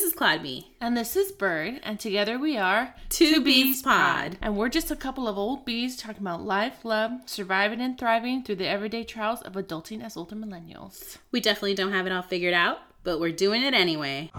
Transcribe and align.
This 0.00 0.14
is 0.14 0.18
Cladby. 0.18 0.64
And 0.80 0.96
this 0.96 1.14
is 1.14 1.30
Bird, 1.30 1.78
and 1.82 2.00
together 2.00 2.38
we 2.38 2.56
are 2.56 2.94
Two 3.10 3.44
Bees 3.44 3.82
Pod. 3.82 4.38
And 4.40 4.56
we're 4.56 4.70
just 4.70 4.90
a 4.90 4.96
couple 4.96 5.28
of 5.28 5.36
old 5.36 5.66
bees 5.66 5.94
talking 5.94 6.22
about 6.22 6.40
life, 6.40 6.86
love, 6.86 7.10
surviving 7.26 7.82
and 7.82 7.98
thriving 7.98 8.42
through 8.42 8.56
the 8.56 8.66
everyday 8.66 9.04
trials 9.04 9.42
of 9.42 9.52
adulting 9.52 10.02
as 10.02 10.16
older 10.16 10.34
millennials. 10.34 11.18
We 11.32 11.42
definitely 11.42 11.74
don't 11.74 11.92
have 11.92 12.06
it 12.06 12.12
all 12.12 12.22
figured 12.22 12.54
out, 12.54 12.78
but 13.04 13.20
we're 13.20 13.30
doing 13.30 13.62
it 13.62 13.74
anyway. 13.74 14.30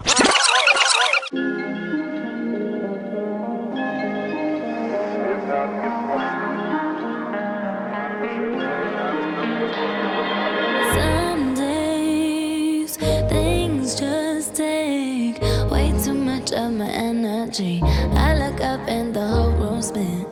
Energy. 17.52 17.82
I 18.16 18.34
look 18.34 18.60
up 18.60 18.80
and 18.88 19.14
the 19.14 19.26
whole 19.26 19.50
room's 19.52 19.88
spinning. 19.88 20.26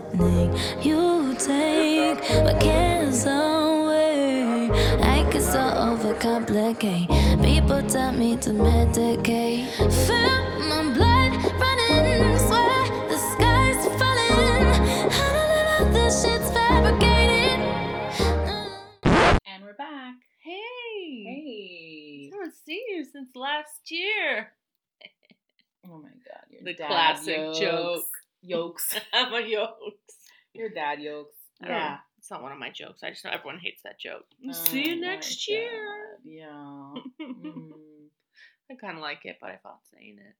You 0.81 1.35
take 1.35 2.19
my 2.45 2.55
cares 2.59 3.25
away. 3.27 4.71
I 5.03 5.29
get 5.31 5.43
so 5.43 5.59
overcomplicate. 5.59 7.09
People 7.43 7.83
tell 7.89 8.13
me 8.13 8.37
to 8.39 8.51
medicate. 8.51 9.69
Feel 10.07 10.41
my 10.69 10.95
blood 10.95 11.33
running, 11.61 12.39
swear 12.39 13.09
the 13.09 13.19
sky's 13.33 13.85
falling. 13.99 14.67
I 15.11 15.27
don't 15.37 15.93
know 15.93 15.93
this 15.93 16.23
shit's 16.23 16.51
fabricated. 16.51 17.61
And 19.47 19.63
we're 19.63 19.75
back. 19.75 20.15
Hey! 20.43 21.25
Hey. 21.25 22.31
I 22.33 22.37
haven't 22.37 22.55
seen 22.55 22.85
you 22.89 23.05
since 23.05 23.37
last 23.37 23.91
year. 23.91 24.53
Oh 25.89 25.99
my 25.99 26.09
god, 26.11 26.45
your 26.51 26.63
The 26.65 26.75
dad 26.75 26.89
classic 26.89 27.37
yokes. 27.37 27.59
joke. 27.59 28.05
Yokes. 28.43 28.95
I'm 29.13 29.33
a 29.35 29.41
yokes. 29.47 30.15
Your 30.55 30.71
dad 30.71 31.01
yokes. 31.01 31.37
Know. 31.61 31.69
Yeah. 31.69 31.99
It's 32.19 32.31
not 32.31 32.43
one 32.43 32.53
of 32.53 32.59
my 32.59 32.71
jokes. 32.71 33.03
I 33.03 33.11
just 33.11 33.23
know 33.25 33.31
everyone 33.31 33.59
hates 33.63 33.83
that 33.85 33.99
joke. 34.01 34.25
Oh 34.49 34.53
See 34.53 34.89
you 34.89 35.01
next 35.01 35.47
year. 35.49 35.71
God, 35.71 36.31
Yeah. 36.31 36.95
Mm. 37.27 37.71
I 38.71 38.75
kind 38.81 38.97
of 38.97 39.03
like 39.03 39.21
it, 39.25 39.37
but 39.41 39.51
I 39.51 39.59
fought 39.63 39.81
saying 39.93 40.17
it. 40.19 40.35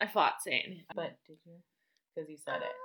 I 0.00 0.08
fought 0.08 0.42
saying 0.42 0.80
it. 0.80 0.84
But 0.94 1.16
did 1.26 1.38
you? 1.46 1.52
Because 2.14 2.28
you 2.28 2.36
said 2.44 2.56
it. 2.56 2.76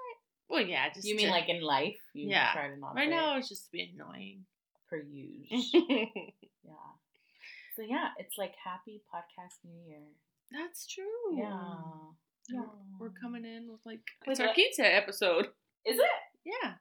Well, 0.49 0.61
yeah, 0.61 0.87
just 0.93 1.05
You 1.05 1.15
mean 1.17 1.25
to- 1.27 1.31
like 1.31 1.49
in 1.49 1.61
life? 1.61 1.97
You 2.13 2.29
Yeah. 2.29 2.53
try 2.53 2.69
to 2.69 2.77
not 2.79 2.95
right 2.95 3.09
now 3.09 3.37
it's 3.37 3.49
just 3.49 3.65
to 3.65 3.71
be 3.71 3.91
annoying. 3.93 4.45
per 4.89 4.97
use. 5.01 5.71
yeah. 5.73 6.91
So 7.75 7.81
yeah, 7.81 8.09
it's 8.17 8.37
like 8.37 8.53
happy 8.63 9.01
podcast 9.13 9.55
new 9.65 9.77
year. 9.89 9.99
That's 10.51 10.87
true. 10.87 11.37
Yeah. 11.37 11.51
And 12.49 12.59
we're- 12.59 12.69
We're 12.99 13.09
coming 13.21 13.45
in 13.45 13.69
with 13.71 13.81
like 13.85 14.01
With 14.25 14.39
it's 14.39 14.47
our? 14.47 14.53
Kita 14.55 14.85
episode. 14.95 15.45
Is 15.85 15.99
it? 15.99 16.19
Yeah. 16.45 16.75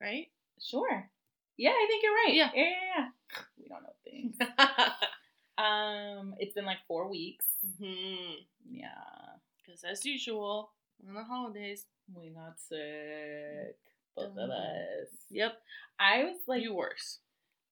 Right? 0.00 0.28
Sure. 0.60 1.10
Yeah, 1.56 1.70
I 1.70 1.86
think 1.88 2.02
you're 2.02 2.12
right. 2.26 2.34
Yeah. 2.34 2.50
Yeah, 2.54 2.70
yeah, 2.70 2.86
yeah. 2.98 3.08
We 3.58 3.68
don't 3.68 3.82
know 3.82 3.94
things. 4.04 4.36
um, 5.58 6.34
it's 6.38 6.54
been 6.54 6.64
like 6.66 6.78
four 6.88 7.08
weeks. 7.08 7.46
hmm 7.78 8.42
Yeah. 8.68 9.38
Because 9.64 9.84
as 9.84 10.04
usual, 10.04 10.72
on 11.08 11.14
the 11.14 11.24
holidays. 11.24 11.86
We 12.14 12.30
got 12.30 12.58
sick. 12.60 13.78
Both 14.16 14.36
of 14.36 14.50
us. 14.50 15.08
Yep. 15.30 15.52
I 15.98 16.24
was 16.24 16.36
like, 16.46 16.62
you 16.62 16.74
worse. 16.74 17.20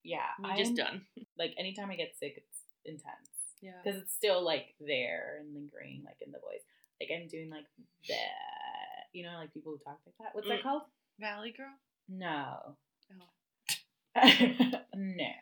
yeah. 0.04 0.30
I'm- 0.42 0.56
just 0.58 0.74
done. 0.77 1.02
Like 1.38 1.52
anytime 1.58 1.90
I 1.90 1.96
get 1.96 2.16
sick, 2.18 2.34
it's 2.36 2.58
intense 2.84 3.28
Yeah. 3.62 3.72
because 3.82 4.00
it's 4.02 4.12
still 4.14 4.42
like 4.44 4.74
there 4.80 5.38
and 5.41 5.55
lingering, 5.55 6.02
like 6.05 6.16
in 6.24 6.32
the 6.32 6.38
voice. 6.41 6.62
Like 7.00 7.10
I'm 7.14 7.28
doing 7.28 7.50
like 7.50 7.66
that. 8.08 9.08
You 9.12 9.24
know, 9.24 9.34
like 9.38 9.52
people 9.55 9.72
who 9.72 9.78
talk 9.78 10.00
like 10.06 10.14
that. 10.20 10.34
What's 10.34 10.48
that 10.48 10.60
Mm. 10.60 10.62
called? 10.64 10.82
Valley 11.20 11.52
girl. 11.56 11.72
No. 12.08 12.77
Oh. 13.20 14.14
no. 14.96 15.33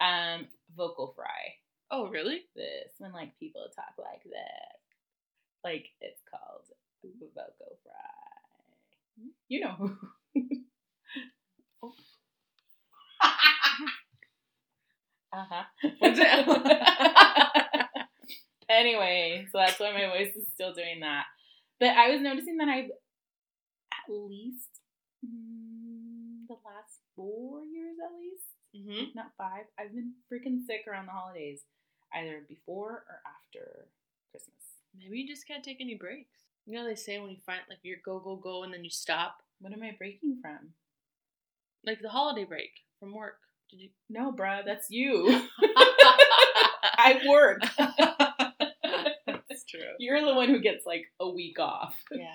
um, 0.00 0.46
vocal 0.76 1.12
fry. 1.16 1.54
Oh 1.90 2.08
really? 2.08 2.42
This 2.56 2.92
when 2.98 3.12
like 3.12 3.38
people 3.38 3.66
talk 3.74 3.94
like 3.98 4.22
that. 4.24 4.80
Like 5.64 5.86
it's 6.00 6.20
called 6.30 6.66
vocal 7.02 7.78
fry. 7.84 7.92
You 9.48 9.60
know 9.60 9.72
who. 9.72 9.96
uh-huh. 15.32 15.62
What's 15.98 16.18
it? 16.22 16.81
Anyway, 18.82 19.46
so 19.50 19.58
that's 19.58 19.78
why 19.80 19.92
my 19.92 20.06
voice 20.10 20.34
is 20.36 20.46
still 20.54 20.74
doing 20.74 21.00
that. 21.00 21.24
But 21.80 21.90
I 21.90 22.10
was 22.10 22.20
noticing 22.20 22.58
that 22.58 22.68
I've 22.68 22.90
at 23.92 24.06
least 24.12 24.80
mm, 25.24 26.46
the 26.48 26.54
last 26.64 27.00
four 27.16 27.64
years, 27.64 27.96
at 28.04 28.16
least, 28.18 28.44
Mm-hmm. 28.74 29.12
not 29.14 29.32
five, 29.36 29.64
I've 29.78 29.92
been 29.92 30.14
freaking 30.32 30.64
sick 30.66 30.84
around 30.88 31.04
the 31.06 31.12
holidays, 31.12 31.60
either 32.14 32.40
before 32.48 33.04
or 33.06 33.20
after 33.28 33.86
Christmas. 34.30 34.64
Maybe 34.98 35.18
you 35.18 35.28
just 35.28 35.46
can't 35.46 35.62
take 35.62 35.82
any 35.82 35.94
breaks. 35.94 36.38
You 36.66 36.78
know 36.78 36.86
they 36.86 36.94
say 36.94 37.18
when 37.18 37.28
you 37.30 37.36
find 37.44 37.60
like 37.68 37.80
you're 37.82 37.98
go 38.02 38.18
go 38.18 38.36
go 38.36 38.62
and 38.62 38.72
then 38.72 38.82
you 38.82 38.88
stop, 38.90 39.36
What 39.60 39.74
am 39.74 39.82
I 39.82 39.94
breaking 39.98 40.38
from? 40.40 40.72
like 41.84 42.00
the 42.00 42.08
holiday 42.08 42.44
break 42.44 42.70
from 42.98 43.12
work. 43.12 43.38
Did 43.70 43.80
you? 43.80 43.88
No, 44.08 44.32
bruh, 44.32 44.64
that's 44.64 44.90
you. 44.90 45.28
I 46.98 47.20
work. 47.28 47.60
That's 49.72 49.84
true. 49.84 49.94
You're 49.98 50.24
the 50.24 50.34
one 50.34 50.48
who 50.48 50.60
gets 50.60 50.84
like 50.86 51.06
a 51.20 51.28
week 51.28 51.58
off. 51.58 51.96
Yeah. 52.12 52.26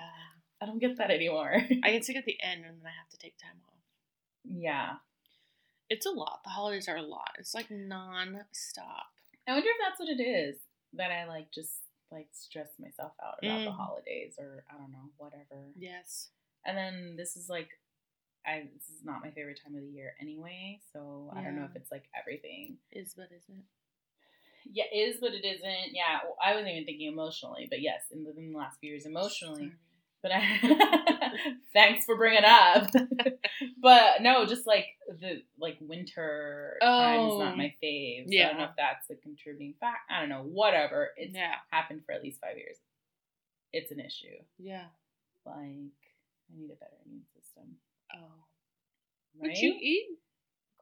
I 0.59 0.65
don't 0.65 0.79
get 0.79 0.97
that 0.97 1.11
anymore. 1.11 1.53
I 1.83 1.91
get 1.91 2.03
sick 2.03 2.15
at 2.15 2.25
the 2.25 2.37
end 2.41 2.65
and 2.65 2.79
then 2.79 2.85
I 2.87 2.97
have 2.97 3.09
to 3.11 3.17
take 3.17 3.37
time 3.37 3.59
off. 3.67 3.79
yeah. 4.43 4.93
It's 5.89 6.05
a 6.05 6.09
lot. 6.09 6.39
The 6.43 6.49
holidays 6.49 6.89
are 6.89 6.97
a 6.97 7.01
lot. 7.01 7.31
It's 7.39 7.53
like 7.53 7.69
non-stop. 7.71 9.05
I 9.47 9.53
wonder 9.53 9.69
if 9.69 9.77
that's 9.87 9.99
what 9.99 10.09
it 10.09 10.21
is 10.21 10.57
that 10.93 11.11
I 11.11 11.25
like 11.27 11.51
just 11.53 11.71
like 12.11 12.27
stress 12.33 12.69
myself 12.79 13.13
out 13.23 13.39
about 13.43 13.63
the 13.65 13.71
Mm. 13.71 13.75
holidays 13.77 14.35
or 14.39 14.63
I 14.69 14.77
don't 14.77 14.91
know, 14.91 15.11
whatever. 15.17 15.69
Yes. 15.77 16.29
And 16.65 16.77
then 16.77 17.15
this 17.17 17.37
is 17.37 17.47
like 17.49 17.69
I 18.45 18.63
this 18.75 18.89
is 18.89 19.03
not 19.05 19.21
my 19.23 19.31
favorite 19.31 19.59
time 19.63 19.75
of 19.75 19.81
the 19.81 19.87
year 19.89 20.13
anyway, 20.21 20.79
so 20.91 21.31
I 21.35 21.41
don't 21.43 21.55
know 21.55 21.65
if 21.69 21.75
it's 21.75 21.91
like 21.91 22.05
everything. 22.19 22.77
Is 22.91 23.13
but 23.15 23.27
isn't. 23.35 23.63
Yeah, 24.71 24.85
is 24.93 25.17
but 25.21 25.33
it 25.33 25.45
isn't. 25.45 25.93
Yeah, 25.93 26.19
well, 26.23 26.37
I 26.43 26.53
wasn't 26.53 26.71
even 26.71 26.85
thinking 26.85 27.11
emotionally, 27.11 27.67
but 27.69 27.81
yes, 27.81 28.01
in 28.11 28.23
the, 28.23 28.31
in 28.37 28.51
the 28.51 28.57
last 28.57 28.79
few 28.79 28.89
years 28.91 29.05
emotionally. 29.05 29.61
Sorry. 29.61 29.73
But 30.23 30.31
I, 30.33 31.31
thanks 31.73 32.05
for 32.05 32.17
bringing 32.17 32.39
it 32.39 32.45
up. 32.45 32.89
but 33.81 34.21
no, 34.21 34.45
just 34.47 34.65
like 34.65 34.85
the 35.07 35.43
like 35.59 35.77
winter 35.79 36.77
time 36.81 37.19
is 37.27 37.33
Oh. 37.33 37.39
not 37.39 37.57
my 37.57 37.73
fave. 37.83 38.25
So 38.27 38.37
I 38.39 38.47
don't 38.47 38.57
know 38.57 38.63
if 38.65 38.71
that's 38.77 39.09
a 39.11 39.15
contributing 39.15 39.75
fact. 39.79 39.99
I 40.09 40.19
don't 40.19 40.29
know. 40.29 40.41
Whatever. 40.43 41.09
It's 41.17 41.35
Yeah. 41.35 41.53
happened 41.71 42.01
for 42.05 42.13
at 42.13 42.23
least 42.23 42.41
five 42.41 42.57
years. 42.57 42.77
It's 43.73 43.91
an 43.91 43.99
issue. 43.99 44.35
Yeah. 44.57 44.85
Like 45.45 45.55
I 45.55 46.55
need 46.57 46.71
a 46.71 46.75
better 46.75 46.97
immune 47.05 47.23
system. 47.39 47.75
Oh. 48.15 48.17
Right? 49.39 49.51
But 49.51 49.57
you 49.59 49.75
eat. 49.79 50.07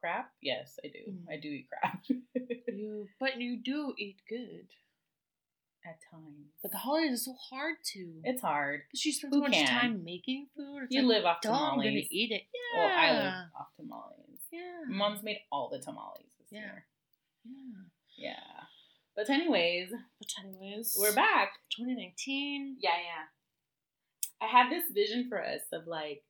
Crap? 0.06 0.30
Yes, 0.40 0.78
I 0.84 0.88
do. 0.88 1.12
Mm. 1.12 1.32
I 1.32 1.36
do 1.40 1.48
eat 1.48 1.66
crap 1.68 2.02
You. 2.68 3.08
But 3.18 3.40
you 3.40 3.56
do 3.62 3.94
eat 3.98 4.18
good. 4.28 4.68
at 5.84 5.98
times. 6.10 6.50
But 6.62 6.72
the 6.72 6.78
holidays 6.78 7.12
are 7.12 7.24
so 7.30 7.34
hard 7.50 7.76
to. 7.94 8.20
It's 8.24 8.42
hard. 8.42 8.82
Because 8.88 9.04
you 9.06 9.12
spend 9.12 9.32
Who 9.34 9.38
so 9.40 9.42
much 9.48 9.52
can? 9.52 9.66
time 9.66 10.04
making 10.04 10.46
food. 10.56 10.84
It's 10.84 10.94
You 10.94 11.02
like, 11.02 11.16
live 11.16 11.24
off 11.24 11.40
duh, 11.42 11.50
I'm 11.52 11.76
gonna 11.78 11.90
tamales. 11.90 12.08
eat 12.10 12.30
it. 12.32 12.42
Yeah. 12.54 12.80
Well, 12.80 12.98
I 12.98 13.10
live 13.12 13.44
off 13.58 13.68
tamales. 13.76 14.40
Yeah. 14.52 14.60
Mom's 14.88 15.22
made 15.22 15.38
all 15.52 15.68
the 15.70 15.78
tamales 15.80 16.26
this 16.38 16.48
Yeah. 16.52 16.60
year. 16.60 16.86
Yeah. 17.44 17.82
Yeah. 18.18 18.62
But 19.16 19.30
anyways, 19.30 19.90
But 20.18 20.28
anyways, 20.44 20.94
we're 20.98 21.14
back. 21.14 21.52
2019. 21.76 22.76
Yeah, 22.80 22.90
yeah. 22.90 23.26
I 24.42 24.46
had 24.50 24.70
this 24.70 24.90
vision 24.92 25.28
for 25.30 25.42
us 25.42 25.62
of 25.72 25.86
like 25.86 26.22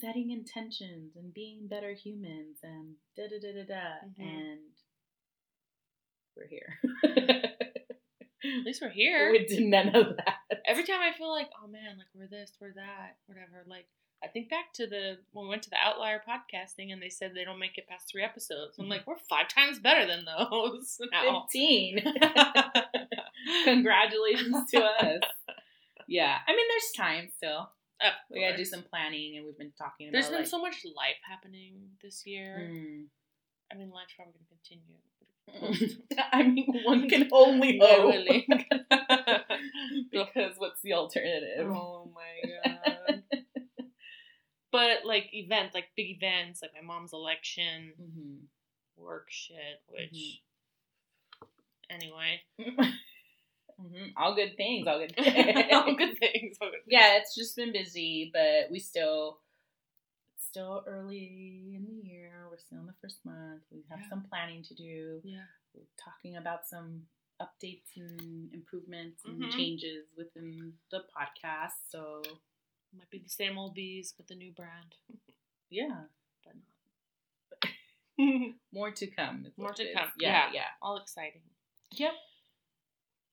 setting 0.00 0.30
intentions 0.30 1.16
and 1.16 1.32
being 1.32 1.68
better 1.68 1.92
humans 1.92 2.58
and 2.62 2.94
da 3.16 3.24
da 3.28 3.38
da 3.40 3.52
da 3.52 3.64
da. 3.66 4.22
Mhm. 4.22 4.26
And 4.26 4.60
we're 6.36 6.48
here. 6.48 6.78
At 8.44 8.64
least 8.64 8.82
we're 8.82 8.90
here. 8.90 9.30
we 9.32 9.46
did 9.46 9.62
none 9.62 9.94
of 9.94 10.16
that. 10.16 10.60
Every 10.66 10.84
time 10.84 11.00
I 11.00 11.16
feel 11.16 11.30
like, 11.30 11.48
oh 11.62 11.68
man, 11.68 11.98
like 11.98 12.08
we're 12.14 12.26
this, 12.28 12.52
we're 12.60 12.74
that, 12.74 13.16
whatever. 13.26 13.64
Like 13.66 13.86
I 14.22 14.28
think 14.28 14.48
back 14.48 14.72
to 14.74 14.86
the 14.86 15.18
when 15.32 15.44
we 15.46 15.50
went 15.50 15.62
to 15.64 15.70
the 15.70 15.76
Outlier 15.84 16.20
podcasting 16.26 16.92
and 16.92 17.00
they 17.02 17.10
said 17.10 17.32
they 17.34 17.44
don't 17.44 17.58
make 17.58 17.78
it 17.78 17.86
past 17.88 18.08
three 18.10 18.22
episodes. 18.24 18.78
I'm 18.78 18.88
like, 18.88 19.06
we're 19.06 19.16
five 19.28 19.48
times 19.48 19.78
better 19.78 20.06
than 20.06 20.24
those 20.24 20.98
now. 21.12 21.44
15. 21.52 22.02
Congratulations 23.64 24.70
to 24.72 24.82
us. 24.82 25.20
Yeah. 26.08 26.38
I 26.46 26.52
mean, 26.56 26.66
there's 26.68 26.92
time 26.96 27.28
still. 27.36 27.70
Of 28.00 28.12
We 28.30 28.40
gotta 28.40 28.56
do 28.56 28.64
some 28.64 28.82
planning, 28.82 29.36
and 29.36 29.46
we've 29.46 29.56
been 29.58 29.72
talking 29.78 30.08
about. 30.08 30.12
There's 30.12 30.28
been 30.28 30.38
like, 30.40 30.46
so 30.46 30.60
much 30.60 30.84
life 30.96 31.16
happening 31.28 31.90
this 32.02 32.26
year. 32.26 32.70
Mm. 32.72 33.04
I 33.72 33.76
mean, 33.76 33.90
life's 33.90 34.12
probably 34.14 34.34
to 34.34 34.46
continue. 34.48 35.96
I 36.32 36.42
mean, 36.42 36.66
one 36.84 37.08
can 37.08 37.28
only 37.32 37.78
hope. 37.82 38.14
Because 40.10 40.54
what's 40.58 40.80
the 40.82 40.94
alternative? 40.94 41.66
oh 41.70 42.10
my 42.14 42.50
god. 42.64 43.22
but 44.72 45.04
like 45.04 45.28
events, 45.32 45.74
like 45.74 45.86
big 45.96 46.16
events, 46.16 46.60
like 46.62 46.72
my 46.74 46.80
mom's 46.84 47.12
election, 47.12 47.92
Mhm. 48.00 48.38
work 48.96 49.26
shit, 49.30 49.82
which 49.88 50.40
anyway. 51.90 52.40
Mhm. 53.80 54.12
All 54.16 54.34
good 54.34 54.56
things. 54.56 54.86
All 54.86 54.98
good. 54.98 55.14
all 55.72 55.94
good 55.94 56.18
things. 56.18 56.56
All 56.60 56.70
good 56.70 56.84
things. 56.84 56.86
yeah, 56.88 57.16
it's 57.18 57.34
just 57.34 57.56
been 57.56 57.72
busy, 57.72 58.30
but 58.32 58.70
we 58.70 58.78
still 58.78 59.40
still 60.38 60.84
early 60.86 61.72
in 61.74 61.84
the 61.86 62.08
year. 62.08 62.46
We're 62.50 62.58
still 62.58 62.78
in 62.80 62.86
the 62.86 62.94
first 63.02 63.24
month. 63.24 63.62
We 63.72 63.82
have 63.90 64.00
Yeah. 64.00 64.08
some 64.08 64.22
planning 64.28 64.62
to 64.64 64.74
do. 64.74 65.20
Yeah. 65.24 65.46
We're 65.74 65.86
talking 65.96 66.36
about 66.36 66.66
some 66.66 67.08
updates 67.40 67.96
and 67.96 68.52
improvements 68.54 69.24
and 69.24 69.42
Mhm. 69.42 69.50
changes 69.52 70.06
within 70.16 70.78
the 70.90 71.04
podcast. 71.16 71.88
So 71.90 72.22
Might 72.96 73.10
be 73.10 73.18
the 73.18 73.28
same 73.28 73.58
old 73.58 73.74
bees 73.74 74.14
with 74.16 74.28
the 74.28 74.36
new 74.36 74.52
brand. 74.52 74.94
yeah, 75.68 76.04
But 76.44 76.54
not. 76.54 77.72
more 78.72 78.92
to 78.92 79.06
come. 79.08 79.52
More 79.56 79.72
to 79.72 79.92
come. 79.92 80.12
Yeah, 80.16 80.46
Yeah. 80.46 80.52
yeah. 80.52 80.68
all 80.80 80.96
exciting. 80.98 81.42
Yep. 81.90 82.12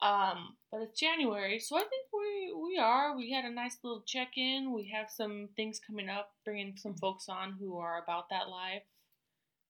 Um, 0.02 0.56
but 0.72 0.82
it's 0.82 1.00
January, 1.00 1.60
so 1.60 1.76
I 1.78 1.82
think 1.82 2.08
we 2.12 2.54
we 2.54 2.78
are. 2.80 3.16
We 3.16 3.32
had 3.32 3.46
a 3.46 3.52
nice 3.54 3.78
little 3.84 4.02
check 4.06 4.30
in. 4.38 4.74
We 4.74 4.92
have 4.96 5.10
some 5.10 5.50
things 5.56 5.80
coming 5.86 6.10
up, 6.10 6.32
bringing 6.44 6.76
some 6.78 6.96
folks 6.96 7.30
on 7.30 7.54
who 7.60 7.78
are 7.78 8.02
about 8.04 8.30
that 8.30 8.50
life, 8.50 8.84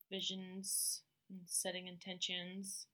visions, 0.09 1.01
and 1.29 1.39
setting 1.45 1.87
intentions. 1.87 2.85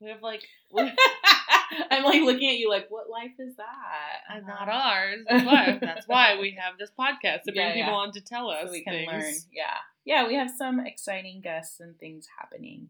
We 0.00 0.08
have 0.10 0.22
like 0.22 0.42
I'm 1.90 2.04
like 2.04 2.22
looking 2.22 2.50
at 2.50 2.56
you 2.58 2.68
like, 2.68 2.90
what 2.90 3.08
life 3.08 3.32
is 3.38 3.56
that? 3.56 4.36
Uh-huh. 4.36 4.40
not 4.46 4.68
ours. 4.68 5.20
That's 5.28 5.44
why, 5.46 5.78
that's 5.80 6.08
why 6.08 6.38
we 6.38 6.56
have 6.60 6.78
this 6.78 6.90
podcast 6.98 7.42
to 7.44 7.52
bring 7.52 7.56
Yeah, 7.66 7.72
people 7.74 7.92
yeah. 7.92 7.98
on 7.98 8.12
to 8.12 8.20
tell 8.20 8.50
us 8.50 8.66
so 8.66 8.72
we 8.72 8.84
can 8.84 8.92
things. 8.92 9.10
learn. 9.12 9.34
Yeah, 9.52 9.76
yeah. 10.04 10.26
We 10.26 10.34
have 10.34 10.50
some 10.56 10.80
exciting 10.80 11.40
guests 11.40 11.80
and 11.80 11.98
things 11.98 12.26
happening 12.38 12.88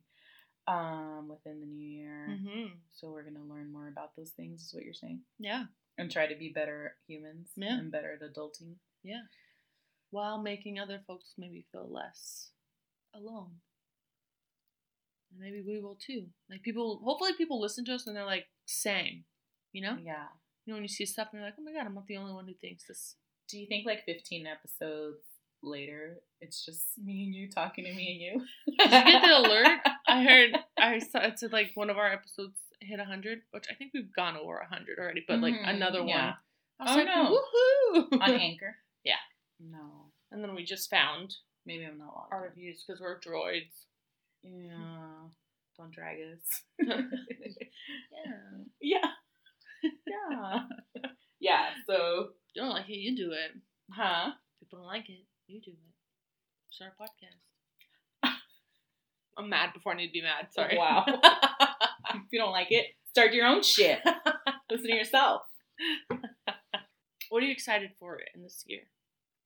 um 0.69 1.29
within 1.29 1.61
the 1.61 1.67
new 1.67 1.89
year. 1.89 2.39
hmm 2.41 2.67
So 2.93 3.11
we're 3.11 3.25
gonna 3.25 3.45
learn 3.45 3.73
more 3.73 3.89
about 3.89 4.15
those 4.17 4.31
things. 4.31 4.63
Is 4.63 4.75
what 4.75 4.85
you're 4.85 4.95
saying? 4.95 5.21
Yeah, 5.39 5.65
And 5.99 6.11
try 6.11 6.27
to 6.27 6.37
be 6.37 6.51
better 6.55 6.97
humans. 7.07 7.51
Yeah. 7.57 7.79
And 7.79 7.91
better 7.91 8.13
at 8.13 8.23
adulting. 8.23 8.75
yeah. 9.03 9.23
While 10.11 10.43
making 10.43 10.79
other 10.79 11.01
folks 11.07 11.33
maybe 11.39 11.65
feel 11.73 11.89
less 11.91 12.51
alone. 13.15 13.61
And 15.31 15.41
maybe 15.41 15.63
we 15.63 15.81
will 15.81 15.97
too. 15.97 16.27
Like 16.51 16.63
people, 16.63 17.01
hopefully 17.03 17.33
people 17.37 17.61
listen 17.61 17.85
to 17.87 17.95
us 17.95 18.07
and 18.07 18.15
they're 18.15 18.27
like, 18.27 18.47
same. 18.67 19.25
You 19.73 19.83
know? 19.83 19.97
Yeah. 20.05 20.27
You 20.67 20.73
know, 20.73 20.75
when 20.77 20.83
you 20.85 20.89
see 20.89 21.07
stuff 21.07 21.29
and 21.33 21.41
you're 21.41 21.49
like, 21.49 21.55
oh 21.59 21.63
my 21.63 21.73
god, 21.73 21.87
I'm 21.87 21.95
not 21.95 22.07
the 22.07 22.19
only 22.19 22.33
one 22.35 22.47
who 22.47 22.55
thinks 22.55 22.85
this. 22.87 23.17
Do 23.49 23.59
you 23.59 23.67
think 23.67 23.87
like 23.87 24.05
15 24.05 24.47
episodes 24.47 25.25
later, 25.63 26.19
it's 26.41 26.65
just 26.65 26.83
me 27.03 27.25
and 27.25 27.35
you 27.35 27.49
talking 27.51 27.85
to 27.85 27.93
me 27.95 28.13
and 28.13 28.21
you? 28.41 28.47
Did 28.79 28.91
you 28.93 29.13
get 29.13 29.23
the 29.23 29.39
alert? 29.39 29.79
I 30.09 30.23
heard, 30.25 30.51
I 30.79 30.99
saw 30.99 31.21
it 31.21 31.39
said 31.39 31.53
like 31.53 31.71
one 31.75 31.91
of 31.91 31.99
our 31.99 32.13
episodes 32.13 32.59
hit 32.81 32.99
100, 32.99 33.39
which 33.53 33.65
I 33.71 33.75
think 33.75 33.93
we've 33.95 34.13
gone 34.15 34.37
over 34.37 34.55
100 34.59 34.99
already, 34.99 35.25
but 35.27 35.41
like 35.41 35.55
Mhm, 35.55 35.69
another 35.69 36.01
yeah. 36.05 36.25
one. 36.27 36.35
I 36.81 36.85
was 36.85 36.93
Oh, 36.93 36.97
like, 36.97 37.07
no. 37.07 38.11
woohoo! 38.13 38.21
On 38.23 38.31
Anchor? 38.41 38.77
Yeah. 39.05 39.15
No. 39.61 40.11
and 40.33 40.43
then 40.43 40.55
we 40.55 40.65
just 40.65 40.91
found 40.91 41.35
Maybe 41.65 41.85
I'm 41.85 41.97
not 41.99 42.27
our 42.33 42.43
reviews 42.43 42.83
because 42.85 43.01
we're 43.01 43.21
droids. 43.21 43.85
Yeah. 44.43 45.29
Don't 45.79 45.93
drag 45.93 46.19
us. 46.21 46.63
Yeah. 48.81 49.05
yeah. 49.81 49.91
Yeah. 50.07 50.63
yeah. 51.41 51.65
So, 51.87 52.31
You 52.55 52.63
don't 52.63 52.71
like 52.71 52.89
it, 52.89 52.95
you 52.95 53.17
do 53.17 53.31
it. 53.33 53.53
huh? 53.91 54.33
People 54.61 54.79
don't 54.81 54.87
like 54.89 55.09
it, 55.09 55.25
you 55.53 55.61
do 55.61 55.71
it. 55.73 55.95
Start 56.71 56.93
a 56.99 57.03
podcast. 57.03 58.33
I'm 59.39 59.49
mad 59.49 59.71
before 59.75 59.93
I 59.93 59.97
need 59.97 60.09
to 60.09 60.13
be 60.13 60.23
mad. 60.23 60.49
Sorry. 60.53 60.77
Wow. 60.79 61.05
if 61.09 62.23
you 62.31 62.39
don't 62.39 62.53
like 62.53 62.69
it, 62.71 62.87
start 63.11 63.33
your 63.33 63.47
own 63.47 63.63
shit. 63.63 64.01
Listen 64.71 64.87
to 64.89 64.95
yourself. 64.97 65.43
what 67.31 67.43
are 67.43 67.47
you 67.47 67.53
excited 67.53 67.91
for 67.99 68.19
in 68.35 68.43
this 68.43 68.65
year? 68.67 68.83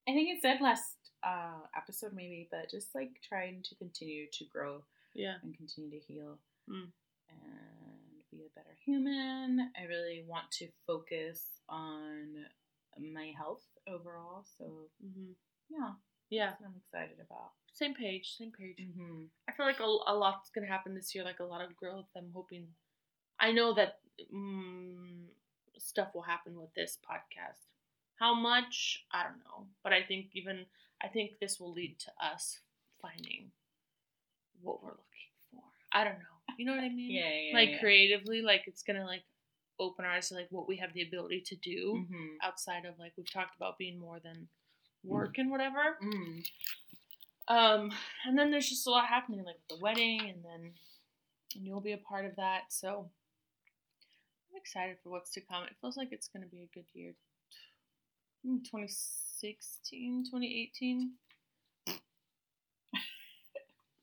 I 0.09 0.13
think 0.13 0.29
it 0.29 0.43
said 0.43 0.59
last 0.61 0.97
uh, 1.25 1.61
episode 1.77 2.13
maybe, 2.15 2.49
but 2.51 2.71
just 2.71 2.95
like 2.95 3.11
trying 3.29 3.63
to 3.65 3.75
continue 3.77 4.27
to 4.33 4.45
grow 4.53 4.85
Yeah. 5.15 5.35
and 5.43 5.57
continue 5.57 5.91
to 5.91 5.99
heal 6.07 6.39
Mm. 6.69 6.91
and 7.31 8.23
be 8.33 8.39
a 8.45 8.51
better 8.59 8.75
human. 8.85 9.71
I 9.81 9.85
really 9.85 10.25
want 10.27 10.51
to 10.59 10.69
focus 10.87 11.43
on 11.69 12.35
my 13.13 13.33
health 13.37 13.63
overall. 13.89 14.45
So 14.59 14.65
Mm-hmm. 15.05 15.33
Yeah, 15.71 15.93
Yeah. 16.31 16.47
that's 16.51 16.61
what 16.61 16.69
I'm 16.71 16.77
excited 16.77 17.19
about. 17.25 17.53
Same 17.73 17.95
page. 17.95 18.37
Same 18.39 18.53
page. 18.53 18.79
Mm-hmm. 18.81 19.25
I 19.49 19.53
feel 19.53 19.67
like 19.67 19.81
a, 19.81 19.85
a 19.85 20.15
lot's 20.15 20.51
gonna 20.51 20.67
happen 20.67 20.95
this 20.95 21.15
year. 21.15 21.25
Like 21.25 21.41
a 21.41 21.45
lot 21.45 21.63
of 21.63 21.77
growth. 21.77 22.07
I'm 22.17 22.31
hoping. 22.33 22.69
I 23.39 23.53
know 23.53 23.75
that 23.75 23.99
mm, 24.35 25.27
stuff 25.79 26.09
will 26.15 26.23
happen 26.23 26.57
with 26.59 26.73
this 26.75 26.99
podcast. 27.05 27.67
How 28.19 28.35
much 28.35 29.05
I 29.13 29.25
don't 29.25 29.39
know, 29.45 29.67
but 29.85 29.93
I 29.93 30.03
think 30.03 30.29
even 30.35 30.65
I 31.03 31.09
think 31.09 31.33
this 31.39 31.61
will 31.61 31.73
lead 31.73 31.99
to 32.01 32.11
us 32.25 32.61
finding 33.03 33.51
what 34.63 34.83
we're 34.83 34.91
looking 34.91 35.33
for. 35.53 35.63
I 35.93 36.05
don't 36.05 36.19
know. 36.19 36.55
You 36.59 36.65
know 36.65 36.73
what 36.73 36.85
I 36.85 36.89
mean? 36.89 37.11
Yeah, 37.15 37.29
yeah, 37.29 37.55
like 37.55 37.71
yeah. 37.73 37.81
creatively, 37.81 38.41
like 38.43 38.63
it's 38.67 38.83
gonna 38.83 39.05
like 39.05 39.25
open 39.79 40.07
our 40.07 40.13
eyes 40.13 40.29
to 40.31 40.35
like 40.35 40.49
what 40.51 40.67
we 40.67 40.79
have 40.79 40.95
the 40.95 41.03
ability 41.03 41.43
to 41.47 41.57
do 41.57 42.07
Mm-hmm. 42.07 42.37
outside 42.43 42.87
of 42.87 42.99
like 42.99 43.13
we've 43.19 43.31
talked 43.31 43.55
about 43.57 43.77
being 43.77 43.99
more 44.01 44.19
than 44.25 44.49
work 45.07 45.39
and 45.39 45.51
whatever. 45.51 45.97
Mm. 46.03 46.45
Um, 47.49 47.93
and 48.27 48.37
then 48.37 48.51
there's 48.51 48.69
just 48.69 48.87
a 48.87 48.91
lot 48.91 49.07
happening, 49.07 49.45
like 49.45 49.61
the 49.71 49.79
wedding, 49.81 50.21
and 50.21 50.45
then 50.45 50.73
and 51.55 51.67
you'll 51.67 51.81
be 51.81 51.93
a 51.93 51.99
part 51.99 52.27
of 52.27 52.37
that. 52.37 52.65
So 52.71 53.09
I'm 54.51 54.57
excited 54.57 54.97
for 55.03 55.11
what's 55.11 55.31
to 55.33 55.41
come. 55.41 55.65
It 55.65 55.77
feels 55.81 55.97
like 55.97 56.09
it's 56.13 56.29
going 56.29 56.43
to 56.43 56.49
be 56.49 56.63
a 56.63 56.69
good 56.75 56.87
year. 56.93 57.15
Mm, 58.47 58.65
2016, 58.65 60.25
2018. 60.31 61.13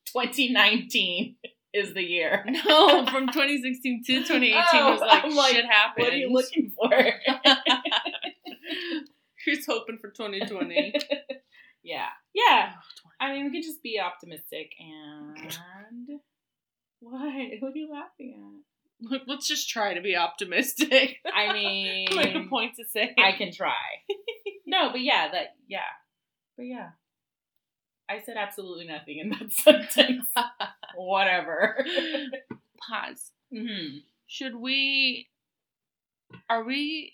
2019 0.05 1.35
is 1.73 1.93
the 1.93 2.03
year. 2.03 2.45
No, 2.65 3.05
from 3.05 3.27
2016 3.27 4.03
to 4.05 4.13
2018 4.19 4.55
Oh, 4.73 4.91
was 4.91 5.01
like, 5.01 5.23
I'm 5.23 5.35
like, 5.35 5.53
shit 5.53 5.65
happened. 5.65 6.05
What 6.05 6.13
are 6.13 6.17
you 6.17 6.31
looking 6.31 6.71
for? 6.75 6.89
Who's 9.45 9.65
hoping 9.65 9.97
for 9.99 10.09
2020? 10.09 10.93
yeah, 11.83 12.07
yeah. 12.33 12.71
Oh, 12.75 13.09
I 13.19 13.33
mean, 13.33 13.45
we 13.45 13.51
could 13.51 13.63
just 13.65 13.83
be 13.83 13.99
optimistic 13.99 14.71
and 14.79 15.57
what? 16.99 17.21
What 17.59 17.71
are 17.73 17.75
you 17.77 17.91
laughing 17.91 18.35
at? 18.37 19.09
Look, 19.11 19.23
Let's 19.27 19.47
just 19.47 19.69
try 19.69 19.93
to 19.93 20.01
be 20.01 20.15
optimistic. 20.15 21.17
I 21.33 21.51
mean, 21.53 22.07
like 22.15 22.33
a 22.35 22.47
point 22.49 22.75
to 22.77 22.85
say. 22.85 23.13
I 23.17 23.33
can 23.33 23.51
try. 23.51 23.73
no, 24.65 24.89
but 24.91 25.01
yeah, 25.01 25.29
that 25.31 25.55
yeah, 25.67 25.79
but 26.55 26.63
yeah. 26.63 26.89
I 28.09 28.21
said 28.21 28.35
absolutely 28.37 28.85
nothing 28.85 29.17
in 29.19 29.29
that 29.31 29.51
sentence. 29.51 30.27
Whatever. 30.95 31.85
Pause. 32.77 33.31
hmm 33.51 33.97
Should 34.27 34.55
we? 34.55 35.27
Are 36.49 36.63
we 36.63 37.13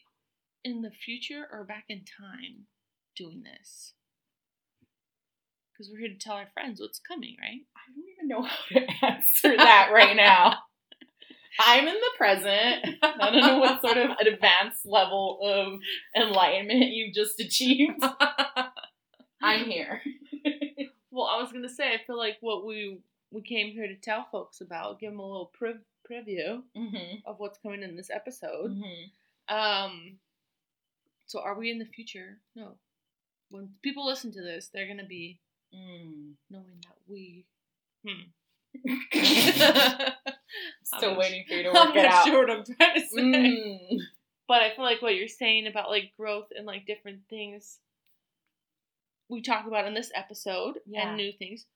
in 0.63 0.82
the 0.82 0.92
future 0.92 1.48
or 1.51 1.63
back 1.63 1.86
in 1.89 2.00
time 2.00 2.66
doing 3.16 3.44
this? 3.44 3.94
Because 5.74 5.92
we're 5.92 6.00
here 6.00 6.10
to 6.10 6.16
tell 6.18 6.34
our 6.36 6.48
friends 6.54 6.82
what's 6.82 7.00
coming, 7.00 7.36
right? 7.39 7.62
I 7.75 7.82
don't 7.96 8.06
even 8.16 8.28
know 8.28 8.42
how 8.44 8.80
to 8.80 9.06
answer 9.06 9.56
that 9.58 9.92
right 9.94 10.16
now. 10.16 10.56
I'm 11.62 11.88
in 11.88 11.94
the 11.96 12.12
present. 12.18 12.98
I 13.01 13.32
don't 13.32 13.42
know 13.42 13.60
what 13.60 13.82
sort 13.82 13.98
of 13.98 14.12
advanced 14.25 14.86
level 14.86 15.39
of 15.44 15.80
enlightenment 16.22 16.92
you've 16.92 17.13
just 17.13 17.39
achieved. 17.39 18.04
I'm 19.42 19.66
here. 19.66 20.01
Well, 21.12 21.25
I 21.25 21.42
was 21.42 21.51
gonna 21.51 21.68
say, 21.68 21.92
I 21.92 21.98
feel 22.06 22.20
like 22.20 22.38
what 22.39 22.66
we 22.68 23.00
we 23.32 23.42
came 23.42 23.72
here 23.74 23.88
to 23.88 23.96
tell 23.96 24.28
folks 24.32 24.62
about, 24.62 25.00
give 25.00 25.10
them 25.12 25.20
a 25.20 25.25
little 25.25 25.51
pre- 25.54 25.74
preview 26.10 26.62
Mm-hmm. 26.78 27.16
of 27.25 27.39
what's 27.39 27.58
coming 27.58 27.82
in 27.82 27.98
this 27.98 28.12
episode. 28.12 28.72
Mm-hmm. 28.78 29.54
Um, 29.56 30.18
so 31.29 31.39
are 31.41 31.53
we 31.57 31.69
in 31.71 31.79
the 31.79 31.86
future? 31.86 32.39
No. 32.55 32.74
When 33.50 33.69
people 33.83 34.05
listen 34.05 34.31
to 34.33 34.41
this, 34.41 34.69
they're 34.74 34.88
gonna 34.88 35.05
be 35.05 35.39
Mm. 35.74 36.33
knowing 36.50 36.81
that 36.88 36.98
we. 37.07 37.45
Hmm. 38.03 38.31
Still 40.83 41.15
waiting 41.17 41.45
for 41.48 41.53
you 41.53 41.63
to 41.63 41.69
work 41.74 41.77
I'm 41.77 41.91
it 41.98 42.03
not 42.03 42.05
out. 42.05 42.25
sure 42.25 42.39
what 42.48 42.50
I'm 42.50 42.63
trying 42.65 42.95
to 42.95 43.07
say. 43.07 43.21
Mm. 43.21 43.98
But 44.48 44.62
I 44.63 44.75
feel 44.75 44.83
like 44.83 45.01
what 45.03 45.15
you're 45.15 45.27
saying 45.27 45.67
about 45.67 45.89
like 45.91 46.12
growth 46.17 46.48
and 46.55 46.65
like 46.65 46.88
different 46.88 47.19
things 47.29 47.77
we 49.29 49.41
talk 49.43 49.67
about 49.67 49.86
in 49.86 49.93
this 49.93 50.12
episode 50.15 50.79
Yeah. 50.88 51.07
and 51.09 51.17
new 51.17 51.31
things. 51.31 51.67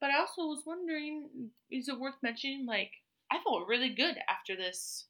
But 0.00 0.10
I 0.10 0.18
also 0.20 0.46
was 0.46 0.62
wondering, 0.66 1.50
is 1.70 1.88
it 1.88 2.00
worth 2.00 2.14
mentioning? 2.22 2.64
Like, 2.64 2.92
I 3.30 3.38
felt 3.44 3.68
really 3.68 3.90
good 3.90 4.16
after 4.28 4.56
this 4.56 5.04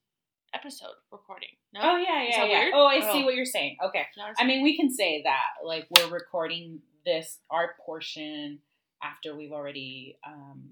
episode 0.55 0.95
recording. 1.11 1.49
No? 1.73 1.81
Oh 1.83 1.97
yeah, 1.97 2.23
yeah, 2.23 2.45
yeah. 2.45 2.59
weird? 2.61 2.73
Oh, 2.75 2.87
I 2.87 3.01
see 3.01 3.23
Oh. 3.23 3.25
what 3.25 3.35
you're 3.35 3.45
saying. 3.45 3.77
Okay. 3.85 4.03
Not 4.17 4.35
I 4.39 4.45
mean, 4.45 4.63
we 4.63 4.77
can 4.77 4.91
say 4.91 5.23
that 5.25 5.65
like 5.65 5.87
we're 5.97 6.09
recording 6.09 6.81
this 7.05 7.39
our 7.51 7.75
portion 7.85 8.61
after 9.03 9.37
we've 9.37 9.53
already 9.53 10.17
um 10.27 10.71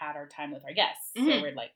had 0.00 0.16
our 0.16 0.26
time 0.28 0.52
with 0.52 0.64
our 0.64 0.72
guests. 0.72 1.10
So 1.16 1.22
Mhm. 1.22 1.42
we're 1.42 1.54
like 1.54 1.70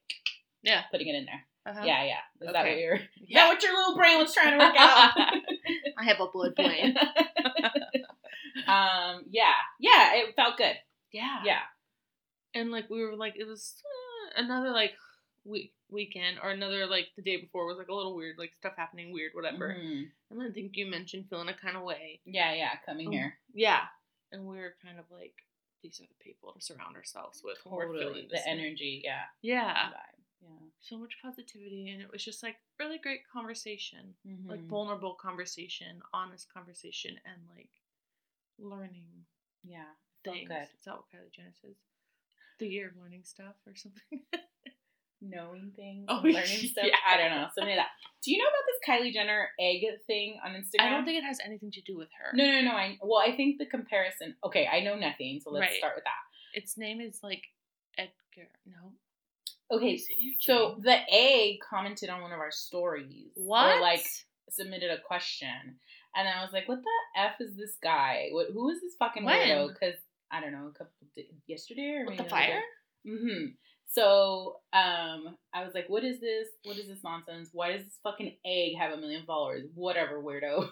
Yeah. 0.62 0.82
putting 0.90 1.08
it 1.08 1.14
in 1.14 1.26
there. 1.26 1.46
uh-huh. 1.66 1.82
Yeah, 1.84 2.04
yeah. 2.04 2.20
Is 2.40 2.52
that 2.52 2.54
what 2.54 2.66
Okay. 2.66 2.80
you're 2.80 2.94
Is 2.96 3.02
Yeah. 3.28 3.40
that 3.44 3.48
what 3.48 3.62
your 3.62 3.74
little 3.76 3.96
brain 3.96 4.18
was 4.18 4.32
trying 4.34 4.58
to 4.58 4.64
work 4.64 4.74
out? 4.78 5.12
I 5.98 6.04
have 6.04 6.20
a 6.20 6.26
blood 6.28 6.54
brain. 6.54 6.96
um, 8.66 9.24
yeah. 9.30 9.54
Yeah, 9.80 10.14
it 10.14 10.34
felt 10.36 10.56
good. 10.56 10.76
yeah. 11.12 11.40
Yeah. 11.44 11.60
And 12.54 12.70
like 12.70 12.88
we 12.90 13.02
were 13.04 13.16
like, 13.16 13.34
it 13.36 13.44
was 13.46 13.82
uh, 13.84 14.40
another 14.42 14.70
like 14.70 14.92
week 15.44 15.72
weekend 15.88 16.38
or 16.42 16.50
another 16.50 16.86
like 16.86 17.08
the 17.16 17.22
day 17.22 17.36
before 17.36 17.66
was 17.66 17.78
like 17.78 17.88
a 17.88 17.94
little 17.94 18.14
weird, 18.16 18.36
like 18.38 18.52
stuff 18.58 18.74
happening 18.76 19.12
weird, 19.12 19.32
whatever. 19.34 19.74
Mhm. 19.74 20.10
And 20.30 20.40
then 20.40 20.48
I 20.50 20.52
think 20.52 20.76
you 20.76 20.86
mentioned 20.86 21.28
feeling 21.30 21.48
a 21.48 21.54
kind 21.54 21.76
of 21.76 21.82
way. 21.84 22.20
Yeah, 22.24 22.52
yeah, 22.54 22.76
coming 22.84 23.08
Oh, 23.08 23.12
here. 23.12 23.38
Yeah. 23.54 23.86
And 24.32 24.46
we 24.46 24.58
are 24.58 24.76
kind 24.82 24.98
of 24.98 25.04
like, 25.10 25.34
these 25.82 26.00
are 26.00 26.06
the 26.06 26.14
people 26.24 26.52
to 26.52 26.60
surround 26.60 26.96
ourselves 26.96 27.42
with 27.44 27.58
Totally. 27.62 28.26
The 28.28 28.34
way. 28.36 28.42
energy, 28.46 29.00
yeah. 29.04 29.26
Yeah. 29.42 29.90
Yeah. 30.42 30.48
So 30.80 30.98
much 30.98 31.16
positivity, 31.22 31.90
and 31.90 32.00
it 32.02 32.10
was 32.10 32.24
just 32.24 32.42
like 32.42 32.56
really 32.78 32.98
great 32.98 33.26
conversation, 33.32 34.14
like 34.44 34.60
Mhm. 34.60 34.68
vulnerable 34.68 35.14
conversation, 35.14 36.02
honest 36.12 36.52
conversation, 36.52 37.18
and 37.24 37.48
like 37.48 37.70
learning 38.58 39.26
Yeah. 39.64 39.94
Things. 40.24 40.48
good. 40.48 40.68
Is 40.78 40.84
that 40.84 40.96
what 40.96 41.08
Kylie 41.10 41.30
Jenner 41.32 41.52
says? 41.54 41.76
The 42.58 42.68
year 42.68 42.88
of 42.88 42.96
learning 42.96 43.24
stuff 43.24 43.56
or 43.66 43.74
something. 43.76 44.24
knowing 45.22 45.72
things, 45.76 46.06
Oh, 46.08 46.20
learning 46.22 46.42
stuff. 46.72 46.84
yeah. 46.86 46.96
I 47.08 47.16
don't 47.16 47.30
know, 47.30 47.46
something 47.54 47.74
like 47.76 47.84
that. 47.84 47.88
Do 48.22 48.32
you 48.32 48.38
know 48.38 48.44
about 48.44 48.66
this 48.66 48.80
Kylie 48.88 49.12
Jenner 49.12 49.48
egg 49.60 49.82
thing 50.06 50.38
on 50.44 50.52
Instagram? 50.52 50.80
I 50.86 50.90
don't 50.90 51.04
think 51.04 51.18
it 51.18 51.24
has 51.26 51.38
anything 51.44 51.70
to 51.72 51.80
do 51.82 51.96
with 51.96 52.08
her. 52.18 52.36
No, 52.36 52.44
no, 52.44 52.60
no. 52.62 52.72
I 52.72 52.98
well, 53.02 53.20
I 53.24 53.36
think 53.36 53.58
the 53.58 53.66
comparison. 53.66 54.34
Okay, 54.44 54.66
I 54.70 54.80
know 54.80 54.96
nothing, 54.96 55.40
so 55.42 55.50
let's 55.50 55.70
Right. 55.70 55.78
start 55.78 55.94
with 55.96 56.04
that. 56.04 56.58
Its 56.60 56.76
name 56.76 57.00
is 57.00 57.20
like 57.22 57.42
Edgar. 57.98 58.48
No. 58.66 58.92
Okay, 59.70 59.92
Is 59.94 60.06
it 60.10 60.18
Eugene? 60.18 60.38
so 60.40 60.76
the 60.80 60.96
egg 61.10 61.56
commented 61.68 62.08
on 62.10 62.20
one 62.22 62.32
of 62.32 62.38
our 62.38 62.52
stories, 62.52 63.32
what? 63.34 63.76
Or 63.78 63.80
like 63.80 64.06
submitted 64.50 64.90
a 64.90 65.00
question, 65.00 65.78
and 66.14 66.28
I 66.28 66.42
was 66.44 66.52
like, 66.52 66.68
"What 66.68 66.78
the 66.82 67.20
f 67.20 67.34
is 67.40 67.56
this 67.56 67.76
guy? 67.82 68.28
What? 68.32 68.48
Who 68.52 68.70
is 68.70 68.80
this 68.80 68.94
fucking 68.98 69.24
When? 69.24 69.36
weirdo?" 69.36 69.68
Because 69.72 69.94
I 70.30 70.40
don't 70.40 70.52
know, 70.52 70.66
a 70.68 70.72
couple 70.72 70.92
yesterday 71.46 71.96
or 71.98 72.04
maybe 72.04 72.22
the 72.22 72.28
fire? 72.28 72.60
Mm-hmm. 73.06 73.46
So 73.88 74.60
um, 74.72 75.36
I 75.54 75.64
was 75.64 75.72
like, 75.74 75.88
"What 75.88 76.04
is 76.04 76.20
this? 76.20 76.48
What 76.64 76.76
is 76.76 76.88
this 76.88 77.02
nonsense? 77.04 77.50
Why 77.52 77.72
does 77.72 77.84
this 77.84 77.98
fucking 78.02 78.36
egg 78.44 78.76
have 78.78 78.92
a 78.92 78.96
million 78.96 79.24
followers? 79.26 79.64
Whatever, 79.74 80.22
weirdo." 80.22 80.68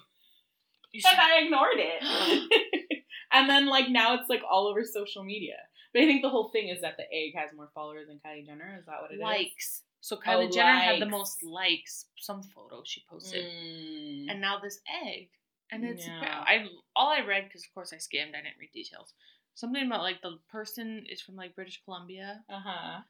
And 0.94 1.18
I 1.21 1.40
ignored 1.44 1.76
it. 1.78 3.02
and 3.33 3.49
then 3.50 3.66
like 3.66 3.88
now 3.88 4.14
it's 4.14 4.28
like 4.28 4.42
all 4.49 4.68
over 4.68 4.85
social 4.85 5.25
media. 5.25 5.56
But 5.92 6.02
I 6.02 6.06
think 6.06 6.23
the 6.23 6.28
whole 6.28 6.50
thing 6.50 6.68
is 6.68 6.80
that 6.83 6.97
the 6.97 7.04
egg 7.12 7.35
has 7.37 7.50
more 7.56 7.71
followers 7.75 8.06
than 8.09 8.21
Kylie 8.25 8.47
Jenner. 8.47 8.76
Is 8.78 8.87
that 8.87 9.00
what 9.02 9.11
it 9.12 9.18
likes. 9.21 9.83
So 10.00 10.16
Kylie 10.16 10.49
Oh, 10.49 10.50
Jenner 10.50 10.78
had 10.78 11.00
the 11.00 11.06
most 11.06 11.42
likes. 11.42 12.06
Some 12.18 12.42
photo 12.42 12.83
she 12.85 13.02
posted. 13.09 13.44
Mm. 13.44 14.26
and 14.30 14.40
now 14.40 14.59
this 14.62 14.80
egg 15.06 15.28
and 15.73 15.85
it's 15.85 16.06
Yeah. 16.06 16.44
i 16.47 16.66
all 16.94 17.09
i 17.11 17.21
read 17.21 17.44
because 17.44 17.64
of 17.64 17.73
course 17.75 17.92
i 17.92 17.99
skimmed 17.99 18.35
i 18.35 18.42
didn't 18.42 18.59
read 18.61 18.71
details 18.73 19.14
something 19.54 19.87
about 19.87 20.02
like 20.02 20.20
the 20.23 20.38
person 20.50 21.04
is 21.08 21.20
from 21.20 21.37
like 21.37 21.54
british 21.54 21.80
columbia. 21.84 22.42
Uh 22.50 22.61
huh. 22.64 23.00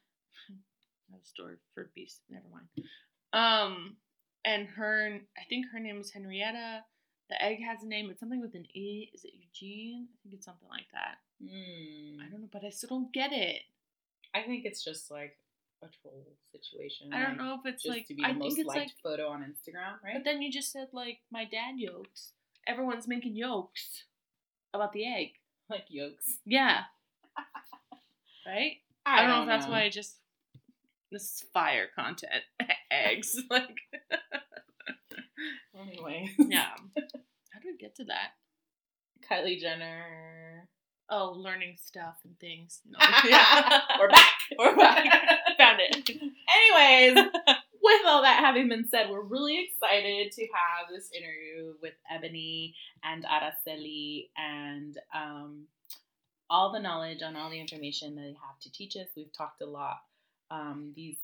A 1.12 1.24
story 1.24 1.56
for 1.74 1.90
beast. 1.94 2.20
Never 2.30 2.46
mind. 2.52 2.68
Um 3.32 3.96
and 4.44 4.68
her 4.68 5.18
i 5.38 5.44
think 5.48 5.66
her 5.72 5.80
name 5.80 6.00
is 6.00 6.10
henrietta. 6.10 6.84
The 7.30 7.42
egg 7.42 7.58
has 7.66 7.82
a 7.82 7.88
name. 7.88 8.10
It's 8.10 8.20
something 8.20 8.40
with 8.40 8.54
an 8.54 8.66
e. 8.76 9.10
Is 9.14 9.24
it 9.24 9.32
eugene? 9.34 10.08
I 10.12 10.16
think 10.22 10.34
it's 10.34 10.44
something 10.44 10.68
like 10.68 10.86
that. 10.92 11.16
Mm. 11.42 12.20
i 12.20 12.30
don't 12.30 12.42
know 12.42 12.48
but 12.52 12.64
i 12.64 12.70
still 12.70 12.90
don't 12.90 13.12
get 13.12 13.32
it. 13.32 13.62
I 14.34 14.42
think 14.42 14.64
it's 14.64 14.82
just 14.82 15.10
like 15.10 15.36
a 15.82 15.86
troll 16.00 16.26
situation. 16.52 17.12
i 17.12 17.20
don't 17.20 17.30
like, 17.30 17.38
know 17.38 17.58
if 17.62 17.72
it's 17.72 17.84
like 17.84 18.06
to 18.06 18.14
be 18.14 18.22
the 18.22 18.28
i 18.28 18.30
think 18.30 18.38
most 18.38 18.58
it's 18.58 18.68
liked 18.68 18.80
like 18.80 18.90
photo 19.02 19.28
on 19.28 19.42
Instagram, 19.42 20.02
right? 20.02 20.14
but 20.14 20.24
then 20.24 20.42
you 20.42 20.50
just 20.50 20.72
said 20.72 20.88
like 20.92 21.18
my 21.30 21.44
dad 21.44 21.74
yokes. 21.76 22.32
Everyone's 22.66 23.06
making 23.06 23.36
yokes 23.36 24.04
about 24.72 24.92
the 24.92 25.06
egg 25.06 25.32
like 25.71 25.85
yolks. 25.88 26.38
yeah 26.44 26.83
right 28.47 28.76
I 29.06 29.21
don't 29.23 29.30
know 29.30 29.42
if 29.42 29.49
that's 29.49 29.66
why 29.66 29.83
I 29.83 29.88
just 29.90 30.16
this 31.12 31.23
is 31.23 31.44
fire 31.52 31.87
content. 31.94 32.42
Eggs. 32.90 33.37
Like 33.50 33.76
Anyway, 35.78 36.30
Yeah. 36.38 36.71
How 36.97 37.61
do 37.61 37.68
we 37.68 37.76
get 37.78 37.94
to 37.97 38.04
that? 38.04 38.30
Kylie 39.30 39.61
Jenner. 39.61 40.68
Oh, 41.11 41.35
learning 41.37 41.76
stuff 41.85 42.16
and 42.25 42.38
things. 42.40 42.80
No. 42.88 42.99
We're 44.00 44.09
back. 44.09 44.30
We're 44.59 44.75
back. 44.76 45.06
Found 45.59 45.80
it. 45.80 46.11
Anyways, 46.11 47.30
with 47.84 48.00
all 48.06 48.22
that 48.22 48.40
having 48.40 48.70
been 48.70 48.88
said, 48.88 49.10
we're 49.10 49.20
really 49.20 49.62
excited 49.62 50.32
to 50.32 50.42
have 50.42 50.88
this 50.90 51.10
interview 51.12 51.74
with 51.82 51.92
Ebony 52.10 52.74
and 53.04 53.24
Araceli 53.24 54.30
and 54.38 54.98
um, 55.14 55.64
all 56.48 56.72
the 56.72 56.80
knowledge 56.80 57.22
on 57.22 57.36
all 57.36 57.50
the 57.50 57.60
information 57.60 58.14
that 58.14 58.22
they 58.22 58.28
have 58.28 58.58
to 58.62 58.72
teach 58.72 58.96
us. 58.96 59.08
We've 59.14 59.32
talked 59.36 59.60
a 59.60 59.66
lot 59.66 59.98
um, 60.50 60.94
these, 60.96 61.18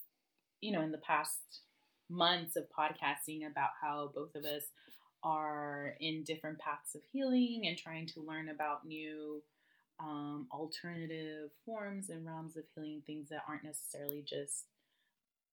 you 0.60 0.72
know, 0.72 0.82
in 0.82 0.92
the 0.92 0.98
past 0.98 1.38
months 2.10 2.56
of 2.56 2.64
podcasting 2.78 3.50
about 3.50 3.70
how 3.80 4.10
both 4.14 4.34
of 4.34 4.44
us 4.44 4.64
are 5.22 5.94
in 5.98 6.24
different 6.24 6.58
paths 6.58 6.94
of 6.94 7.00
healing 7.10 7.62
and 7.68 7.78
trying 7.78 8.06
to 8.06 8.20
learn 8.20 8.50
about 8.50 8.86
new 8.86 9.42
um, 9.98 10.46
alternative 10.52 11.50
forms 11.64 12.10
and 12.10 12.26
realms 12.26 12.56
of 12.58 12.64
healing, 12.74 13.02
things 13.06 13.30
that 13.30 13.44
aren't 13.48 13.64
necessarily 13.64 14.22
just 14.26 14.64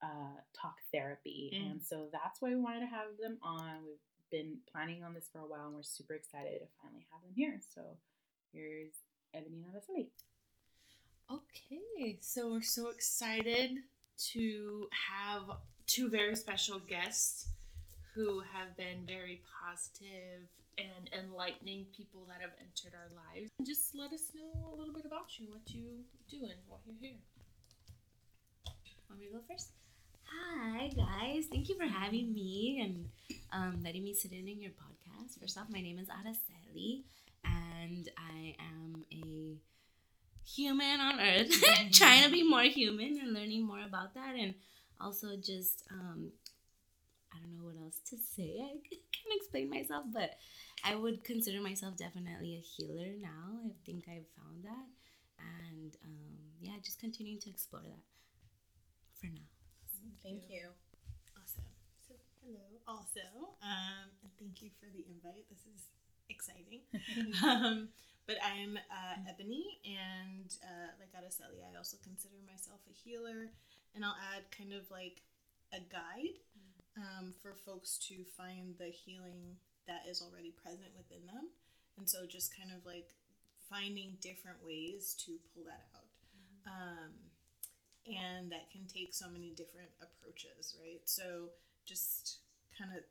uh, 0.03 0.39
talk 0.59 0.75
therapy. 0.93 1.51
Mm. 1.55 1.71
And 1.71 1.81
so 1.83 2.07
that's 2.11 2.41
why 2.41 2.49
we 2.49 2.55
wanted 2.55 2.81
to 2.81 2.87
have 2.87 3.17
them 3.21 3.37
on. 3.41 3.85
We've 3.85 3.97
been 4.31 4.57
planning 4.71 5.03
on 5.03 5.13
this 5.13 5.29
for 5.31 5.39
a 5.39 5.45
while 5.45 5.67
and 5.67 5.75
we're 5.75 5.83
super 5.83 6.13
excited 6.13 6.59
to 6.59 6.67
finally 6.81 7.05
have 7.11 7.21
them 7.21 7.31
here. 7.35 7.59
So 7.73 7.81
here's 8.53 8.93
Ebony 9.33 9.63
and 9.63 9.73
Araceli. 9.73 10.07
Okay, 11.29 12.17
so 12.21 12.51
we're 12.51 12.61
so 12.61 12.89
excited 12.89 13.71
to 14.31 14.87
have 15.11 15.43
two 15.85 16.09
very 16.09 16.35
special 16.35 16.79
guests 16.79 17.49
who 18.15 18.41
have 18.53 18.75
been 18.77 19.05
very 19.05 19.41
positive 19.63 20.47
and 20.77 21.09
enlightening 21.13 21.85
people 21.95 22.25
that 22.27 22.39
have 22.39 22.51
entered 22.61 22.93
our 22.95 23.09
lives. 23.13 23.51
Just 23.65 23.93
let 23.93 24.13
us 24.13 24.31
know 24.33 24.73
a 24.73 24.75
little 24.75 24.93
bit 24.93 25.05
about 25.05 25.37
you, 25.37 25.47
what 25.49 25.69
you 25.69 26.05
do, 26.29 26.37
and 26.43 26.59
why 26.67 26.77
you're 26.85 26.95
here. 26.99 27.19
Want 29.09 29.19
me 29.19 29.27
to 29.27 29.33
go 29.33 29.39
first? 29.47 29.71
Hi 30.29 30.89
guys, 30.89 31.45
thank 31.51 31.69
you 31.69 31.75
for 31.75 31.85
having 31.85 32.33
me 32.33 32.81
and 32.83 33.09
um, 33.51 33.81
letting 33.83 34.03
me 34.03 34.13
sit 34.13 34.31
in 34.31 34.47
in 34.47 34.61
your 34.61 34.71
podcast. 34.71 35.39
First 35.39 35.57
off, 35.57 35.67
my 35.69 35.81
name 35.81 35.99
is 35.99 36.07
Araceli, 36.07 37.03
and 37.45 38.09
I 38.17 38.55
am 38.59 39.03
a 39.11 39.57
human 40.45 40.99
on 41.01 41.19
Earth, 41.19 41.51
trying 41.91 42.23
to 42.23 42.29
be 42.31 42.43
more 42.43 42.63
human 42.63 43.17
and 43.19 43.33
learning 43.33 43.65
more 43.65 43.81
about 43.83 44.13
that, 44.15 44.35
and 44.35 44.53
also 45.01 45.35
just 45.37 45.83
um, 45.91 46.31
I 47.33 47.37
don't 47.39 47.57
know 47.57 47.65
what 47.65 47.81
else 47.83 47.99
to 48.09 48.17
say. 48.17 48.59
I 48.63 48.71
can't 48.81 49.35
explain 49.41 49.69
myself, 49.69 50.05
but 50.13 50.31
I 50.83 50.95
would 50.95 51.23
consider 51.23 51.61
myself 51.61 51.97
definitely 51.97 52.55
a 52.55 52.59
healer 52.61 53.13
now. 53.21 53.59
I 53.65 53.71
think 53.85 54.05
I've 54.07 54.27
found 54.37 54.63
that, 54.63 54.87
and 55.39 55.95
um, 56.05 56.37
yeah, 56.61 56.73
just 56.83 56.99
continuing 56.99 57.39
to 57.41 57.49
explore 57.49 57.83
that 57.83 58.03
for 59.19 59.27
now. 59.27 59.56
Thank 60.23 60.49
you. 60.49 60.71
Awesome. 61.35 61.67
So, 62.07 62.15
hello, 62.43 62.79
also, 62.87 63.55
um, 63.63 64.07
and 64.23 64.31
thank 64.39 64.61
you 64.61 64.69
for 64.79 64.87
the 64.91 65.03
invite. 65.07 65.45
This 65.49 65.63
is 65.67 65.91
exciting. 66.29 66.83
um, 67.43 67.89
but 68.27 68.37
I'm 68.43 68.77
uh, 68.77 69.15
Ebony, 69.29 69.79
and 69.85 70.47
uh, 70.63 70.91
like 70.99 71.11
Araceli, 71.15 71.63
I 71.63 71.77
also 71.77 71.97
consider 72.03 72.35
myself 72.45 72.79
a 72.87 72.93
healer, 72.93 73.51
and 73.95 74.03
I'll 74.03 74.19
add 74.35 74.43
kind 74.51 74.73
of 74.73 74.89
like 74.91 75.21
a 75.73 75.79
guide 75.79 76.39
um, 76.97 77.33
for 77.41 77.55
folks 77.65 77.97
to 78.09 78.23
find 78.35 78.75
the 78.79 78.91
healing 78.91 79.57
that 79.87 80.03
is 80.09 80.21
already 80.21 80.51
present 80.51 80.91
within 80.95 81.25
them, 81.27 81.51
and 81.97 82.09
so 82.09 82.25
just 82.27 82.55
kind 82.55 82.71
of 82.71 82.85
like 82.85 83.15
finding 83.69 84.15
different 84.21 84.63
ways 84.63 85.15
to 85.25 85.39
pull 85.53 85.63
that 85.67 85.87
out. 85.95 86.07
Um, 86.67 87.26
and 88.07 88.51
that 88.51 88.71
can 88.71 88.85
take 88.87 89.13
so 89.13 89.27
many 89.29 89.51
different 89.51 89.89
approaches, 90.01 90.75
right? 90.81 91.01
So, 91.05 91.49
just 91.85 92.39
kind 92.77 92.91
of 92.95 93.03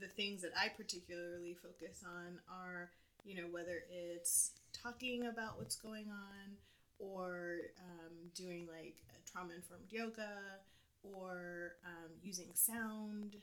the 0.00 0.08
things 0.08 0.42
that 0.42 0.52
I 0.56 0.68
particularly 0.68 1.54
focus 1.54 2.02
on 2.04 2.38
are, 2.50 2.90
you 3.24 3.40
know, 3.40 3.48
whether 3.50 3.84
it's 3.90 4.52
talking 4.72 5.26
about 5.26 5.58
what's 5.58 5.76
going 5.76 6.08
on 6.10 6.56
or 6.98 7.72
um, 7.78 8.12
doing 8.34 8.66
like 8.66 8.96
trauma 9.30 9.54
informed 9.54 9.90
yoga 9.90 10.60
or 11.02 11.76
um, 11.86 12.10
using 12.22 12.48
sound, 12.54 13.36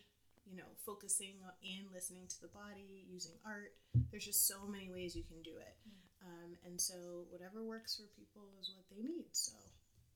you 0.46 0.56
know, 0.56 0.70
focusing 0.86 1.36
in 1.62 1.86
listening 1.94 2.26
to 2.30 2.42
the 2.42 2.48
body, 2.48 3.06
using 3.10 3.34
art. 3.46 3.74
There's 4.12 4.26
just 4.26 4.48
so 4.48 4.66
many 4.68 4.90
ways 4.90 5.16
you 5.16 5.24
can 5.24 5.42
do 5.44 5.58
it. 5.60 5.76
Um, 6.24 6.56
and 6.66 6.80
so 6.80 7.26
whatever 7.30 7.64
works 7.64 7.96
for 7.96 8.08
people 8.16 8.52
is 8.60 8.72
what 8.76 8.86
they 8.92 9.02
need. 9.02 9.32
So 9.32 9.54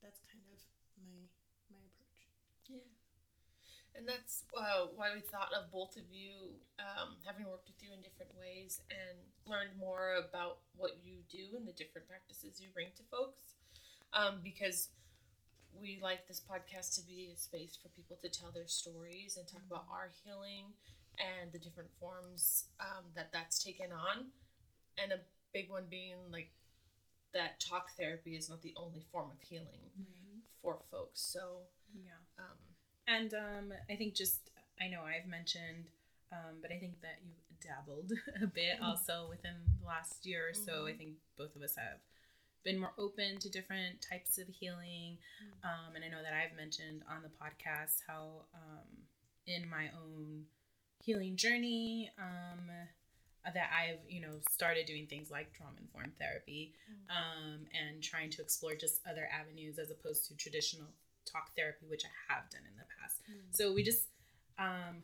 that's 0.01 0.19
kind 0.31 0.43
of 0.51 0.59
my 0.99 1.27
my 1.71 1.79
approach. 1.79 2.19
Yeah. 2.73 2.81
And 3.95 4.09
that's 4.09 4.43
uh, 4.57 4.89
why 4.95 5.13
we 5.13 5.21
thought 5.21 5.53
of 5.53 5.69
both 5.71 5.95
of 5.97 6.09
you, 6.09 6.57
um, 6.81 7.13
having 7.25 7.45
worked 7.45 7.69
with 7.69 7.77
you 7.77 7.93
in 7.93 8.01
different 8.01 8.33
ways 8.33 8.81
and 8.89 9.17
learned 9.45 9.77
more 9.77 10.17
about 10.17 10.65
what 10.75 10.97
you 11.05 11.21
do 11.29 11.55
and 11.55 11.67
the 11.67 11.77
different 11.77 12.09
practices 12.09 12.57
you 12.57 12.69
bring 12.73 12.89
to 12.97 13.03
folks. 13.13 13.53
Um, 14.13 14.41
because 14.43 14.89
we 15.79 15.99
like 16.01 16.27
this 16.27 16.41
podcast 16.41 16.95
to 16.95 17.05
be 17.05 17.29
a 17.33 17.37
space 17.37 17.77
for 17.77 17.89
people 17.89 18.17
to 18.21 18.29
tell 18.29 18.51
their 18.51 18.67
stories 18.67 19.37
and 19.37 19.47
talk 19.47 19.61
about 19.69 19.85
our 19.91 20.09
healing 20.23 20.73
and 21.17 21.51
the 21.51 21.59
different 21.59 21.89
forms 21.99 22.65
um, 22.79 23.05
that 23.15 23.29
that's 23.31 23.63
taken 23.63 23.91
on. 23.91 24.33
And 24.97 25.11
a 25.11 25.19
big 25.53 25.69
one 25.69 25.85
being 25.89 26.17
like 26.31 26.49
that 27.33 27.59
talk 27.59 27.89
therapy 27.97 28.35
is 28.35 28.49
not 28.49 28.61
the 28.61 28.73
only 28.77 29.05
form 29.11 29.29
of 29.31 29.41
healing 29.41 29.89
for 30.61 30.79
folks. 30.91 31.19
So, 31.19 31.65
Yeah. 31.93 32.11
um, 32.39 32.57
And 33.07 33.33
um, 33.33 33.73
I 33.89 33.95
think 33.95 34.15
just, 34.15 34.51
I 34.81 34.87
know 34.87 35.01
I've 35.01 35.27
mentioned, 35.27 35.89
um, 36.31 36.57
but 36.61 36.71
I 36.71 36.77
think 36.77 37.01
that 37.01 37.19
you've 37.23 37.59
dabbled 37.61 38.11
a 38.41 38.47
bit 38.47 38.81
also 38.81 39.27
within 39.29 39.53
the 39.79 39.85
last 39.85 40.25
year 40.25 40.49
or 40.49 40.53
so. 40.53 40.87
I 40.87 40.93
think 40.93 41.13
both 41.37 41.55
of 41.55 41.61
us 41.61 41.75
have 41.75 41.99
been 42.63 42.79
more 42.79 42.93
open 42.97 43.37
to 43.39 43.49
different 43.49 44.01
types 44.01 44.37
of 44.37 44.47
healing. 44.47 45.17
Um, 45.63 45.95
and 45.95 46.03
I 46.03 46.07
know 46.07 46.23
that 46.23 46.33
I've 46.33 46.55
mentioned 46.55 47.03
on 47.09 47.21
the 47.21 47.29
podcast 47.29 48.01
how 48.07 48.45
um, 48.53 48.87
in 49.47 49.69
my 49.69 49.89
own 49.95 50.45
healing 51.03 51.35
journey, 51.35 52.09
um, 52.17 52.69
that 53.45 53.69
I've, 53.77 53.99
you 54.07 54.21
know, 54.21 54.39
started 54.49 54.85
doing 54.85 55.05
things 55.07 55.29
like 55.29 55.51
trauma 55.53 55.75
informed 55.81 56.17
therapy 56.17 56.73
um, 57.09 57.65
and 57.73 58.01
trying 58.01 58.29
to 58.31 58.41
explore 58.41 58.73
just 58.75 59.01
other 59.05 59.27
avenues 59.37 59.77
as 59.79 59.91
opposed 59.91 60.27
to 60.29 60.37
traditional 60.37 60.87
talk 61.25 61.55
therapy, 61.55 61.85
which 61.87 62.03
I 62.05 62.33
have 62.33 62.49
done 62.49 62.61
in 62.69 62.75
the 62.77 62.85
past. 62.99 63.21
So 63.51 63.73
we 63.73 63.83
just, 63.83 64.07
um, 64.57 65.03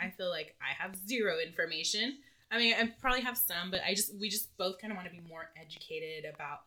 I 0.00 0.10
feel 0.10 0.30
like 0.30 0.54
I 0.60 0.72
have 0.82 0.96
zero 1.06 1.38
information. 1.38 2.18
I 2.50 2.58
mean, 2.58 2.74
I 2.74 2.86
probably 3.00 3.22
have 3.22 3.38
some, 3.38 3.70
but 3.70 3.80
I 3.86 3.94
just, 3.94 4.14
we 4.18 4.28
just 4.28 4.56
both 4.56 4.78
kind 4.78 4.92
of 4.92 4.96
want 4.96 5.08
to 5.08 5.14
be 5.14 5.22
more 5.26 5.50
educated 5.60 6.30
about 6.32 6.62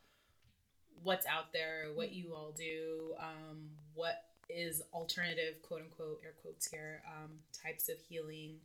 what's 1.04 1.28
out 1.28 1.54
there, 1.54 1.90
what 1.94 2.12
you 2.12 2.34
all 2.34 2.52
do, 2.52 3.14
um, 3.20 3.70
what 3.94 4.24
is 4.50 4.82
alternative, 4.94 5.62
quote 5.62 5.82
unquote, 5.82 6.22
air 6.24 6.34
quotes 6.42 6.68
here, 6.68 7.04
um, 7.08 7.32
types 7.54 7.90
of 7.90 7.98
healing. 8.10 8.58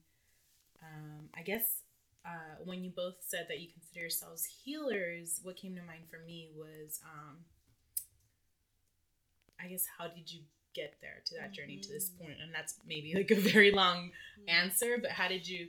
Um, 0.83 1.29
I 1.37 1.43
guess 1.43 1.83
uh, 2.25 2.63
when 2.65 2.83
you 2.83 2.91
both 2.91 3.17
said 3.27 3.47
that 3.49 3.61
you 3.61 3.69
consider 3.73 4.01
yourselves 4.01 4.45
healers, 4.65 5.41
what 5.43 5.57
came 5.57 5.75
to 5.77 5.83
mind 5.83 6.05
for 6.11 6.21
me 6.27 6.51
was, 6.57 7.01
um, 7.05 7.37
I 9.63 9.69
guess, 9.69 9.87
how 9.99 10.09
did 10.09 10.33
you 10.33 10.41
get 10.75 10.95
there 11.01 11.23
to 11.27 11.35
that 11.37 11.53
journey 11.53 11.79
to 11.79 11.89
this 11.93 12.09
point? 12.09 12.37
And 12.43 12.55
that's 12.55 12.75
maybe 12.87 13.15
like 13.21 13.31
a 13.31 13.41
very 13.41 13.71
long 13.73 14.11
answer, 14.49 14.99
but 15.01 15.11
how 15.11 15.29
did 15.29 15.49
you 15.49 15.69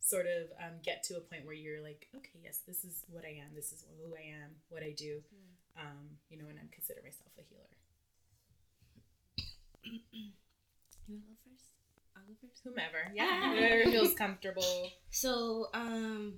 sort 0.00 0.26
of 0.26 0.50
um, 0.58 0.74
get 0.84 1.02
to 1.04 1.16
a 1.16 1.20
point 1.20 1.44
where 1.46 1.54
you're 1.54 1.82
like, 1.82 2.08
okay, 2.16 2.40
yes, 2.42 2.60
this 2.66 2.84
is 2.84 3.04
what 3.10 3.24
I 3.24 3.38
am, 3.40 3.54
this 3.54 3.72
is 3.72 3.84
who 4.04 4.14
I 4.14 4.42
am, 4.42 4.50
what 4.68 4.82
I 4.82 4.92
do, 4.96 5.20
um, 5.78 6.18
you 6.28 6.38
know, 6.38 6.48
and 6.48 6.58
I 6.58 6.62
consider 6.72 7.00
myself 7.02 7.30
a 7.38 7.42
healer. 7.48 7.70
You 11.08 11.16
wanna 11.16 11.26
go 11.26 11.34
first? 11.44 11.66
I'll 12.16 12.22
go 12.22 12.34
first. 12.40 12.62
Whomever, 12.64 13.12
yeah, 13.12 13.54
whoever 13.56 13.90
feels 13.90 14.14
comfortable. 14.14 14.90
So, 15.10 15.66
um, 15.74 16.34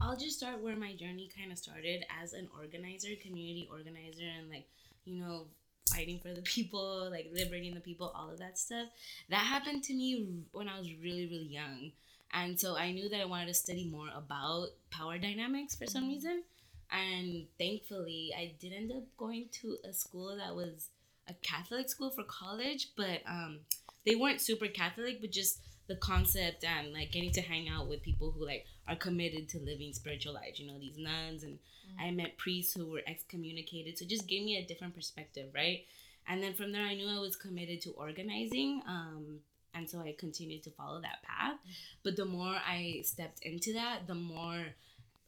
I'll 0.00 0.16
just 0.16 0.36
start 0.38 0.60
where 0.60 0.76
my 0.76 0.94
journey 0.94 1.30
kind 1.34 1.52
of 1.52 1.58
started 1.58 2.04
as 2.22 2.32
an 2.32 2.48
organizer, 2.58 3.10
community 3.22 3.68
organizer, 3.70 4.26
and 4.38 4.50
like, 4.50 4.66
you 5.04 5.20
know, 5.20 5.46
fighting 5.90 6.18
for 6.20 6.32
the 6.34 6.42
people, 6.42 7.08
like 7.10 7.30
liberating 7.32 7.74
the 7.74 7.80
people, 7.80 8.12
all 8.14 8.30
of 8.30 8.38
that 8.38 8.58
stuff. 8.58 8.88
That 9.30 9.38
happened 9.38 9.84
to 9.84 9.94
me 9.94 10.42
when 10.52 10.68
I 10.68 10.78
was 10.78 10.88
really, 11.02 11.26
really 11.26 11.48
young. 11.48 11.92
And 12.32 12.58
so 12.58 12.76
I 12.76 12.92
knew 12.92 13.08
that 13.08 13.20
I 13.20 13.24
wanted 13.24 13.48
to 13.48 13.54
study 13.54 13.88
more 13.88 14.08
about 14.14 14.68
power 14.90 15.18
dynamics 15.18 15.76
for 15.76 15.86
some 15.86 16.08
reason. 16.08 16.42
And 16.90 17.46
thankfully, 17.58 18.32
I 18.36 18.54
did 18.60 18.72
end 18.72 18.92
up 18.92 19.04
going 19.16 19.48
to 19.62 19.76
a 19.88 19.92
school 19.92 20.36
that 20.36 20.54
was 20.54 20.88
a 21.28 21.34
Catholic 21.34 21.88
school 21.88 22.10
for 22.10 22.24
college, 22.24 22.90
but 22.96 23.22
um, 23.26 23.60
they 24.04 24.14
weren't 24.14 24.40
super 24.40 24.68
Catholic, 24.68 25.20
but 25.20 25.30
just 25.30 25.60
the 25.88 25.96
concept 25.96 26.64
and 26.64 26.92
like 26.92 27.12
getting 27.12 27.32
to 27.32 27.40
hang 27.40 27.68
out 27.68 27.88
with 27.88 28.02
people 28.02 28.30
who 28.30 28.44
like 28.44 28.66
are 28.88 28.96
committed 28.96 29.48
to 29.50 29.58
living 29.58 29.92
spiritual 29.92 30.34
lives. 30.34 30.58
You 30.58 30.66
know, 30.66 30.78
these 30.78 30.98
nuns 30.98 31.42
and 31.42 31.54
mm. 31.54 32.04
I 32.04 32.10
met 32.10 32.38
priests 32.38 32.74
who 32.74 32.86
were 32.86 33.02
excommunicated, 33.06 33.98
so 33.98 34.04
it 34.04 34.08
just 34.08 34.26
gave 34.26 34.44
me 34.44 34.56
a 34.56 34.66
different 34.66 34.94
perspective, 34.94 35.50
right? 35.54 35.84
And 36.28 36.42
then 36.42 36.54
from 36.54 36.72
there, 36.72 36.82
I 36.82 36.94
knew 36.94 37.08
I 37.08 37.20
was 37.20 37.36
committed 37.36 37.80
to 37.82 37.90
organizing. 37.92 38.82
Um, 38.86 39.40
and 39.74 39.88
so 39.88 40.00
I 40.00 40.14
continued 40.18 40.62
to 40.64 40.70
follow 40.70 41.00
that 41.02 41.22
path. 41.22 41.54
Mm. 41.54 41.72
But 42.02 42.16
the 42.16 42.24
more 42.24 42.56
I 42.66 43.02
stepped 43.04 43.40
into 43.42 43.74
that, 43.74 44.06
the 44.06 44.14
more 44.14 44.64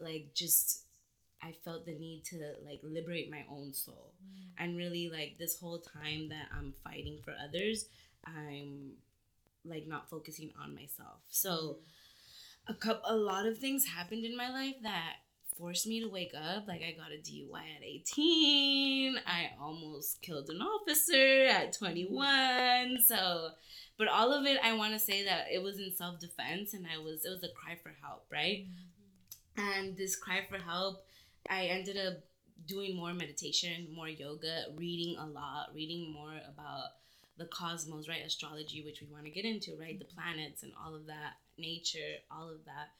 like 0.00 0.30
just 0.34 0.84
I 1.42 1.52
felt 1.64 1.86
the 1.86 1.94
need 1.94 2.24
to 2.30 2.36
like 2.66 2.80
liberate 2.82 3.30
my 3.30 3.44
own 3.50 3.72
soul. 3.72 4.12
Mm. 4.24 4.64
And 4.64 4.76
really 4.76 5.10
like 5.10 5.36
this 5.38 5.58
whole 5.60 5.78
time 5.78 6.30
that 6.30 6.46
I'm 6.56 6.74
fighting 6.82 7.18
for 7.24 7.34
others, 7.44 7.86
I'm 8.24 8.92
like 9.64 9.86
not 9.86 10.10
focusing 10.10 10.50
on 10.62 10.74
myself. 10.74 11.20
So 11.28 11.50
mm-hmm. 11.50 12.72
a 12.72 12.74
couple 12.74 13.10
a 13.10 13.16
lot 13.16 13.46
of 13.46 13.58
things 13.58 13.86
happened 13.86 14.24
in 14.24 14.36
my 14.36 14.50
life 14.50 14.76
that 14.82 15.16
forced 15.58 15.86
me 15.86 16.00
to 16.00 16.08
wake 16.08 16.32
up. 16.34 16.68
Like 16.68 16.82
I 16.82 16.92
got 16.96 17.12
a 17.12 17.20
DUI 17.20 17.76
at 17.76 17.84
18. 17.84 19.16
I 19.26 19.50
almost 19.60 20.22
killed 20.22 20.48
an 20.50 20.60
officer 20.60 21.46
at 21.46 21.76
21. 21.76 22.98
So 23.06 23.50
but 23.96 24.08
all 24.08 24.32
of 24.32 24.46
it 24.46 24.58
I 24.62 24.74
want 24.74 24.92
to 24.92 24.98
say 24.98 25.24
that 25.24 25.46
it 25.52 25.62
was 25.62 25.78
in 25.78 25.92
self-defense 25.94 26.74
and 26.74 26.86
I 26.86 26.98
was 26.98 27.24
it 27.24 27.30
was 27.30 27.44
a 27.44 27.54
cry 27.54 27.76
for 27.82 27.94
help, 28.02 28.26
right? 28.30 28.64
Mm-hmm. 28.64 29.60
And 29.60 29.96
this 29.96 30.14
cry 30.14 30.46
for 30.48 30.58
help, 30.58 31.04
I 31.50 31.64
ended 31.64 31.96
up 31.96 32.18
doing 32.66 32.96
more 32.96 33.12
meditation, 33.12 33.88
more 33.92 34.08
yoga, 34.08 34.64
reading 34.76 35.16
a 35.18 35.26
lot, 35.26 35.68
reading 35.74 36.12
more 36.12 36.34
about 36.48 36.90
the 37.38 37.46
cosmos, 37.46 38.08
right? 38.08 38.24
Astrology, 38.24 38.82
which 38.84 39.00
we 39.00 39.08
want 39.12 39.24
to 39.24 39.30
get 39.30 39.44
into, 39.44 39.76
right? 39.80 39.98
The 39.98 40.04
planets 40.04 40.62
and 40.62 40.72
all 40.84 40.94
of 40.94 41.06
that, 41.06 41.34
nature, 41.56 42.18
all 42.30 42.48
of 42.50 42.64
that. 42.66 42.90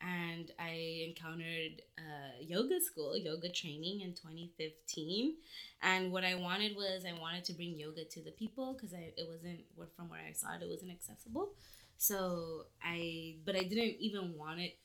And 0.00 0.52
I 0.60 1.06
encountered 1.08 1.82
uh, 1.98 2.40
yoga 2.40 2.80
school, 2.80 3.16
yoga 3.16 3.48
training 3.48 4.02
in 4.02 4.14
2015. 4.14 5.34
And 5.82 6.12
what 6.12 6.24
I 6.24 6.36
wanted 6.36 6.76
was 6.76 7.04
I 7.04 7.18
wanted 7.20 7.44
to 7.46 7.52
bring 7.52 7.76
yoga 7.76 8.04
to 8.04 8.20
the 8.22 8.30
people 8.30 8.74
because 8.74 8.94
I 8.94 9.12
it 9.16 9.26
wasn't 9.28 9.60
from 9.96 10.08
where 10.08 10.20
I 10.28 10.32
saw 10.32 10.54
it, 10.54 10.62
it 10.62 10.68
wasn't 10.68 10.92
accessible. 10.92 11.50
So 11.96 12.66
I, 12.82 13.36
but 13.44 13.56
I 13.56 13.62
didn't 13.64 13.96
even 14.00 14.36
want 14.36 14.60
it 14.60 14.78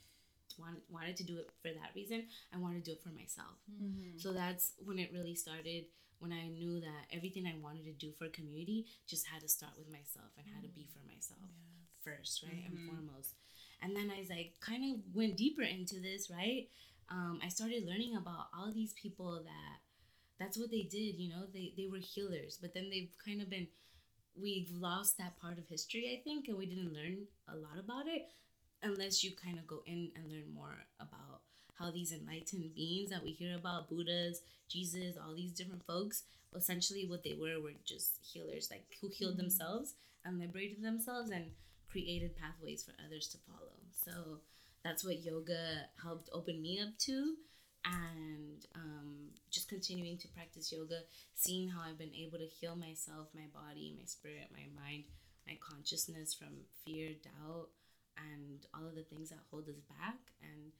wanted 0.60 0.82
wanted 0.89 1.15
to 1.17 1.23
do 1.23 1.38
it 1.38 1.49
for 1.62 1.69
that 1.69 1.91
reason. 1.95 2.23
I 2.54 2.58
wanted 2.58 2.84
to 2.86 2.91
do 2.91 2.93
it 2.93 3.04
for 3.04 3.10
myself. 3.10 3.58
So 4.17 4.34
that's 4.34 4.73
when 4.86 4.99
it 4.99 5.12
really 5.13 5.36
started. 5.36 5.86
When 6.24 6.32
I 6.32 6.48
knew 6.48 6.80
that 6.80 7.12
everything 7.12 7.46
I 7.46 7.60
wanted 7.62 7.84
to 7.84 7.92
do 7.92 8.14
for 8.18 8.30
community 8.30 8.86
just 9.06 9.28
had 9.28 9.42
to 9.42 9.50
start 9.50 9.74
with 9.78 9.92
myself 9.92 10.32
and 10.38 10.48
had 10.48 10.64
to 10.64 10.70
be 10.70 10.88
for 10.88 11.04
myself 11.06 11.44
first, 12.00 12.44
right 12.48 12.64
and 12.64 12.80
foremost. 12.88 13.36
And 13.82 13.94
then 13.94 14.10
as 14.10 14.32
I 14.32 14.52
kind 14.62 14.96
of 14.96 15.02
went 15.14 15.36
deeper 15.36 15.64
into 15.64 16.00
this, 16.00 16.32
right, 16.32 16.70
um, 17.12 17.42
I 17.44 17.50
started 17.50 17.86
learning 17.86 18.16
about 18.16 18.48
all 18.58 18.72
these 18.72 18.94
people 18.94 19.44
that 19.44 19.76
that's 20.40 20.58
what 20.58 20.72
they 20.72 20.84
did. 20.84 21.20
You 21.20 21.30
know, 21.30 21.44
they 21.54 21.74
they 21.76 21.88
were 21.92 22.00
healers, 22.00 22.58
but 22.62 22.74
then 22.74 22.90
they've 22.90 23.12
kind 23.24 23.42
of 23.42 23.50
been 23.50 23.68
we've 24.40 24.72
lost 24.72 25.18
that 25.18 25.40
part 25.40 25.58
of 25.58 25.68
history, 25.68 26.18
I 26.18 26.24
think, 26.24 26.48
and 26.48 26.58
we 26.58 26.66
didn't 26.66 26.94
learn 26.94 27.28
a 27.52 27.56
lot 27.56 27.78
about 27.78 28.08
it 28.08 28.30
unless 28.82 29.24
you 29.24 29.32
kind 29.36 29.60
of 29.60 29.68
go 29.68 29.84
in 29.86 30.12
and 30.16 30.32
learn 30.32 30.54
more 30.54 30.76
about 31.00 31.42
how 31.78 31.92
these 31.92 32.12
enlightened 32.12 32.74
beings 32.76 33.10
that 33.10 33.24
we 33.24 33.32
hear 33.32 33.56
about 33.56 33.90
buddhas 33.90 34.42
jesus 34.70 35.16
all 35.18 35.36
these 35.36 35.52
different 35.52 35.86
folks 35.86 36.24
essentially 36.56 37.06
what 37.08 37.24
they 37.24 37.34
were 37.34 37.60
were 37.62 37.72
just 37.86 38.20
healers 38.22 38.70
like 38.72 38.86
who 39.02 39.10
healed 39.10 39.38
themselves 39.38 39.96
and 40.26 40.40
liberated 40.40 40.84
themselves 40.84 41.30
and 41.30 41.46
created 41.94 42.36
pathways 42.36 42.84
for 42.84 42.94
others 43.06 43.28
to 43.28 43.38
follow. 43.48 43.78
So 43.92 44.40
that's 44.84 45.06
what 45.06 45.24
yoga 45.24 45.86
helped 46.02 46.30
open 46.34 46.62
me 46.62 46.80
up 46.80 46.98
to 46.98 47.36
and 47.86 48.66
um, 48.76 49.30
just 49.52 49.70
continuing 49.70 50.18
to 50.18 50.28
practice 50.30 50.72
yoga 50.72 51.00
seeing 51.36 51.68
how 51.68 51.82
i've 51.82 51.98
been 51.98 52.16
able 52.16 52.38
to 52.38 52.46
heal 52.46 52.78
myself 52.78 53.28
my 53.36 53.44
body 53.54 53.94
my 53.98 54.06
spirit 54.06 54.48
my 54.54 54.64
mind 54.82 55.04
my 55.46 55.58
consciousness 55.60 56.34
from 56.34 56.48
fear 56.86 57.10
doubt 57.22 57.68
and 58.18 58.66
all 58.74 58.88
of 58.88 58.96
the 58.96 59.04
things 59.04 59.30
that 59.30 59.40
hold 59.52 59.68
us 59.68 59.82
back 60.00 60.16
and 60.42 60.72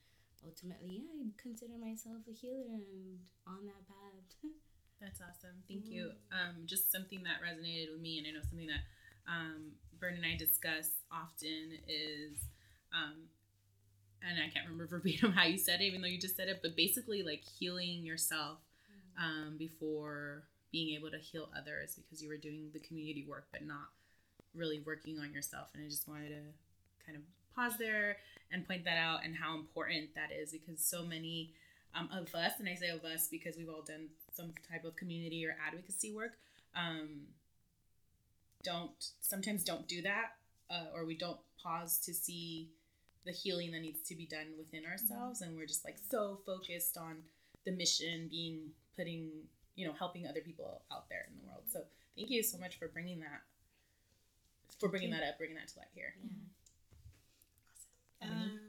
ultimately, 0.46 1.04
yeah, 1.04 1.28
I 1.28 1.32
consider 1.42 1.74
myself 1.80 2.24
a 2.30 2.34
healer 2.34 2.80
and 2.80 3.20
on 3.48 3.66
that 3.66 3.88
path. 3.88 4.28
That's 5.02 5.20
awesome. 5.20 5.60
Thank 5.68 5.88
you. 5.90 6.12
Um, 6.32 6.64
just 6.66 6.92
something 6.92 7.24
that 7.24 7.44
resonated 7.44 7.92
with 7.92 8.02
me, 8.02 8.20
and 8.20 8.28
I 8.28 8.32
know 8.32 8.42
something 8.48 8.68
that 8.68 8.84
um, 9.28 9.74
Bern 10.00 10.16
and 10.16 10.26
I 10.26 10.38
discuss 10.38 10.92
often 11.12 11.76
is, 11.88 12.40
um, 12.94 13.28
and 14.24 14.40
I 14.40 14.48
can't 14.54 14.66
remember 14.66 14.88
verbatim 14.92 15.34
how 15.34 15.44
you 15.44 15.58
said 15.58 15.82
it, 15.82 15.86
even 15.86 16.02
though 16.02 16.08
you 16.08 16.20
just 16.20 16.38
said 16.38 16.48
it, 16.48 16.60
but 16.62 16.76
basically 16.76 17.24
like 17.24 17.44
healing 17.44 18.06
yourself 18.06 18.60
um, 19.20 19.56
before 19.58 20.44
being 20.72 20.96
able 20.96 21.12
to 21.12 21.20
heal 21.20 21.50
others 21.58 21.96
because 21.96 22.22
you 22.24 22.30
were 22.30 22.38
doing 22.38 22.70
the 22.74 22.80
community 22.80 23.26
work, 23.30 23.48
but 23.52 23.66
not 23.66 23.92
really 24.56 24.82
working 24.86 25.20
on 25.20 25.34
yourself. 25.34 25.68
And 25.74 25.84
I 25.84 25.90
just 25.90 26.08
wanted 26.08 26.30
to 26.30 26.42
kind 27.06 27.18
of 27.18 27.24
pause 27.56 27.74
there 27.78 28.18
and 28.52 28.68
point 28.68 28.86
that 28.86 28.98
out 28.98 29.20
and 29.24 29.36
how 29.36 29.56
important 29.56 30.14
that 30.16 30.30
is 30.32 30.52
because 30.52 30.84
so 30.84 31.04
many 31.04 31.54
um, 31.96 32.10
of 32.12 32.34
us, 32.34 32.54
and 32.60 32.68
I 32.68 32.76
say 32.76 32.90
of 32.90 33.04
us 33.04 33.28
because 33.30 33.56
we've 33.58 33.70
all 33.70 33.84
done 33.84 34.10
some 34.34 34.54
type 34.70 34.84
of 34.84 34.96
community 34.96 35.46
or 35.46 35.56
advocacy 35.66 36.14
work, 36.14 36.34
um, 36.76 37.22
don't 38.64 39.12
sometimes 39.22 39.64
don't 39.64 39.88
do 39.88 40.02
that, 40.02 40.36
uh, 40.70 40.86
or 40.94 41.06
we 41.06 41.18
don't 41.18 41.40
pause 41.62 42.00
to 42.00 42.14
see 42.14 42.72
the 43.26 43.32
healing 43.32 43.72
that 43.72 43.82
needs 43.82 44.02
to 44.02 44.16
be 44.16 44.26
done 44.26 44.48
within 44.58 44.86
ourselves, 44.86 45.42
and 45.42 45.56
we're 45.56 45.66
just 45.66 45.86
like 45.86 45.98
so 46.10 46.40
focused 46.46 46.98
on 46.98 47.18
the 47.66 47.72
mission 47.72 48.28
being 48.30 48.72
putting, 48.98 49.30
you 49.76 49.88
know, 49.88 49.94
helping 49.94 50.28
other 50.28 50.42
people 50.42 50.82
out 50.92 51.08
there 51.10 51.26
in 51.30 51.38
the 51.38 51.46
world. 51.46 51.64
So 51.72 51.82
thank 52.16 52.30
you 52.30 52.44
so 52.44 52.58
much 52.58 52.78
for 52.78 52.88
bringing 52.88 53.20
that, 53.20 53.42
for 54.80 54.90
bringing 54.90 55.12
that 55.12 55.24
up, 55.24 55.38
bringing 55.38 55.56
that 55.56 55.68
to 55.70 55.80
light 55.80 55.88
here. 55.94 56.14
Um, 58.24 58.60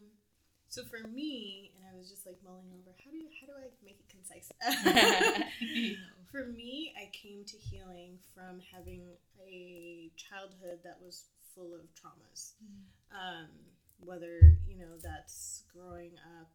so 0.68 0.82
for 0.84 1.06
me, 1.06 1.72
and 1.76 1.86
I 1.86 1.96
was 1.96 2.10
just 2.10 2.26
like 2.26 2.38
mulling 2.44 2.66
over 2.74 2.90
how 3.04 3.10
do 3.10 3.16
you, 3.16 3.28
how 3.40 3.46
do 3.46 3.52
I 3.54 3.70
make 3.84 4.00
it 4.00 4.10
concise? 4.10 4.50
for 6.32 6.46
me, 6.46 6.92
I 6.98 7.10
came 7.12 7.44
to 7.44 7.56
healing 7.56 8.18
from 8.34 8.60
having 8.74 9.06
a 9.40 10.10
childhood 10.16 10.80
that 10.82 10.98
was 11.00 11.26
full 11.54 11.74
of 11.74 11.82
traumas. 11.94 12.54
Um, 13.12 13.48
whether 14.00 14.40
you 14.66 14.76
know 14.76 14.98
that's 15.02 15.62
growing 15.72 16.10
up 16.40 16.50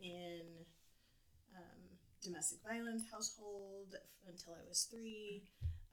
in 0.00 0.42
um, 1.56 1.82
domestic 2.22 2.58
violence 2.66 3.02
household 3.10 3.96
until 4.28 4.52
I 4.52 4.68
was 4.68 4.86
three, 4.90 5.42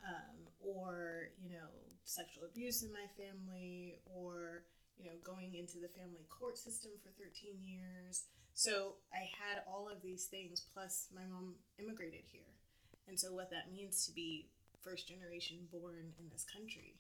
um, 0.08 0.38
or 0.60 1.30
you 1.44 1.50
know 1.50 1.70
sexual 2.06 2.46
abuse 2.46 2.84
in 2.84 2.92
my 2.92 3.08
family, 3.18 3.96
or 4.06 4.64
you 4.98 5.06
know 5.10 5.18
going 5.24 5.56
into 5.56 5.80
the 5.80 5.92
family 5.92 6.26
court 6.30 6.58
system 6.58 6.92
for 7.02 7.10
13 7.22 7.60
years. 7.62 8.26
So 8.54 9.02
I 9.12 9.26
had 9.34 9.66
all 9.66 9.90
of 9.90 10.02
these 10.02 10.26
things. 10.26 10.62
Plus, 10.74 11.10
my 11.14 11.26
mom 11.26 11.56
immigrated 11.80 12.26
here, 12.32 12.54
and 13.08 13.20
so 13.20 13.34
what 13.34 13.50
that 13.52 13.72
means 13.72 14.06
to 14.06 14.12
be 14.12 14.50
first 14.84 15.08
generation 15.08 15.58
born 15.72 16.14
in 16.20 16.28
this 16.32 16.46
country. 16.46 17.00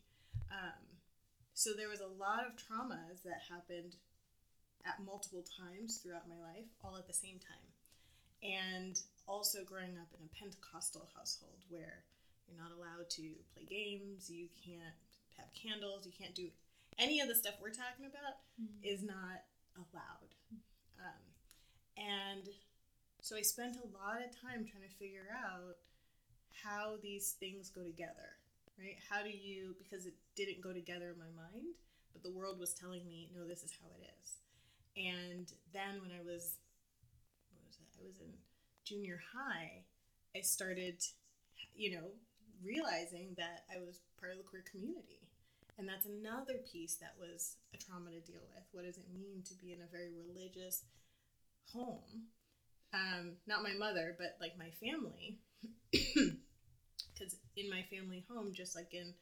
Um, 0.49 0.93
so 1.53 1.71
there 1.75 1.89
was 1.89 1.99
a 2.01 2.07
lot 2.07 2.41
of 2.47 2.57
traumas 2.57 3.21
that 3.23 3.45
happened 3.51 3.95
at 4.85 5.03
multiple 5.05 5.43
times 5.43 5.99
throughout 5.99 6.27
my 6.27 6.39
life, 6.39 6.67
all 6.83 6.97
at 6.97 7.07
the 7.07 7.13
same 7.13 7.39
time. 7.39 7.67
And 8.43 8.99
also 9.27 9.63
growing 9.63 9.95
up 9.99 10.11
in 10.17 10.25
a 10.25 10.35
Pentecostal 10.35 11.07
household 11.15 11.63
where 11.69 12.03
you're 12.47 12.59
not 12.59 12.75
allowed 12.75 13.09
to 13.21 13.23
play 13.55 13.63
games, 13.63 14.29
you 14.29 14.47
can't 14.59 14.95
have 15.37 15.47
candles, 15.55 16.05
you 16.05 16.11
can't 16.11 16.35
do 16.35 16.49
any 16.99 17.19
of 17.19 17.27
the 17.27 17.35
stuff 17.35 17.55
we're 17.61 17.69
talking 17.69 18.05
about 18.05 18.41
is 18.83 19.03
not 19.03 19.43
allowed. 19.75 20.31
Um, 20.99 21.23
and 21.97 22.49
so 23.21 23.37
I 23.37 23.41
spent 23.41 23.77
a 23.77 23.87
lot 23.95 24.19
of 24.23 24.35
time 24.35 24.65
trying 24.65 24.87
to 24.87 24.95
figure 24.99 25.27
out 25.31 25.77
how 26.63 26.95
these 27.01 27.35
things 27.39 27.69
go 27.69 27.83
together, 27.83 28.37
right? 28.77 28.97
How 29.09 29.23
do 29.23 29.29
you, 29.29 29.75
because 29.79 30.05
it 30.05 30.13
didn't 30.35 30.61
go 30.61 30.73
together 30.73 31.11
in 31.11 31.19
my 31.19 31.31
mind, 31.35 31.75
but 32.13 32.21
the 32.21 32.31
world 32.31 32.59
was 32.59 32.73
telling 32.73 33.05
me, 33.07 33.31
no, 33.33 33.47
this 33.47 33.63
is 33.63 33.73
how 33.81 33.87
it 33.97 34.05
is. 34.21 34.37
And 34.95 35.51
then 35.73 36.01
when 36.01 36.11
I 36.11 36.21
was, 36.21 36.59
what 37.49 37.65
was 37.65 37.77
it? 37.79 37.89
I 37.99 38.05
was 38.05 38.19
in 38.21 38.33
junior 38.85 39.19
high, 39.33 39.85
I 40.35 40.41
started, 40.41 41.01
you 41.75 41.95
know, 41.95 42.11
realizing 42.63 43.33
that 43.37 43.65
I 43.73 43.79
was 43.79 44.01
part 44.19 44.31
of 44.31 44.37
the 44.37 44.43
queer 44.43 44.63
community. 44.69 45.22
And 45.77 45.87
that's 45.87 46.05
another 46.05 46.61
piece 46.71 46.95
that 47.01 47.15
was 47.19 47.57
a 47.73 47.77
trauma 47.77 48.11
to 48.11 48.21
deal 48.21 48.41
with. 48.53 48.63
What 48.71 48.85
does 48.85 48.97
it 48.97 49.09
mean 49.13 49.41
to 49.47 49.55
be 49.55 49.73
in 49.73 49.81
a 49.81 49.91
very 49.91 50.11
religious 50.13 50.83
home? 51.71 52.29
Um, 52.93 53.37
not 53.47 53.63
my 53.63 53.73
mother, 53.73 54.15
but 54.17 54.37
like 54.39 54.53
my 54.57 54.69
family. 54.79 55.39
Because 57.13 57.37
in 57.55 57.69
my 57.69 57.85
family 57.93 58.25
home, 58.27 58.51
just 58.53 58.75
like 58.75 58.93
in 58.93 59.13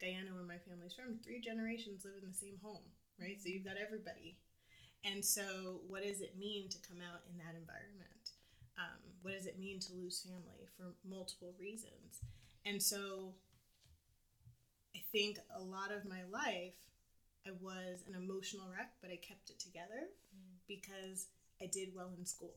Guyana, 0.00 0.30
where 0.32 0.46
my 0.46 0.62
family's 0.62 0.94
from, 0.94 1.18
three 1.18 1.40
generations 1.42 2.06
live 2.06 2.22
in 2.22 2.30
the 2.30 2.34
same 2.34 2.56
home, 2.62 2.86
right? 3.20 3.42
So 3.42 3.50
you've 3.50 3.66
got 3.66 3.74
everybody. 3.74 4.38
And 5.04 5.24
so, 5.24 5.80
what 5.88 6.02
does 6.02 6.20
it 6.20 6.38
mean 6.38 6.68
to 6.68 6.78
come 6.86 6.98
out 7.00 7.26
in 7.26 7.38
that 7.38 7.58
environment? 7.58 8.38
Um, 8.78 9.00
what 9.22 9.34
does 9.34 9.46
it 9.46 9.58
mean 9.58 9.80
to 9.80 9.94
lose 9.94 10.22
family 10.22 10.68
for 10.76 10.94
multiple 11.08 11.54
reasons? 11.58 12.20
And 12.64 12.82
so, 12.82 13.34
I 14.94 15.00
think 15.12 15.38
a 15.54 15.60
lot 15.60 15.92
of 15.92 16.04
my 16.04 16.22
life, 16.30 16.74
I 17.46 17.50
was 17.60 18.02
an 18.08 18.14
emotional 18.14 18.68
wreck, 18.70 18.92
but 19.00 19.10
I 19.10 19.16
kept 19.16 19.50
it 19.50 19.58
together 19.58 20.10
mm. 20.34 20.58
because 20.68 21.28
I 21.62 21.66
did 21.66 21.94
well 21.94 22.10
in 22.18 22.26
school, 22.26 22.54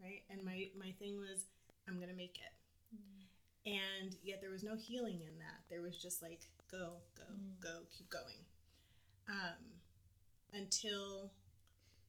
right? 0.00 0.22
And 0.30 0.44
my, 0.44 0.68
my 0.78 0.92
thing 0.98 1.18
was, 1.18 1.44
I'm 1.88 1.96
going 1.96 2.08
to 2.08 2.16
make 2.16 2.38
it. 2.38 2.54
Mm. 2.94 3.26
And 3.66 4.16
yet 4.22 4.40
there 4.40 4.50
was 4.50 4.62
no 4.62 4.76
healing 4.76 5.20
in 5.22 5.38
that. 5.38 5.66
There 5.68 5.82
was 5.82 5.96
just 5.96 6.22
like, 6.22 6.40
go, 6.70 7.02
go, 7.16 7.24
mm. 7.32 7.62
go, 7.62 7.82
keep 7.96 8.08
going. 8.10 8.44
Um, 9.28 9.58
until 10.52 11.32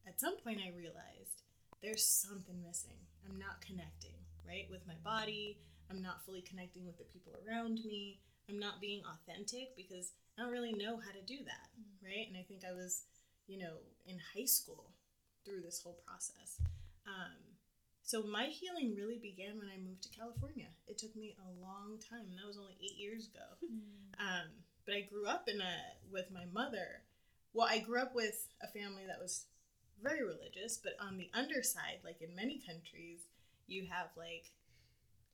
at 0.07 0.19
some 0.19 0.37
point 0.37 0.59
I 0.63 0.77
realized 0.77 1.43
there's 1.81 2.05
something 2.05 2.61
missing. 2.65 2.97
I'm 3.27 3.37
not 3.37 3.61
connecting, 3.61 4.15
right, 4.47 4.67
with 4.69 4.85
my 4.87 4.95
body. 5.03 5.57
I'm 5.89 6.01
not 6.01 6.23
fully 6.25 6.41
connecting 6.41 6.85
with 6.85 6.97
the 6.97 7.05
people 7.05 7.33
around 7.47 7.79
me. 7.85 8.19
I'm 8.49 8.59
not 8.59 8.81
being 8.81 9.01
authentic 9.05 9.75
because 9.75 10.13
I 10.37 10.41
don't 10.41 10.51
really 10.51 10.73
know 10.73 10.97
how 10.97 11.11
to 11.11 11.21
do 11.25 11.37
that, 11.45 11.69
right? 12.03 12.27
And 12.27 12.37
I 12.37 12.43
think 12.47 12.61
I 12.67 12.73
was, 12.73 13.03
you 13.47 13.59
know, 13.59 13.75
in 14.05 14.17
high 14.35 14.45
school 14.45 14.91
through 15.45 15.61
this 15.61 15.81
whole 15.83 15.99
process. 16.05 16.59
Um, 17.05 17.35
so 18.03 18.23
my 18.23 18.45
healing 18.45 18.95
really 18.95 19.19
began 19.19 19.57
when 19.57 19.67
I 19.67 19.77
moved 19.77 20.03
to 20.03 20.17
California. 20.17 20.67
It 20.87 20.97
took 20.97 21.15
me 21.15 21.35
a 21.39 21.61
long 21.61 21.99
time, 21.99 22.27
and 22.29 22.37
that 22.37 22.47
was 22.47 22.57
only 22.57 22.77
eight 22.81 22.97
years 22.97 23.27
ago. 23.27 23.67
Um, 24.17 24.47
but 24.85 24.95
I 24.95 25.01
grew 25.01 25.27
up 25.27 25.47
in 25.47 25.59
a 25.59 25.75
with 26.11 26.31
my 26.31 26.45
mother. 26.53 27.03
Well, 27.53 27.67
I 27.69 27.79
grew 27.79 28.01
up 28.01 28.15
with 28.15 28.47
a 28.63 28.67
family 28.67 29.03
that 29.07 29.19
was 29.19 29.45
very 30.01 30.23
religious, 30.23 30.77
but 30.77 30.93
on 31.01 31.17
the 31.17 31.29
underside, 31.33 31.99
like 32.03 32.21
in 32.21 32.35
many 32.35 32.61
countries, 32.65 33.27
you 33.67 33.87
have 33.91 34.07
like 34.15 34.45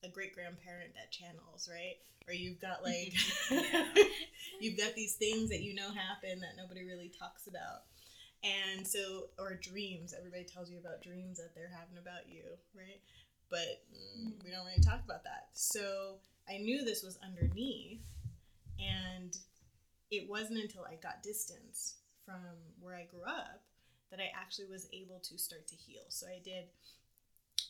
a 0.04 0.10
great 0.10 0.34
grandparent 0.34 0.94
that 0.96 1.12
channels, 1.12 1.70
right? 1.72 1.98
Or 2.28 2.34
you've 2.34 2.62
got 2.62 2.84
like 2.84 3.14
you've 4.60 4.78
got 4.78 4.96
these 4.96 5.16
things 5.16 5.50
that 5.50 5.62
you 5.62 5.74
know 5.74 5.90
happen 5.92 6.40
that 6.40 6.56
nobody 6.58 6.86
really 6.86 7.12
talks 7.18 7.48
about. 7.48 7.84
And 8.44 8.86
so, 8.86 9.30
or 9.40 9.56
dreams. 9.56 10.14
Everybody 10.18 10.44
tells 10.44 10.70
you 10.70 10.78
about 10.78 11.02
dreams 11.02 11.38
that 11.38 11.56
they're 11.56 11.72
having 11.72 11.98
about 11.98 12.28
you, 12.28 12.44
right? 12.76 13.00
But 13.50 13.84
mm, 13.94 14.34
we 14.44 14.52
don't 14.52 14.66
really 14.66 14.84
talk 14.84 15.02
about 15.06 15.24
that. 15.24 15.48
So 15.54 16.16
I 16.50 16.58
knew 16.58 16.84
this 16.84 17.04
was 17.04 17.18
underneath, 17.24 18.04
and 18.80 19.38
it 20.12 20.30
wasn't 20.30 20.60
until 20.60 20.84
I 20.84 20.96
got 20.96 21.24
distance 21.24 21.96
from 22.26 22.44
where 22.82 22.96
I 22.96 23.06
grew 23.06 23.24
up 23.24 23.62
that 24.12 24.20
I 24.20 24.32
actually 24.40 24.68
was 24.70 24.88
able 24.94 25.20
to 25.24 25.38
start 25.38 25.68
to 25.68 25.76
heal. 25.76 26.04
So 26.10 26.28
I 26.28 26.40
did 26.44 26.66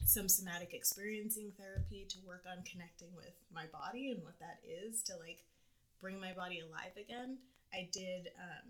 some 0.05 0.29
somatic 0.29 0.73
experiencing 0.73 1.51
therapy 1.57 2.05
to 2.09 2.17
work 2.25 2.43
on 2.49 2.63
connecting 2.63 3.09
with 3.15 3.33
my 3.53 3.65
body 3.71 4.11
and 4.11 4.23
what 4.23 4.39
that 4.39 4.59
is 4.65 5.01
to 5.03 5.13
like 5.17 5.43
bring 6.01 6.19
my 6.19 6.33
body 6.33 6.59
alive 6.59 6.95
again. 6.97 7.37
I 7.73 7.89
did 7.91 8.29
um 8.39 8.69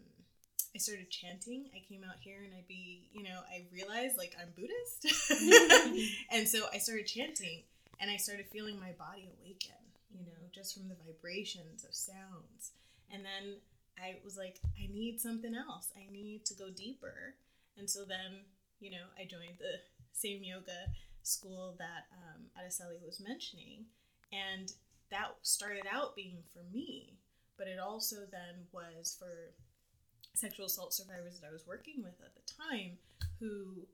I 0.76 0.80
started 0.80 1.12
chanting. 1.12 1.70
I 1.76 1.86
came 1.88 2.04
out 2.04 2.16
here 2.20 2.42
and 2.44 2.52
I'd 2.58 2.68
be, 2.68 3.08
you 3.14 3.22
know, 3.22 3.42
I 3.48 3.66
realized 3.72 4.18
like 4.18 4.36
I'm 4.40 4.50
Buddhist. 4.56 5.06
and 6.32 6.48
so 6.48 6.66
I 6.74 6.80
started 6.80 7.06
chanting 7.06 7.62
and 8.00 8.10
I 8.10 8.18
started 8.18 8.48
feeling 8.52 8.80
my 8.80 8.92
body 8.98 9.30
awaken, 9.38 9.78
you 10.12 10.26
know, 10.26 10.50
just 10.52 10.74
from 10.74 10.90
the 10.90 10.96
vibrations 11.06 11.84
of 11.84 11.94
sounds. 11.94 12.72
And 13.14 13.24
then 13.24 13.58
I 14.02 14.16
was 14.24 14.36
like, 14.36 14.60
I 14.82 14.92
need 14.92 15.22
something 15.22 15.54
else. 15.54 15.90
I 15.96 16.12
need 16.12 16.44
to 16.46 16.56
go 16.56 16.72
deeper. 16.72 17.36
And 17.78 17.88
so 17.88 18.04
then, 18.04 18.42
you 18.80 18.90
know, 18.90 19.06
I 19.16 19.26
joined 19.26 19.60
the 19.60 19.78
same 20.12 20.44
yoga 20.44 20.90
school 21.24 21.76
that 21.80 22.08
um, 22.14 22.44
Araceli 22.58 23.04
was 23.06 23.20
mentioning. 23.20 23.86
And 24.32 24.72
that 25.12 25.36
started 25.42 25.84
out 25.92 26.16
being 26.16 26.38
for 26.54 26.64
me, 26.72 27.18
but 27.58 27.68
it 27.68 27.80
also 27.80 28.18
then 28.32 28.66
was 28.72 29.16
for 29.18 29.54
sexual 30.34 30.66
assault 30.66 30.94
survivors 30.94 31.40
that 31.40 31.48
I 31.48 31.54
was 31.54 31.68
working 31.68 32.02
with 32.04 32.16
at 32.24 32.34
the 32.36 32.54
time 32.54 32.98
who 33.40 33.86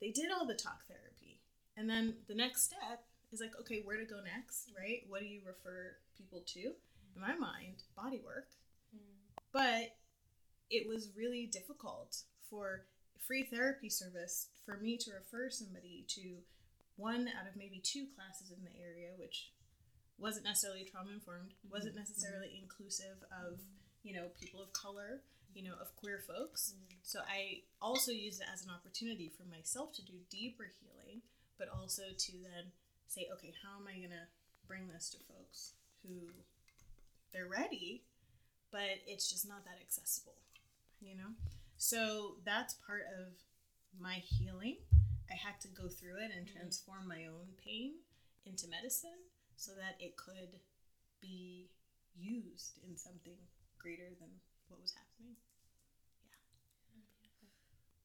they 0.00 0.10
did 0.10 0.30
all 0.30 0.46
the 0.46 0.54
talk 0.54 0.86
therapy. 0.86 1.40
And 1.76 1.88
then 1.88 2.14
the 2.28 2.34
next 2.34 2.64
step 2.64 3.04
is 3.32 3.40
like, 3.40 3.52
okay, 3.60 3.80
where 3.84 3.96
to 3.96 4.04
go 4.04 4.20
next, 4.22 4.70
right? 4.78 5.02
What 5.08 5.20
do 5.20 5.26
you 5.26 5.40
refer 5.46 5.96
people 6.16 6.42
to? 6.46 6.60
In 6.60 7.20
my 7.20 7.34
mind, 7.34 7.82
body 7.96 8.20
work. 8.24 8.48
But 9.52 9.96
it 10.70 10.88
was 10.88 11.10
really 11.16 11.46
difficult 11.46 12.16
for 12.50 12.86
free 13.20 13.44
therapy 13.44 13.88
service 13.88 14.48
for 14.64 14.78
me 14.78 14.96
to 14.98 15.12
refer 15.12 15.50
somebody 15.50 16.04
to 16.08 16.38
one 16.96 17.28
out 17.28 17.48
of 17.48 17.56
maybe 17.56 17.80
two 17.82 18.06
classes 18.14 18.50
in 18.50 18.62
the 18.64 18.80
area, 18.80 19.10
which 19.18 19.50
wasn't 20.18 20.44
necessarily 20.44 20.84
trauma 20.84 21.10
informed, 21.12 21.52
wasn't 21.68 21.94
mm-hmm. 21.94 22.00
necessarily 22.00 22.60
inclusive 22.60 23.18
of, 23.32 23.58
you 24.02 24.14
know, 24.14 24.28
people 24.40 24.62
of 24.62 24.72
color, 24.72 25.22
you 25.54 25.62
know, 25.62 25.74
of 25.80 25.94
queer 25.96 26.22
folks. 26.22 26.74
Mm-hmm. 26.74 26.98
So 27.02 27.20
I 27.26 27.62
also 27.82 28.12
used 28.12 28.40
it 28.40 28.46
as 28.52 28.64
an 28.64 28.70
opportunity 28.70 29.30
for 29.36 29.44
myself 29.44 29.92
to 29.94 30.02
do 30.04 30.14
deeper 30.30 30.70
healing, 30.80 31.22
but 31.58 31.68
also 31.68 32.02
to 32.16 32.32
then 32.32 32.70
say, 33.08 33.26
okay, 33.34 33.52
how 33.62 33.80
am 33.80 33.88
I 33.88 33.98
going 33.98 34.14
to 34.14 34.26
bring 34.66 34.88
this 34.88 35.10
to 35.10 35.18
folks 35.26 35.72
who 36.02 36.30
they're 37.32 37.48
ready, 37.48 38.04
but 38.70 39.02
it's 39.06 39.28
just 39.28 39.48
not 39.48 39.64
that 39.64 39.78
accessible, 39.80 40.36
you 41.00 41.16
know? 41.16 41.34
So 41.76 42.36
that's 42.44 42.74
part 42.86 43.02
of 43.20 43.34
my 43.98 44.14
healing. 44.14 44.78
I 45.30 45.34
had 45.34 45.60
to 45.62 45.68
go 45.68 45.88
through 45.88 46.22
it 46.22 46.30
and 46.36 46.46
transform 46.46 47.08
my 47.08 47.26
own 47.26 47.56
pain 47.62 47.94
into 48.46 48.68
medicine 48.68 49.18
so 49.56 49.72
that 49.74 49.96
it 50.00 50.16
could 50.16 50.60
be 51.20 51.70
used 52.16 52.78
in 52.88 52.96
something 52.96 53.38
greater 53.78 54.10
than 54.20 54.30
what 54.68 54.80
was 54.80 54.92
happening. 54.92 55.36
Yeah. 56.24 56.38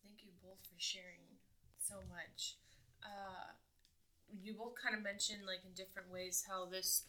Thank 0.03 0.23
you 0.23 0.32
both 0.41 0.62
for 0.65 0.79
sharing 0.79 1.39
so 1.77 1.95
much. 2.10 2.55
Uh, 3.03 3.53
you 4.41 4.53
both 4.53 4.75
kind 4.82 4.95
of 4.95 5.03
mentioned, 5.03 5.45
like 5.45 5.63
in 5.65 5.73
different 5.73 6.12
ways, 6.12 6.45
how 6.47 6.65
this, 6.65 7.03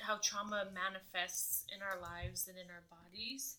how 0.00 0.18
trauma 0.22 0.66
manifests 0.72 1.64
in 1.74 1.80
our 1.82 2.00
lives 2.00 2.48
and 2.48 2.58
in 2.58 2.66
our 2.70 2.84
bodies. 2.90 3.58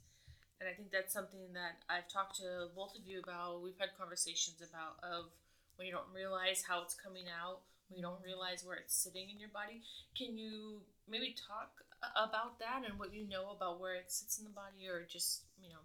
And 0.64 0.72
I 0.72 0.76
think 0.80 0.92
that's 0.96 1.12
something 1.12 1.52
that 1.60 1.84
I've 1.92 2.08
talked 2.08 2.38
to 2.38 2.72
both 2.74 2.96
of 2.96 3.04
you 3.06 3.20
about. 3.20 3.62
We've 3.62 3.78
had 3.78 3.90
conversations 4.00 4.64
about 4.64 4.96
of 5.04 5.26
when 5.76 5.88
you 5.88 5.92
don't 5.92 6.08
realize 6.16 6.64
how 6.66 6.82
it's 6.82 6.96
coming 6.96 7.26
out, 7.28 7.60
when 7.90 7.98
you 7.98 8.04
don't 8.04 8.24
realize 8.24 8.64
where 8.64 8.78
it's 8.78 8.96
sitting 8.96 9.28
in 9.30 9.40
your 9.40 9.50
body. 9.50 9.82
Can 10.18 10.38
you 10.38 10.80
maybe 11.10 11.36
talk 11.36 11.84
about 12.16 12.60
that 12.60 12.84
and 12.88 12.98
what 12.98 13.14
you 13.14 13.28
know 13.28 13.52
about 13.52 13.82
where 13.82 13.96
it 13.96 14.10
sits 14.10 14.40
in 14.40 14.46
the 14.46 14.52
body, 14.52 14.88
or 14.88 15.04
just 15.04 15.42
you 15.62 15.68
know? 15.68 15.84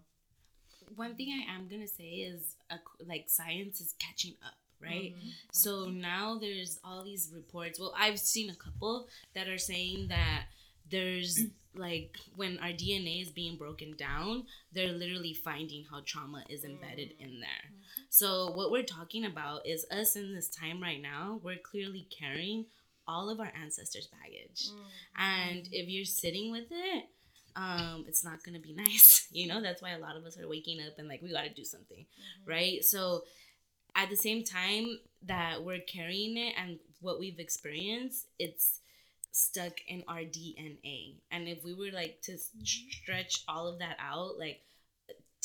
One 0.94 1.16
thing 1.16 1.34
I 1.34 1.52
am 1.56 1.66
gonna 1.66 1.88
say 1.88 2.22
is 2.30 2.54
uh, 2.70 2.76
like 3.04 3.24
science 3.26 3.80
is 3.80 3.96
catching 3.98 4.34
up, 4.46 4.54
right? 4.80 5.12
So 5.50 5.86
now 5.86 6.38
there's 6.38 6.78
all 6.84 7.02
these 7.02 7.32
reports. 7.34 7.80
Well, 7.80 7.94
I've 7.98 8.20
seen 8.20 8.48
a 8.48 8.54
couple 8.54 9.08
that 9.34 9.48
are 9.48 9.58
saying 9.58 10.06
that 10.08 10.44
there's 10.88 11.40
like 11.78 12.16
when 12.36 12.58
our 12.58 12.70
DNA 12.70 13.22
is 13.22 13.30
being 13.30 13.56
broken 13.56 13.94
down, 13.96 14.44
they're 14.72 14.92
literally 14.92 15.34
finding 15.34 15.84
how 15.90 16.00
trauma 16.04 16.44
is 16.48 16.64
embedded 16.64 17.14
in 17.18 17.28
mm-hmm. 17.28 17.40
there. 17.40 17.72
So 18.10 18.52
what 18.52 18.70
we're 18.70 18.82
talking 18.82 19.24
about 19.24 19.66
is 19.66 19.86
us 19.90 20.16
in 20.16 20.34
this 20.34 20.48
time 20.48 20.82
right 20.82 21.00
now, 21.00 21.40
we're 21.42 21.58
clearly 21.58 22.08
carrying 22.10 22.66
all 23.06 23.30
of 23.30 23.40
our 23.40 23.52
ancestors' 23.60 24.08
baggage. 24.08 24.68
Mm-hmm. 24.68 25.22
And 25.22 25.68
if 25.72 25.88
you're 25.88 26.04
sitting 26.04 26.50
with 26.50 26.66
it, 26.70 27.04
um, 27.56 28.04
it's 28.06 28.24
not 28.24 28.42
gonna 28.44 28.60
be 28.60 28.72
nice. 28.76 29.28
You 29.30 29.48
know, 29.48 29.62
that's 29.62 29.82
why 29.82 29.90
a 29.90 29.98
lot 29.98 30.16
of 30.16 30.24
us 30.24 30.38
are 30.38 30.48
waking 30.48 30.80
up 30.80 30.98
and 30.98 31.08
like 31.08 31.22
we 31.22 31.32
gotta 31.32 31.50
do 31.50 31.64
something. 31.64 32.00
Mm-hmm. 32.00 32.50
Right? 32.50 32.84
So 32.84 33.22
at 33.96 34.10
the 34.10 34.16
same 34.16 34.44
time 34.44 34.98
that 35.26 35.64
we're 35.64 35.80
carrying 35.80 36.36
it 36.36 36.54
and 36.60 36.78
what 37.00 37.18
we've 37.18 37.38
experienced, 37.38 38.26
it's 38.38 38.80
stuck 39.32 39.80
in 39.86 40.04
our 40.08 40.24
DNA. 40.24 41.16
And 41.30 41.48
if 41.48 41.64
we 41.64 41.74
were 41.74 41.92
like 41.92 42.20
to 42.22 42.32
s- 42.34 42.50
mm-hmm. 42.56 42.64
stretch 42.64 43.44
all 43.48 43.66
of 43.66 43.78
that 43.80 43.96
out, 44.00 44.38
like 44.38 44.60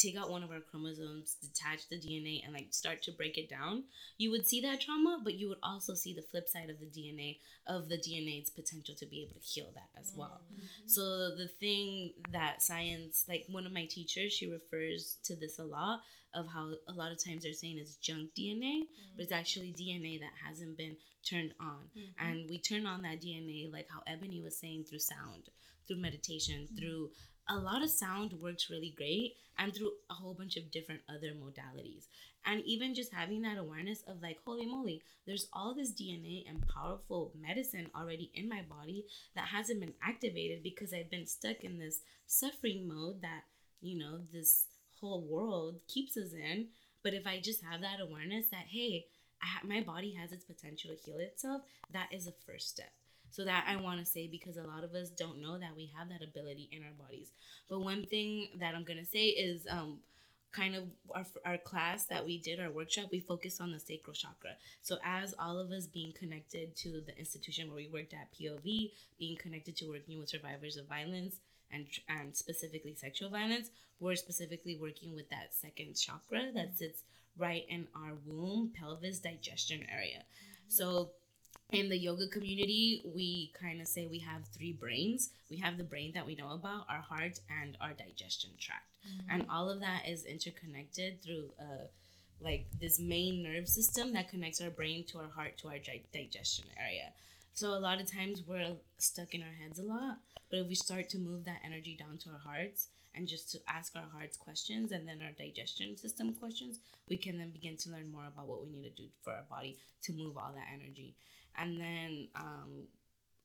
take 0.03 0.17
out 0.17 0.29
one 0.29 0.43
of 0.43 0.51
our 0.51 0.59
chromosomes, 0.59 1.37
detach 1.41 1.87
the 1.89 1.95
DNA, 1.95 2.43
and 2.43 2.53
like 2.53 2.67
start 2.71 3.01
to 3.03 3.11
break 3.11 3.37
it 3.37 3.49
down, 3.49 3.83
you 4.17 4.31
would 4.31 4.47
see 4.47 4.61
that 4.61 4.81
trauma, 4.81 5.19
but 5.23 5.35
you 5.35 5.47
would 5.49 5.59
also 5.63 5.93
see 5.93 6.13
the 6.13 6.21
flip 6.21 6.47
side 6.49 6.69
of 6.69 6.79
the 6.79 6.85
DNA 6.85 7.37
of 7.67 7.87
the 7.89 7.97
DNA's 7.97 8.49
potential 8.49 8.95
to 8.95 9.05
be 9.05 9.21
able 9.21 9.39
to 9.39 9.47
heal 9.47 9.71
that 9.73 9.89
as 9.99 10.11
well. 10.15 10.41
Mm-hmm. 10.53 10.87
So 10.87 11.35
the 11.35 11.49
thing 11.59 12.13
that 12.31 12.61
science, 12.61 13.25
like 13.27 13.45
one 13.49 13.65
of 13.65 13.71
my 13.71 13.85
teachers, 13.85 14.33
she 14.33 14.51
refers 14.51 15.17
to 15.25 15.35
this 15.35 15.59
a 15.59 15.63
lot 15.63 16.01
of 16.33 16.47
how 16.47 16.71
a 16.87 16.93
lot 16.93 17.11
of 17.11 17.23
times 17.23 17.43
they're 17.43 17.53
saying 17.53 17.77
it's 17.77 17.95
junk 17.95 18.31
DNA, 18.37 18.81
but 19.15 19.23
it's 19.23 19.31
actually 19.31 19.73
DNA 19.79 20.19
that 20.19 20.31
hasn't 20.45 20.77
been 20.77 20.97
turned 21.27 21.53
on. 21.59 21.89
Mm-hmm. 21.97 22.27
And 22.27 22.49
we 22.49 22.59
turn 22.59 22.85
on 22.85 23.03
that 23.03 23.21
DNA, 23.21 23.71
like 23.71 23.87
how 23.89 24.01
Ebony 24.07 24.41
was 24.41 24.57
saying, 24.57 24.85
through 24.85 24.99
sound, 24.99 25.49
through 25.87 25.97
meditation, 25.97 26.67
through 26.77 27.11
a 27.49 27.57
lot 27.57 27.83
of 27.83 27.89
sound 27.89 28.33
works 28.33 28.69
really 28.69 28.93
great, 28.95 29.35
and 29.57 29.73
through 29.73 29.91
a 30.09 30.13
whole 30.13 30.33
bunch 30.33 30.57
of 30.57 30.71
different 30.71 31.01
other 31.09 31.31
modalities. 31.33 32.05
And 32.45 32.61
even 32.65 32.93
just 32.93 33.13
having 33.13 33.41
that 33.43 33.57
awareness 33.57 34.03
of 34.07 34.21
like, 34.21 34.37
holy 34.45 34.65
moly, 34.65 35.01
there's 35.25 35.47
all 35.53 35.73
this 35.73 35.93
DNA 35.93 36.43
and 36.49 36.67
powerful 36.67 37.31
medicine 37.39 37.87
already 37.95 38.31
in 38.33 38.49
my 38.49 38.61
body 38.61 39.05
that 39.35 39.47
hasn't 39.47 39.79
been 39.79 39.93
activated 40.03 40.61
because 40.61 40.93
I've 40.93 41.11
been 41.11 41.25
stuck 41.27 41.61
in 41.61 41.79
this 41.79 42.01
suffering 42.27 42.87
mode 42.87 43.21
that, 43.21 43.43
you 43.81 43.97
know, 43.97 44.19
this 44.33 44.65
whole 44.99 45.21
world 45.21 45.79
keeps 45.87 46.17
us 46.17 46.33
in. 46.33 46.67
But 47.01 47.13
if 47.13 47.25
I 47.25 47.39
just 47.39 47.63
have 47.63 47.81
that 47.81 48.01
awareness 48.01 48.47
that, 48.51 48.65
hey, 48.69 49.05
ha- 49.39 49.65
my 49.65 49.81
body 49.81 50.13
has 50.19 50.31
its 50.31 50.45
potential 50.45 50.91
to 50.91 51.01
heal 51.01 51.19
itself, 51.19 51.61
that 51.91 52.09
is 52.11 52.27
a 52.27 52.33
first 52.45 52.69
step. 52.69 52.91
So 53.33 53.43
that 53.45 53.65
I 53.67 53.77
want 53.77 53.99
to 53.99 54.05
say 54.05 54.27
because 54.27 54.57
a 54.57 54.63
lot 54.63 54.83
of 54.83 54.93
us 54.93 55.09
don't 55.09 55.41
know 55.41 55.57
that 55.57 55.75
we 55.75 55.91
have 55.97 56.07
that 56.09 56.21
ability 56.23 56.69
in 56.71 56.83
our 56.83 56.93
bodies. 56.99 57.31
But 57.67 57.79
one 57.79 58.05
thing 58.05 58.49
that 58.59 58.75
I'm 58.75 58.83
gonna 58.83 59.05
say 59.05 59.25
is 59.25 59.65
um, 59.67 59.97
kind 60.51 60.75
of 60.75 60.83
our, 61.15 61.25
our 61.43 61.57
class 61.57 62.05
that 62.05 62.23
we 62.23 62.37
did 62.37 62.59
our 62.59 62.69
workshop 62.69 63.05
we 63.11 63.19
focused 63.19 63.59
on 63.59 63.71
the 63.71 63.79
sacral 63.79 64.13
chakra. 64.13 64.51
So 64.83 64.97
as 65.03 65.33
all 65.39 65.57
of 65.57 65.71
us 65.71 65.87
being 65.87 66.13
connected 66.13 66.75
to 66.77 67.01
the 67.05 67.17
institution 67.17 67.69
where 67.69 67.77
we 67.77 67.89
worked 67.91 68.13
at 68.13 68.31
pov 68.39 68.91
being 69.17 69.37
connected 69.37 69.75
to 69.77 69.87
working 69.87 70.19
with 70.19 70.29
survivors 70.29 70.77
of 70.77 70.87
violence 70.87 71.37
and, 71.71 71.87
and 72.07 72.37
specifically 72.37 72.93
sexual 72.93 73.31
violence 73.31 73.71
we're 73.99 74.15
specifically 74.15 74.77
working 74.79 75.15
with 75.15 75.29
that 75.29 75.53
second 75.53 75.95
chakra 75.95 76.51
that 76.53 76.77
sits 76.77 77.03
right 77.37 77.63
in 77.67 77.87
our 77.95 78.13
womb 78.25 78.71
pelvis 78.79 79.19
digestion 79.19 79.81
area. 79.91 80.23
So 80.67 81.11
in 81.71 81.89
the 81.89 81.97
yoga 81.97 82.27
community, 82.27 83.01
we 83.15 83.51
kind 83.59 83.81
of 83.81 83.87
say 83.87 84.05
we 84.05 84.19
have 84.19 84.43
three 84.55 84.73
brains. 84.73 85.31
We 85.49 85.57
have 85.57 85.77
the 85.77 85.83
brain 85.83 86.11
that 86.13 86.25
we 86.25 86.35
know 86.35 86.51
about, 86.51 86.85
our 86.89 87.01
heart, 87.01 87.39
and 87.61 87.75
our 87.81 87.93
digestion 87.93 88.51
tract. 88.59 88.85
And 89.29 89.45
all 89.49 89.69
of 89.69 89.81
that 89.81 90.07
is 90.07 90.23
interconnected 90.25 91.21
through 91.21 91.49
uh, 91.59 91.87
like 92.39 92.67
this 92.79 92.99
main 92.99 93.43
nerve 93.43 93.67
system 93.67 94.13
that 94.13 94.29
connects 94.29 94.61
our 94.61 94.69
brain 94.69 95.03
to 95.05 95.19
our 95.19 95.29
heart 95.29 95.57
to 95.59 95.69
our 95.69 95.77
di- 95.77 96.03
digestion 96.13 96.65
area. 96.79 97.11
So 97.53 97.69
a 97.69 97.79
lot 97.79 98.01
of 98.01 98.11
times 98.11 98.43
we're 98.47 98.75
stuck 98.97 99.33
in 99.33 99.41
our 99.41 99.55
heads 99.61 99.79
a 99.79 99.83
lot, 99.83 100.17
but 100.49 100.59
if 100.59 100.67
we 100.67 100.75
start 100.75 101.09
to 101.09 101.19
move 101.19 101.45
that 101.45 101.61
energy 101.65 101.95
down 101.99 102.17
to 102.19 102.29
our 102.29 102.39
hearts 102.39 102.87
and 103.15 103.27
just 103.27 103.51
to 103.51 103.59
ask 103.67 103.95
our 103.95 104.09
hearts 104.11 104.37
questions 104.37 104.91
and 104.91 105.07
then 105.07 105.19
our 105.21 105.31
digestion 105.37 105.95
system 105.97 106.33
questions, 106.33 106.79
we 107.09 107.17
can 107.17 107.37
then 107.37 107.51
begin 107.51 107.77
to 107.77 107.91
learn 107.91 108.11
more 108.11 108.25
about 108.27 108.47
what 108.47 108.63
we 108.63 108.71
need 108.71 108.83
to 108.83 109.01
do 109.01 109.07
for 109.21 109.33
our 109.33 109.45
body 109.49 109.77
to 110.03 110.13
move 110.13 110.37
all 110.37 110.51
that 110.55 110.67
energy. 110.73 111.13
And 111.57 111.79
then 111.79 112.27
um, 112.35 112.87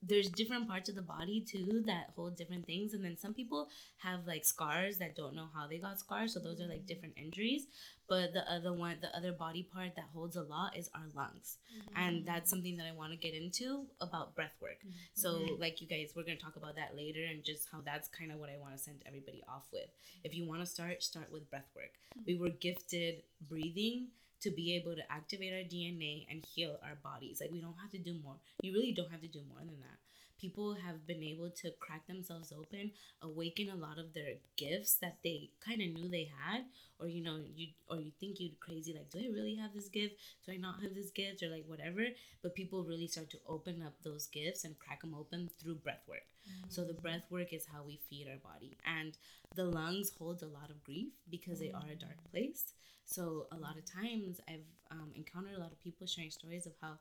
there's 0.02 0.28
different 0.28 0.68
parts 0.68 0.88
of 0.88 0.94
the 0.94 1.02
body 1.02 1.40
too 1.40 1.82
that 1.86 2.10
hold 2.14 2.36
different 2.36 2.66
things. 2.66 2.94
And 2.94 3.04
then 3.04 3.16
some 3.16 3.34
people 3.34 3.68
have 3.98 4.26
like 4.26 4.44
scars 4.44 4.98
that 4.98 5.16
don't 5.16 5.34
know 5.34 5.48
how 5.54 5.66
they 5.66 5.78
got 5.78 5.98
scars. 5.98 6.34
So 6.34 6.40
those 6.40 6.60
are 6.60 6.68
like 6.68 6.86
different 6.86 7.14
injuries. 7.16 7.66
But 8.08 8.32
the 8.32 8.50
other 8.50 8.72
one, 8.72 8.96
the 9.02 9.14
other 9.14 9.32
body 9.32 9.68
part 9.70 9.96
that 9.96 10.06
holds 10.14 10.36
a 10.36 10.42
lot 10.42 10.76
is 10.76 10.88
our 10.94 11.06
lungs. 11.14 11.58
Mm-hmm. 11.76 12.00
And 12.00 12.26
that's 12.26 12.48
something 12.48 12.76
that 12.78 12.86
I 12.86 12.96
want 12.96 13.12
to 13.12 13.18
get 13.18 13.34
into 13.34 13.86
about 14.00 14.34
breath 14.34 14.54
work. 14.62 14.78
Mm-hmm. 14.80 14.92
So, 15.14 15.56
like 15.58 15.82
you 15.82 15.88
guys, 15.88 16.12
we're 16.16 16.22
going 16.22 16.38
to 16.38 16.42
talk 16.42 16.56
about 16.56 16.76
that 16.76 16.96
later 16.96 17.20
and 17.28 17.44
just 17.44 17.68
how 17.70 17.80
that's 17.84 18.08
kind 18.08 18.32
of 18.32 18.38
what 18.38 18.48
I 18.48 18.56
want 18.58 18.74
to 18.76 18.82
send 18.82 19.02
everybody 19.06 19.42
off 19.46 19.66
with. 19.72 19.90
If 20.24 20.34
you 20.34 20.46
want 20.46 20.60
to 20.60 20.66
start, 20.66 21.02
start 21.02 21.30
with 21.30 21.50
breath 21.50 21.68
work. 21.76 21.92
We 22.26 22.34
mm-hmm. 22.34 22.44
were 22.44 22.50
gifted 22.50 23.24
breathing 23.46 24.08
to 24.42 24.50
be 24.50 24.76
able 24.76 24.94
to 24.94 25.12
activate 25.12 25.52
our 25.52 25.66
DNA 25.68 26.26
and 26.30 26.44
heal 26.54 26.78
our 26.82 26.96
bodies. 27.02 27.38
Like, 27.40 27.50
we 27.50 27.60
don't 27.60 27.76
have 27.80 27.90
to 27.92 27.98
do 27.98 28.14
more. 28.22 28.36
You 28.62 28.72
really 28.72 28.92
don't 28.92 29.10
have 29.10 29.22
to 29.22 29.28
do 29.28 29.40
more 29.48 29.60
than 29.60 29.80
that. 29.80 29.98
People 30.38 30.74
have 30.74 31.06
been 31.06 31.22
able 31.22 31.50
to 31.50 31.70
crack 31.80 32.06
themselves 32.06 32.52
open, 32.52 32.92
awaken 33.22 33.68
a 33.70 33.76
lot 33.76 33.98
of 33.98 34.14
their 34.14 34.34
gifts 34.56 34.94
that 35.02 35.18
they 35.22 35.50
kind 35.64 35.82
of 35.82 35.88
knew 35.88 36.08
they 36.08 36.30
had, 36.44 36.64
or 36.98 37.08
you 37.08 37.22
know, 37.22 37.38
you 37.54 37.68
or 37.88 37.98
you 37.98 38.12
think 38.18 38.36
you're 38.38 38.52
crazy, 38.60 38.94
like, 38.94 39.10
do 39.10 39.18
I 39.18 39.32
really 39.32 39.56
have 39.56 39.74
this 39.74 39.88
gift? 39.88 40.14
Do 40.46 40.52
I 40.52 40.56
not 40.56 40.82
have 40.82 40.94
this 40.94 41.10
gift, 41.10 41.42
or 41.42 41.48
like 41.48 41.64
whatever? 41.66 42.04
But 42.42 42.54
people 42.54 42.84
really 42.84 43.08
start 43.08 43.30
to 43.30 43.38
open 43.46 43.82
up 43.82 43.94
those 44.02 44.26
gifts 44.26 44.64
and 44.64 44.78
crack 44.78 45.00
them 45.02 45.14
open 45.14 45.50
through 45.60 45.76
breath 45.76 46.02
work. 46.08 46.26
So 46.68 46.84
the 46.84 46.94
breath 46.94 47.24
mm. 47.28 47.32
work 47.32 47.52
is 47.52 47.66
how 47.66 47.82
we 47.86 48.00
feed 48.08 48.26
our 48.28 48.38
body, 48.38 48.78
and 48.86 49.16
the 49.54 49.64
lungs 49.64 50.12
holds 50.18 50.42
a 50.42 50.46
lot 50.46 50.70
of 50.70 50.82
grief 50.84 51.12
because 51.30 51.60
they 51.60 51.72
are 51.72 51.90
a 51.90 51.96
dark 51.96 52.18
mm. 52.26 52.30
place. 52.30 52.64
So 53.04 53.46
a 53.52 53.56
lot 53.56 53.76
of 53.78 53.84
times 53.90 54.40
I've 54.48 54.68
um, 54.90 55.10
encountered 55.14 55.56
a 55.56 55.60
lot 55.60 55.72
of 55.72 55.80
people 55.80 56.06
sharing 56.06 56.30
stories 56.30 56.66
of 56.66 56.72
how 56.80 56.98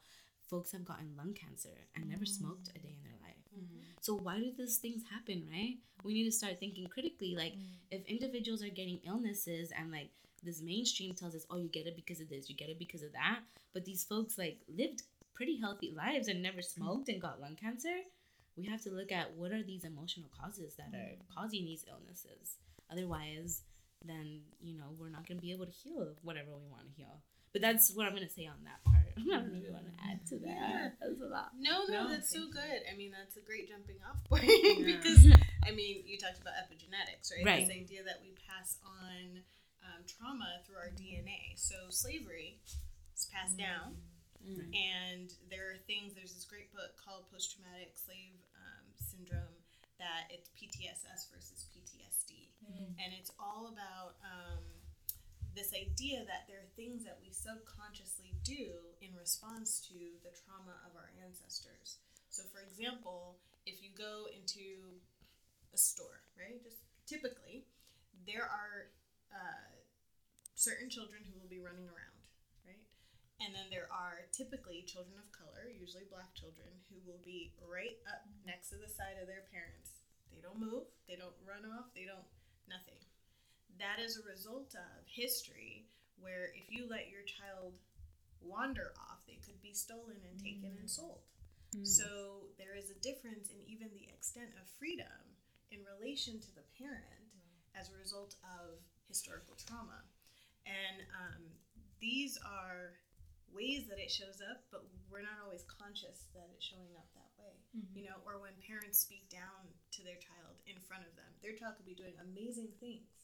folks 0.50 0.72
have 0.72 0.86
gotten 0.86 1.16
lung 1.18 1.34
cancer 1.34 1.88
and 1.96 2.10
never 2.10 2.24
mm. 2.24 2.30
smoked 2.30 2.70
a 2.70 2.80
day 2.80 2.96
in 2.98 3.04
their 3.04 3.12
life. 3.12 3.17
Mm-hmm. 3.58 3.78
So 4.02 4.16
why 4.16 4.38
do 4.40 4.52
these 4.58 4.78
things 4.78 5.04
happen, 5.12 5.48
right? 5.52 5.76
We 6.04 6.14
need 6.14 6.26
to 6.26 6.32
start 6.32 6.60
thinking 6.60 6.88
critically. 6.88 7.36
Like 7.36 7.54
mm. 7.54 7.64
if 7.92 8.06
individuals 8.06 8.64
are 8.64 8.70
getting 8.70 9.00
illnesses 9.06 9.72
and 9.78 9.92
like 9.92 10.10
this 10.44 10.62
mainstream 10.62 11.14
tells 11.14 11.36
us, 11.36 11.46
oh, 11.50 11.58
you 11.58 11.68
get 11.70 11.88
it 11.88 11.96
because 11.96 12.22
of 12.22 12.30
this, 12.30 12.50
you 12.50 12.56
get 12.56 12.70
it 12.70 12.80
because 12.80 13.04
of 13.04 13.12
that, 13.14 13.40
but 13.74 13.86
these 13.86 14.04
folks 14.04 14.38
like 14.38 14.60
lived 14.74 15.04
pretty 15.34 15.60
healthy 15.60 15.94
lives 15.96 16.28
and 16.28 16.42
never 16.42 16.60
mm-hmm. 16.60 16.82
smoked 16.82 17.10
and 17.10 17.22
got 17.22 17.42
lung 17.42 17.56
cancer. 17.56 17.96
We 18.56 18.66
have 18.66 18.82
to 18.84 18.90
look 18.90 19.12
at 19.12 19.36
what 19.36 19.52
are 19.52 19.62
these 19.62 19.84
emotional 19.84 20.30
causes 20.42 20.76
that 20.76 20.94
are 20.94 21.14
mm. 21.14 21.36
causing 21.36 21.66
these 21.66 21.86
illnesses. 21.90 22.58
Otherwise, 22.92 23.64
then 24.06 24.42
you 24.62 24.78
know 24.78 24.96
we're 24.98 25.10
not 25.10 25.28
going 25.28 25.38
to 25.38 25.42
be 25.42 25.52
able 25.52 25.66
to 25.66 25.72
heal 25.72 26.14
whatever 26.24 26.50
we 26.52 26.70
want 26.70 26.86
to 26.88 26.94
heal. 26.96 27.22
But 27.54 27.62
that's 27.62 27.94
what 27.96 28.06
I'm 28.06 28.14
going 28.14 28.28
to 28.28 28.34
say 28.34 28.46
on 28.46 28.60
that 28.66 28.84
part. 28.84 29.08
I 29.18 29.24
don't 29.24 29.50
know 29.52 29.58
if 29.58 29.66
you 29.66 29.74
want 29.74 29.88
to 29.90 29.98
add 30.06 30.22
to 30.30 30.36
that. 30.46 31.00
That's 31.02 31.18
a 31.22 31.26
lot. 31.26 31.52
No, 31.58 31.88
no, 31.90 32.06
No, 32.06 32.10
that's 32.12 32.30
so 32.30 32.46
thank 32.46 32.54
you. 32.54 32.62
good. 32.62 32.80
I 32.86 32.94
mean, 32.96 33.12
that's 33.16 33.36
a 33.38 33.44
great 33.44 33.66
jumping 33.72 33.98
off 34.06 34.22
point 34.30 34.46
Yeah. 34.46 34.86
because 35.00 35.26
I 35.68 35.72
mean, 35.74 36.04
you 36.06 36.18
talked 36.22 36.38
about 36.40 36.54
epigenetics, 36.62 37.34
right? 37.34 37.44
Right. 37.46 37.66
This 37.66 37.74
idea 37.74 38.04
that 38.06 38.22
we 38.22 38.38
pass 38.46 38.78
on 38.86 39.42
um, 39.82 40.06
trauma 40.06 40.62
through 40.68 40.78
our 40.78 40.94
DNA. 40.94 41.58
So 41.58 41.90
slavery 41.90 42.60
is 43.16 43.26
passed 43.34 43.58
down, 43.58 43.98
Right. 44.46 44.70
and 44.72 45.28
there 45.50 45.74
are 45.74 45.80
things. 45.90 46.14
There's 46.14 46.32
this 46.38 46.46
great 46.46 46.70
book 46.72 46.94
called 47.02 47.26
Post 47.34 47.58
Traumatic 47.58 47.98
Slave 47.98 48.38
um, 48.56 48.86
Syndrome 49.02 49.58
that 49.98 50.30
it's 50.30 50.48
PTSS 50.54 51.34
versus 51.34 51.68
PTSD, 51.74 52.54
and 53.02 53.12
it's 53.18 53.32
all 53.42 53.74
about. 53.74 54.22
Um, 54.22 54.62
this 55.58 55.74
idea 55.74 56.22
that 56.30 56.46
there 56.46 56.62
are 56.62 56.72
things 56.78 57.02
that 57.02 57.18
we 57.18 57.34
subconsciously 57.34 58.38
do 58.46 58.78
in 59.02 59.10
response 59.18 59.82
to 59.90 59.98
the 60.22 60.30
trauma 60.30 60.78
of 60.86 60.94
our 60.94 61.10
ancestors. 61.18 61.98
So, 62.30 62.46
for 62.54 62.62
example, 62.62 63.42
if 63.66 63.82
you 63.82 63.90
go 63.98 64.30
into 64.30 65.02
a 65.74 65.80
store, 65.82 66.22
right, 66.38 66.62
just 66.62 66.78
typically, 67.10 67.66
there 68.30 68.46
are 68.46 68.94
uh, 69.34 69.74
certain 70.54 70.94
children 70.94 71.26
who 71.26 71.34
will 71.42 71.50
be 71.50 71.58
running 71.58 71.90
around, 71.90 72.22
right? 72.62 72.86
And 73.42 73.58
then 73.58 73.74
there 73.74 73.90
are 73.90 74.30
typically 74.30 74.86
children 74.86 75.18
of 75.18 75.34
color, 75.34 75.74
usually 75.74 76.06
black 76.06 76.38
children, 76.38 76.70
who 76.94 77.02
will 77.02 77.24
be 77.26 77.50
right 77.66 77.98
up 78.06 78.30
next 78.46 78.70
to 78.70 78.78
the 78.78 78.88
side 78.88 79.18
of 79.18 79.26
their 79.26 79.50
parents. 79.50 80.06
They 80.30 80.38
don't 80.38 80.62
move, 80.62 80.86
they 81.10 81.18
don't 81.18 81.36
run 81.42 81.66
off, 81.66 81.90
they 81.98 82.06
don't, 82.06 82.30
nothing 82.70 83.02
that 83.80 84.04
is 84.04 84.18
a 84.18 84.30
result 84.30 84.74
of 84.76 85.06
history 85.06 85.86
where 86.20 86.50
if 86.58 86.70
you 86.70 86.90
let 86.90 87.10
your 87.10 87.22
child 87.24 87.74
wander 88.42 88.94
off, 88.98 89.26
they 89.28 89.40
could 89.44 89.62
be 89.62 89.74
stolen 89.74 90.18
and 90.26 90.38
taken 90.40 90.74
and 90.78 90.90
mm. 90.90 90.98
sold. 90.98 91.26
Mm. 91.76 91.86
So 91.86 92.50
there 92.58 92.76
is 92.78 92.90
a 92.90 92.98
difference 93.04 93.50
in 93.50 93.60
even 93.66 93.90
the 93.94 94.10
extent 94.10 94.50
of 94.58 94.66
freedom 94.80 95.38
in 95.70 95.84
relation 95.84 96.40
to 96.40 96.52
the 96.56 96.66
parent 96.80 97.28
as 97.76 97.92
a 97.92 98.00
result 98.00 98.36
of 98.42 98.82
historical 99.08 99.56
trauma. 99.60 100.02
And 100.66 101.04
um, 101.14 101.44
these 102.00 102.40
are 102.42 102.98
ways 103.54 103.88
that 103.88 104.00
it 104.00 104.12
shows 104.12 104.44
up, 104.44 104.68
but 104.72 104.84
we're 105.08 105.24
not 105.24 105.40
always 105.44 105.64
conscious 105.70 106.28
that 106.36 106.52
it's 106.52 106.66
showing 106.66 106.92
up 107.00 107.08
that 107.16 107.32
way. 107.40 107.56
Mm-hmm. 107.76 107.94
You 107.96 108.04
know, 108.12 108.20
or 108.26 108.42
when 108.42 108.56
parents 108.64 109.00
speak 109.00 109.30
down 109.30 109.70
to 109.96 110.02
their 110.04 110.20
child 110.20 110.60
in 110.68 110.78
front 110.84 111.08
of 111.08 111.14
them, 111.16 111.30
their 111.40 111.56
child 111.56 111.80
could 111.80 111.88
be 111.88 111.96
doing 111.96 112.16
amazing 112.20 112.74
things 112.80 113.17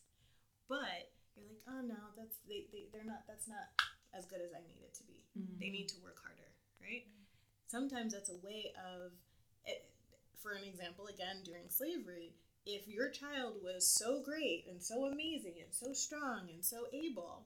but 0.70 1.12
you're 1.36 1.48
like 1.50 1.64
oh 1.70 1.82
no 1.82 2.00
that's 2.18 2.38
they, 2.48 2.66
they 2.72 2.86
they're 2.94 3.08
not 3.08 3.26
that's 3.28 3.48
not 3.48 3.74
as 4.14 4.26
good 4.26 4.42
as 4.42 4.54
i 4.54 4.62
need 4.62 4.82
it 4.86 4.94
to 4.94 5.04
be. 5.10 5.18
They 5.34 5.42
mm-hmm. 5.42 5.74
need 5.74 5.90
to 5.90 5.98
work 6.04 6.22
harder 6.22 6.44
right? 6.84 7.06
Sometimes 7.68 8.14
that's 8.14 8.30
a 8.30 8.46
way 8.46 8.74
of 8.78 9.12
it, 9.66 9.86
for 10.42 10.52
an 10.52 10.64
example 10.64 11.08
again 11.08 11.42
during 11.44 11.70
slavery 11.70 12.34
if 12.66 12.88
your 12.88 13.10
child 13.10 13.56
was 13.64 13.88
so 13.88 14.22
great 14.22 14.66
and 14.70 14.82
so 14.82 15.06
amazing 15.06 15.56
and 15.60 15.72
so 15.72 15.92
strong 15.92 16.48
and 16.54 16.64
so 16.64 16.88
able 16.94 17.44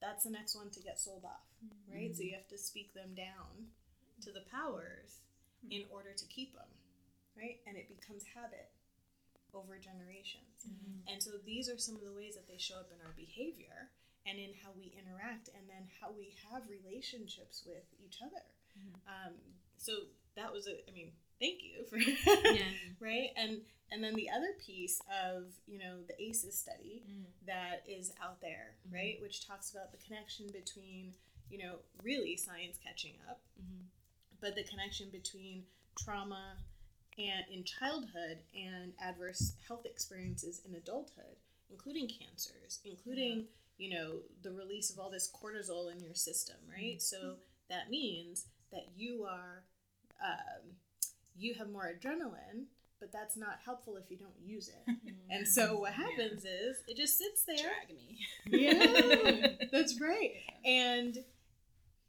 that's 0.00 0.24
the 0.24 0.30
next 0.30 0.54
one 0.54 0.70
to 0.70 0.80
get 0.80 1.00
sold 1.00 1.24
off 1.24 1.46
mm-hmm. 1.64 1.94
right? 1.94 2.16
So 2.16 2.22
you 2.22 2.34
have 2.34 2.48
to 2.48 2.58
speak 2.58 2.92
them 2.94 3.14
down 3.16 3.70
to 4.22 4.30
the 4.32 4.44
powers 4.52 5.22
mm-hmm. 5.64 5.72
in 5.72 5.82
order 5.90 6.12
to 6.16 6.24
keep 6.26 6.52
them 6.54 6.68
right? 7.36 7.58
And 7.66 7.76
it 7.76 7.88
becomes 7.88 8.24
habit 8.34 8.70
over 9.54 9.78
generations 9.78 10.66
mm-hmm. 10.66 11.04
and 11.12 11.22
so 11.22 11.30
these 11.44 11.68
are 11.68 11.78
some 11.78 11.94
of 11.94 12.02
the 12.02 12.12
ways 12.12 12.34
that 12.34 12.46
they 12.48 12.58
show 12.58 12.76
up 12.76 12.90
in 12.92 12.98
our 13.04 13.14
behavior 13.16 13.90
and 14.26 14.38
in 14.38 14.50
how 14.62 14.70
we 14.76 14.92
interact 14.98 15.48
and 15.54 15.68
then 15.70 15.86
how 16.00 16.10
we 16.10 16.34
have 16.50 16.62
relationships 16.68 17.62
with 17.64 17.86
each 18.04 18.18
other. 18.20 18.42
Mm-hmm. 18.76 18.94
Um, 19.06 19.34
so 19.78 19.92
that 20.34 20.52
was 20.52 20.66
a, 20.66 20.74
I 20.88 20.92
mean, 20.92 21.12
thank 21.40 21.62
you 21.62 21.86
for, 21.88 21.96
Yeah. 21.96 22.66
right? 23.00 23.30
And, 23.36 23.62
and 23.92 24.02
then 24.02 24.14
the 24.14 24.28
other 24.28 24.52
piece 24.64 25.00
of, 25.06 25.44
you 25.66 25.78
know, 25.78 26.02
the 26.08 26.20
ACEs 26.20 26.58
study 26.58 27.04
mm. 27.08 27.24
that 27.46 27.84
is 27.88 28.12
out 28.22 28.40
there, 28.40 28.74
mm-hmm. 28.86 28.96
right? 28.96 29.16
Which 29.22 29.46
talks 29.46 29.70
about 29.70 29.92
the 29.92 29.98
connection 30.04 30.46
between, 30.52 31.14
you 31.48 31.58
know, 31.58 31.76
really 32.02 32.36
science 32.36 32.78
catching 32.84 33.14
up, 33.30 33.40
but 34.40 34.56
the 34.56 34.64
connection 34.64 35.08
between 35.10 35.62
trauma 35.96 36.56
and 37.18 37.44
in 37.52 37.64
childhood 37.64 38.38
and 38.54 38.92
adverse 39.02 39.52
health 39.66 39.86
experiences 39.86 40.60
in 40.68 40.74
adulthood, 40.74 41.36
including 41.70 42.08
cancers, 42.08 42.80
including 42.84 43.44
you 43.78 43.90
know 43.90 44.16
the 44.42 44.52
release 44.52 44.90
of 44.90 44.98
all 44.98 45.10
this 45.10 45.30
cortisol 45.30 45.92
in 45.92 46.00
your 46.00 46.14
system, 46.14 46.56
right? 46.70 47.00
So 47.00 47.34
that 47.70 47.90
means 47.90 48.46
that 48.72 48.86
you 48.96 49.24
are 49.28 49.64
um, 50.22 50.72
you 51.38 51.54
have 51.54 51.70
more 51.70 51.92
adrenaline, 51.92 52.64
but 53.00 53.12
that's 53.12 53.36
not 53.36 53.58
helpful 53.64 53.96
if 53.96 54.10
you 54.10 54.16
don't 54.16 54.38
use 54.44 54.68
it. 54.68 54.96
And 55.28 55.46
so 55.46 55.80
what 55.80 55.92
happens 55.92 56.44
is 56.44 56.76
it 56.86 56.96
just 56.96 57.18
sits 57.18 57.42
there. 57.42 57.56
Drag 57.56 57.96
me. 57.96 58.16
Yeah, 58.46 59.66
that's 59.72 60.00
right. 60.00 60.34
And 60.64 61.18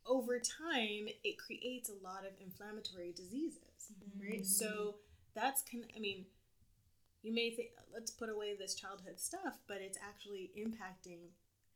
over 0.06 0.40
time, 0.40 1.08
it 1.24 1.40
creates 1.40 1.90
a 1.90 2.04
lot 2.04 2.26
of 2.26 2.32
inflammatory 2.40 3.14
diseases, 3.16 3.67
right? 4.22 4.46
So 4.46 4.66
mm-hmm. 4.66 4.98
that's 5.36 5.64
con- 5.70 5.92
I 5.96 6.00
mean, 6.00 6.26
you 7.24 7.34
may 7.34 7.52
think 7.52 7.70
let's 7.94 8.12
put 8.12 8.30
away 8.30 8.56
this 8.58 8.76
childhood 8.76 9.20
stuff, 9.20 9.60
but 9.68 9.78
it's 9.82 9.98
actually 9.98 10.52
impacting 10.58 11.30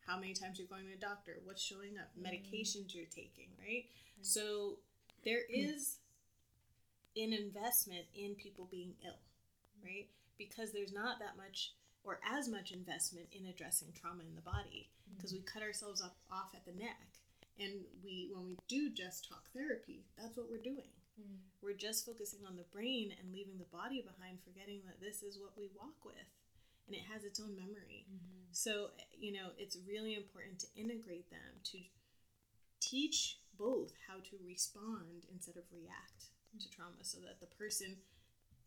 how 0.08 0.20
many 0.20 0.34
times 0.34 0.58
you're 0.58 0.68
going 0.68 0.88
to 0.88 0.94
a 0.94 1.00
doctor, 1.00 1.38
what's 1.44 1.64
showing 1.64 1.98
up, 1.98 2.10
mm-hmm. 2.18 2.28
medications 2.28 2.94
you're 2.94 3.06
taking, 3.06 3.50
right? 3.60 3.86
So 4.22 4.78
there 5.24 5.40
mm-hmm. 5.40 5.70
is 5.70 5.98
an 7.16 7.34
investment 7.34 8.06
in 8.16 8.36
people 8.36 8.68
being 8.72 8.94
ill, 9.06 9.20
right? 9.84 10.08
Because 10.38 10.72
there's 10.72 10.94
not 10.94 11.20
that 11.20 11.38
much 11.38 11.74
or 12.04 12.20
as 12.26 12.48
much 12.48 12.72
investment 12.72 13.28
in 13.32 13.46
addressing 13.46 13.90
trauma 13.94 14.24
in 14.28 14.36
the 14.36 14.42
body 14.42 14.90
because 15.16 15.34
we 15.34 15.40
cut 15.40 15.62
ourselves 15.62 16.02
up 16.02 16.16
off 16.32 16.54
at 16.56 16.66
the 16.66 16.80
neck 16.80 17.20
and 17.60 17.74
we 18.04 18.30
when 18.34 18.46
we 18.46 18.58
do 18.68 18.90
just 18.90 19.28
talk 19.28 19.44
therapy 19.54 20.04
that's 20.18 20.36
what 20.38 20.50
we're 20.50 20.62
doing 20.62 20.90
we're 21.62 21.78
just 21.78 22.06
focusing 22.06 22.40
on 22.48 22.56
the 22.58 22.66
brain 22.74 23.14
and 23.20 23.32
leaving 23.32 23.58
the 23.58 23.70
body 23.72 24.02
behind 24.02 24.40
forgetting 24.44 24.82
that 24.86 25.00
this 25.00 25.22
is 25.22 25.38
what 25.38 25.54
we 25.58 25.70
walk 25.78 26.04
with 26.06 26.30
and 26.88 26.96
it 26.96 27.06
has 27.12 27.24
its 27.24 27.40
own 27.40 27.56
memory. 27.56 28.06
So 28.52 28.92
you 29.18 29.32
know 29.32 29.54
it's 29.58 29.78
really 29.88 30.16
important 30.16 30.60
to 30.60 30.68
integrate 30.76 31.30
them 31.30 31.62
to 31.72 31.80
teach 32.80 33.38
both 33.58 33.94
how 34.08 34.18
to 34.20 34.36
respond 34.46 35.30
instead 35.32 35.56
of 35.56 35.64
react 35.72 36.34
to 36.60 36.70
trauma 36.70 37.04
so 37.04 37.20
that 37.20 37.40
the 37.40 37.48
person 37.56 37.96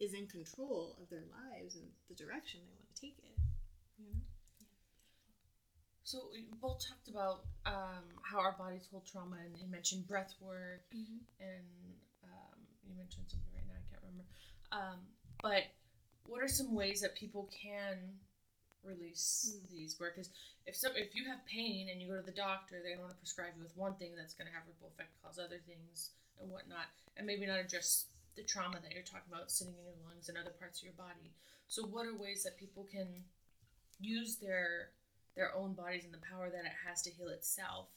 is 0.00 0.14
in 0.14 0.26
control 0.26 0.96
of 1.00 1.08
their 1.10 1.24
lives 1.30 1.76
and 1.76 1.86
the 2.08 2.14
direction 2.14 2.60
they 2.64 2.74
want 2.74 2.94
to 2.94 3.00
take 3.00 3.18
it. 3.18 3.36
You 3.98 4.06
know? 4.10 4.20
So 6.04 6.28
we 6.32 6.44
both 6.60 6.84
talked 6.86 7.08
about 7.08 7.44
um, 7.64 8.04
how 8.22 8.38
our 8.38 8.52
bodies 8.52 8.86
hold 8.90 9.06
trauma, 9.06 9.36
and 9.42 9.56
you 9.58 9.66
mentioned 9.70 10.06
breath 10.06 10.34
work, 10.40 10.84
and 10.92 11.08
um, 11.40 11.96
you 12.88 12.94
mentioned 12.96 13.26
something 13.28 13.52
right 13.54 13.66
now 13.66 13.78
I 13.78 13.84
can't 13.90 14.02
remember. 14.02 14.28
Um, 14.72 14.98
but 15.42 15.70
what 16.26 16.42
are 16.42 16.48
some 16.48 16.74
ways 16.74 17.00
that 17.02 17.14
people 17.14 17.48
can 17.52 18.20
release 18.84 19.56
these 19.70 19.98
work? 20.00 20.16
Because 20.16 20.30
if 20.66 20.76
some, 20.76 20.92
if 20.96 21.14
you 21.14 21.28
have 21.28 21.44
pain 21.46 21.88
and 21.90 22.00
you 22.00 22.08
go 22.08 22.16
to 22.16 22.24
the 22.24 22.32
doctor, 22.32 22.80
they 22.80 22.92
don't 22.92 23.04
want 23.04 23.12
to 23.12 23.20
prescribe 23.20 23.52
you 23.56 23.62
with 23.62 23.76
one 23.76 23.94
thing 23.96 24.12
that's 24.16 24.34
going 24.34 24.48
to 24.48 24.54
have 24.54 24.64
ripple 24.66 24.88
effect, 24.92 25.12
cause 25.22 25.38
other 25.38 25.60
things 25.66 26.10
and 26.40 26.50
whatnot, 26.50 26.88
and 27.16 27.26
maybe 27.26 27.46
not 27.46 27.60
address 27.60 28.06
the 28.36 28.42
trauma 28.42 28.80
that 28.82 28.92
you're 28.92 29.06
talking 29.06 29.30
about 29.30 29.50
sitting 29.50 29.74
in 29.78 29.84
your 29.84 30.00
lungs 30.02 30.28
and 30.28 30.36
other 30.36 30.54
parts 30.58 30.80
of 30.80 30.84
your 30.84 30.98
body. 30.98 31.32
So 31.68 31.84
what 31.84 32.06
are 32.06 32.16
ways 32.16 32.42
that 32.44 32.58
people 32.58 32.86
can 32.90 33.08
use 34.00 34.36
their 34.36 34.90
their 35.36 35.54
own 35.56 35.74
bodies 35.74 36.04
and 36.04 36.14
the 36.14 36.22
power 36.30 36.48
that 36.50 36.64
it 36.64 36.76
has 36.86 37.02
to 37.02 37.10
heal 37.10 37.28
itself? 37.28 37.88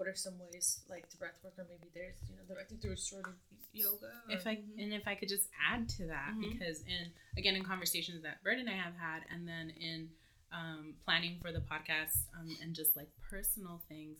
What 0.00 0.08
are 0.08 0.14
some 0.16 0.38
ways 0.40 0.80
like 0.88 1.10
the 1.10 1.18
breath 1.18 1.36
work 1.44 1.52
or 1.58 1.66
maybe 1.68 1.90
there's 1.92 2.16
you 2.26 2.34
know 2.36 2.58
I 2.58 2.64
through 2.80 2.96
of 3.20 3.34
yoga. 3.74 4.06
Or, 4.06 4.32
if 4.34 4.46
I 4.46 4.58
and 4.78 4.94
if 4.94 5.06
I 5.06 5.14
could 5.14 5.28
just 5.28 5.48
add 5.70 5.90
to 5.90 6.06
that 6.06 6.32
Mhm. 6.32 6.40
because 6.58 6.80
in 6.86 7.12
again 7.36 7.54
in 7.54 7.62
conversations 7.62 8.22
that 8.22 8.42
Bert 8.42 8.58
and 8.58 8.70
I 8.70 8.72
have 8.72 8.96
had 8.96 9.24
and 9.30 9.46
then 9.46 9.68
in 9.78 10.08
um, 10.52 10.94
planning 11.04 11.38
for 11.42 11.52
the 11.52 11.60
podcast 11.60 12.16
um, 12.34 12.56
and 12.62 12.74
just 12.74 12.96
like 12.96 13.10
personal 13.20 13.82
things 13.90 14.16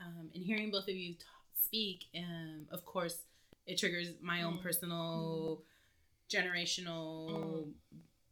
um, 0.00 0.30
and 0.32 0.44
hearing 0.44 0.70
both 0.70 0.86
of 0.86 0.94
you 0.94 1.14
t- 1.14 1.24
speak 1.60 2.04
um, 2.16 2.68
of 2.70 2.84
course 2.84 3.18
it 3.66 3.78
triggers 3.78 4.10
my 4.22 4.42
own 4.42 4.58
Mm. 4.58 4.62
personal 4.62 5.62
generational 6.30 7.72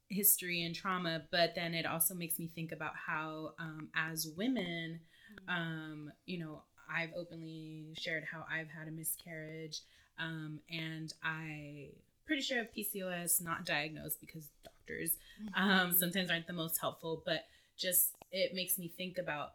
history 0.09 0.63
and 0.63 0.77
trauma 0.77 1.25
but 1.33 1.57
then 1.57 1.75
it 1.75 1.87
also 1.87 2.15
makes 2.15 2.39
me 2.39 2.47
think 2.55 2.71
about 2.71 2.95
how 2.95 3.53
um, 3.59 3.89
as 3.97 4.29
women 4.37 5.01
um, 5.49 6.13
you 6.27 6.39
know 6.39 6.63
i've 6.93 7.11
openly 7.17 7.95
shared 7.97 8.25
how 8.31 8.45
i've 8.51 8.69
had 8.69 8.89
a 8.89 8.91
miscarriage 8.91 9.81
um, 10.19 10.61
and 10.71 11.13
i 11.23 11.89
pretty 12.27 12.43
sure 12.43 12.59
have 12.59 12.69
pcos 12.77 13.43
not 13.43 13.65
diagnosed 13.65 14.21
because 14.21 14.49
doctors 14.65 15.17
um, 15.57 15.93
sometimes 15.93 16.31
aren't 16.31 16.47
the 16.47 16.53
most 16.53 16.79
helpful 16.81 17.23
but 17.25 17.45
just 17.77 18.11
it 18.33 18.55
makes 18.55 18.79
me 18.79 18.93
think 18.97 19.19
about 19.19 19.51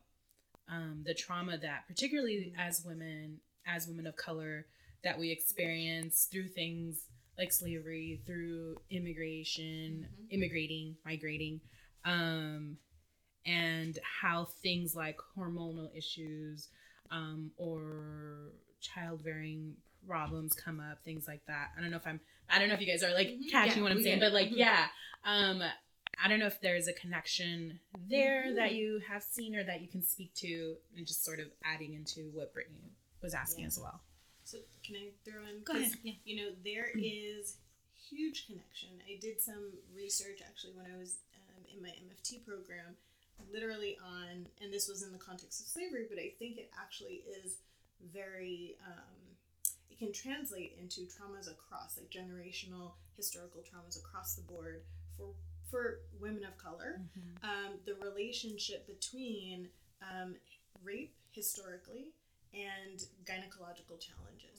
um, 0.70 1.02
the 1.06 1.14
trauma 1.14 1.58
that 1.58 1.88
particularly 1.88 2.54
as 2.58 2.84
women 2.86 3.40
as 3.66 3.88
women 3.88 4.08
of 4.08 4.16
color 4.16 4.66
that 5.04 5.18
we 5.18 5.32
experience 5.32 6.28
through 6.32 6.48
things 6.50 7.06
like 7.38 7.52
slavery 7.52 8.22
through 8.26 8.78
immigration 8.92 10.06
immigrating 10.30 10.96
migrating 11.06 11.62
um, 12.06 12.78
and 13.46 13.98
how 14.22 14.46
things 14.62 14.96
like 14.96 15.18
hormonal 15.38 15.90
issues 15.96 16.68
um, 17.12 17.52
or 17.58 18.52
childbearing 18.82 19.76
problems 20.08 20.54
come 20.54 20.80
up 20.80 20.98
things 21.04 21.28
like 21.28 21.42
that 21.48 21.68
i 21.78 21.82
don't 21.82 21.92
know 21.92 21.98
if 21.98 22.08
i'm 22.08 22.20
i 22.50 22.58
don't 22.58 22.68
know 22.70 22.74
if 22.74 22.80
you 22.82 22.88
guys 22.88 23.04
are 23.04 23.14
like 23.14 23.28
Mhm. 23.28 23.52
catching 23.52 23.78
Yeah, 23.78 23.84
what 23.84 23.92
i'm 23.92 24.02
saying 24.02 24.20
but 24.20 24.32
like 24.32 24.50
Mhm. 24.50 24.58
yeah 24.58 24.88
um 25.26 25.62
i 26.24 26.28
don't 26.28 26.40
know 26.40 26.48
if 26.48 26.60
there's 26.62 26.88
a 26.88 26.94
connection 26.94 27.80
there 28.10 28.46
Mhm. 28.48 28.56
that 28.56 28.74
you 28.74 29.00
have 29.08 29.22
seen 29.22 29.56
or 29.56 29.64
that 29.66 29.82
you 29.82 29.88
can 29.90 30.02
speak 30.02 30.34
to 30.36 30.78
and 30.96 31.06
just 31.06 31.24
sort 31.26 31.40
of 31.40 31.52
adding 31.64 31.94
into 31.94 32.30
what 32.32 32.54
brittany 32.54 32.96
was 33.22 33.34
asking 33.34 33.62
Yeah. 33.64 33.68
as 33.68 33.80
well 33.80 34.02
So 34.46 34.58
can 34.84 34.96
I 34.96 35.12
throw 35.24 35.46
in? 35.46 35.62
Go 35.64 35.74
'cause, 35.74 35.82
ahead. 35.94 35.98
Yeah. 36.02 36.14
You 36.24 36.36
know, 36.38 36.56
there 36.64 36.90
is 36.96 37.58
huge 38.10 38.48
connection. 38.48 38.90
I 39.08 39.18
did 39.22 39.40
some 39.40 39.78
research 39.94 40.42
actually 40.42 40.74
when 40.74 40.88
I 40.90 40.98
was 40.98 41.20
um, 41.36 41.66
in 41.72 41.84
my 41.84 41.90
MFT 41.92 42.40
program, 42.44 42.98
literally 43.52 43.98
on, 44.04 44.48
and 44.62 44.72
this 44.72 44.88
was 44.88 45.04
in 45.04 45.12
the 45.12 45.18
context 45.18 45.62
of 45.62 45.68
slavery, 45.68 46.06
but 46.10 46.20
I 46.20 46.34
think 46.40 46.58
it 46.58 46.72
actually 46.80 47.24
is 47.44 47.58
very. 48.14 48.76
Um, 48.86 49.16
it 49.90 49.98
can 50.00 50.14
translate 50.14 50.78
into 50.80 51.02
traumas 51.02 51.52
across, 51.52 51.98
like 51.98 52.10
generational 52.10 52.94
historical 53.18 53.62
traumas 53.62 54.00
across 54.00 54.36
the 54.36 54.44
board 54.44 54.82
for 55.18 55.28
for 55.70 56.00
women 56.20 56.44
of 56.44 56.58
color. 56.58 57.02
Um, 57.44 57.80
the 57.86 57.96
relationship 58.06 58.88
between 58.88 59.68
um, 60.02 60.36
rape 60.84 61.14
historically 61.32 62.08
and 62.54 63.00
gynecological 63.26 64.00
challenges. 64.00 64.59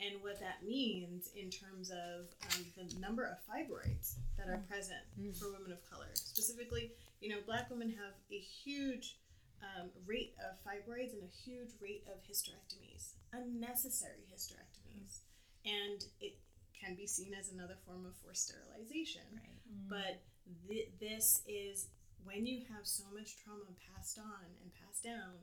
And 0.00 0.22
what 0.22 0.40
that 0.40 0.64
means 0.66 1.28
in 1.36 1.50
terms 1.50 1.90
of 1.90 2.26
um, 2.48 2.64
the 2.76 2.98
number 3.00 3.24
of 3.24 3.36
fibroids 3.44 4.14
that 4.38 4.48
are 4.48 4.58
present 4.68 5.00
Mm. 5.20 5.36
for 5.38 5.52
women 5.52 5.72
of 5.72 5.84
color. 5.90 6.08
Specifically, 6.14 6.92
you 7.20 7.28
know, 7.28 7.40
black 7.44 7.68
women 7.70 7.90
have 7.90 8.14
a 8.32 8.38
huge 8.38 9.18
um, 9.60 9.90
rate 10.06 10.34
of 10.40 10.56
fibroids 10.64 11.12
and 11.12 11.22
a 11.22 11.32
huge 11.44 11.68
rate 11.82 12.02
of 12.08 12.16
hysterectomies, 12.24 13.12
unnecessary 13.34 14.24
hysterectomies. 14.32 15.20
And 15.66 16.02
it 16.20 16.38
can 16.72 16.94
be 16.94 17.06
seen 17.06 17.34
as 17.34 17.52
another 17.52 17.76
form 17.86 18.06
of 18.06 18.16
forced 18.24 18.48
sterilization. 18.48 19.20
right 19.34 19.60
But 19.90 20.22
th- 20.66 20.88
this 20.98 21.42
is 21.46 21.88
when 22.24 22.46
you 22.46 22.62
have 22.74 22.86
so 22.86 23.04
much 23.12 23.36
trauma 23.44 23.68
passed 23.94 24.18
on 24.18 24.44
and 24.62 24.70
passed 24.80 25.04
down, 25.04 25.34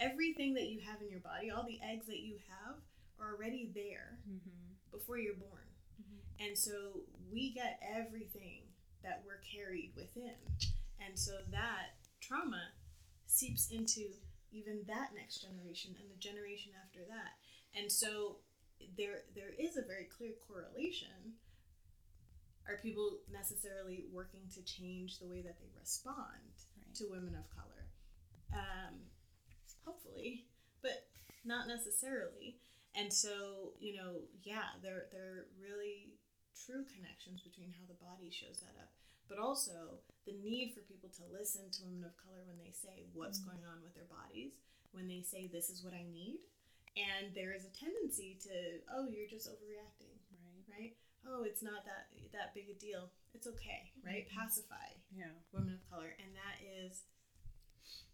everything 0.00 0.54
that 0.54 0.66
you 0.68 0.80
have 0.80 1.00
in 1.00 1.08
your 1.08 1.20
body, 1.20 1.50
all 1.50 1.62
the 1.64 1.78
eggs 1.86 2.06
that 2.06 2.18
you 2.20 2.36
have, 2.48 2.74
are 3.20 3.34
already 3.34 3.70
there 3.74 4.18
before 4.92 5.18
you're 5.18 5.34
born. 5.34 5.62
And 6.38 6.56
so 6.56 7.00
we 7.32 7.50
get 7.52 7.80
everything 7.82 8.62
that 9.02 9.22
we're 9.24 9.40
carried 9.40 9.92
within. 9.96 10.36
And 11.00 11.18
so 11.18 11.32
that 11.50 11.96
trauma 12.20 12.60
seeps 13.26 13.70
into 13.70 14.10
even 14.52 14.82
that 14.86 15.10
next 15.14 15.40
generation 15.42 15.94
and 16.00 16.10
the 16.10 16.18
generation 16.20 16.72
after 16.84 17.00
that. 17.08 17.34
And 17.78 17.90
so 17.90 18.36
there 18.98 19.24
there 19.34 19.52
is 19.58 19.76
a 19.76 19.82
very 19.82 20.04
clear 20.04 20.32
correlation. 20.46 21.36
Are 22.68 22.76
people 22.82 23.18
necessarily 23.32 24.04
working 24.12 24.42
to 24.54 24.62
change 24.62 25.18
the 25.18 25.26
way 25.28 25.40
that 25.42 25.58
they 25.60 25.70
respond 25.78 26.42
Right. 26.76 26.94
to 26.96 27.06
women 27.08 27.34
of 27.36 27.48
color? 27.50 27.86
Um, 28.52 29.00
hopefully, 29.84 30.46
but 30.82 31.06
not 31.44 31.68
necessarily. 31.68 32.58
And 32.96 33.12
so, 33.12 33.76
you 33.78 33.92
know, 33.94 34.24
yeah, 34.42 34.80
there 34.80 35.12
there 35.12 35.44
are 35.44 35.46
really 35.60 36.16
true 36.56 36.88
connections 36.88 37.44
between 37.44 37.70
how 37.76 37.84
the 37.84 38.00
body 38.00 38.32
shows 38.32 38.64
that 38.64 38.74
up, 38.80 38.90
but 39.28 39.36
also 39.36 40.00
the 40.24 40.32
need 40.40 40.72
for 40.72 40.80
people 40.88 41.12
to 41.20 41.28
listen 41.28 41.68
to 41.68 41.84
women 41.84 42.08
of 42.08 42.16
color 42.16 42.40
when 42.48 42.56
they 42.56 42.72
say 42.72 43.04
what's 43.12 43.38
mm-hmm. 43.38 43.60
going 43.60 43.64
on 43.68 43.84
with 43.84 43.92
their 43.92 44.08
bodies, 44.08 44.56
when 44.96 45.06
they 45.06 45.20
say 45.20 45.46
this 45.46 45.68
is 45.68 45.84
what 45.84 45.92
I 45.92 46.08
need. 46.08 46.40
And 46.96 47.36
there 47.36 47.52
is 47.52 47.68
a 47.68 47.76
tendency 47.76 48.40
to, 48.48 48.80
oh, 48.88 49.04
you're 49.04 49.28
just 49.28 49.52
overreacting, 49.52 50.16
right 50.32 50.56
right? 50.70 50.96
Oh, 51.26 51.42
it's 51.42 51.62
not 51.62 51.84
that 51.84 52.12
that 52.32 52.54
big 52.54 52.70
a 52.70 52.78
deal. 52.78 53.10
It's 53.34 53.46
okay, 53.46 53.92
right? 54.04 54.26
Mm-hmm. 54.28 54.40
Pacify 54.40 54.96
yeah 55.12 55.34
women 55.52 55.74
of 55.74 55.82
color, 55.90 56.14
and 56.18 56.30
that 56.36 56.56
is 56.62 57.04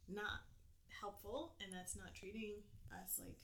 not 0.09 0.47
helpful, 0.89 1.55
and 1.61 1.73
that's 1.73 1.97
not 1.97 2.15
treating 2.15 2.63
us 2.93 3.19
like 3.19 3.39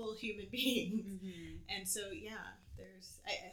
full 0.00 0.14
human 0.14 0.46
beings. 0.52 1.06
Mm-hmm. 1.06 1.76
And 1.76 1.88
so, 1.88 2.00
yeah, 2.12 2.34
there's 2.76 3.18
I, 3.26 3.30
I 3.30 3.52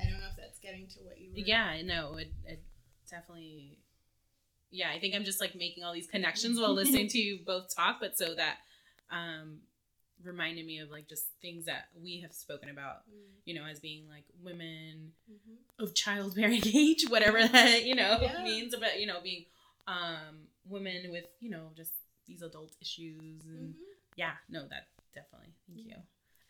I 0.00 0.10
don't 0.10 0.20
know 0.20 0.26
if 0.30 0.36
that's 0.36 0.58
getting 0.60 0.86
to 0.88 0.98
what 1.00 1.20
you 1.20 1.30
were. 1.32 1.38
yeah 1.38 1.82
no 1.82 2.16
it, 2.16 2.32
it 2.46 2.62
definitely 3.10 3.78
yeah 4.70 4.90
i 4.94 4.98
think 5.00 5.14
i'm 5.14 5.24
just 5.24 5.40
like 5.40 5.54
making 5.56 5.82
all 5.82 5.92
these 5.92 6.06
connections 6.06 6.60
while 6.60 6.72
listening 6.82 7.08
to 7.08 7.18
you 7.18 7.40
both 7.44 7.74
talk 7.74 7.96
but 8.00 8.16
so 8.16 8.34
that 8.36 8.58
um 9.10 9.58
reminded 10.22 10.64
me 10.66 10.78
of 10.78 10.90
like 10.90 11.08
just 11.08 11.24
things 11.42 11.64
that 11.64 11.88
we 12.00 12.20
have 12.20 12.32
spoken 12.32 12.68
about 12.68 12.98
you 13.44 13.54
know 13.54 13.64
as 13.64 13.80
being 13.80 14.08
like 14.08 14.24
women 14.42 15.12
Mm-hmm. 15.30 15.82
of 15.84 15.94
childbearing 15.94 16.62
age 16.74 17.04
whatever 17.08 17.46
that 17.46 17.84
you 17.84 17.94
know 17.96 18.18
Yeah. 18.22 18.42
means 18.44 18.74
but 18.78 19.00
you 19.00 19.06
know 19.06 19.20
being 19.22 19.44
um 19.88 20.46
women 20.68 21.10
with 21.10 21.24
you 21.40 21.50
know 21.50 21.70
just 21.76 21.92
these 22.26 22.42
adult 22.42 22.72
issues 22.80 23.42
and 23.46 23.70
Mm-hmm. 23.74 23.82
yeah 24.16 24.32
no 24.48 24.60
that 24.68 24.86
definitely 25.14 25.52
thank 25.66 25.86
you 25.86 25.96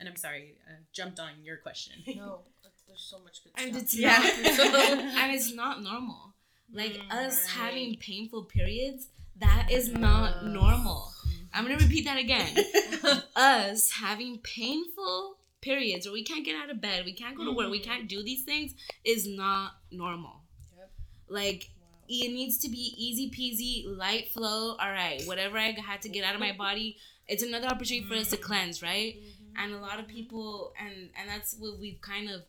and 0.00 0.08
i'm 0.08 0.16
sorry 0.16 0.54
uh, 0.68 0.72
jumped 0.92 1.18
on 1.20 1.30
your 1.42 1.56
question 1.56 1.94
No, 2.16 2.40
there's 2.86 3.00
so 3.02 3.18
much 3.22 3.42
good 3.44 3.52
And 3.56 3.70
stuff. 3.74 3.82
it's 3.82 3.94
Yeah. 3.98 4.18
not, 4.18 4.98
and 5.22 5.32
it's 5.34 5.52
not 5.54 5.82
normal. 5.82 6.34
Like 6.72 6.94
Mm, 6.94 7.12
us 7.26 7.44
right. 7.44 7.64
having 7.64 7.96
painful 7.96 8.44
periods, 8.44 9.08
that 9.40 9.68
is 9.70 9.88
not 9.90 10.44
normal. 10.46 11.12
I'm 11.52 11.64
gonna 11.64 11.78
repeat 11.78 12.04
that 12.06 12.18
again. 12.18 12.56
us 13.36 13.90
having 13.90 14.38
painful 14.38 15.36
periods 15.60 16.06
where 16.06 16.12
we 16.12 16.22
can't 16.24 16.44
get 16.44 16.56
out 16.56 16.70
of 16.70 16.80
bed, 16.80 17.04
we 17.04 17.12
can't 17.12 17.36
go 17.36 17.44
to 17.44 17.52
work, 17.52 17.70
we 17.70 17.80
can't 17.80 18.08
do 18.08 18.22
these 18.22 18.44
things 18.44 18.74
is 19.04 19.26
not 19.28 19.72
normal. 19.90 20.42
Yep. 20.76 20.90
Like 21.28 21.70
it 22.08 22.32
needs 22.32 22.58
to 22.58 22.68
be 22.68 22.94
easy 22.96 23.30
peasy, 23.30 23.84
light 23.96 24.28
flow. 24.32 24.76
All 24.78 24.90
right, 24.90 25.22
whatever 25.26 25.58
I 25.58 25.72
had 25.72 26.02
to 26.02 26.08
get 26.08 26.24
out 26.24 26.34
of 26.34 26.40
my 26.40 26.52
body, 26.52 26.96
it's 27.26 27.42
another 27.42 27.66
opportunity 27.68 28.06
for 28.06 28.14
us 28.14 28.30
to 28.30 28.36
cleanse, 28.36 28.82
right? 28.82 29.16
And 29.56 29.72
a 29.74 29.78
lot 29.78 29.98
of 30.00 30.06
people, 30.08 30.72
and 30.80 31.10
and 31.18 31.28
that's 31.28 31.54
what 31.58 31.78
we've 31.78 32.00
kind 32.00 32.30
of, 32.30 32.42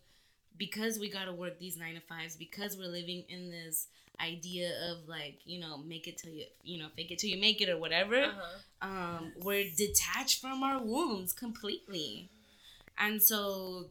because 0.57 0.99
we 0.99 1.09
got 1.09 1.25
to 1.25 1.33
work 1.33 1.59
these 1.59 1.77
nine 1.77 1.95
to 1.95 2.01
fives, 2.01 2.35
because 2.35 2.77
we're 2.77 2.87
living 2.91 3.23
in 3.29 3.49
this 3.49 3.87
idea 4.21 4.71
of 4.91 5.07
like 5.07 5.39
you 5.45 5.59
know 5.61 5.77
make 5.77 6.05
it 6.05 6.17
till 6.17 6.31
you 6.33 6.43
you 6.61 6.77
know 6.77 6.87
fake 6.95 7.09
it 7.09 7.19
till 7.19 7.29
you 7.29 7.39
make 7.39 7.61
it 7.61 7.69
or 7.69 7.77
whatever 7.77 8.17
Uh-huh. 8.21 8.87
um, 8.89 9.31
we're 9.41 9.63
detached 9.77 10.41
from 10.41 10.61
our 10.61 10.81
wounds 10.83 11.31
completely. 11.33 12.29
And 12.97 13.23
so 13.23 13.85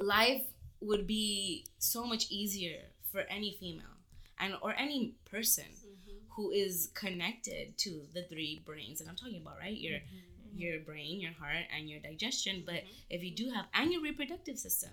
life 0.00 0.42
would 0.80 1.06
be 1.06 1.66
so 1.78 2.04
much 2.06 2.26
easier 2.30 2.80
for 3.12 3.20
any 3.28 3.56
female 3.60 3.93
and 4.38 4.54
or 4.62 4.74
any 4.78 5.14
person 5.30 5.64
mm-hmm. 5.64 6.16
who 6.36 6.50
is 6.50 6.90
connected 6.94 7.76
to 7.78 8.02
the 8.14 8.22
three 8.24 8.62
brains 8.64 8.98
that 8.98 9.08
I'm 9.08 9.16
talking 9.16 9.40
about, 9.40 9.58
right? 9.58 9.76
Your 9.76 9.98
mm-hmm. 9.98 10.16
Mm-hmm. 10.54 10.58
your 10.58 10.80
brain, 10.80 11.20
your 11.20 11.32
heart, 11.32 11.66
and 11.76 11.88
your 11.88 12.00
digestion. 12.00 12.62
But 12.64 12.82
if 13.10 13.22
you 13.22 13.34
do 13.34 13.50
have 13.50 13.66
and 13.74 13.92
your 13.92 14.02
reproductive 14.02 14.58
system, 14.58 14.90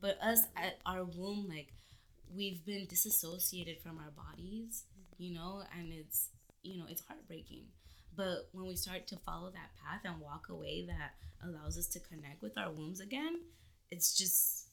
But 0.00 0.18
us 0.22 0.40
at 0.56 0.80
our 0.84 1.04
womb, 1.04 1.48
like 1.48 1.72
we've 2.34 2.64
been 2.64 2.86
disassociated 2.86 3.80
from 3.80 3.98
our 3.98 4.10
bodies, 4.10 4.84
you 5.18 5.32
know, 5.32 5.62
and 5.78 5.92
it's 5.92 6.30
you 6.62 6.78
know 6.78 6.86
it's 6.88 7.02
heartbreaking. 7.06 7.66
But 8.16 8.48
when 8.52 8.66
we 8.66 8.76
start 8.76 9.06
to 9.08 9.16
follow 9.26 9.50
that 9.50 9.70
path 9.82 10.02
and 10.04 10.20
walk 10.20 10.48
away, 10.48 10.86
that 10.86 11.14
allows 11.42 11.76
us 11.78 11.86
to 11.88 12.00
connect 12.00 12.42
with 12.42 12.56
our 12.56 12.70
wombs 12.70 13.00
again. 13.00 13.40
It's 13.90 14.16
just 14.16 14.68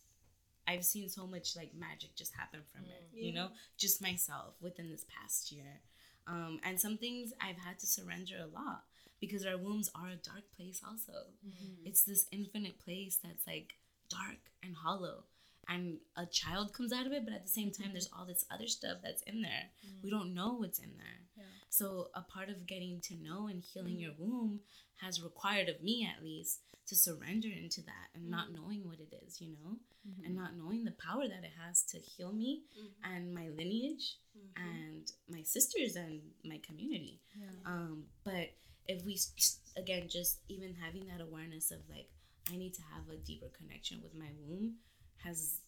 I've 0.72 0.86
seen 0.86 1.09
so 1.09 1.28
much 1.28 1.55
like 1.55 1.72
magic 1.78 2.15
just 2.15 2.34
happen 2.34 2.61
from 2.72 2.86
it. 2.86 3.09
You 3.13 3.32
mm. 3.32 3.36
know, 3.36 3.47
just 3.78 4.01
myself 4.01 4.53
within 4.61 4.89
this 4.89 5.05
past 5.09 5.51
year. 5.51 5.82
Um, 6.28 6.59
and 6.63 6.80
some 6.80 6.97
things 6.97 7.34
I've 7.41 7.57
had 7.57 7.80
to 7.80 7.88
surrender 7.88 8.36
a 8.39 8.47
lot 8.47 8.84
because 9.19 9.45
our 9.45 9.57
wombs 9.57 9.89
are 9.95 10.09
a 10.09 10.15
dark 10.15 10.43
place 10.55 10.82
also. 10.88 11.11
Mm-hmm. 11.45 11.86
It's 11.86 12.03
this 12.03 12.28
infinite 12.32 12.80
place 12.80 13.19
that's 13.24 13.45
like 13.45 13.76
dark 14.09 14.39
and 14.63 14.76
hollow. 14.76 15.24
And 15.67 15.97
a 16.17 16.26
child 16.26 16.74
comes 16.74 16.91
out 16.91 17.05
of 17.05 17.11
it, 17.11 17.24
but 17.24 17.34
at 17.34 17.43
the 17.43 17.51
same 17.51 17.72
time, 17.72 17.88
mm-hmm. 17.88 17.93
there's 17.93 18.09
all 18.17 18.26
this 18.26 18.45
other 18.51 18.67
stuff 18.67 18.97
that's 19.03 19.22
in 19.24 19.41
there. 19.41 19.69
We 20.03 20.09
mm. 20.09 20.13
don't 20.13 20.34
know 20.34 20.53
what's 20.53 20.80
in 20.80 20.91
there. 20.97 21.22
Yeah. 21.38 21.43
So, 21.72 22.09
a 22.13 22.22
part 22.22 22.49
of 22.49 22.67
getting 22.67 22.99
to 23.05 23.15
know 23.15 23.47
and 23.47 23.63
healing 23.63 23.97
your 23.97 24.11
mm-hmm. 24.11 24.30
womb 24.30 24.59
has 24.97 25.24
required, 25.24 25.69
of 25.69 25.82
me 25.82 26.05
at 26.05 26.22
least, 26.22 26.59
to 26.88 26.97
surrender 26.97 27.47
into 27.47 27.82
that 27.84 28.09
and 28.13 28.30
not 28.30 28.47
mm-hmm. 28.47 28.61
knowing 28.61 28.82
what 28.84 28.99
it 28.99 29.15
is, 29.26 29.39
you 29.39 29.51
know, 29.51 29.78
and 30.26 30.34
mm-hmm. 30.34 30.36
not 30.36 30.57
knowing 30.57 30.84
the 30.84 30.91
power 30.91 31.30
that 31.30 31.45
it 31.45 31.53
has 31.65 31.84
to 31.84 31.97
heal 31.97 32.34
me 32.34 32.63
and 33.05 33.34
my 33.34 33.47
lineage 33.57 34.17
and 34.57 35.13
my 35.30 35.41
sisters 35.43 35.95
and 35.95 36.19
my 36.43 36.59
community. 36.67 37.22
Um, 37.65 38.03
but 38.26 38.49
if 38.89 39.05
we, 39.05 39.17
again, 39.78 40.09
just 40.09 40.39
even 40.49 40.76
having 40.76 41.05
that 41.07 41.22
awareness 41.22 41.72
of 41.72 41.80
like, 41.89 42.09
I 42.51 42.57
need 42.57 42.74
to 42.74 42.82
have 42.93 43.07
a 43.09 43.15
deeper 43.15 43.49
connection 43.57 44.01
with 44.03 44.13
my 44.13 44.28
womb 44.45 44.76
has 45.24 45.59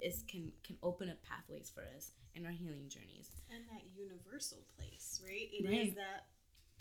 is 0.00 0.22
can 0.30 0.52
can 0.64 0.76
open 0.82 1.10
up 1.10 1.16
pathways 1.28 1.72
for 1.74 1.82
us 1.96 2.12
in 2.38 2.46
our 2.46 2.54
healing 2.54 2.86
journeys. 2.88 3.26
and 3.50 3.64
that 3.72 3.82
universal 3.96 4.62
place, 4.76 5.20
right? 5.24 5.48
It 5.50 5.64
is 5.64 5.88
Right. 5.88 5.96
that 5.96 6.28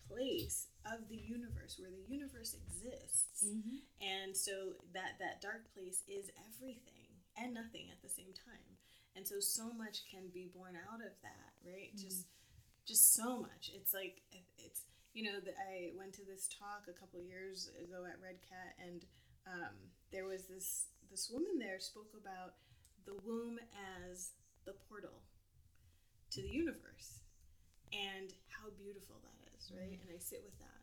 place 0.08 0.68
of 0.86 1.08
the 1.10 1.16
universe 1.18 1.80
where 1.80 1.90
the 1.90 2.04
universe 2.08 2.54
exists. 2.54 3.44
Mm-hmm. 3.48 3.78
And 4.02 4.36
so 4.36 4.76
that 4.94 5.18
that 5.20 5.42
dark 5.42 5.74
place 5.74 6.04
is 6.08 6.30
everything 6.48 7.08
and 7.36 7.54
nothing 7.54 7.90
at 7.90 8.02
the 8.02 8.10
same 8.10 8.34
time. 8.34 8.78
And 9.16 9.26
so 9.28 9.40
so 9.40 9.72
much 9.74 10.06
can 10.12 10.28
be 10.30 10.46
born 10.54 10.76
out 10.76 11.02
of 11.02 11.14
that, 11.24 11.52
right? 11.66 11.96
Just 11.96 12.28
just 12.86 13.14
so 13.16 13.40
much. 13.40 13.72
It's 13.74 13.94
like 13.94 14.22
it's 14.60 14.82
you 15.14 15.24
know 15.24 15.40
that 15.40 15.56
I 15.72 15.92
went 15.98 16.14
to 16.16 16.26
this 16.26 16.48
talk 16.48 16.88
a 16.88 16.94
couple 17.00 17.20
years 17.22 17.70
ago 17.82 18.06
at 18.06 18.22
Red 18.22 18.40
Cat 18.44 18.76
and 18.80 19.06
um, 19.48 19.76
there 20.12 20.26
was 20.26 20.46
this 20.48 20.88
this 21.10 21.30
woman 21.32 21.58
there 21.58 21.80
spoke 21.80 22.14
about 22.14 22.56
the 23.06 23.16
womb 23.26 23.58
as 24.04 24.32
the 24.66 24.74
portal 24.88 25.24
to 26.32 26.42
the 26.42 26.50
universe 26.50 27.24
and 27.94 28.34
how 28.52 28.68
beautiful 28.76 29.20
that 29.24 29.40
is, 29.56 29.72
right? 29.72 29.96
Mm-hmm. 29.96 30.08
And 30.08 30.18
I 30.18 30.20
sit 30.20 30.44
with 30.44 30.58
that. 30.60 30.82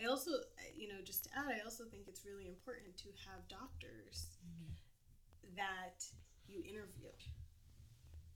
I 0.00 0.08
also, 0.08 0.42
you 0.74 0.88
know, 0.88 1.00
just 1.04 1.24
to 1.24 1.30
add, 1.36 1.52
I 1.52 1.64
also 1.64 1.84
think 1.88 2.08
it's 2.08 2.24
really 2.26 2.48
important 2.48 2.96
to 3.06 3.08
have 3.28 3.44
doctors 3.48 4.36
mm-hmm. 4.42 4.72
that 5.56 6.02
you 6.48 6.64
interview, 6.64 7.12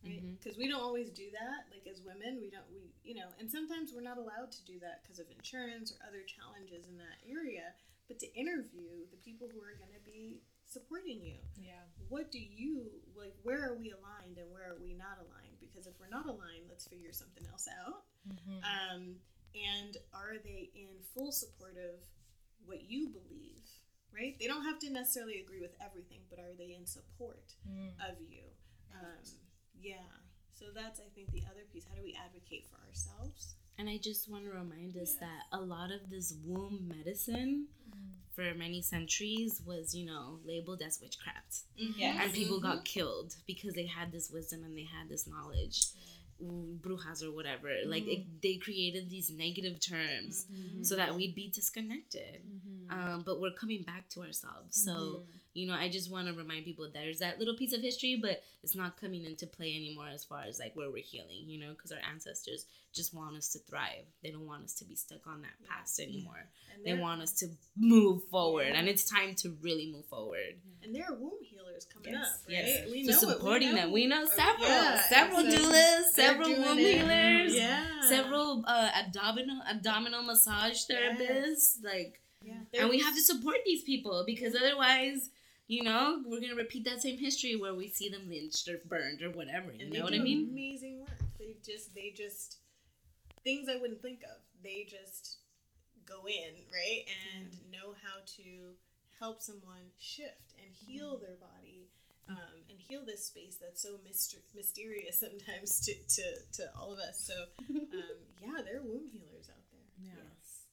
right? 0.04 0.22
Mm-hmm. 0.22 0.38
Because 0.38 0.56
we 0.56 0.68
don't 0.68 0.84
always 0.84 1.10
do 1.10 1.28
that. 1.32 1.68
Like 1.72 1.84
as 1.90 2.04
women, 2.04 2.38
we 2.40 2.48
don't, 2.48 2.68
we, 2.70 2.92
you 3.02 3.16
know, 3.16 3.28
and 3.40 3.50
sometimes 3.50 3.92
we're 3.92 4.06
not 4.06 4.16
allowed 4.16 4.52
to 4.52 4.62
do 4.64 4.78
that 4.80 5.02
because 5.02 5.18
of 5.18 5.26
insurance 5.32 5.92
or 5.92 5.98
other 6.06 6.22
challenges 6.24 6.86
in 6.86 6.96
that 6.96 7.18
area. 7.26 7.74
But 8.06 8.22
to 8.22 8.28
interview 8.38 9.04
the 9.10 9.18
people 9.18 9.50
who 9.50 9.58
are 9.58 9.74
going 9.74 9.92
to 9.92 10.04
be 10.06 10.46
supporting 10.66 11.22
you, 11.22 11.38
Yeah. 11.56 11.82
what 12.08 12.30
do 12.30 12.38
you 12.38 12.90
like 13.14 13.34
where 13.42 13.64
are 13.64 13.76
we 13.76 13.90
aligned 13.90 14.38
and 14.38 14.50
where 14.50 14.70
are 14.72 14.78
we 14.80 14.92
not 14.94 15.18
aligned? 15.18 15.58
Because 15.60 15.86
if 15.86 15.94
we're 15.98 16.08
not 16.08 16.26
aligned 16.26 16.68
let's 16.68 16.86
figure 16.86 17.12
something 17.12 17.46
else 17.46 17.68
out. 17.80 18.04
Um, 18.62 19.16
and 19.54 19.96
are 20.12 20.36
they 20.42 20.70
in 20.74 20.88
full 21.14 21.32
support 21.32 21.76
of 21.78 22.00
what 22.64 22.82
you 22.90 23.08
believe 23.08 23.62
right? 24.12 24.36
They 24.40 24.46
don't 24.46 24.64
have 24.64 24.78
to 24.80 24.90
necessarily 24.90 25.40
agree 25.40 25.60
with 25.60 25.74
everything 25.84 26.20
but 26.30 26.38
are 26.38 26.54
they 26.56 26.74
in 26.78 26.86
support 26.86 27.54
of 28.08 28.16
you? 28.20 28.42
Um, 28.94 29.22
yeah. 29.80 30.08
So 30.54 30.66
that's 30.74 31.00
i 31.00 31.08
think 31.14 31.30
the 31.32 31.42
other 31.50 31.64
piece. 31.72 31.84
How 31.88 31.94
do 31.94 32.02
we 32.02 32.16
advocate 32.16 32.66
for 32.70 32.78
ourselves? 32.88 33.56
And 33.78 33.90
I 33.90 33.98
just 33.98 34.30
want 34.30 34.44
to 34.44 34.50
remind 34.50 34.96
us 34.96 35.14
that 35.20 35.42
a 35.52 35.60
lot 35.60 35.90
of 35.92 36.08
this 36.08 36.32
womb 36.44 36.88
medicine 36.88 37.66
for 38.36 38.54
many 38.54 38.82
centuries 38.82 39.62
was, 39.66 39.94
you 39.94 40.06
know, 40.06 40.38
labeled 40.44 40.82
as 40.86 41.00
witchcraft. 41.00 41.62
Mm-hmm. 41.82 41.98
Yeah. 41.98 42.22
And 42.22 42.32
people 42.32 42.60
got 42.60 42.76
mm-hmm. 42.76 42.82
killed 42.84 43.34
because 43.46 43.74
they 43.74 43.86
had 43.86 44.12
this 44.12 44.30
wisdom 44.30 44.62
and 44.62 44.76
they 44.76 44.84
had 44.84 45.08
this 45.08 45.26
knowledge. 45.26 45.86
Mm, 46.42 46.78
Brujas 46.82 47.24
or 47.24 47.32
whatever. 47.32 47.70
Like 47.86 48.06
it, 48.06 48.20
mm-hmm. 48.20 48.36
they 48.42 48.56
created 48.56 49.08
these 49.08 49.30
negative 49.30 49.80
terms 49.80 50.44
so 50.82 50.94
that 50.94 51.14
we'd 51.14 51.34
be 51.34 51.50
disconnected. 51.50 52.42
Um, 52.90 53.22
but 53.24 53.40
we're 53.40 53.54
coming 53.58 53.84
back 53.84 54.10
to 54.10 54.20
ourselves. 54.20 54.84
So, 54.84 55.22
you 55.56 55.66
know, 55.66 55.74
I 55.74 55.88
just 55.88 56.10
want 56.10 56.28
to 56.28 56.34
remind 56.34 56.64
people 56.64 56.84
that 56.84 56.92
there's 56.94 57.18
that 57.20 57.38
little 57.38 57.56
piece 57.56 57.72
of 57.72 57.80
history, 57.80 58.18
but 58.20 58.42
it's 58.62 58.74
not 58.76 59.00
coming 59.00 59.24
into 59.24 59.46
play 59.46 59.74
anymore 59.74 60.08
as 60.12 60.24
far 60.24 60.42
as 60.48 60.58
like 60.58 60.76
where 60.76 60.90
we're 60.90 61.02
healing, 61.02 61.44
you 61.46 61.58
know, 61.58 61.70
because 61.72 61.90
our 61.92 61.98
ancestors 62.12 62.66
just 62.94 63.14
want 63.14 63.36
us 63.36 63.48
to 63.50 63.58
thrive. 63.60 64.04
They 64.22 64.30
don't 64.30 64.46
want 64.46 64.64
us 64.64 64.74
to 64.74 64.84
be 64.84 64.94
stuck 64.94 65.26
on 65.26 65.42
that 65.42 65.56
past 65.68 65.98
anymore. 66.00 66.44
and 66.74 66.84
They 66.84 66.94
want 67.00 67.22
us 67.22 67.32
to 67.40 67.46
move 67.76 68.22
forward, 68.30 68.68
and 68.74 68.88
it's 68.88 69.08
time 69.10 69.34
to 69.36 69.56
really 69.62 69.90
move 69.90 70.04
forward. 70.06 70.54
and 70.82 70.94
there 70.94 71.04
are 71.08 71.14
womb 71.14 71.40
healers 71.42 71.84
coming 71.92 72.12
Yes, 72.12 72.26
up 72.26 72.48
right 72.48 72.64
yes. 72.66 72.90
we 72.92 73.04
So 73.04 73.10
know 73.10 73.16
it, 73.16 73.26
we 73.26 73.32
supporting 73.34 73.70
know- 73.70 73.76
them. 73.76 73.92
We 73.92 74.06
know 74.06 74.24
several, 74.26 74.68
yeah, 74.68 75.02
several 75.08 75.50
so 75.50 75.58
doulas, 75.58 76.02
several 76.14 76.50
womb 76.50 76.78
it. 76.78 76.96
healers, 77.00 77.54
yeah 77.54 77.84
several 78.08 78.62
uh, 78.66 78.90
abdominal 78.94 79.60
abdominal 79.68 80.22
massage 80.22 80.78
therapists, 80.88 81.82
like 81.82 82.20
yeah 82.42 82.60
and 82.78 82.88
we 82.88 83.00
have 83.00 83.14
to 83.14 83.20
support 83.22 83.56
these 83.64 83.82
people 83.82 84.22
because 84.26 84.54
otherwise 84.54 85.30
you 85.68 85.82
know 85.82 86.22
we're 86.26 86.40
gonna 86.40 86.54
repeat 86.54 86.84
that 86.84 87.02
same 87.02 87.18
history 87.18 87.56
where 87.56 87.74
we 87.74 87.88
see 87.88 88.08
them 88.08 88.28
lynched 88.28 88.68
or 88.68 88.78
burned 88.86 89.22
or 89.22 89.30
whatever 89.30 89.72
you 89.72 89.84
and 89.86 89.92
know 89.92 90.04
what 90.04 90.14
i 90.14 90.18
mean 90.18 90.48
Amazing 90.50 91.00
work. 91.00 91.10
They 91.38 91.56
just 91.64 91.94
they 91.94 92.12
just 92.16 92.58
things 93.44 93.68
I 93.68 93.76
wouldn't 93.80 94.02
think 94.02 94.20
of. 94.24 94.40
They 94.62 94.86
just 94.88 95.38
go 96.06 96.26
in 96.26 96.54
right 96.72 97.04
and 97.36 97.50
know 97.70 97.94
how 98.02 98.18
to 98.38 98.74
help 99.20 99.42
someone 99.42 99.90
shift 99.98 100.54
and 100.58 100.74
heal 100.74 101.18
their 101.18 101.36
body. 101.40 101.88
Um, 102.28 102.58
and 102.68 102.76
heal 102.80 103.04
this 103.06 103.24
space 103.26 103.56
that's 103.60 103.80
so 103.80 103.98
myster- 104.02 104.42
mysterious 104.52 105.20
sometimes 105.20 105.78
to, 105.86 105.94
to, 105.94 106.22
to 106.54 106.62
all 106.76 106.92
of 106.92 106.98
us. 106.98 107.22
So, 107.24 107.34
um, 107.70 108.18
yeah, 108.42 108.62
they're 108.64 108.82
womb 108.82 109.06
healers 109.12 109.48
out 109.48 109.62
there. 109.70 109.86
yes 110.02 110.66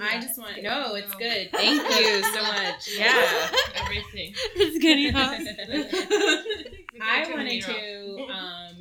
I 0.00 0.20
just 0.20 0.38
want 0.38 0.56
to 0.56 0.62
no, 0.62 0.94
it's 0.94 1.14
good. 1.14 1.50
Thank 1.52 1.82
you 1.82 2.22
so 2.22 2.42
much. 2.42 2.88
Yeah. 2.96 3.50
Everything. 3.76 4.34
it's 4.56 4.78
getting 4.78 5.12
hot 5.12 5.38
I 7.02 7.30
wanted 7.30 7.62
to 7.62 8.26
um 8.30 8.76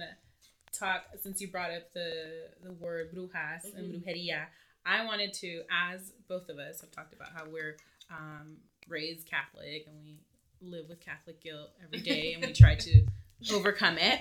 talk 0.73 1.03
since 1.21 1.41
you 1.41 1.49
brought 1.49 1.71
up 1.71 1.93
the 1.93 2.49
the 2.63 2.73
word 2.73 3.13
brujas 3.13 3.73
and 3.75 3.93
brujeria. 4.03 4.45
I 4.85 5.05
wanted 5.05 5.33
to, 5.33 5.61
as 5.71 6.13
both 6.27 6.49
of 6.49 6.57
us 6.57 6.81
have 6.81 6.91
talked 6.91 7.13
about 7.13 7.29
how 7.33 7.43
we're 7.51 7.77
um, 8.09 8.57
raised 8.87 9.27
Catholic 9.29 9.85
and 9.87 9.95
we 10.03 10.19
live 10.61 10.89
with 10.89 10.99
Catholic 10.99 11.41
guilt 11.43 11.69
every 11.83 11.99
day 11.99 12.33
and 12.33 12.45
we 12.45 12.53
try 12.53 12.75
to 12.75 13.05
overcome 13.53 13.97
it. 13.99 14.19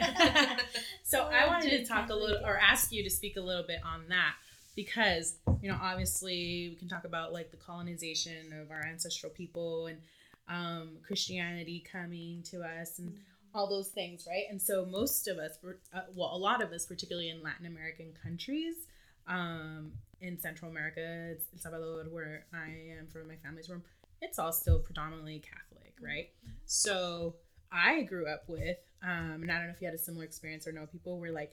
so 1.05 1.23
I 1.33 1.47
wanted 1.47 1.71
to 1.71 1.85
talk 1.87 2.11
a 2.11 2.15
little 2.15 2.45
or 2.45 2.59
ask 2.59 2.93
you 2.93 3.03
to 3.05 3.11
speak 3.11 3.37
a 3.37 3.41
little 3.41 3.65
bit 3.67 3.81
on 3.85 4.09
that 4.09 4.35
because 4.79 5.39
you 5.61 5.69
know 5.69 5.77
obviously 5.83 6.69
we 6.71 6.77
can 6.79 6.87
talk 6.87 7.03
about 7.03 7.33
like 7.33 7.51
the 7.51 7.57
colonization 7.57 8.55
of 8.63 8.71
our 8.71 8.85
ancestral 8.85 9.33
people 9.33 9.89
and 9.89 9.99
um, 10.49 10.99
Christianity 11.05 11.85
coming 11.91 12.45
to 12.45 12.63
us 12.63 13.01
and 13.01 13.13
all 13.53 13.69
those 13.69 13.89
things, 13.89 14.25
right? 14.31 14.45
And 14.49 14.63
so 14.63 14.87
most 14.87 15.27
of 15.27 15.37
us, 15.39 15.59
uh, 15.93 16.03
well, 16.15 16.31
a 16.33 16.39
lot 16.39 16.63
of 16.63 16.71
us, 16.71 16.87
particularly 16.87 17.29
in 17.29 17.43
Latin 17.43 17.67
American 17.67 18.13
countries, 18.23 18.77
um, 19.27 19.91
in 20.21 20.39
Central 20.39 20.71
America, 20.71 21.33
it's 21.33 21.47
El 21.53 21.59
Salvador, 21.59 22.05
where 22.13 22.47
I 22.55 22.99
am 22.99 23.09
from, 23.09 23.27
my 23.27 23.37
family's 23.43 23.67
from, 23.67 23.83
it's 24.23 24.39
all 24.39 24.53
still 24.53 24.79
predominantly 24.79 25.41
Catholic, 25.41 25.95
right? 26.01 26.29
So 26.67 27.35
I 27.73 28.03
grew 28.03 28.27
up 28.29 28.45
with, 28.47 28.79
um, 29.03 29.43
and 29.43 29.51
I 29.51 29.59
don't 29.59 29.67
know 29.67 29.75
if 29.75 29.81
you 29.81 29.87
had 29.89 29.95
a 29.95 29.99
similar 29.99 30.25
experience 30.25 30.69
or 30.69 30.73
know 30.73 30.87
people 30.87 31.19
were 31.19 31.31
like 31.31 31.53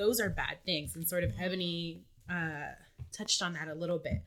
those 0.00 0.18
are 0.18 0.30
bad 0.30 0.56
things, 0.64 0.96
and 0.96 1.06
sort 1.06 1.24
of 1.24 1.32
Ebony 1.38 2.00
uh, 2.30 2.72
touched 3.12 3.42
on 3.42 3.54
that 3.54 3.68
a 3.68 3.74
little 3.74 3.98
bit 3.98 4.22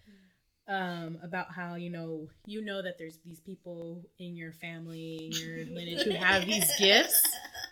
um, 0.67 1.17
about 1.23 1.51
how 1.51 1.75
you 1.75 1.89
know 1.89 2.27
you 2.45 2.61
know 2.61 2.81
that 2.81 2.97
there's 2.97 3.17
these 3.25 3.39
people 3.39 4.03
in 4.19 4.35
your 4.35 4.51
family, 4.53 5.25
in 5.25 5.31
your 5.31 5.65
lineage 5.65 6.03
who 6.03 6.11
have 6.11 6.45
these 6.45 6.69
gifts, 6.77 7.21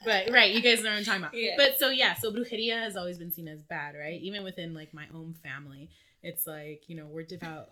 but 0.06 0.30
right, 0.32 0.52
you 0.54 0.62
guys 0.62 0.84
know 0.84 0.90
what 0.90 1.00
I'm 1.00 1.06
talking 1.06 1.22
about. 1.22 1.34
Yeah. 1.34 1.54
But 1.58 1.80
so 1.80 1.90
yeah, 1.90 2.16
so 2.16 2.32
brujeria 2.32 2.82
has 2.82 2.98
always 2.98 3.18
been 3.18 3.32
seen 3.32 3.48
as 3.48 3.62
bad, 3.62 3.96
right? 3.96 4.20
Even 4.22 4.44
within 4.44 4.74
like 4.74 4.94
my 4.94 5.06
own 5.14 5.36
family, 5.44 5.90
it's 6.24 6.46
like 6.48 6.84
you 6.88 6.96
know 6.96 7.08
we're 7.08 7.24
devout 7.24 7.70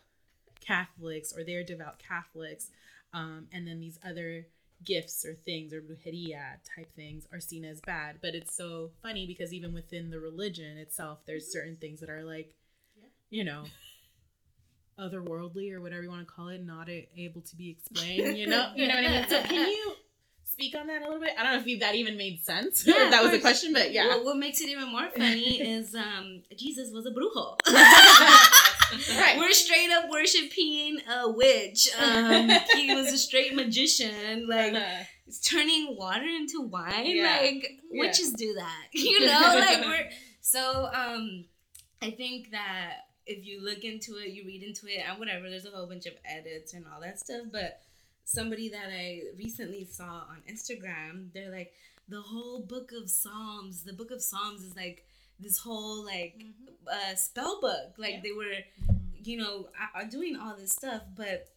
Catholics 0.62 1.34
or 1.36 1.43
they're 1.43 1.64
devout 1.64 1.99
Catholics. 1.99 2.68
um, 3.14 3.47
and 3.51 3.68
then 3.68 3.80
these 3.80 3.97
other 4.05 4.45
gifts 4.84 5.26
or 5.26 5.34
things 5.34 5.74
or 5.74 5.82
brujeria 5.82 6.58
type 6.76 6.92
things 6.96 7.28
are 7.34 7.40
seen 7.40 7.66
as 7.66 7.82
bad. 7.82 8.18
But 8.22 8.36
it's 8.36 8.56
so 8.56 8.92
funny 9.02 9.26
because 9.26 9.54
even 9.54 9.74
within 9.74 10.10
the 10.10 10.20
religion 10.20 10.78
itself, 10.78 11.20
there's 11.26 11.52
certain 11.52 11.76
things 11.76 12.00
that 12.00 12.10
are 12.10 12.24
like, 12.24 12.54
you 13.30 13.44
know, 13.44 13.66
otherworldly 15.00 15.72
or 15.72 15.82
whatever 15.82 16.04
you 16.04 16.10
want 16.10 16.28
to 16.28 16.34
call 16.34 16.50
it, 16.50 16.64
not 16.66 16.90
a- 16.90 17.08
able 17.18 17.42
to 17.42 17.56
be 17.56 17.70
explained. 17.70 18.38
You 18.38 18.48
know, 18.48 18.72
you 18.76 18.88
know 18.88 18.96
what 18.96 19.06
I 19.06 19.10
mean. 19.10 19.30
So 19.30 19.42
can 19.44 19.70
you 19.70 19.94
speak 20.46 20.76
on 20.76 20.88
that 20.88 21.02
a 21.02 21.06
little 21.06 21.22
bit? 21.22 21.32
I 21.38 21.44
don't 21.44 21.54
know 21.66 21.72
if 21.72 21.80
that 21.80 21.96
even 21.96 22.18
made 22.18 22.44
sense. 22.44 22.86
Yeah, 22.88 23.06
if 23.06 23.12
that 23.12 23.24
was 23.24 23.34
a 23.34 23.40
question, 23.40 23.72
but 23.74 23.92
yeah. 23.92 24.08
Well, 24.08 24.26
what 24.26 24.38
makes 24.38 24.60
it 24.62 24.70
even 24.70 24.90
more 24.90 25.10
funny 25.16 25.62
is 25.62 25.96
um, 25.96 26.42
Jesus 26.58 26.92
was 26.92 27.06
a 27.06 27.12
brujo. 27.12 27.58
Right. 29.18 29.38
We're 29.38 29.52
straight 29.52 29.90
up 29.92 30.10
worshiping 30.10 31.00
a 31.10 31.30
witch. 31.32 31.90
Um, 32.00 32.50
he 32.76 32.94
was 32.94 33.08
a 33.14 33.18
straight 33.18 33.56
magician. 33.56 34.48
Like 34.48 34.74
it's 35.28 35.40
turning 35.40 35.96
water 35.98 36.26
into 36.26 36.62
wine. 36.62 37.06
Yeah. 37.06 37.40
Like 37.42 37.80
Yeah. 37.92 38.02
witches 38.08 38.32
do 38.34 38.54
that. 38.56 38.84
You 38.94 39.26
know, 39.26 39.56
like 39.60 39.86
we're 39.86 40.10
so. 40.42 40.90
Um, 40.94 41.46
I 42.02 42.12
think 42.12 42.52
that 42.52 42.94
if 43.26 43.46
you 43.46 43.64
look 43.64 43.84
into 43.84 44.14
it, 44.18 44.30
you 44.30 44.44
read 44.46 44.64
into 44.64 44.88
it, 44.88 45.04
and 45.08 45.20
whatever. 45.20 45.50
There's 45.50 45.66
a 45.66 45.72
whole 45.72 45.86
bunch 45.88 46.06
of 46.06 46.14
edits 46.26 46.74
and 46.74 46.86
all 46.92 47.02
that 47.02 47.20
stuff. 47.20 47.42
But 47.52 47.82
somebody 48.26 48.70
that 48.70 48.90
I 48.92 49.22
recently 49.38 49.86
saw 49.86 50.24
on 50.30 50.42
Instagram, 50.52 51.32
they're 51.34 51.52
like 51.52 51.74
the 52.08 52.22
whole 52.22 52.62
book 52.62 52.92
of 52.92 53.10
Psalms. 53.10 53.84
The 53.84 53.94
book 53.94 54.12
of 54.12 54.22
Psalms 54.22 54.64
is 54.64 54.76
like 54.76 55.06
this 55.40 55.58
whole 55.60 56.04
like 56.06 56.44
uh, 56.92 57.16
spell 57.16 57.60
book. 57.62 57.94
Like 57.98 58.16
Yeah. 58.16 58.22
they 58.24 58.32
were, 58.32 58.56
you 59.24 59.38
know, 59.38 59.70
uh, 59.96 60.04
doing 60.06 60.36
all 60.36 60.56
this 60.56 60.72
stuff, 60.72 61.04
but. 61.16 61.48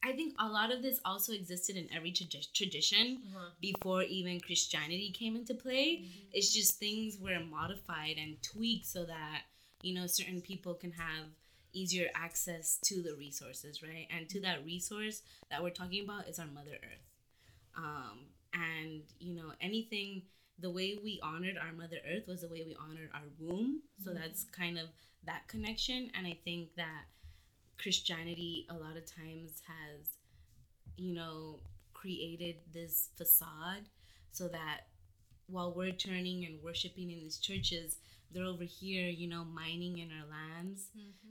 I 0.00 0.12
think 0.12 0.34
a 0.38 0.46
lot 0.48 0.72
of 0.72 0.80
this 0.80 1.00
also 1.04 1.32
existed 1.32 1.74
in 1.76 1.88
every 1.92 2.12
tradi- 2.12 2.52
tradition 2.52 3.20
Uh-huh. 3.34 3.50
before 3.60 4.04
even 4.04 4.38
Christianity 4.38 5.10
came 5.10 5.34
into 5.34 5.54
play. 5.54 6.04
It's 6.32 6.54
just 6.54 6.78
things 6.78 7.18
were 7.18 7.40
modified 7.40 8.16
and 8.16 8.40
tweaked 8.40 8.86
so 8.86 9.04
that, 9.06 9.42
you 9.82 9.94
know, 9.94 10.06
certain 10.06 10.40
people 10.40 10.74
can 10.74 10.92
have 10.92 11.24
easier 11.72 12.08
access 12.14 12.78
to 12.84 13.02
the 13.02 13.14
resources, 13.16 13.82
right? 13.82 14.06
And 14.08 14.28
to 14.28 14.40
that 14.42 14.64
resource 14.64 15.22
that 15.50 15.64
we're 15.64 15.70
talking 15.70 16.04
about 16.04 16.28
is 16.28 16.38
our 16.38 16.46
Mother 16.46 16.78
Earth. 16.80 17.06
Um, 17.76 18.18
and, 18.54 19.02
you 19.18 19.34
know, 19.34 19.52
anything, 19.60 20.22
the 20.60 20.70
way 20.70 20.98
we 21.02 21.20
honored 21.22 21.56
our 21.56 21.72
Mother 21.72 21.98
Earth 22.10 22.26
was 22.26 22.40
the 22.40 22.48
way 22.48 22.64
we 22.66 22.76
honored 22.80 23.10
our 23.14 23.28
womb. 23.38 23.82
So 24.02 24.10
mm-hmm. 24.10 24.20
that's 24.20 24.44
kind 24.44 24.78
of 24.78 24.86
that 25.24 25.46
connection. 25.48 26.10
And 26.16 26.26
I 26.26 26.36
think 26.44 26.74
that 26.76 27.04
Christianity 27.80 28.66
a 28.68 28.74
lot 28.74 28.96
of 28.96 29.06
times 29.06 29.62
has, 29.66 30.08
you 30.96 31.14
know, 31.14 31.60
created 31.94 32.56
this 32.72 33.10
facade 33.16 33.88
so 34.32 34.48
that 34.48 34.82
while 35.46 35.72
we're 35.72 35.92
turning 35.92 36.44
and 36.44 36.62
worshiping 36.62 37.10
in 37.10 37.18
these 37.18 37.38
churches, 37.38 37.98
they're 38.32 38.44
over 38.44 38.64
here, 38.64 39.08
you 39.08 39.26
know, 39.28 39.44
mining 39.44 39.98
in 39.98 40.10
our 40.12 40.26
lands, 40.28 40.90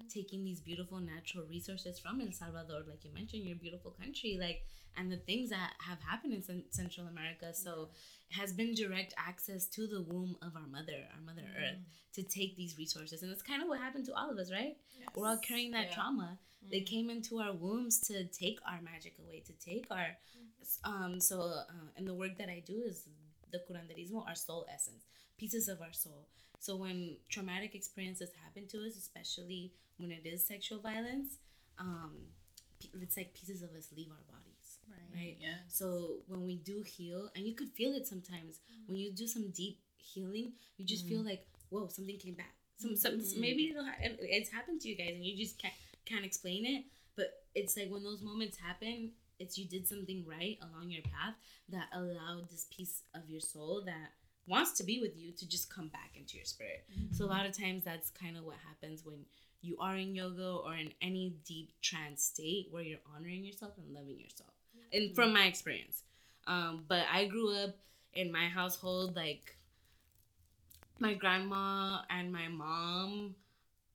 taking 0.10 0.44
these 0.44 0.60
beautiful 0.60 1.00
natural 1.00 1.46
resources 1.46 2.00
from 2.00 2.20
El 2.22 2.32
Salvador, 2.32 2.82
like 2.90 3.04
you 3.06 3.12
mentioned, 3.14 3.44
your 3.44 3.56
beautiful 3.58 3.92
country, 3.92 4.38
like, 4.40 4.62
and 4.98 5.12
the 5.12 5.18
things 5.18 5.50
that 5.52 5.74
have 5.80 6.00
happened 6.02 6.34
in 6.34 6.42
Cen- 6.42 6.64
Central 6.72 7.08
America. 7.08 7.54
So, 7.54 7.90
it 8.30 8.36
has 8.36 8.52
been 8.52 8.74
direct 8.74 9.14
access 9.18 9.68
to 9.70 9.86
the 9.88 10.02
womb 10.02 10.36
of 10.42 10.56
our 10.56 10.68
mother, 10.68 11.08
our 11.14 11.22
Mother 11.26 11.48
Earth, 11.58 11.78
to 12.14 12.24
take 12.24 12.56
these 12.58 12.78
resources. 12.78 13.22
And 13.22 13.32
that's 13.32 13.44
kind 13.44 13.62
of 13.62 13.70
what 13.70 13.80
happened 13.80 14.06
to 14.08 14.14
all 14.16 14.30
of 14.32 14.38
us, 14.38 14.52
right? 14.52 14.76
We're 15.16 15.28
all 15.28 15.38
carrying 15.38 15.72
that 15.72 15.88
Yeah. 15.90 15.94
trauma. 15.96 16.40
They 16.70 16.82
came 16.82 17.10
into 17.10 17.40
our 17.40 17.54
wombs 17.54 18.00
to 18.08 18.26
take 18.26 18.60
our 18.68 18.82
magic 18.82 19.20
away, 19.20 19.42
to 19.42 19.54
take 19.54 19.86
our. 19.92 20.18
Um. 20.84 21.22
So, 21.22 21.42
uh, 21.42 21.64
and 21.96 22.06
the 22.08 22.14
work 22.14 22.38
that 22.40 22.50
I 22.50 22.60
do 22.66 22.82
is 22.84 23.08
the 23.52 23.60
curanderismo, 23.60 24.28
our 24.28 24.36
soul 24.36 24.66
essence, 24.74 25.06
pieces 25.38 25.70
of 25.70 25.80
our 25.82 25.94
soul. 25.94 26.28
So 26.60 26.76
when 26.76 27.18
traumatic 27.30 27.76
experiences 27.76 28.30
happen 28.44 28.68
to 28.70 28.78
us, 28.86 28.98
especially 28.98 29.74
when 29.98 30.12
it 30.12 30.26
is 30.26 30.46
sexual 30.46 30.80
violence, 30.80 31.38
um, 31.80 32.12
it's 33.02 33.18
like 33.18 33.34
pieces 33.34 33.62
of 33.62 33.70
us 33.78 33.90
leave 33.96 34.10
our 34.10 34.34
bodies, 34.34 34.80
right? 34.90 35.20
right? 35.20 35.38
Yeah. 35.40 35.58
So 35.68 36.18
when 36.28 36.46
we 36.46 36.58
do 36.58 36.84
heal, 36.86 37.30
and 37.36 37.46
you 37.46 37.56
could 37.56 37.70
feel 37.70 37.94
it 37.94 38.08
sometimes 38.08 38.60
mm. 38.72 38.88
when 38.88 38.98
you 38.98 39.12
do 39.12 39.28
some 39.28 39.50
deep 39.52 39.80
healing, 39.98 40.54
you 40.78 40.86
just 40.86 41.08
feel 41.08 41.22
mm. 41.22 41.28
like 41.28 41.48
whoa, 41.70 41.88
something 41.90 42.18
came 42.18 42.34
back. 42.34 42.54
Some, 42.78 42.96
some 42.96 43.14
mm-hmm. 43.14 43.42
maybe 43.42 43.70
it'll 43.70 43.86
ha- 43.86 43.98
it's 44.00 44.50
happened 44.50 44.82
to 44.82 44.90
you 44.90 44.96
guys, 44.96 45.14
and 45.16 45.26
you 45.26 45.36
just 45.36 45.60
can't 45.62 45.74
can't 46.06 46.26
explain 46.26 46.66
it. 46.66 46.86
But 47.16 47.34
it's 47.56 47.76
like 47.76 47.90
when 47.90 48.04
those 48.04 48.22
moments 48.22 48.58
happen, 48.58 49.12
it's 49.40 49.58
you 49.58 49.66
did 49.66 49.88
something 49.88 50.24
right 50.28 50.58
along 50.62 50.92
your 50.92 51.02
path 51.04 51.36
that 51.70 51.88
allowed 51.94 52.50
this 52.50 52.68
piece 52.76 53.02
of 53.16 53.30
your 53.30 53.42
soul 53.42 53.84
that 53.86 54.12
wants 54.48 54.72
to 54.74 54.84
be 54.84 55.00
with 55.00 55.18
you 55.18 55.32
to 55.34 55.48
just 55.48 55.74
come 55.74 55.90
back 55.90 56.12
into 56.16 56.38
your 56.38 56.46
spirit. 56.46 56.86
So 57.12 57.26
a 57.26 57.28
lot 57.28 57.46
of 57.46 57.58
times 57.58 57.84
that's 57.84 58.10
kind 58.12 58.38
of 58.38 58.44
what 58.46 58.56
happens 58.68 59.06
when 59.06 59.26
you 59.62 59.78
are 59.80 59.96
in 59.96 60.16
yoga 60.16 60.50
or 60.66 60.76
in 60.76 60.92
any 61.02 61.36
deep 61.46 61.72
trance 61.82 62.24
state 62.24 62.68
where 62.72 62.84
you're 62.84 63.00
honoring 63.16 63.44
yourself 63.44 63.74
and 63.78 63.94
loving 63.94 64.20
yourself. 64.20 64.52
And 64.94 65.14
from 65.16 65.34
my 65.34 65.46
experience. 65.46 66.04
Um, 66.46 66.86
but 66.88 67.06
I 67.12 67.26
grew 67.26 67.54
up 67.56 67.76
in 68.14 68.32
my 68.32 68.48
household 68.48 69.16
like 69.16 69.56
my 71.00 71.14
grandma 71.14 72.00
and 72.10 72.32
my 72.32 72.48
mom 72.48 73.36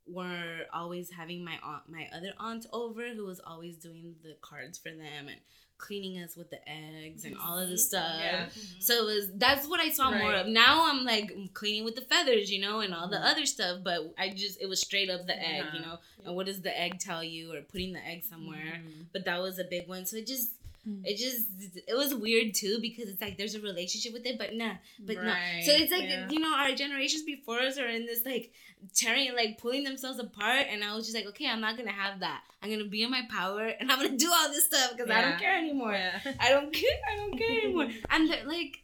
were 0.06 0.66
always 0.72 1.10
having 1.10 1.44
my 1.44 1.58
aunt 1.62 1.82
my 1.88 2.08
other 2.14 2.32
aunt 2.38 2.66
over 2.72 3.08
who 3.08 3.24
was 3.24 3.40
always 3.46 3.76
doing 3.76 4.14
the 4.22 4.36
cards 4.40 4.78
for 4.78 4.90
them 4.90 5.28
and 5.28 5.38
cleaning 5.82 6.22
us 6.22 6.36
with 6.36 6.48
the 6.48 6.60
eggs 6.68 7.24
and 7.24 7.36
all 7.36 7.58
of 7.58 7.68
this 7.68 7.92
mm-hmm. 7.92 8.04
stuff. 8.04 8.20
Yeah. 8.20 8.46
So 8.78 8.94
it 8.94 9.04
was 9.04 9.30
that's 9.34 9.66
what 9.66 9.80
I 9.80 9.90
saw 9.90 10.10
more 10.12 10.32
of. 10.32 10.46
Now 10.46 10.88
I'm 10.88 11.04
like 11.04 11.32
cleaning 11.54 11.84
with 11.84 11.96
the 11.96 12.02
feathers, 12.02 12.50
you 12.50 12.60
know, 12.60 12.80
and 12.80 12.94
all 12.94 13.08
the 13.08 13.16
mm-hmm. 13.16 13.26
other 13.26 13.44
stuff. 13.44 13.80
But 13.82 14.14
I 14.16 14.30
just 14.30 14.62
it 14.62 14.66
was 14.66 14.80
straight 14.80 15.10
up 15.10 15.26
the 15.26 15.36
egg, 15.36 15.64
you 15.74 15.80
Yeah. 15.80 15.86
know. 15.86 15.98
And 16.24 16.36
what 16.36 16.46
does 16.46 16.62
the 16.62 16.80
egg 16.80 17.00
tell 17.00 17.24
you, 17.24 17.52
or 17.52 17.60
putting 17.62 17.92
the 17.92 18.06
egg 18.06 18.22
somewhere? 18.22 18.78
Mm-hmm. 18.78 19.02
But 19.12 19.24
that 19.24 19.40
was 19.42 19.58
a 19.58 19.64
big 19.64 19.88
one. 19.88 20.06
So 20.06 20.16
it 20.16 20.26
just 20.26 20.52
Mm. 20.88 21.02
it 21.04 21.16
just 21.16 21.46
it 21.86 21.94
was 21.94 22.12
weird 22.12 22.54
too 22.54 22.78
because 22.80 23.08
it's 23.08 23.20
like 23.20 23.38
there's 23.38 23.54
a 23.54 23.60
relationship 23.60 24.12
with 24.12 24.26
it, 24.26 24.36
but 24.36 24.52
nah, 24.54 24.74
but 24.98 25.14
no. 25.14 25.32
So 25.62 25.70
it's 25.72 25.92
like 25.92 26.02
yeah. 26.02 26.28
you 26.28 26.40
know 26.40 26.52
our 26.56 26.72
generations 26.72 27.22
before 27.22 27.60
us 27.60 27.78
are 27.78 27.86
in 27.86 28.04
this 28.04 28.24
like 28.26 28.50
tearing 28.92 29.32
like 29.36 29.58
pulling 29.58 29.84
themselves 29.84 30.18
apart, 30.18 30.66
and 30.68 30.82
I 30.82 30.94
was 30.96 31.04
just 31.06 31.16
like, 31.16 31.26
okay, 31.28 31.48
I'm 31.48 31.60
not 31.60 31.76
gonna 31.76 31.92
have 31.92 32.18
that. 32.20 32.40
I'm 32.62 32.70
gonna 32.70 32.86
be 32.88 33.04
in 33.04 33.12
my 33.12 33.22
power, 33.30 33.68
and 33.68 33.92
I'm 33.92 34.02
gonna 34.02 34.16
do 34.16 34.28
all 34.32 34.48
this 34.48 34.66
stuff 34.66 34.96
because 34.96 35.08
I 35.08 35.20
don't 35.22 35.38
care 35.38 35.56
anymore. 35.56 35.92
Yeah. 35.92 36.18
I 36.40 36.50
don't 36.50 36.72
care. 36.72 36.98
I 37.12 37.16
don't 37.16 37.38
care 37.38 37.50
anymore. 37.62 37.88
and 38.10 38.28
like 38.46 38.82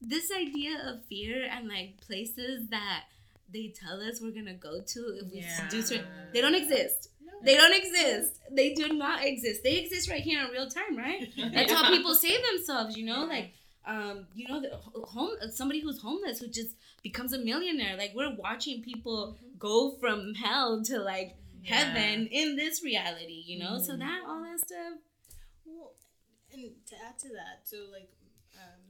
this 0.00 0.30
idea 0.32 0.78
of 0.86 1.04
fear 1.06 1.46
and 1.50 1.68
like 1.68 2.00
places 2.00 2.68
that 2.70 3.04
they 3.52 3.72
tell 3.78 4.00
us 4.00 4.20
we're 4.20 4.30
gonna 4.32 4.54
go 4.54 4.80
to 4.80 5.00
if 5.20 5.30
we 5.30 5.40
Yeah. 5.40 5.68
do 5.68 5.82
certain, 5.82 6.06
they 6.32 6.40
don't 6.40 6.54
exist. 6.54 7.08
They 7.44 7.56
don't 7.56 7.74
exist. 7.74 8.40
They 8.50 8.74
do 8.74 8.88
not 8.94 9.24
exist. 9.24 9.62
They 9.62 9.78
exist 9.78 10.10
right 10.10 10.22
here 10.22 10.44
in 10.44 10.50
real 10.50 10.68
time, 10.68 10.96
right? 10.96 11.28
That's 11.54 11.72
how 11.72 11.90
people 11.90 12.14
save 12.14 12.40
themselves. 12.52 12.96
You 12.96 13.06
know, 13.06 13.24
like 13.24 13.52
um, 13.86 14.26
you 14.34 14.48
know, 14.48 14.60
the 14.60 14.76
home 14.76 15.32
somebody 15.52 15.80
who's 15.80 16.00
homeless 16.00 16.38
who 16.40 16.48
just 16.48 16.74
becomes 17.02 17.32
a 17.32 17.38
millionaire. 17.38 17.96
Like 17.96 18.12
we're 18.14 18.34
watching 18.34 18.82
people 18.82 19.36
go 19.58 19.96
from 20.00 20.34
hell 20.34 20.82
to 20.84 20.98
like 21.00 21.36
heaven 21.64 22.26
in 22.26 22.56
this 22.56 22.82
reality. 22.82 23.42
You 23.46 23.58
know, 23.58 23.78
so 23.78 23.96
that 23.96 24.22
all 24.26 24.42
that 24.42 24.60
stuff. 24.60 24.98
Well, 25.66 25.92
and 26.52 26.70
to 26.88 26.94
add 27.06 27.18
to 27.20 27.28
that, 27.28 27.64
so 27.64 27.76
like 27.92 28.08
um, 28.56 28.80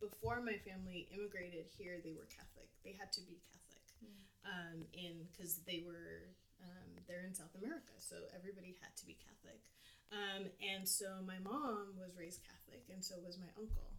before 0.00 0.40
my 0.40 0.56
family 0.68 1.08
immigrated 1.14 1.66
here, 1.78 2.00
they 2.04 2.12
were 2.12 2.26
Catholic. 2.28 2.68
They 2.84 2.96
had 2.98 3.12
to 3.12 3.20
be 3.22 3.38
Catholic, 3.48 4.20
um, 4.44 4.84
in 4.92 5.26
because 5.32 5.60
they 5.66 5.84
were 5.86 6.28
um, 6.64 6.88
they're 7.06 7.24
in 7.24 7.34
South 7.36 7.52
America, 7.56 7.92
so 8.00 8.24
everybody 8.32 8.76
had 8.80 8.96
to 8.96 9.04
be 9.06 9.16
Catholic. 9.20 9.60
Um, 10.12 10.48
and 10.62 10.88
so 10.88 11.20
my 11.26 11.38
mom 11.42 11.98
was 11.98 12.16
raised 12.16 12.40
Catholic, 12.44 12.86
and 12.92 13.04
so 13.04 13.16
was 13.24 13.36
my 13.36 13.50
uncle, 13.58 13.92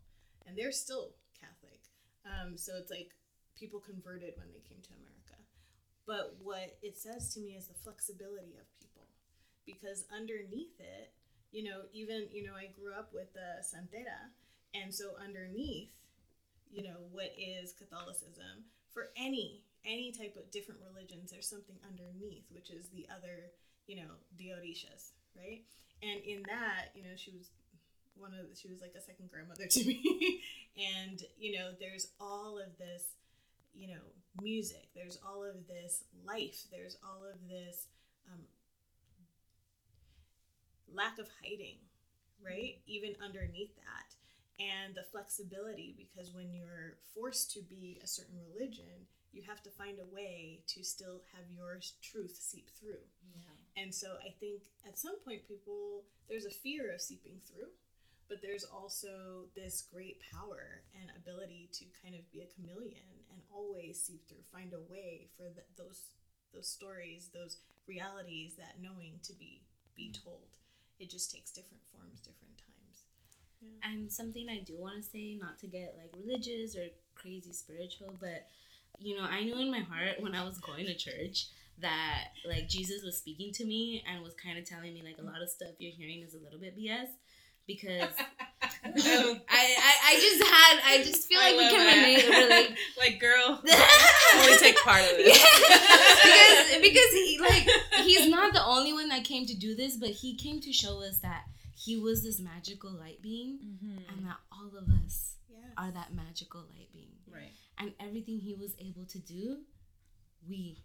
and 0.47 0.57
they're 0.57 0.73
still 0.73 1.13
Catholic. 1.37 1.81
Um, 2.25 2.57
so 2.57 2.73
it's 2.77 2.89
like 2.89 3.13
people 3.53 3.79
converted 3.79 4.33
when 4.37 4.49
they 4.51 4.63
came 4.65 4.81
to 4.81 4.93
America. 4.97 5.37
But 6.05 6.37
what 6.41 6.77
it 6.81 6.97
says 6.97 7.33
to 7.33 7.39
me 7.39 7.57
is 7.57 7.67
the 7.67 7.77
flexibility 7.83 8.57
of 8.57 8.65
people, 8.79 9.09
because 9.65 10.05
underneath 10.13 10.79
it, 10.79 11.11
you 11.51 11.63
know, 11.63 11.87
even 11.93 12.27
you 12.31 12.43
know, 12.43 12.53
I 12.53 12.69
grew 12.73 12.93
up 12.93 13.13
with 13.13 13.33
the 13.33 13.63
Santera, 13.65 14.31
and 14.73 14.93
so 14.93 15.17
underneath, 15.21 15.89
you 16.71 16.83
know, 16.83 17.09
what 17.11 17.33
is 17.37 17.73
Catholicism 17.73 18.65
for 18.93 19.09
any 19.17 19.63
any 19.85 20.11
type 20.11 20.35
of 20.37 20.51
different 20.51 20.81
religions, 20.81 21.31
there's 21.31 21.47
something 21.47 21.75
underneath, 21.87 22.45
which 22.51 22.69
is 22.69 22.87
the 22.89 23.07
other, 23.09 23.51
you 23.87 23.95
know, 23.97 24.17
the 24.37 24.49
Orishas, 24.49 25.11
right? 25.37 25.61
And 26.01 26.21
in 26.23 26.43
that, 26.47 26.91
you 26.95 27.03
know, 27.03 27.15
she 27.15 27.31
was 27.31 27.49
one 28.17 28.31
of 28.33 28.49
the, 28.49 28.55
she 28.55 28.67
was 28.67 28.81
like 28.81 28.93
a 28.97 29.01
second 29.01 29.29
grandmother 29.29 29.65
to 29.69 29.83
me, 29.85 30.41
and 30.77 31.21
you 31.37 31.57
know, 31.57 31.71
there's 31.79 32.09
all 32.19 32.57
of 32.59 32.77
this, 32.77 33.03
you 33.73 33.87
know, 33.87 34.01
music. 34.41 34.89
There's 34.95 35.19
all 35.25 35.43
of 35.43 35.67
this 35.67 36.03
life. 36.25 36.63
There's 36.71 36.97
all 37.03 37.23
of 37.25 37.37
this 37.49 37.87
um, 38.31 38.41
lack 40.93 41.19
of 41.19 41.27
hiding, 41.41 41.77
right? 42.43 42.79
Even 42.87 43.15
underneath 43.23 43.75
that. 43.75 44.15
And 44.57 44.95
the 44.95 45.03
flexibility, 45.11 45.95
because 45.97 46.33
when 46.33 46.53
you're 46.53 46.95
forced 47.13 47.51
to 47.53 47.61
be 47.61 47.99
a 48.03 48.07
certain 48.07 48.39
religion, 48.53 49.07
you 49.35 49.43
have 49.43 49.61
to 49.63 49.69
find 49.69 49.99
a 49.99 50.15
way 50.15 50.63
to 50.67 50.83
still 50.83 51.21
have 51.35 51.43
your 51.51 51.79
truth 52.01 52.37
seep 52.39 52.69
through. 52.79 53.03
And 53.77 53.93
so 53.93 54.15
I 54.25 54.31
think 54.39 54.63
at 54.87 54.97
some 54.97 55.19
point, 55.19 55.47
people, 55.47 56.03
there's 56.29 56.45
a 56.45 56.49
fear 56.49 56.93
of 56.93 57.01
seeping 57.01 57.41
through, 57.45 57.67
but 58.29 58.41
there's 58.41 58.63
also 58.63 59.51
this 59.53 59.83
great 59.91 60.21
power 60.31 60.81
and 60.95 61.11
ability 61.17 61.69
to 61.73 61.85
kind 62.01 62.15
of 62.15 62.23
be 62.31 62.39
a 62.39 62.47
chameleon 62.55 63.19
and 63.31 63.41
always 63.53 64.01
seep 64.01 64.27
through, 64.27 64.47
find 64.51 64.71
a 64.73 64.91
way 64.91 65.27
for 65.37 65.43
the, 65.43 65.61
those 65.77 66.03
those 66.53 66.69
stories, 66.69 67.29
those 67.33 67.57
realities, 67.85 68.55
that 68.55 68.79
knowing 68.81 69.19
to 69.23 69.33
be 69.33 69.61
be 69.95 70.07
mm. 70.09 70.23
told. 70.23 70.55
It 70.97 71.09
just 71.09 71.35
takes 71.35 71.51
different 71.51 71.83
forms, 71.91 72.21
different 72.21 72.55
times. 72.57 73.03
And 73.83 74.09
something 74.09 74.47
I 74.47 74.63
do 74.63 74.77
want 74.79 75.03
to 75.03 75.09
say, 75.09 75.35
not 75.35 75.59
to 75.59 75.67
get 75.67 75.97
like 75.97 76.13
religious 76.15 76.77
or 76.77 76.87
crazy 77.15 77.51
spiritual, 77.51 78.15
but 78.21 78.47
you 78.99 79.17
know, 79.17 79.23
I 79.23 79.43
knew 79.43 79.57
in 79.59 79.71
my 79.71 79.79
heart 79.79 80.19
when 80.19 80.35
I 80.35 80.43
was 80.43 80.57
going 80.59 80.85
to 80.85 80.95
church 80.95 81.47
that 81.81 82.29
like 82.47 82.69
Jesus 82.69 83.03
was 83.03 83.17
speaking 83.17 83.51
to 83.53 83.65
me 83.65 84.03
and 84.09 84.23
was 84.23 84.33
kind 84.33 84.57
of 84.57 84.65
telling 84.65 84.93
me 84.93 85.03
like 85.03 85.17
a 85.19 85.23
lot 85.23 85.41
of 85.41 85.49
stuff 85.49 85.69
you're 85.77 85.91
hearing 85.91 86.21
is 86.21 86.33
a 86.33 86.39
little 86.39 86.59
bit 86.59 86.77
BS 86.77 87.07
because 87.67 88.09
I, 88.61 89.41
I 89.49 89.93
I 90.05 90.15
just 90.15 90.43
had 90.43 90.79
I 90.85 91.03
just 91.03 91.27
feel 91.27 91.39
I 91.39 91.51
like 91.51 91.57
we 91.57 91.69
can 91.69 91.85
that. 91.85 91.95
relate 91.97 92.49
relate 92.49 92.77
like, 92.97 93.19
girl, 93.19 93.61
only 94.35 94.57
take 94.57 94.77
part 94.83 95.01
of 95.01 95.17
Yeah. 95.17 95.33
because 96.23 96.81
because 96.81 97.11
he 97.13 97.39
like 97.41 97.67
he's 98.05 98.29
not 98.29 98.53
the 98.53 98.63
only 98.63 98.93
one 98.93 99.09
that 99.09 99.23
came 99.23 99.45
to 99.47 99.55
do 99.55 99.75
this, 99.75 99.97
but 99.97 100.09
he 100.09 100.35
came 100.35 100.61
to 100.61 100.71
show 100.71 101.03
us 101.03 101.19
that 101.19 101.43
he 101.75 101.97
was 101.97 102.23
this 102.23 102.39
magical 102.39 102.91
light 102.91 103.21
being, 103.21 103.59
mm-hmm. 103.63 103.97
and 104.09 104.25
that 104.25 104.37
all 104.51 104.71
of 104.77 104.87
us. 105.03 105.33
Are 105.77 105.91
that 105.91 106.13
magical 106.13 106.61
light 106.61 106.91
being, 106.93 107.17
Right. 107.27 107.51
and 107.77 107.93
everything 107.99 108.39
he 108.39 108.53
was 108.55 108.73
able 108.79 109.05
to 109.07 109.19
do, 109.19 109.63
we 110.47 110.83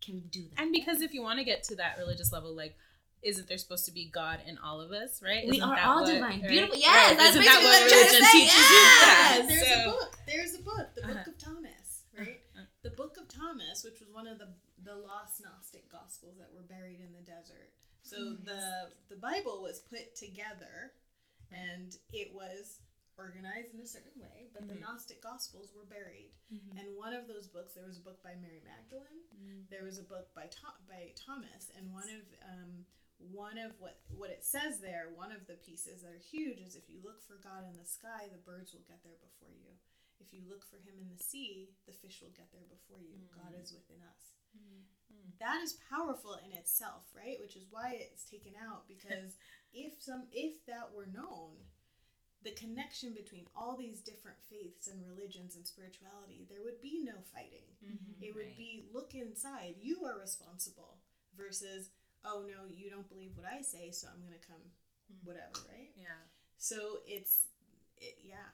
can 0.00 0.20
do 0.28 0.48
that. 0.50 0.60
And 0.62 0.72
because 0.72 1.00
if 1.02 1.12
you 1.14 1.22
want 1.22 1.38
to 1.38 1.44
get 1.44 1.62
to 1.64 1.76
that 1.76 1.98
religious 1.98 2.32
level, 2.32 2.54
like, 2.54 2.76
isn't 3.22 3.48
there 3.48 3.56
supposed 3.58 3.86
to 3.86 3.92
be 3.92 4.04
God 4.10 4.40
in 4.46 4.58
all 4.58 4.80
of 4.82 4.92
us, 4.92 5.22
right? 5.22 5.44
We 5.48 5.56
Isn't 5.56 5.62
are 5.68 5.76
that 5.76 5.86
all 5.86 6.02
what- 6.02 6.12
divine. 6.12 6.40
right? 6.42 6.48
Beautiful. 6.50 6.76
Yes, 6.76 7.08
Right. 7.08 7.16
that's 7.18 7.30
Isn't 7.36 7.42
basically 7.42 7.64
that 7.64 7.64
what 7.64 7.72
what 7.72 7.82
I'm 7.82 7.88
trying 7.88 8.00
to 8.00 8.06
religion 8.06 8.24
say. 8.26 8.38
teaches 8.38 8.70
Yes. 8.70 9.42
you? 9.42 9.48
There's 9.48 9.68
So- 9.68 9.80
a 9.80 9.92
book. 9.92 10.18
There's 10.26 10.54
a 10.54 10.62
book, 10.62 10.94
the 10.94 11.02
Book 11.02 11.16
Uh-huh. 11.16 11.30
of 11.30 11.38
Thomas, 11.38 12.02
right? 12.12 12.40
Uh. 12.56 12.60
The 12.82 12.90
Book 12.90 13.16
of 13.16 13.28
Thomas, 13.28 13.82
which 13.84 14.00
was 14.00 14.10
one 14.10 14.26
of 14.26 14.38
the 14.38 14.54
the 14.84 14.94
lost 14.96 15.40
Gnostic 15.40 15.88
Gospels 15.90 16.36
that 16.36 16.52
were 16.52 16.60
buried 16.62 17.00
in 17.00 17.14
the 17.14 17.22
desert. 17.22 17.72
So 18.02 18.34
the 18.34 18.92
the 19.08 19.16
Bible 19.16 19.62
was 19.62 19.80
put 19.80 20.14
together, 20.14 20.92
and 21.50 21.96
it 22.12 22.34
was 22.34 22.80
organized 23.18 23.74
in 23.74 23.80
a 23.80 23.86
certain 23.86 24.20
way, 24.20 24.50
but 24.52 24.66
the 24.68 24.74
Mhm. 24.74 24.80
Gnostic 24.80 25.20
Gospels 25.22 25.72
were 25.72 25.84
buried. 25.86 26.32
Mhm. 26.52 26.78
And 26.78 26.96
one 26.96 27.12
of 27.14 27.26
those 27.28 27.48
books, 27.48 27.74
there 27.74 27.84
was 27.86 27.98
a 27.98 28.02
book 28.02 28.22
by 28.22 28.34
Mary 28.36 28.60
Magdalene, 28.60 29.66
there 29.70 29.84
was 29.84 29.98
a 29.98 30.02
book 30.02 30.32
by 30.34 30.46
Tho- 30.48 30.80
by 30.86 31.12
Thomas, 31.16 31.70
and 31.70 31.92
one 31.92 32.08
of 32.10 32.22
um, 32.42 32.86
one 33.18 33.58
of 33.58 33.78
what 33.80 34.00
what 34.08 34.30
it 34.30 34.44
says 34.44 34.80
there, 34.80 35.10
one 35.10 35.32
of 35.32 35.46
the 35.46 35.56
pieces 35.56 36.02
that 36.02 36.10
are 36.12 36.18
huge 36.18 36.60
is 36.60 36.74
if 36.76 36.88
you 36.90 37.00
look 37.00 37.22
for 37.22 37.36
God 37.38 37.64
in 37.64 37.76
the 37.76 37.84
sky, 37.86 38.28
the 38.28 38.38
birds 38.38 38.72
will 38.72 38.82
get 38.82 39.02
there 39.02 39.16
before 39.16 39.50
you. 39.52 39.78
If 40.20 40.32
you 40.32 40.42
look 40.48 40.64
for 40.64 40.78
Him 40.78 40.98
in 40.98 41.08
the 41.08 41.22
sea, 41.22 41.74
the 41.86 41.92
fish 41.92 42.20
will 42.22 42.30
get 42.30 42.50
there 42.52 42.64
before 42.66 43.00
you. 43.00 43.28
God 43.28 43.54
is 43.54 43.72
within 43.72 44.02
us. 44.02 44.34
That 45.38 45.62
is 45.62 45.74
powerful 45.74 46.34
in 46.34 46.52
itself, 46.52 47.12
right? 47.14 47.38
Which 47.40 47.56
is 47.56 47.66
why 47.70 47.94
it's 47.94 48.24
taken 48.24 48.54
out 48.56 48.86
because 48.88 49.36
if 49.72 50.00
some 50.00 50.28
if 50.32 50.64
that 50.66 50.92
were 50.92 51.06
known, 51.06 51.56
the 52.44 52.52
connection 52.52 53.14
between 53.14 53.46
all 53.56 53.76
these 53.76 54.00
different 54.00 54.36
faiths 54.50 54.86
and 54.86 55.00
religions 55.06 55.56
and 55.56 55.66
spirituality, 55.66 56.46
there 56.48 56.62
would 56.62 56.80
be 56.80 57.00
no 57.02 57.16
fighting. 57.32 57.64
Mm-hmm. 57.84 58.22
It 58.22 58.34
would 58.34 58.46
Right. 58.46 58.56
be 58.56 58.84
look 58.92 59.14
inside, 59.14 59.76
you 59.80 60.04
are 60.04 60.18
responsible 60.20 60.98
versus 61.36 61.90
oh 62.24 62.44
no, 62.46 62.64
you 62.70 62.88
don't 62.90 63.08
believe 63.08 63.36
what 63.36 63.46
I 63.46 63.60
say, 63.60 63.90
so 63.90 64.08
I'm 64.08 64.20
going 64.20 64.38
to 64.38 64.46
come 64.46 64.60
mm-hmm. 64.60 65.26
whatever, 65.26 65.60
right? 65.68 65.90
Yeah. 65.96 66.24
So 66.58 67.00
it's 67.06 67.48
it, 67.98 68.18
yeah. 68.22 68.52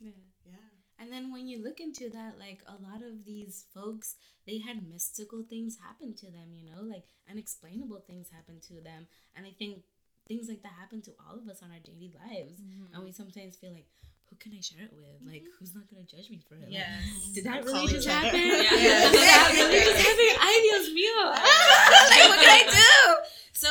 Yeah. 0.00 0.10
Yeah. 0.44 0.68
And 0.98 1.12
then 1.12 1.32
when 1.32 1.48
you 1.48 1.62
look 1.62 1.80
into 1.80 2.10
that, 2.10 2.38
like 2.38 2.62
a 2.66 2.80
lot 2.82 3.02
of 3.02 3.24
these 3.24 3.64
folks, 3.74 4.14
they 4.46 4.58
had 4.58 4.88
mystical 4.88 5.42
things 5.42 5.78
happen 5.82 6.14
to 6.16 6.26
them, 6.26 6.54
you 6.54 6.64
know, 6.70 6.82
like 6.82 7.04
unexplainable 7.30 8.04
things 8.06 8.28
happen 8.30 8.60
to 8.68 8.74
them. 8.80 9.06
And 9.34 9.46
I 9.46 9.50
think 9.58 9.82
things 10.28 10.48
like 10.48 10.62
that 10.62 10.72
happen 10.78 11.02
to 11.02 11.12
all 11.26 11.38
of 11.38 11.48
us 11.48 11.62
on 11.62 11.70
our 11.70 11.80
daily 11.80 12.12
lives. 12.14 12.60
And 12.60 12.92
mm-hmm. 12.92 13.04
we 13.04 13.12
sometimes 13.12 13.56
feel 13.56 13.72
like, 13.72 13.86
who 14.32 14.36
can 14.36 14.56
I 14.56 14.60
share 14.60 14.84
it 14.84 14.92
with? 14.92 15.20
Like, 15.26 15.42
mm-hmm. 15.42 15.56
who's 15.58 15.74
not 15.74 15.84
going 15.90 16.06
to 16.06 16.16
judge 16.16 16.30
me 16.30 16.40
for 16.48 16.54
it? 16.54 16.72
Like, 16.72 17.34
did 17.34 17.44
that 17.44 17.64
really 17.66 17.86
just 17.92 18.08
happen? 18.08 18.40
Yeah. 18.40 19.10
Did 19.10 19.20
that 19.28 19.52
really 19.54 19.78
just 19.78 20.00
happen? 20.00 20.28
Ay, 20.40 20.56
Dios 20.62 20.88
mío. 20.88 21.30
like, 21.30 22.28
what 22.28 22.40
can 22.40 22.48
I 22.48 22.64
do? 22.70 23.16
So 23.52 23.68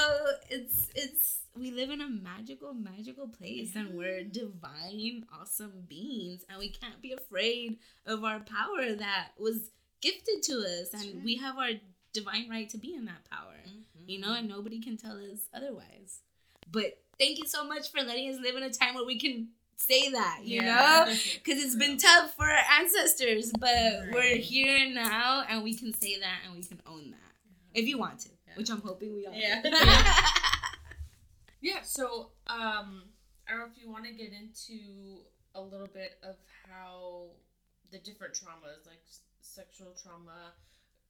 it's, 0.50 0.90
it's, 0.96 1.40
we 1.58 1.72
live 1.72 1.90
in 1.90 2.02
a 2.02 2.08
magical, 2.08 2.74
magical 2.74 3.28
place 3.28 3.76
and 3.76 3.96
we're 3.96 4.24
divine, 4.24 5.26
awesome 5.34 5.86
beings. 5.88 6.46
And 6.48 6.60
we 6.60 6.70
can't 6.70 7.02
be 7.02 7.14
afraid 7.14 7.80
of 8.06 8.24
our 8.24 8.40
power 8.40 8.94
that 8.98 9.30
was 9.40 9.72
gifted 10.02 10.44
to 10.44 10.60
us. 10.60 10.94
And 10.94 11.24
we 11.24 11.38
have 11.38 11.58
our 11.58 11.72
divine 12.14 12.50
right 12.50 12.70
to 12.70 12.78
be 12.78 12.94
in 12.94 13.06
that 13.06 13.30
power, 13.30 13.58
mm-hmm. 13.68 14.08
you 14.10 14.20
know, 14.20 14.34
and 14.34 14.48
nobody 14.48 14.80
can 14.80 14.98
tell 14.98 15.18
us 15.18 15.48
otherwise. 15.54 16.22
But 16.72 17.00
thank 17.20 17.38
you 17.40 17.48
so 17.48 17.66
much 17.68 17.92
for 17.92 18.02
letting 18.02 18.30
us 18.34 18.40
live 18.42 18.56
in 18.56 18.64
a 18.64 18.70
time 18.70 18.96
where 18.96 19.06
we 19.06 19.20
can 19.20 19.50
say 19.78 20.12
that, 20.12 20.40
you 20.44 20.62
know? 20.62 21.06
because 21.44 21.62
it's 21.64 21.76
been 21.76 21.98
tough 21.98 22.34
for 22.36 22.46
our 22.46 22.80
ancestors, 22.80 23.52
but 23.60 24.10
we're 24.12 24.38
here 24.38 24.90
now 24.94 25.44
and 25.50 25.64
we 25.64 25.74
can 25.76 25.94
say 25.94 26.20
that 26.20 26.40
and 26.46 26.56
we 26.56 26.64
can 26.64 26.80
own 26.86 27.12
that 27.12 27.34
if 27.74 27.88
you 27.88 27.98
want 27.98 28.20
to, 28.20 28.30
which 28.56 28.70
I'm 28.70 28.82
hoping 28.82 29.14
we 29.16 29.26
all 29.26 29.34
Yeah. 29.36 29.62
do. 29.62 29.70
Yeah, 31.64 31.84
so 31.84 32.32
um, 32.48 33.04
I 33.48 33.52
don't 33.52 33.60
know 33.60 33.66
if 33.72 33.80
you 33.80 33.88
want 33.92 34.06
to 34.06 34.14
get 34.14 34.32
into 34.34 35.22
a 35.54 35.62
little 35.62 35.88
bit 35.94 36.18
of 36.24 36.36
how 36.68 37.28
the 37.92 38.00
different 38.00 38.34
traumas, 38.34 38.88
like 38.88 39.04
sexual 39.42 39.94
trauma, 40.02 40.54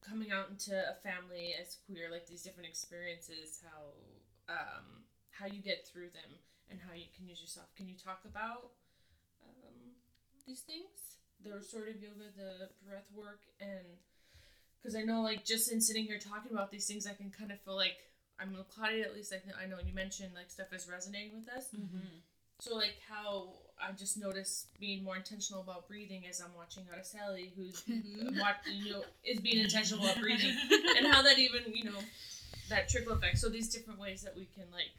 coming 0.01 0.31
out 0.31 0.49
into 0.49 0.73
a 0.73 0.95
family 1.07 1.55
as 1.59 1.77
queer, 1.87 2.09
like 2.11 2.27
these 2.27 2.41
different 2.41 2.67
experiences, 2.67 3.61
how 3.63 4.53
um, 4.53 5.03
how 5.31 5.45
you 5.45 5.61
get 5.61 5.87
through 5.87 6.09
them, 6.13 6.37
and 6.69 6.79
how 6.79 6.93
you 6.93 7.05
can 7.15 7.27
use 7.27 7.41
yourself. 7.41 7.67
Can 7.75 7.87
you 7.87 7.95
talk 7.95 8.21
about 8.25 8.71
um, 9.43 9.95
these 10.45 10.61
things? 10.61 11.17
The 11.43 11.53
restorative 11.53 12.01
yoga, 12.01 12.29
the 12.37 12.69
breath 12.87 13.09
work, 13.15 13.41
and 13.59 13.97
because 14.77 14.95
I 14.95 15.01
know, 15.01 15.21
like, 15.21 15.45
just 15.45 15.71
in 15.71 15.81
sitting 15.81 16.05
here 16.05 16.19
talking 16.19 16.51
about 16.51 16.71
these 16.71 16.85
things, 16.85 17.07
I 17.07 17.13
can 17.13 17.31
kind 17.31 17.51
of 17.51 17.59
feel 17.61 17.75
like 17.75 17.97
I 18.41 18.45
mean, 18.45 18.57
Claudia, 18.73 19.05
at 19.05 19.13
least 19.13 19.33
I, 19.33 19.63
I 19.63 19.67
know 19.67 19.77
you 19.85 19.93
mentioned 19.93 20.31
like 20.35 20.49
stuff 20.49 20.73
is 20.73 20.89
resonating 20.89 21.31
with 21.35 21.49
us. 21.55 21.67
So 22.59 22.75
like 22.75 22.95
how 23.07 23.49
I 23.81 23.91
just 23.91 24.17
noticed 24.17 24.67
being 24.79 25.03
more 25.03 25.15
intentional 25.15 25.61
about 25.61 25.87
breathing 25.87 26.23
as 26.27 26.41
I'm 26.41 26.53
watching 26.55 26.83
Araceli, 26.83 27.49
who's 27.55 27.83
watch, 28.39 28.55
you 28.71 28.91
know 28.93 29.03
is 29.23 29.39
being 29.39 29.59
intentional 29.59 30.03
about 30.03 30.19
breathing, 30.21 30.55
and 30.97 31.07
how 31.07 31.21
that 31.21 31.37
even 31.37 31.61
you 31.73 31.85
know 31.85 31.99
that 32.69 32.89
trickle 32.89 33.13
effect. 33.13 33.37
So 33.37 33.49
these 33.49 33.69
different 33.69 33.99
ways 33.99 34.21
that 34.23 34.35
we 34.35 34.47
can 34.55 34.65
like 34.71 34.89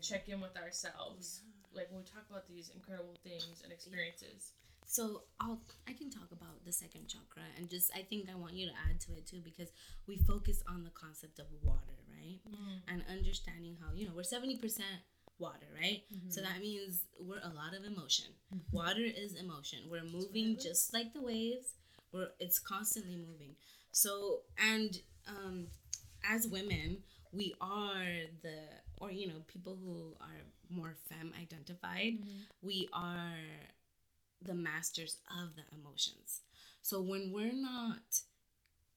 check 0.00 0.28
in 0.28 0.40
with 0.40 0.56
ourselves, 0.56 1.42
like 1.74 1.90
when 1.90 2.00
we 2.00 2.04
talk 2.04 2.24
about 2.30 2.46
these 2.48 2.70
incredible 2.74 3.16
things 3.22 3.62
and 3.62 3.72
experiences. 3.72 4.52
So 4.86 5.22
I'll 5.40 5.60
I 5.88 5.92
can 5.92 6.10
talk 6.10 6.32
about 6.32 6.64
the 6.64 6.72
second 6.72 7.06
chakra 7.06 7.44
and 7.56 7.70
just 7.70 7.92
I 7.94 8.02
think 8.02 8.28
I 8.28 8.34
want 8.34 8.54
you 8.54 8.66
to 8.66 8.72
add 8.90 8.98
to 9.02 9.12
it 9.12 9.24
too 9.24 9.40
because 9.44 9.70
we 10.08 10.16
focus 10.18 10.64
on 10.68 10.82
the 10.82 10.90
concept 10.90 11.38
of 11.38 11.46
water, 11.62 11.94
right? 12.10 12.40
Mm. 12.48 12.80
And 12.88 13.04
understanding 13.08 13.76
how, 13.80 13.94
you 13.94 14.06
know, 14.06 14.12
we're 14.16 14.22
70% 14.22 14.80
water, 15.38 15.66
right? 15.80 16.02
So 16.28 16.40
mm-hmm. 16.40 16.52
that 16.52 16.60
means 16.60 17.04
we're 17.20 17.38
a 17.38 17.54
lot 17.54 17.72
of 17.78 17.84
emotion. 17.84 18.26
Mm-hmm. 18.52 18.76
Water 18.76 19.04
is 19.04 19.34
emotion. 19.34 19.78
We're 19.88 20.04
moving 20.04 20.58
just 20.60 20.92
like 20.92 21.12
the 21.14 21.22
waves. 21.22 21.74
We're 22.12 22.30
it's 22.40 22.58
constantly 22.58 23.16
moving. 23.16 23.54
So 23.92 24.40
and 24.58 24.98
um 25.28 25.68
as 26.28 26.48
women, 26.48 26.98
we 27.32 27.54
are 27.60 28.26
the 28.42 28.58
or 29.00 29.10
you 29.10 29.26
know, 29.26 29.42
people 29.46 29.76
who 29.82 30.14
are 30.20 30.40
more 30.68 30.94
femme 31.08 31.32
identified, 31.40 32.18
we 32.62 32.88
are 32.92 33.38
the 34.42 34.54
masters 34.54 35.16
of 35.42 35.56
the 35.56 35.62
emotions. 35.76 36.42
So 36.82 37.00
when 37.00 37.32
we're 37.32 37.52
not 37.52 38.20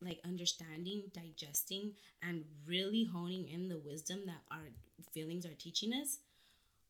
like 0.02 0.20
understanding, 0.26 1.04
digesting, 1.14 1.94
and 2.22 2.44
really 2.66 3.06
honing 3.06 3.48
in 3.48 3.70
the 3.70 3.80
wisdom 3.80 4.22
that 4.26 4.42
our 4.52 4.70
feelings 5.14 5.46
are 5.46 5.56
teaching 5.58 5.94
us, 5.94 6.20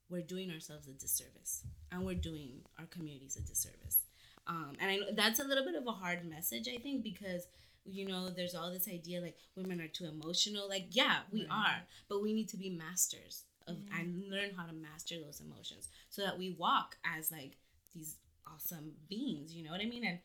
we're 0.09 0.21
doing 0.21 0.51
ourselves 0.51 0.87
a 0.87 0.91
disservice 0.91 1.63
and 1.91 2.05
we're 2.05 2.15
doing 2.15 2.61
our 2.79 2.85
communities 2.85 3.37
a 3.37 3.41
disservice. 3.41 4.05
Um, 4.47 4.73
and 4.79 4.91
I 4.91 4.95
know 4.97 5.05
that's 5.13 5.39
a 5.39 5.43
little 5.43 5.63
bit 5.63 5.75
of 5.75 5.87
a 5.87 5.91
hard 5.91 6.29
message, 6.29 6.67
I 6.67 6.77
think, 6.77 7.03
because 7.03 7.47
you 7.85 8.07
know 8.07 8.29
there's 8.29 8.55
all 8.55 8.71
this 8.71 8.87
idea 8.87 9.21
like 9.21 9.37
women 9.55 9.81
are 9.81 9.87
too 9.87 10.05
emotional. 10.05 10.69
Like, 10.69 10.87
yeah, 10.91 11.19
we 11.31 11.47
are, 11.49 11.83
but 12.09 12.21
we 12.21 12.33
need 12.33 12.49
to 12.49 12.57
be 12.57 12.69
masters 12.69 13.43
of 13.67 13.77
and 13.97 14.23
learn 14.29 14.51
how 14.57 14.65
to 14.65 14.73
master 14.73 15.15
those 15.23 15.41
emotions 15.41 15.89
so 16.09 16.21
that 16.21 16.37
we 16.37 16.55
walk 16.59 16.97
as 17.17 17.31
like 17.31 17.57
these 17.95 18.17
awesome 18.53 18.91
beings 19.09 19.53
you 19.53 19.63
know 19.63 19.71
what 19.71 19.81
i 19.81 19.85
mean? 19.85 20.05
And 20.05 20.19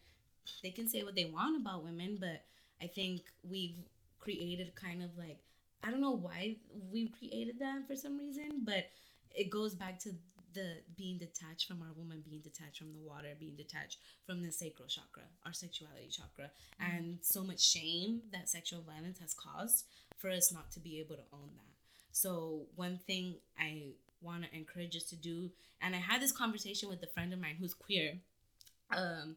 they 0.63 0.71
can 0.71 0.89
say 0.89 1.03
what 1.03 1.15
they 1.15 1.27
want 1.27 1.57
about 1.61 1.85
women 1.85 2.17
but 2.19 2.43
i 2.83 2.87
think 2.87 3.23
we've 3.49 3.77
created 4.19 4.75
kind 4.75 5.03
of 5.03 5.11
like 5.19 5.39
i 5.85 5.91
don't 5.91 6.01
know 6.01 6.17
why 6.17 6.57
we've 6.91 7.13
created 7.13 7.59
that 7.61 7.87
for 7.87 7.95
some 7.95 8.19
reason 8.19 8.63
but 8.65 8.87
it 9.35 9.51
goes 9.51 9.75
back 9.75 9.99
to 10.01 10.11
the 10.59 10.69
being 10.97 11.19
detached 11.19 11.67
from 11.69 11.83
our 11.83 11.95
woman 11.97 12.23
being 12.29 12.43
detached 12.43 12.79
from 12.79 12.93
the 12.93 13.07
water 13.11 13.29
being 13.39 13.57
detached 13.57 13.99
from 14.27 14.43
the 14.43 14.51
sacral 14.51 14.89
chakra 14.89 15.23
our 15.47 15.53
sexuality 15.53 16.09
chakra. 16.11 16.51
And 16.81 17.19
so 17.23 17.43
much 17.45 17.61
shame 17.61 18.23
that 18.33 18.49
sexual 18.49 18.83
violence 18.83 19.19
has 19.21 19.35
caused 19.35 19.85
for 20.17 20.31
us 20.31 20.53
not 20.53 20.71
to 20.73 20.81
be 20.81 20.99
able 21.01 21.17
to 21.17 21.29
own 21.33 21.51
that. 21.55 21.75
So 22.13 22.63
one 22.75 22.99
thing 23.07 23.37
i 23.59 23.93
want 24.21 24.43
to 24.45 24.57
encourage 24.57 24.97
us 24.97 25.05
to 25.05 25.17
do 25.17 25.51
and 25.81 25.95
i 25.95 25.99
had 25.99 26.21
this 26.21 26.33
conversation 26.33 26.89
with 26.89 27.03
a 27.03 27.07
friend 27.07 27.33
of 27.33 27.41
mine 27.41 27.57
who's 27.61 27.75
queer 27.75 28.15
um 28.91 29.37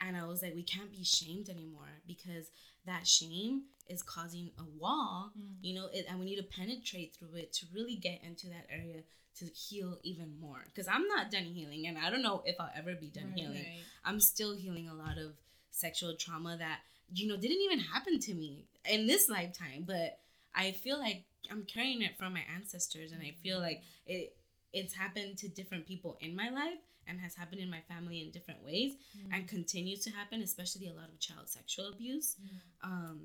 and 0.00 0.16
i 0.16 0.24
was 0.24 0.42
like 0.42 0.54
we 0.54 0.62
can't 0.62 0.90
be 0.90 1.04
shamed 1.04 1.50
anymore 1.50 1.92
because 2.06 2.46
that 2.86 3.06
shame 3.06 3.64
is 3.88 4.02
causing 4.02 4.50
a 4.58 4.64
wall 4.80 5.32
mm. 5.38 5.54
you 5.60 5.74
know 5.74 5.88
it, 5.92 6.06
and 6.08 6.18
we 6.18 6.24
need 6.24 6.36
to 6.36 6.42
penetrate 6.42 7.14
through 7.16 7.34
it 7.34 7.52
to 7.52 7.66
really 7.74 7.96
get 7.96 8.20
into 8.22 8.46
that 8.48 8.66
area 8.70 9.02
to 9.38 9.46
heal 9.46 9.98
even 10.02 10.32
more. 10.40 10.64
Because 10.66 10.88
i'm 10.88 11.06
not 11.08 11.30
done 11.30 11.44
healing 11.44 11.86
and 11.86 11.98
i 11.98 12.10
don't 12.10 12.22
know 12.22 12.42
if 12.44 12.56
i'll 12.60 12.70
ever 12.76 12.94
be 12.94 13.08
done 13.08 13.30
Right, 13.30 13.38
healing. 13.38 13.54
right. 13.56 13.80
i'm 14.04 14.20
still 14.20 14.54
healing 14.54 14.88
a 14.88 14.94
lot 14.94 15.18
of 15.18 15.32
sexual 15.70 16.14
trauma 16.14 16.56
that 16.56 16.80
you 17.12 17.26
know 17.26 17.36
didn't 17.36 17.60
even 17.60 17.80
happen 17.80 18.18
to 18.20 18.34
me 18.34 18.64
in 18.88 19.06
this 19.06 19.28
lifetime 19.28 19.84
but 19.86 20.18
i 20.54 20.70
feel 20.70 20.98
like 20.98 21.24
i'm 21.50 21.64
carrying 21.64 22.00
it 22.00 22.16
from 22.16 22.32
my 22.32 22.42
ancestors 22.54 23.12
and 23.12 23.20
i 23.22 23.26
mm-hmm. 23.26 23.40
feel 23.42 23.58
like 23.58 23.82
it 24.06 24.36
it's 24.72 24.94
happened 24.94 25.38
to 25.38 25.48
different 25.48 25.86
people 25.86 26.16
in 26.20 26.34
my 26.34 26.48
life 26.50 26.78
and 27.06 27.20
has 27.20 27.34
happened 27.34 27.60
in 27.60 27.70
my 27.70 27.80
family 27.88 28.20
in 28.20 28.30
different 28.30 28.64
ways 28.64 28.94
mm. 29.16 29.28
and 29.32 29.46
continues 29.48 30.00
to 30.00 30.10
happen 30.10 30.40
especially 30.42 30.88
a 30.88 30.92
lot 30.92 31.08
of 31.08 31.18
child 31.20 31.48
sexual 31.48 31.88
abuse. 31.88 32.36
Mm. 32.42 32.88
Um 32.88 33.20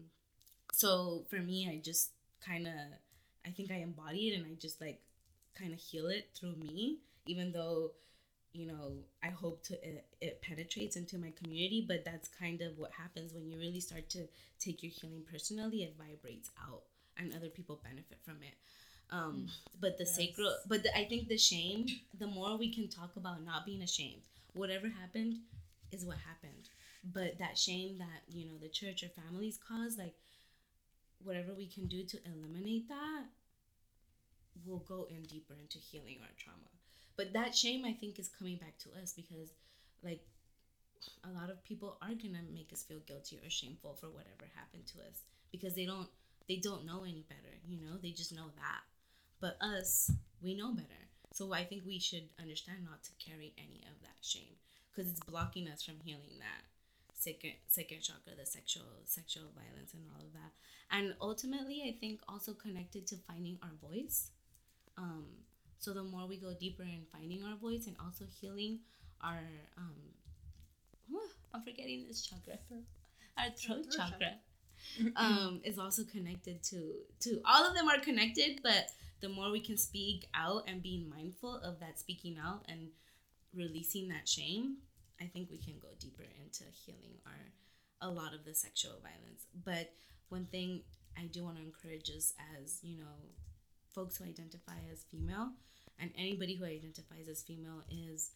so 0.80 1.26
for 1.30 1.38
me 1.38 1.68
i 1.70 1.82
just 1.84 2.12
kind 2.46 2.66
of 2.66 2.74
i 3.46 3.50
think 3.50 3.70
i 3.72 3.76
embody 3.76 4.30
it 4.30 4.38
and 4.38 4.46
i 4.46 4.54
just 4.60 4.80
like 4.80 5.02
kind 5.60 5.74
of 5.74 5.80
heal 5.80 6.08
it 6.08 6.30
through 6.36 6.56
me 6.56 7.00
even 7.26 7.52
though 7.52 7.92
you 8.54 8.66
know 8.66 8.94
i 9.24 9.28
hope 9.28 9.62
to 9.64 9.74
it, 9.88 10.06
it 10.22 10.42
penetrates 10.42 10.96
into 10.96 11.18
my 11.18 11.32
community 11.42 11.86
but 11.86 12.06
that's 12.06 12.30
kind 12.30 12.62
of 12.62 12.78
what 12.78 12.92
happens 12.92 13.34
when 13.34 13.46
you 13.50 13.58
really 13.60 13.80
start 13.82 14.10
to 14.10 14.26
take 14.60 14.82
your 14.82 14.92
healing 14.92 15.24
personally 15.30 15.84
it 15.84 15.96
vibrates 15.98 16.50
out 16.68 16.84
and 17.18 17.36
other 17.36 17.50
people 17.50 17.82
benefit 17.84 18.18
from 18.24 18.38
it. 18.42 18.54
Um 19.12 19.48
but 19.82 19.98
the 19.98 20.06
sacral 20.06 20.56
but 20.68 20.84
the, 20.84 20.98
i 20.98 21.04
think 21.04 21.28
the 21.28 21.38
shame 21.38 21.88
the 22.18 22.28
more 22.28 22.58
we 22.58 22.74
can 22.74 22.88
talk 22.88 23.18
about 23.18 23.44
not 23.44 23.66
being 23.66 23.82
ashamed 23.82 24.22
whatever 24.54 24.88
happened 24.88 25.36
is 25.92 26.06
what 26.06 26.18
happened. 26.18 26.70
But 27.14 27.40
that 27.40 27.58
shame 27.58 27.98
that 28.00 28.22
you 28.28 28.46
know 28.46 28.58
the 28.62 28.68
church 28.70 29.04
or 29.04 29.10
families 29.10 29.58
cause 29.68 29.98
like 29.98 30.16
whatever 31.24 31.54
we 31.54 31.68
can 31.68 31.88
do 31.88 32.04
to 32.04 32.18
eliminate 32.26 32.88
that 32.90 33.26
we'll 34.66 34.80
go 34.80 35.08
in 35.10 35.24
deeper 35.24 35.54
into 35.60 35.78
healing 35.78 36.18
our 36.22 36.34
trauma. 36.38 36.70
But 37.16 37.34
that 37.34 37.56
shame 37.56 37.84
i 37.86 37.92
think 37.94 38.18
is 38.18 38.30
coming 38.30 38.58
back 38.58 38.78
to 38.80 38.90
us 39.02 39.14
because 39.14 39.54
like 40.04 40.22
a 41.24 41.32
lot 41.32 41.50
of 41.50 41.64
people 41.64 41.98
are 42.02 42.14
gonna 42.14 42.44
make 42.54 42.72
us 42.72 42.84
feel 42.84 43.00
guilty 43.00 43.40
or 43.44 43.50
shameful 43.50 43.96
for 43.96 44.08
whatever 44.08 44.48
happened 44.56 44.86
to 44.88 45.00
us 45.00 45.24
because 45.52 45.76
they 45.76 45.86
don't 45.86 46.08
they 46.48 46.58
don't 46.58 46.86
know 46.86 47.04
any 47.04 47.26
better 47.28 47.56
you 47.68 47.78
know? 47.78 47.98
They 48.02 48.12
just 48.12 48.34
know 48.34 48.48
that. 48.56 48.82
But 49.42 49.58
us 49.62 50.12
we 50.42 50.56
know 50.56 50.74
better. 50.74 51.04
So 51.34 51.54
i 51.54 51.64
think 51.64 51.84
we 51.86 52.00
should 52.00 52.30
understand 52.40 52.80
not 52.86 53.04
to 53.04 53.12
carry 53.20 53.54
any 53.58 53.84
of 53.88 54.00
that 54.02 54.18
shame 54.22 54.56
because 54.92 55.12
it's 55.12 55.20
blocking 55.20 55.68
us 55.68 55.84
from 55.84 56.00
healing 56.04 56.40
that 56.40 56.64
second 57.20 57.54
second 57.68 58.02
chakra 58.02 58.34
the 58.40 58.46
sexual 58.46 58.86
sexual 59.06 59.52
violence 59.54 59.94
and 59.94 60.04
all 60.16 60.26
of 60.26 60.34
that. 60.34 60.52
And 60.92 61.14
ultimately 61.22 61.84
i 61.88 61.98
think 62.00 62.22
also 62.28 62.54
connected 62.54 63.06
to 63.08 63.16
finding 63.28 63.60
our 63.64 63.76
voice. 63.90 64.32
Um 64.98 65.26
so 65.80 65.94
the 65.94 66.04
more 66.04 66.28
we 66.28 66.38
go 66.38 66.54
deeper 66.60 66.84
in 66.84 67.04
finding 67.12 67.44
our 67.44 67.56
voice 67.56 67.88
and 67.88 67.96
also 68.04 68.26
healing 68.40 68.80
our 69.22 69.44
um 69.78 70.00
i'm 71.54 71.62
forgetting 71.62 72.06
this 72.08 72.22
chakra. 72.26 72.58
Our 73.38 73.52
throat 73.52 73.86
chakra. 73.96 74.32
Um 75.16 75.62
is 75.64 75.78
also 75.78 76.04
connected 76.06 76.64
to 76.72 76.94
to 77.22 77.42
all 77.46 77.68
of 77.68 77.76
them 77.76 77.88
are 77.90 78.00
connected 78.00 78.62
but 78.64 78.88
the 79.22 79.28
more 79.28 79.52
we 79.52 79.60
can 79.60 79.78
speak 79.78 80.28
out 80.34 80.64
and 80.68 80.82
being 80.82 81.10
mindful 81.10 81.58
of 81.58 81.80
that 81.82 82.00
speaking 82.00 82.38
out 82.42 82.64
and 82.70 82.88
releasing 83.54 84.08
that 84.08 84.28
shame 84.28 84.78
i 85.22 85.26
think 85.26 85.50
we 85.50 85.58
can 85.58 85.76
go 85.80 85.90
deeper 86.00 86.24
into 86.44 86.64
healing 86.86 87.18
our 87.26 87.52
a 88.02 88.10
lot 88.10 88.34
of 88.34 88.46
the 88.46 88.54
sexual 88.54 88.94
violence. 89.02 89.46
But 89.66 89.92
one 90.30 90.46
thing 90.46 90.82
i 91.18 91.24
do 91.26 91.44
want 91.44 91.58
to 91.58 91.64
encourage 91.64 92.10
us 92.10 92.34
as 92.56 92.80
you 92.82 92.98
know 92.98 93.34
folks 93.94 94.18
who 94.18 94.24
identify 94.24 94.78
as 94.92 95.04
female 95.12 95.50
and 96.00 96.12
anybody 96.18 96.56
who 96.56 96.66
identifies 96.66 97.28
as 97.30 97.42
female 97.42 97.84
is 97.92 98.32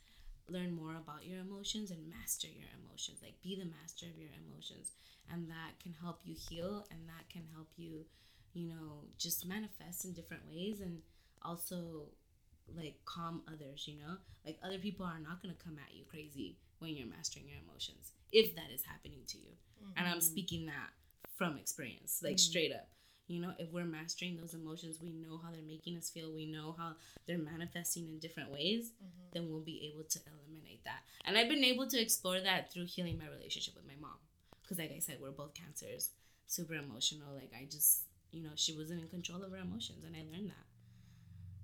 learn 0.50 0.76
more 0.76 0.96
about 0.96 1.26
your 1.26 1.40
emotions 1.40 1.92
and 1.92 2.10
master 2.10 2.48
your 2.48 2.68
emotions. 2.84 3.20
Like 3.22 3.42
be 3.42 3.56
the 3.56 3.66
master 3.66 4.08
of 4.08 4.20
your 4.20 4.32
emotions. 4.46 4.92
And 5.32 5.48
that 5.50 5.80
can 5.82 5.94
help 6.02 6.20
you 6.26 6.36
heal 6.36 6.86
and 6.92 7.00
that 7.08 7.30
can 7.30 7.44
help 7.54 7.70
you 7.78 8.06
you 8.54 8.68
know 8.68 9.06
just 9.18 9.48
manifest 9.48 10.06
in 10.06 10.14
different 10.14 10.44
ways 10.48 10.80
and 10.80 11.00
also 11.42 12.04
like 12.76 12.96
calm 13.06 13.42
others 13.48 13.88
you 13.88 13.98
know? 14.00 14.18
Like 14.46 14.58
other 14.64 14.78
people 14.78 15.06
are 15.06 15.20
not 15.20 15.42
going 15.42 15.56
to 15.56 15.64
come 15.64 15.78
at 15.78 15.96
you 15.96 16.04
crazy 16.10 16.58
when 16.84 16.96
you're 16.96 17.08
mastering 17.08 17.48
your 17.48 17.60
emotions 17.66 18.12
if 18.34 18.56
that 18.56 18.72
is 18.74 18.84
happening 18.84 19.22
to 19.28 19.38
you. 19.38 19.54
And 19.96 20.08
i'm 20.08 20.18
mm-hmm. 20.18 20.22
speaking 20.22 20.66
that 20.66 20.92
from 21.38 21.58
experience 21.58 22.22
like 22.24 22.36
mm. 22.36 22.40
straight 22.40 22.72
up. 22.72 22.90
You 23.28 23.42
know 23.42 23.54
if 23.58 23.72
we're 23.72 23.86
mastering 23.86 24.36
those 24.36 24.54
emotions 24.54 25.00
we 25.02 25.10
know 25.10 25.40
how 25.42 25.52
they're 25.52 25.62
making 25.62 25.98
us 25.98 26.10
feel 26.10 26.34
we 26.34 26.46
know 26.46 26.76
how 26.78 26.94
they're 27.26 27.38
manifesting 27.38 28.08
in 28.08 28.20
different 28.20 28.52
ways 28.52 28.92
mm-hmm. 28.92 29.30
then 29.34 29.50
we'll 29.50 29.64
be 29.64 29.92
able 29.94 30.04
to 30.10 30.20
eliminate 30.28 30.84
that. 30.84 31.02
And 31.26 31.38
i've 31.38 31.50
been 31.50 31.64
able 31.64 31.88
to 31.88 32.02
explore 32.02 32.40
that 32.40 32.72
through 32.72 32.86
healing 32.86 33.18
my 33.18 33.30
relationship 33.30 33.76
with 33.76 33.88
my 33.88 33.98
mom. 34.00 34.20
Because 34.62 34.80
like 34.80 34.94
i 34.96 35.00
said 35.00 35.18
we're 35.22 35.32
both 35.32 35.54
cancers 35.54 36.12
super 36.48 36.76
emotional 36.76 37.34
like 37.34 37.52
i 37.58 37.66
just 37.66 38.04
you 38.32 38.44
know 38.44 38.52
she 38.56 38.76
wasn't 38.78 39.02
in 39.02 39.08
control 39.08 39.42
of 39.44 39.52
her 39.52 39.58
emotions 39.58 40.04
and 40.06 40.16
i 40.16 40.24
learned 40.32 40.50
that. 40.50 40.68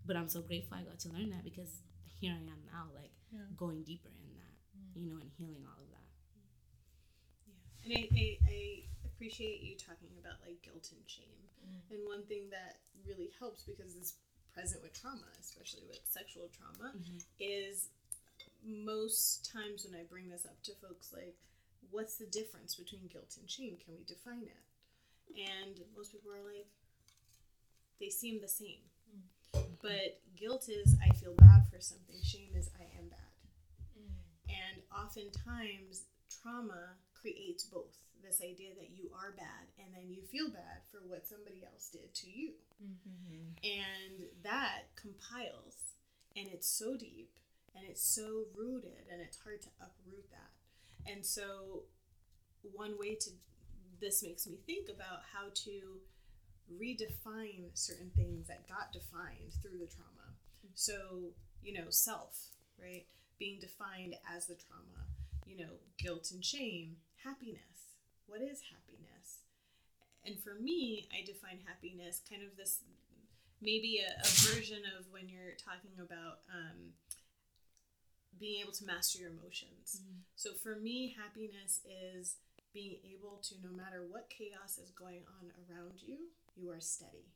But 0.06 0.16
i'm 0.18 0.30
so 0.30 0.42
grateful 0.42 0.78
i 0.78 0.84
got 0.84 1.00
to 1.00 1.10
learn 1.10 1.30
that 1.32 1.44
because 1.44 1.82
here 2.20 2.34
i 2.34 2.42
am 2.42 2.62
now 2.72 2.86
like 2.96 3.12
going 3.58 3.84
deeper 3.84 4.10
in 4.10 4.29
you 5.00 5.08
know 5.08 5.20
and 5.24 5.32
healing 5.40 5.64
all 5.64 5.80
of 5.80 5.90
that 5.96 6.08
And 7.88 7.96
I, 7.96 8.04
I, 8.12 8.26
I 8.44 8.60
appreciate 9.08 9.64
you 9.64 9.76
talking 9.76 10.12
about 10.20 10.40
like 10.46 10.62
guilt 10.62 10.92
and 10.92 11.04
shame. 11.08 11.44
Mm. 11.64 11.96
And 11.96 12.00
one 12.08 12.24
thing 12.28 12.52
that 12.52 12.80
really 13.08 13.32
helps 13.40 13.64
because 13.64 13.96
it's 13.96 14.14
present 14.54 14.84
with 14.84 14.94
trauma, 14.94 15.28
especially 15.40 15.84
with 15.88 16.00
sexual 16.08 16.50
trauma, 16.56 16.92
mm-hmm. 16.96 17.20
is 17.40 17.90
most 18.66 19.50
times 19.52 19.86
when 19.86 20.00
I 20.00 20.04
bring 20.04 20.30
this 20.30 20.46
up 20.46 20.62
to 20.64 20.72
folks, 20.82 21.12
like, 21.14 21.36
what's 21.92 22.16
the 22.16 22.28
difference 22.28 22.76
between 22.76 23.08
guilt 23.08 23.36
and 23.40 23.50
shame? 23.50 23.78
Can 23.84 23.96
we 23.96 24.04
define 24.04 24.44
it? 24.44 24.64
And 25.40 25.80
most 25.96 26.12
people 26.12 26.32
are 26.32 26.46
like, 26.46 26.68
they 28.00 28.10
seem 28.10 28.42
the 28.42 28.48
same. 28.48 28.84
Mm. 29.56 29.64
But 29.82 30.20
guilt 30.40 30.70
is 30.70 30.96
I 31.04 31.14
feel 31.16 31.34
bad 31.34 31.64
for 31.72 31.80
something, 31.80 32.16
shame 32.24 32.56
is 32.56 32.70
I 32.80 32.84
am 33.00 33.08
bad. 33.10 33.29
And 34.50 34.82
oftentimes, 34.92 36.10
trauma 36.30 36.98
creates 37.14 37.64
both 37.64 37.98
this 38.24 38.42
idea 38.42 38.72
that 38.76 38.92
you 38.92 39.10
are 39.16 39.32
bad 39.32 39.72
and 39.80 39.94
then 39.96 40.12
you 40.12 40.22
feel 40.22 40.50
bad 40.50 40.84
for 40.92 41.00
what 41.08 41.28
somebody 41.28 41.64
else 41.64 41.90
did 41.92 42.14
to 42.14 42.30
you. 42.30 42.52
Mm-hmm. 42.84 43.56
And 43.64 44.28
that 44.44 44.92
compiles 44.96 45.96
and 46.36 46.48
it's 46.48 46.68
so 46.68 46.96
deep 46.98 47.32
and 47.76 47.86
it's 47.88 48.04
so 48.04 48.46
rooted 48.56 49.08
and 49.12 49.22
it's 49.22 49.40
hard 49.42 49.62
to 49.64 49.70
uproot 49.80 50.30
that. 50.32 51.12
And 51.12 51.26
so, 51.26 51.84
one 52.62 53.00
way 53.00 53.16
to 53.16 53.30
this 54.02 54.24
makes 54.24 54.48
me 54.48 54.58
think 54.66 54.90
about 54.90 55.22
how 55.34 55.50
to 55.54 56.00
redefine 56.72 57.70
certain 57.74 58.12
things 58.16 58.48
that 58.48 58.68
got 58.68 58.92
defined 58.94 59.54
through 59.62 59.80
the 59.80 59.88
trauma. 59.88 60.30
Mm-hmm. 60.66 60.74
So, 60.76 61.32
you 61.64 61.74
know, 61.74 61.90
self, 61.90 62.38
right? 62.82 63.06
Being 63.40 63.60
defined 63.60 64.16
as 64.36 64.48
the 64.48 64.56
trauma, 64.56 65.08
you 65.46 65.58
know, 65.58 65.80
guilt 65.98 66.30
and 66.32 66.44
shame, 66.44 66.98
happiness. 67.24 67.96
What 68.28 68.42
is 68.42 68.62
happiness? 68.70 69.40
And 70.26 70.38
for 70.38 70.56
me, 70.62 71.08
I 71.14 71.26
define 71.26 71.60
happiness 71.66 72.22
kind 72.30 72.44
of 72.44 72.58
this 72.58 72.80
maybe 73.62 74.00
a, 74.00 74.12
a 74.22 74.28
version 74.54 74.84
of 74.98 75.06
when 75.12 75.28
you're 75.28 75.56
talking 75.58 75.92
about 76.00 76.40
um, 76.54 76.94
being 78.40 78.62
able 78.62 78.72
to 78.74 78.86
master 78.86 79.20
your 79.20 79.32
emotions. 79.32 80.02
So 80.36 80.54
for 80.54 80.76
me, 80.76 81.16
happiness 81.18 81.82
is 81.86 82.38
being 82.74 82.98
able 83.04 83.40
to, 83.44 83.56
no 83.64 83.72
matter 83.76 84.04
what 84.08 84.30
chaos 84.30 84.78
is 84.78 84.92
going 84.92 85.24
on 85.40 85.52
around 85.68 86.00
you, 86.06 86.30
you 86.56 86.70
are 86.72 86.80
steady. 86.80 87.28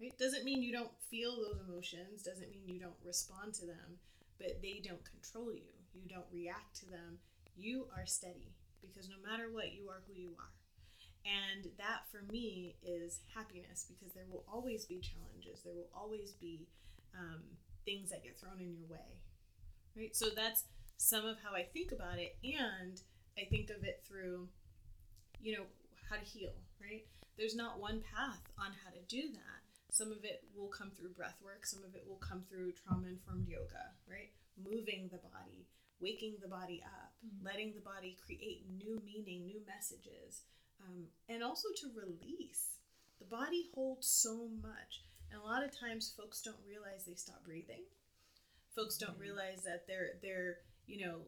right? 0.00 0.16
Doesn't 0.18 0.44
mean 0.44 0.62
you 0.62 0.72
don't 0.72 0.92
feel 1.10 1.36
those 1.36 1.60
emotions, 1.66 2.22
doesn't 2.22 2.50
mean 2.50 2.64
you 2.66 2.80
don't 2.80 3.00
respond 3.04 3.54
to 3.54 3.66
them, 3.66 3.98
but 4.38 4.62
they 4.62 4.80
don't 4.84 5.02
control 5.04 5.52
you. 5.52 5.72
You 5.94 6.08
don't 6.08 6.28
react 6.32 6.76
to 6.80 6.86
them. 6.86 7.18
You 7.56 7.86
are 7.96 8.06
steady 8.06 8.52
because 8.80 9.08
no 9.08 9.16
matter 9.28 9.48
what, 9.50 9.72
you 9.72 9.88
are 9.88 10.02
who 10.06 10.14
you 10.14 10.32
are. 10.38 10.52
And 11.26 11.66
that 11.78 12.06
for 12.10 12.22
me 12.30 12.76
is 12.84 13.20
happiness 13.34 13.86
because 13.88 14.14
there 14.14 14.28
will 14.30 14.44
always 14.52 14.84
be 14.84 15.00
challenges. 15.00 15.62
There 15.64 15.74
will 15.74 15.90
always 15.94 16.32
be 16.32 16.68
um, 17.18 17.42
things 17.84 18.10
that 18.10 18.22
get 18.22 18.38
thrown 18.38 18.60
in 18.60 18.74
your 18.76 18.86
way. 18.86 19.18
Right? 19.96 20.14
So 20.14 20.26
that's 20.34 20.64
some 20.98 21.26
of 21.26 21.38
how 21.42 21.54
I 21.54 21.64
think 21.64 21.90
about 21.90 22.18
it. 22.18 22.36
And 22.44 23.00
I 23.36 23.44
think 23.50 23.70
of 23.70 23.82
it 23.82 24.04
through, 24.06 24.48
you 25.40 25.56
know, 25.56 25.64
how 26.08 26.16
to 26.16 26.24
heal, 26.24 26.52
right? 26.80 27.04
There's 27.36 27.56
not 27.56 27.80
one 27.80 28.02
path 28.14 28.40
on 28.58 28.72
how 28.84 28.90
to 28.90 29.02
do 29.08 29.32
that. 29.32 29.65
Some 29.90 30.12
of 30.12 30.24
it 30.24 30.44
will 30.54 30.68
come 30.68 30.90
through 30.90 31.10
breath 31.10 31.38
work, 31.42 31.64
some 31.64 31.82
of 31.84 31.94
it 31.94 32.04
will 32.06 32.16
come 32.20 32.42
through 32.48 32.72
trauma 32.72 33.08
informed 33.08 33.48
yoga, 33.48 33.94
right? 34.10 34.30
Moving 34.62 35.08
the 35.10 35.18
body, 35.18 35.66
waking 36.00 36.36
the 36.42 36.48
body 36.48 36.82
up, 36.84 37.12
letting 37.42 37.72
the 37.74 37.80
body 37.80 38.16
create 38.24 38.66
new 38.76 39.00
meaning, 39.04 39.46
new 39.46 39.60
messages, 39.66 40.42
um, 40.84 41.04
and 41.28 41.42
also 41.42 41.68
to 41.80 41.88
release. 41.96 42.76
The 43.18 43.24
body 43.24 43.70
holds 43.74 44.06
so 44.08 44.48
much. 44.62 45.02
And 45.32 45.40
a 45.40 45.44
lot 45.44 45.64
of 45.64 45.72
times 45.78 46.12
folks 46.16 46.42
don't 46.42 46.60
realize 46.68 47.04
they 47.06 47.14
stop 47.14 47.42
breathing. 47.44 47.82
Folks 48.74 48.96
don't 48.98 49.18
realize 49.18 49.64
that 49.64 49.86
their 49.88 50.18
their, 50.22 50.58
you 50.86 51.04
know, 51.04 51.22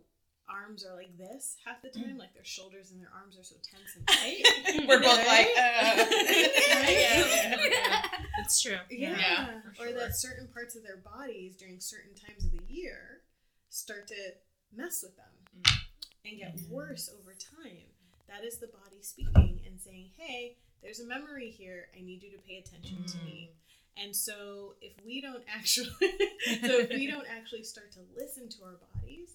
arms 0.48 0.84
are 0.84 0.94
like 0.94 1.16
this 1.16 1.56
half 1.64 1.80
the 1.82 1.88
time, 1.88 2.16
like 2.18 2.32
their 2.34 2.44
shoulders 2.44 2.90
and 2.92 3.00
their 3.00 3.11
arms 3.18 3.36
are 3.38 3.42
so 3.44 3.56
tense 3.64 3.96
and 3.96 4.06
tight. 4.76 4.86
We're 4.86 5.00
both 5.00 5.18
like, 5.26 5.48
Right? 5.56 6.04
uh. 7.16 8.09
It's 8.39 8.62
true. 8.62 8.76
Yeah. 8.91 9.16
Yeah, 9.18 9.47
for 9.76 9.89
Or 9.89 9.93
that 9.93 10.16
certain 10.16 10.49
parts 10.49 10.76
of 10.76 10.82
their 10.82 10.99
bodies 10.99 11.57
during 11.57 11.80
certain 11.80 12.14
times 12.14 12.45
of 12.45 12.53
the 12.53 12.62
year 12.72 13.22
start 13.68 14.07
to 14.09 14.14
mess 14.74 15.03
with 15.03 15.16
them 15.16 15.26
mm. 15.61 15.72
and 16.24 16.39
get 16.39 16.57
mm. 16.57 16.70
worse 16.70 17.11
over 17.12 17.32
time. 17.32 17.89
That 18.28 18.45
is 18.45 18.59
the 18.59 18.68
body 18.68 19.03
speaking 19.03 19.61
and 19.66 19.80
saying, 19.80 20.11
hey, 20.16 20.57
there's 20.82 21.01
a 21.01 21.07
memory 21.07 21.51
here. 21.51 21.89
I 21.97 22.03
need 22.03 22.22
you 22.22 22.30
to 22.32 22.39
pay 22.39 22.57
attention 22.57 23.05
to 23.05 23.16
me. 23.24 23.51
Mm. 23.51 24.05
And 24.05 24.16
so 24.16 24.74
if 24.80 24.93
we 25.05 25.20
don't 25.20 25.43
actually 25.49 25.91
so 26.01 26.78
if 26.78 26.91
we 26.91 27.07
don't 27.07 27.26
actually 27.36 27.64
start 27.64 27.91
to 27.93 28.01
listen 28.16 28.49
to 28.49 28.64
our 28.64 28.78
bodies, 28.95 29.30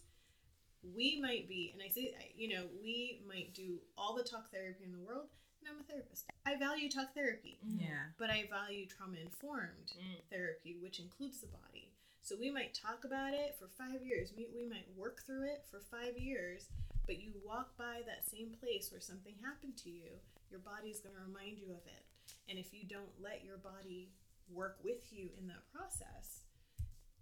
we 0.95 1.19
might 1.21 1.47
be, 1.47 1.71
and 1.73 1.81
I 1.81 1.91
say, 1.93 2.13
you 2.35 2.49
know, 2.49 2.65
we 2.81 3.21
might 3.27 3.53
do 3.53 3.79
all 3.97 4.15
the 4.15 4.23
talk 4.23 4.51
therapy 4.51 4.83
in 4.83 4.91
the 4.91 4.99
world, 4.99 5.27
and 5.63 5.71
I'm 5.75 5.79
a 5.79 5.83
therapist. 5.87 6.27
I 6.45 6.55
value 6.57 6.89
talk 6.89 7.13
therapy 7.13 7.57
Yeah. 7.63 8.11
but 8.17 8.29
I 8.29 8.47
value 8.47 8.85
trauma 8.85 9.17
informed 9.17 9.93
Mm. 9.95 10.23
therapy, 10.29 10.75
which 10.75 10.99
includes 10.99 11.39
the 11.39 11.47
body. 11.47 11.93
So 12.21 12.35
we 12.37 12.49
might 12.51 12.73
talk 12.73 13.03
about 13.03 13.33
it 13.33 13.55
for 13.55 13.67
five 13.67 14.01
years. 14.03 14.33
We, 14.35 14.47
we 14.53 14.65
might 14.65 14.89
work 14.95 15.23
through 15.23 15.43
it 15.43 15.65
for 15.69 15.79
five 15.79 16.17
years, 16.17 16.67
but 17.05 17.19
you 17.21 17.33
walk 17.43 17.75
by 17.77 18.01
that 18.05 18.25
same 18.27 18.51
place 18.59 18.91
where 18.91 19.01
something 19.01 19.35
happened 19.43 19.77
to 19.77 19.89
you, 19.89 20.19
your 20.49 20.59
body's 20.59 20.99
going 21.01 21.15
to 21.15 21.21
remind 21.21 21.57
you 21.59 21.71
of 21.71 21.85
it. 21.87 22.05
And 22.47 22.57
if 22.59 22.73
you 22.73 22.87
don't 22.87 23.19
let 23.21 23.43
your 23.43 23.57
body 23.57 24.11
work 24.49 24.77
with 24.83 25.11
you 25.11 25.29
in 25.37 25.47
that 25.47 25.67
process, 25.71 26.43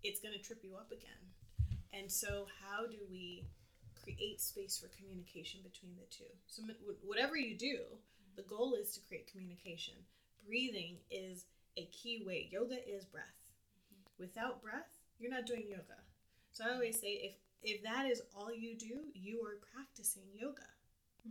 it's 0.04 0.20
going 0.20 0.34
to 0.34 0.42
trip 0.44 0.64
you 0.64 0.76
up 0.76 0.92
again. 0.92 1.34
And 1.94 2.12
so, 2.12 2.48
how 2.62 2.88
do 2.88 2.98
we 3.10 3.48
create 4.04 4.40
space 4.42 4.78
for 4.80 4.88
communication 4.90 5.62
between 5.64 5.96
the 5.96 6.06
two? 6.10 6.30
So, 6.48 6.64
whatever 7.04 7.36
you 7.36 7.58
do, 7.58 8.00
the 8.36 8.44
goal 8.44 8.74
is 8.74 8.94
to 8.94 9.00
create 9.08 9.32
communication. 9.32 9.96
Breathing 10.46 10.98
is 11.10 11.46
a 11.78 11.86
key 11.86 12.24
way. 12.26 12.50
Yoga 12.52 12.78
is 12.88 13.06
breath. 13.06 13.26
Without 14.20 14.62
breath, 14.62 14.98
you're 15.20 15.32
not 15.32 15.46
doing 15.46 15.66
yoga. 15.70 16.00
So 16.52 16.66
I 16.66 16.74
always 16.74 17.00
say 17.00 17.14
if 17.14 17.34
if 17.64 17.84
that 17.84 18.08
is 18.08 18.24
all 18.36 18.52
you 18.54 18.76
do, 18.76 19.06
you 19.14 19.42
are 19.46 19.60
practicing 19.74 20.24
yoga, 20.34 20.68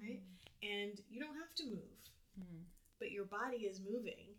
right? 0.01 0.23
And 0.63 1.01
you 1.11 1.21
don't 1.21 1.35
have 1.37 1.55
to 1.57 1.67
move. 1.67 1.99
Mhm. 2.39 2.65
But 2.99 3.11
your 3.11 3.25
body 3.25 3.67
is 3.67 3.81
moving 3.81 4.37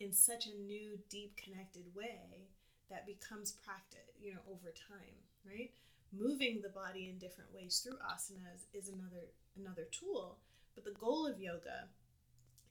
in 0.00 0.12
such 0.12 0.46
a 0.46 0.54
new 0.54 0.98
deep 1.08 1.36
connected 1.36 1.94
way 1.94 2.48
that 2.88 3.06
becomes 3.06 3.52
practice, 3.52 4.10
you 4.20 4.32
know, 4.32 4.40
over 4.48 4.72
time, 4.72 5.16
right? 5.44 5.72
Moving 6.12 6.62
the 6.62 6.70
body 6.70 7.08
in 7.08 7.18
different 7.18 7.52
ways 7.52 7.80
through 7.80 7.98
asanas 7.98 8.64
is 8.72 8.88
another 8.88 9.28
another 9.56 9.84
tool, 9.90 10.38
but 10.84 10.94
the 10.94 10.98
goal 10.98 11.26
of 11.26 11.40
yoga 11.40 11.88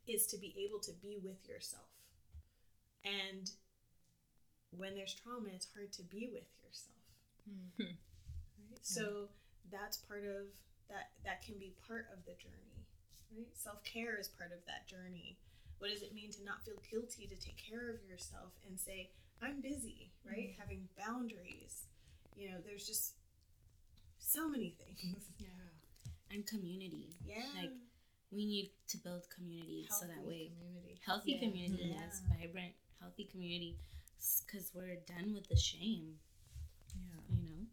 is 0.07 0.25
to 0.27 0.37
be 0.37 0.55
able 0.65 0.79
to 0.79 0.91
be 1.01 1.17
with 1.21 1.47
yourself. 1.47 1.89
And 3.03 3.51
when 4.71 4.95
there's 4.95 5.13
trauma, 5.13 5.49
it's 5.53 5.67
hard 5.73 5.91
to 5.93 6.03
be 6.03 6.29
with 6.31 6.47
yourself. 6.63 7.03
Hmm. 7.47 7.83
Hmm. 7.83 7.95
Right? 8.71 8.79
So 8.81 9.29
that's 9.71 9.97
part 9.97 10.23
of 10.23 10.47
that 10.89 11.11
that 11.25 11.41
can 11.43 11.55
be 11.59 11.73
part 11.87 12.07
of 12.13 12.23
the 12.25 12.35
journey. 12.39 12.87
Right? 13.35 13.47
Self-care 13.53 14.17
is 14.19 14.27
part 14.27 14.51
of 14.51 14.59
that 14.67 14.87
journey. 14.87 15.37
What 15.79 15.91
does 15.91 16.01
it 16.01 16.15
mean 16.15 16.31
to 16.31 16.43
not 16.43 16.63
feel 16.63 16.79
guilty 16.89 17.27
to 17.27 17.35
take 17.35 17.57
care 17.57 17.89
of 17.89 18.03
yourself 18.09 18.53
and 18.67 18.79
say, 18.79 19.11
I'm 19.41 19.61
busy, 19.61 20.11
right? 20.25 20.55
Hmm. 20.55 20.61
Having 20.61 20.89
boundaries. 20.97 21.85
You 22.35 22.49
know, 22.49 22.57
there's 22.65 22.87
just 22.87 23.13
so 24.19 24.49
many 24.49 24.75
things. 24.77 25.25
Yeah. 25.39 25.47
and 26.31 26.45
community. 26.45 27.15
Yeah. 27.25 27.43
Like 27.55 27.71
we 28.31 28.45
need 28.45 28.71
to 28.89 28.97
build 28.97 29.29
community 29.29 29.87
so 29.89 30.05
that 30.05 30.15
Healthy 30.15 30.27
way 30.27 30.51
community. 30.59 31.01
healthy 31.05 31.31
Yeah. 31.33 31.39
community, 31.39 31.83
Yeah. 31.85 31.99
yes, 32.01 32.21
vibrant, 32.27 32.73
healthy 32.99 33.25
community, 33.25 33.77
because 34.45 34.71
we're 34.73 34.95
done 35.07 35.33
with 35.33 35.47
the 35.47 35.55
shame. 35.57 36.19
Yeah. 36.95 37.21
You 37.29 37.43
know. 37.49 37.67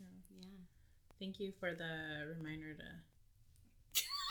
Yeah. 0.00 0.06
Yeah. 0.40 0.46
Thank 1.18 1.38
you 1.40 1.52
for 1.60 1.74
the 1.74 2.34
reminder 2.36 2.74
to 2.74 2.84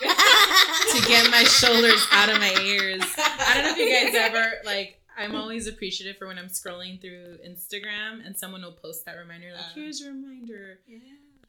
to 0.02 1.06
get 1.08 1.30
my 1.30 1.44
shoulders 1.44 2.06
out 2.10 2.30
of 2.30 2.38
my 2.40 2.54
ears. 2.62 3.02
I 3.18 3.54
don't 3.56 3.64
know 3.64 3.70
if 3.72 3.78
you 3.78 3.88
guys 3.90 4.14
ever 4.14 4.60
like. 4.64 4.96
I'm 5.16 5.34
always 5.36 5.66
appreciative 5.66 6.16
for 6.16 6.26
when 6.28 6.38
I'm 6.38 6.46
scrolling 6.48 6.98
through 7.00 7.38
Instagram 7.46 8.24
and 8.24 8.38
someone 8.38 8.62
will 8.62 8.72
post 8.72 9.04
that 9.04 9.16
reminder, 9.16 9.52
like, 9.52 9.60
Uh. 9.60 9.74
"Here's 9.74 10.00
your 10.00 10.12
reminder." 10.12 10.80
Yeah. 10.86 10.98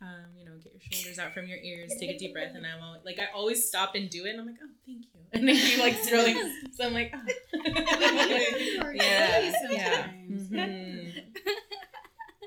Um, 0.02 0.26
you 0.36 0.46
know, 0.46 0.52
get 0.64 0.74
your 0.74 0.82
shoulders 0.92 1.20
out 1.20 1.32
from 1.34 1.46
your 1.46 1.60
ears, 1.60 1.94
take 2.00 2.10
a 2.10 2.18
deep 2.18 2.34
breath, 2.34 2.54
and 2.56 2.66
I'm 2.66 2.82
always, 2.82 3.02
like, 3.06 3.20
I 3.20 3.28
always 3.36 3.68
stop 3.68 3.94
and 3.94 4.10
do 4.10 4.26
it, 4.26 4.32
and 4.32 4.40
I'm 4.40 4.48
like, 4.48 4.56
"Oh, 4.64 4.68
thank 4.86 5.06
you," 5.14 5.20
and 5.32 5.48
then 5.48 5.56
you 5.56 5.78
like 5.80 5.94
scrolling, 6.02 6.52
so 6.74 6.86
I'm 6.86 6.94
like, 6.94 7.14
oh. 7.14 7.22
yeah, 8.96 9.52
yeah. 9.70 10.08
Sometimes. 10.08 10.50
Mhm. 10.50 11.14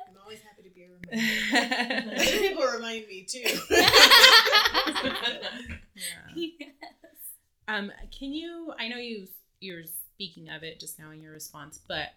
I'm 0.08 0.16
always 0.22 0.40
happy 0.40 0.62
to 0.64 0.70
be 0.70 0.82
a 0.82 0.88
reminder. 1.92 2.16
Other 2.16 2.24
people 2.40 2.64
remind 2.66 3.06
me 3.06 3.22
too. 3.22 3.44
yeah. 5.94 6.66
Um, 7.68 7.90
can 8.16 8.32
you? 8.32 8.72
I 8.78 8.88
know 8.88 8.96
you 8.96 9.26
you're 9.60 9.84
speaking 9.84 10.48
of 10.50 10.62
it 10.62 10.80
just 10.80 10.98
now 10.98 11.10
in 11.12 11.20
your 11.22 11.32
response, 11.32 11.78
but 11.88 12.08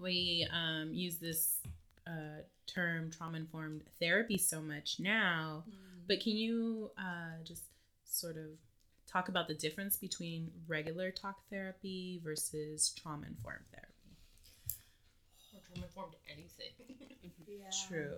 we 0.00 0.46
um, 0.52 0.92
use 0.92 1.16
this 1.16 1.58
uh, 2.06 2.42
term 2.66 3.10
trauma 3.10 3.38
informed 3.38 3.82
therapy 4.00 4.38
so 4.38 4.60
much 4.60 4.96
now. 4.98 5.64
But 6.06 6.20
can 6.20 6.32
you 6.32 6.90
uh, 6.98 7.42
just 7.44 7.62
sort 8.04 8.36
of 8.36 8.50
talk 9.10 9.28
about 9.28 9.48
the 9.48 9.54
difference 9.54 9.96
between 9.96 10.50
regular 10.68 11.10
talk 11.10 11.36
therapy 11.50 12.20
versus 12.22 12.92
trauma 13.00 13.26
informed 13.26 13.64
therapy? 13.72 13.90
Or 15.54 15.60
trauma 15.66 15.86
informed 15.86 16.14
anything. 16.30 16.72
Yeah. 17.46 17.70
True. 17.88 18.16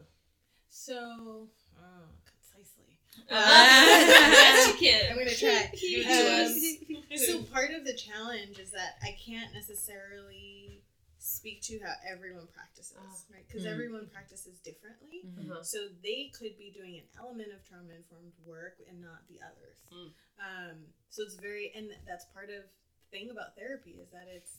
So, 0.70 1.48
oh, 1.78 2.08
concisely. 2.24 2.98
Yes, 3.30 4.68
you 4.68 4.74
can. 4.74 5.10
I'm 5.10 5.18
gonna 5.18 5.30
try. 5.34 5.70
Give 5.72 6.06
it 6.06 6.88
to 6.88 6.96
Um. 6.96 7.16
So 7.18 7.42
part 7.44 7.70
of 7.70 7.84
the 7.84 7.94
challenge 7.94 8.58
is 8.58 8.72
that 8.72 8.96
I 9.02 9.16
can't 9.24 9.54
necessarily 9.54 10.82
speak 11.26 11.60
to 11.62 11.78
how 11.80 11.92
everyone 12.06 12.46
practices, 12.54 12.96
Ah. 12.98 13.22
right? 13.34 13.46
Because 13.46 13.64
Mm. 13.64 13.72
everyone 13.72 14.08
practices 14.08 14.60
differently. 14.60 15.22
Mhm. 15.24 15.50
Uh-huh. 15.50 15.62
So 15.64 15.88
they 15.88 16.28
could 16.28 16.56
be 16.56 16.70
doing 16.70 16.98
an 16.98 17.08
element 17.16 17.52
of 17.52 17.64
trauma 17.64 17.92
informed 17.94 18.32
work 18.44 18.78
and 18.86 19.00
not 19.00 19.26
the 19.28 19.42
others. 19.42 19.78
Mm. 19.90 20.14
Um, 20.38 20.94
so 21.10 21.22
it's 21.24 21.34
very, 21.34 21.72
and 21.72 21.90
that's 22.06 22.24
part 22.26 22.50
of 22.50 22.62
the 22.62 23.06
thing 23.10 23.30
about 23.30 23.56
therapy 23.56 24.00
is 24.00 24.08
that 24.10 24.28
it's 24.28 24.58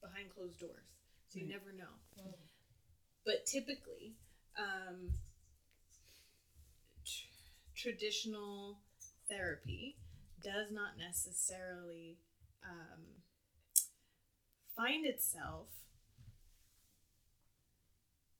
behind 0.00 0.30
closed 0.34 0.58
doors. 0.58 0.88
So 1.28 1.38
you 1.38 1.44
Right. 1.46 1.52
never 1.52 1.72
know. 1.72 2.00
Mm. 2.16 2.34
But 3.24 3.46
typically, 3.46 4.16
um, 4.56 5.18
tr- 7.04 7.28
traditional 7.74 8.82
therapy 9.28 9.96
does 10.40 10.70
not 10.72 10.96
necessarily 10.98 12.18
um, 12.62 13.22
find 14.74 15.06
itself 15.06 15.68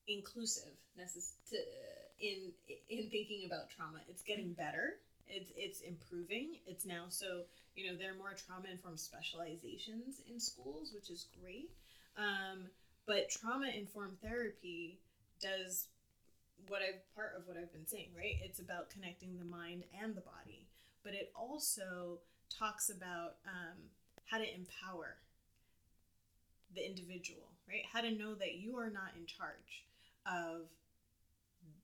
inclusive 0.09 0.73
necess- 0.99 1.35
to, 1.51 1.57
in 2.21 2.53
in 2.89 3.11
thinking 3.11 3.47
about 3.47 3.71
trauma. 3.71 3.99
It's 4.09 4.23
getting 4.23 4.53
better, 4.53 4.97
It's 5.29 5.53
it's 5.57 5.81
improving. 5.81 6.57
It's 6.67 6.85
now 6.87 7.07
so 7.09 7.43
you 7.77 7.91
know 7.91 7.97
there 7.99 8.13
are 8.13 8.17
more 8.19 8.35
trauma 8.35 8.69
informed 8.71 9.01
specializations 9.01 10.21
in 10.31 10.39
schools, 10.41 10.93
which 10.95 11.11
is 11.11 11.27
great. 11.41 11.71
Um, 12.17 12.67
but 13.07 13.29
trauma 13.29 13.69
informed 13.69 14.21
therapy 14.23 14.99
does 15.41 15.89
what 16.69 16.81
I've 16.83 17.03
part 17.15 17.35
of 17.37 17.47
what 17.47 17.57
I've 17.57 17.73
been 17.73 17.87
saying, 17.87 18.11
right? 18.17 18.37
It's 18.43 18.61
about 18.61 18.91
connecting 18.91 19.39
the 19.39 19.45
mind 19.45 19.85
and 20.01 20.15
the 20.15 20.23
body, 20.23 20.67
but 21.03 21.13
it 21.13 21.33
also 21.35 22.21
talks 22.49 22.89
about 22.91 23.37
um, 23.47 23.77
how 24.31 24.39
to 24.39 24.45
empower 24.55 25.17
the 26.75 26.87
individual, 26.87 27.49
right? 27.69 27.83
How 27.93 28.01
to 28.01 28.11
know 28.11 28.35
that 28.35 28.55
you 28.55 28.77
are 28.79 28.91
not 28.91 29.13
in 29.19 29.27
charge 29.27 29.85
of, 30.27 30.69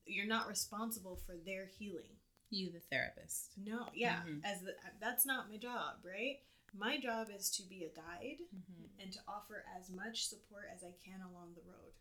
you're 0.06 0.26
not 0.26 0.48
responsible 0.48 1.16
for 1.26 1.36
their 1.44 1.66
healing. 1.78 2.16
You, 2.50 2.72
the 2.72 2.80
therapist. 2.80 3.52
No, 3.56 3.88
yeah, 3.94 4.22
Mhm. 4.26 4.40
as 4.44 4.62
the, 4.62 4.74
that's 5.00 5.24
not 5.24 5.48
my 5.48 5.56
job, 5.56 6.04
right? 6.04 6.42
My 6.74 6.98
job 6.98 7.28
is 7.30 7.50
to 7.52 7.62
be 7.62 7.84
a 7.84 7.88
guide 7.94 8.40
Mm-hmm. 8.54 9.00
and 9.00 9.12
to 9.12 9.20
offer 9.28 9.64
as 9.78 9.88
much 9.90 10.26
support 10.26 10.64
as 10.74 10.82
I 10.82 10.92
can 11.04 11.20
along 11.22 11.54
the 11.54 11.62
road. 11.62 11.92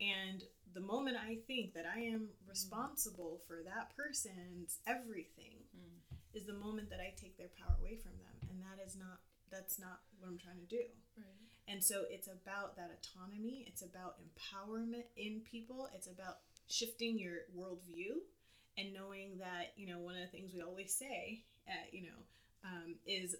And 0.00 0.44
the 0.74 0.80
moment 0.80 1.16
I 1.16 1.36
think 1.46 1.72
that 1.74 1.86
I 1.86 2.00
am 2.00 2.28
responsible 2.46 3.40
for 3.46 3.62
that 3.64 3.96
person's 3.96 4.78
everything 4.86 5.64
Mm. 5.76 6.00
is 6.34 6.44
the 6.46 6.52
moment 6.52 6.90
that 6.90 7.00
I 7.00 7.10
take 7.16 7.36
their 7.38 7.48
power 7.48 7.76
away 7.80 7.96
from 7.96 8.12
them. 8.18 8.36
And 8.50 8.62
that 8.62 8.78
is 8.84 8.94
not 8.96 9.20
that's 9.50 9.78
not 9.78 10.02
what 10.18 10.28
I'm 10.28 10.36
trying 10.38 10.60
to 10.60 10.66
do. 10.66 10.84
Right. 11.16 11.47
And 11.70 11.84
so 11.84 12.04
it's 12.08 12.28
about 12.28 12.76
that 12.76 12.90
autonomy, 12.96 13.66
it's 13.68 13.82
about 13.82 14.16
empowerment 14.24 15.04
in 15.16 15.42
people, 15.50 15.88
it's 15.94 16.06
about 16.08 16.38
shifting 16.66 17.18
your 17.18 17.44
worldview 17.56 18.16
and 18.78 18.94
knowing 18.94 19.36
that, 19.38 19.72
you 19.76 19.86
know, 19.86 19.98
one 19.98 20.14
of 20.14 20.22
the 20.22 20.28
things 20.28 20.52
we 20.54 20.62
always 20.62 20.94
say, 20.94 21.44
uh, 21.68 21.86
you 21.92 22.02
know, 22.02 22.18
um, 22.64 22.94
is 23.06 23.36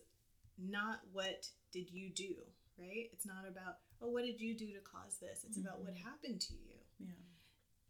not 0.59 1.01
what 1.12 1.47
did 1.72 1.91
you 1.91 2.11
do, 2.11 2.35
right? 2.79 3.09
It's 3.12 3.24
not 3.24 3.45
about, 3.49 3.76
oh, 4.03 4.11
what 4.11 4.24
did 4.24 4.41
you 4.41 4.57
do 4.57 4.66
to 4.66 4.81
cause 4.81 5.16
this? 5.20 5.45
It's 5.47 5.59
about 5.59 5.81
what 5.81 5.95
happened 5.95 6.41
to 6.43 6.53
you. 6.55 6.76
Yeah. 6.99 7.12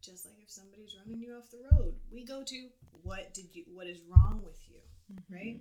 Just 0.01 0.25
like 0.25 0.35
if 0.41 0.51
somebody's 0.51 0.95
running 0.97 1.21
you 1.21 1.33
off 1.33 1.49
the 1.51 1.59
road, 1.75 1.95
we 2.11 2.25
go 2.25 2.43
to 2.43 2.67
what 3.03 3.33
did 3.33 3.53
you, 3.53 3.65
what 3.73 3.87
is 3.87 3.99
wrong 4.07 4.41
with 4.43 4.59
you, 4.69 4.79
right? 5.29 5.59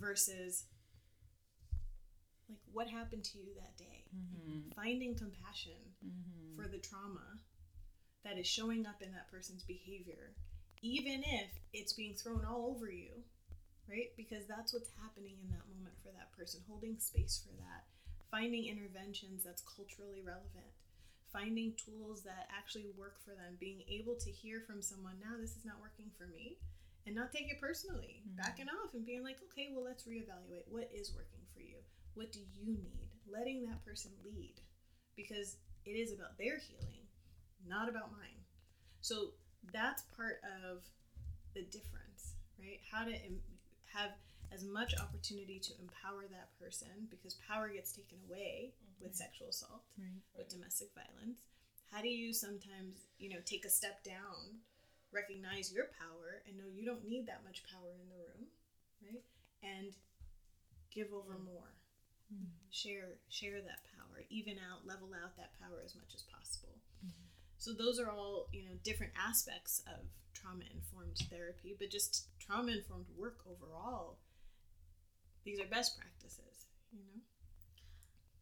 Versus 0.00 0.64
like 2.48 2.58
what 2.72 2.88
happened 2.88 3.24
to 3.24 3.38
you 3.38 3.54
that 3.56 3.76
day? 3.76 4.04
Mm-hmm. 4.14 4.70
finding 4.76 5.14
compassion 5.14 5.80
for 6.54 6.68
the 6.68 6.78
trauma 6.78 7.40
that 8.24 8.38
is 8.38 8.46
showing 8.46 8.86
up 8.86 9.02
in 9.02 9.12
that 9.12 9.30
person's 9.30 9.62
behavior 9.62 10.34
even 10.82 11.22
if 11.24 11.50
it's 11.72 11.92
being 11.92 12.14
thrown 12.14 12.44
all 12.44 12.74
over 12.74 12.90
you 12.90 13.24
right? 13.88 14.16
Because 14.16 14.46
that's 14.48 14.72
what's 14.72 14.88
happening 15.02 15.36
in 15.44 15.48
that 15.52 15.68
moment 15.68 15.92
for 16.00 16.08
that 16.16 16.32
person 16.32 16.60
holding 16.68 16.96
space 16.98 17.40
for 17.44 17.52
that 17.60 17.84
finding 18.30 18.66
interventions 18.66 19.44
that's 19.44 19.62
culturally 19.62 20.22
relevant 20.24 20.72
finding 21.32 21.74
tools 21.74 22.22
that 22.22 22.48
actually 22.50 22.90
work 22.96 23.18
for 23.22 23.34
them 23.34 23.58
being 23.58 23.82
able 23.90 24.14
to 24.14 24.30
hear 24.30 24.62
from 24.62 24.80
someone 24.80 25.18
now 25.20 25.34
this 25.38 25.56
is 25.56 25.64
not 25.64 25.82
working 25.82 26.10
for 26.16 26.26
me 26.30 26.56
and 27.06 27.14
not 27.14 27.32
take 27.32 27.50
it 27.50 27.60
personally 27.60 28.22
backing 28.38 28.70
off 28.70 28.94
and 28.94 29.04
being 29.04 29.22
like 29.22 29.36
okay 29.50 29.68
well 29.74 29.84
let's 29.84 30.04
reevaluate. 30.04 30.64
What 30.70 30.90
is 30.94 31.12
working 31.14 31.44
for 31.52 31.60
you 31.60 31.78
what 32.14 32.32
do 32.32 32.40
you 32.54 32.66
need? 32.66 33.08
Letting 33.30 33.64
that 33.66 33.84
person 33.84 34.12
lead 34.24 34.60
because 35.16 35.56
it 35.84 35.92
is 35.92 36.12
about 36.12 36.38
their 36.38 36.58
healing 36.58 37.02
not 37.66 37.88
about 37.88 38.12
mine. 38.12 38.44
So 39.00 39.32
that's 39.72 40.02
part 40.16 40.40
of 40.68 40.84
the 41.54 41.62
difference 41.62 42.34
right? 42.58 42.80
How 42.90 43.04
to 43.04 43.12
em- 43.12 43.42
have 43.92 44.10
as 44.52 44.64
much 44.64 44.94
opportunity 45.00 45.58
to 45.58 45.72
empower 45.80 46.26
that 46.30 46.54
person 46.58 47.10
because 47.10 47.34
power 47.48 47.68
gets 47.68 47.92
taken 47.92 48.18
away 48.28 48.72
mm-hmm. 48.72 49.04
with 49.04 49.14
sexual 49.14 49.48
assault 49.48 49.82
Right. 49.98 50.22
with 50.36 50.48
domestic 50.48 50.88
violence. 50.94 51.42
How 51.90 52.02
do 52.02 52.08
you 52.08 52.32
sometimes 52.32 53.06
you 53.18 53.28
know 53.28 53.42
take 53.44 53.64
a 53.64 53.70
step 53.70 54.02
down 54.02 54.64
recognize 55.12 55.70
your 55.72 55.86
power 55.94 56.42
and 56.46 56.58
know 56.58 56.66
you 56.66 56.84
don't 56.84 57.06
need 57.06 57.26
that 57.26 57.44
much 57.46 57.62
power 57.70 57.94
in 57.94 58.08
the 58.08 58.18
room 58.18 58.50
right? 59.02 59.22
And 59.62 59.94
give 60.90 61.12
over 61.12 61.34
mm. 61.34 61.44
more 61.44 61.70
share 62.70 63.18
share 63.28 63.60
that 63.62 63.86
power 63.94 64.24
even 64.30 64.58
out 64.58 64.86
level 64.86 65.08
out 65.14 65.36
that 65.36 65.52
power 65.60 65.78
as 65.84 65.94
much 65.94 66.14
as 66.14 66.22
possible. 66.22 66.76
So 67.58 67.72
those 67.72 67.98
are 67.98 68.10
all 68.10 68.48
you 68.52 68.64
know 68.64 68.76
different 68.82 69.12
aspects 69.16 69.82
of 69.86 70.06
trauma 70.34 70.64
informed 70.74 71.16
therapy 71.30 71.76
but 71.78 71.90
just 71.90 72.26
trauma 72.38 72.72
informed 72.72 73.06
work 73.16 73.38
overall. 73.46 74.18
These 75.44 75.60
are 75.60 75.66
best 75.66 75.98
practices 75.98 76.66
you 76.94 77.02
know? 77.10 77.20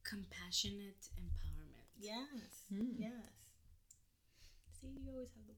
Compassionate 0.05 1.09
empowerment. 1.17 1.89
yes. 1.99 2.69
Mm. 2.73 3.01
yes. 3.01 3.33
See 4.77 4.89
you 4.93 5.09
always 5.09 5.33
have 5.33 5.47
the 5.49 5.57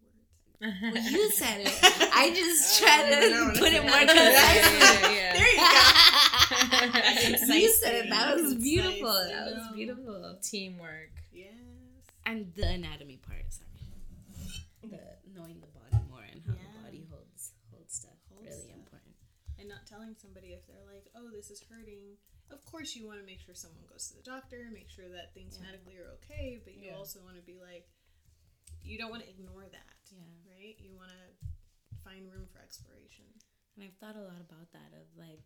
Well, 0.60 0.72
you 0.96 1.30
said 1.32 1.60
it. 1.66 1.72
I 2.14 2.30
just 2.34 2.80
Oh, 2.82 2.86
tried 2.86 3.10
to 3.10 3.30
no, 3.30 3.46
no, 3.48 3.58
put 3.58 3.72
it 3.72 3.82
more 3.82 3.90
Yeah, 4.00 4.06
concisely. 4.06 5.16
yeah, 5.16 5.32
there 5.36 5.52
you 5.52 5.58
go 7.48 7.54
you 7.54 7.68
said 7.70 7.94
it. 8.06 8.10
That 8.10 8.36
was 8.36 8.54
beautiful. 8.54 9.08
I 9.08 9.28
That 9.28 9.44
was 9.46 9.66
know. 9.70 9.74
beautiful. 9.74 10.38
Teamwork. 10.42 11.10
yes 11.32 11.52
And 12.26 12.52
the 12.54 12.66
anatomy 12.68 13.18
part. 13.18 13.44
Sorry. 13.50 13.68
The 14.82 15.00
knowing 15.34 15.60
the 15.60 15.66
body 15.72 16.02
more 16.08 16.22
and 16.30 16.40
how 16.46 16.54
Yeah. 16.54 16.64
the 16.76 16.82
body 16.84 17.02
holds 17.10 17.52
holds 17.72 17.94
stuff. 17.94 18.16
Holds 18.30 18.46
really 18.48 18.68
stuff. 18.70 18.78
important. 18.78 19.14
and 19.58 19.68
not 19.68 19.86
telling 19.86 20.14
somebody 20.20 20.48
if 20.52 20.66
they're 20.66 20.84
like, 20.86 21.06
oh, 21.16 21.30
this 21.34 21.50
is 21.50 21.62
hurting. 21.70 22.16
Of 22.50 22.64
course, 22.66 22.94
you 22.94 23.06
want 23.06 23.18
to 23.20 23.26
make 23.26 23.40
sure 23.40 23.54
someone 23.54 23.84
goes 23.90 24.08
to 24.08 24.16
the 24.16 24.22
doctor, 24.22 24.68
make 24.72 24.90
sure 24.90 25.08
that 25.08 25.32
things 25.34 25.56
Yeah. 25.58 25.66
medically 25.72 25.96
are 25.98 26.10
okay, 26.20 26.60
but 26.64 26.74
you 26.74 26.90
Yeah. 26.90 26.96
also 27.00 27.20
want 27.24 27.36
to 27.36 27.42
be 27.42 27.56
like, 27.58 27.88
you 28.84 28.98
don't 28.98 29.10
want 29.10 29.22
to 29.24 29.28
ignore 29.30 29.64
that, 29.64 29.93
Yeah. 30.14 30.54
right? 30.54 30.76
You 30.78 30.94
want 30.94 31.10
to 31.10 31.26
find 32.06 32.30
room 32.30 32.46
for 32.52 32.62
exploration. 32.62 33.26
And 33.74 33.82
I've 33.82 33.98
thought 33.98 34.14
a 34.14 34.22
lot 34.22 34.38
about 34.38 34.70
that 34.72 34.94
of 34.94 35.10
like, 35.18 35.42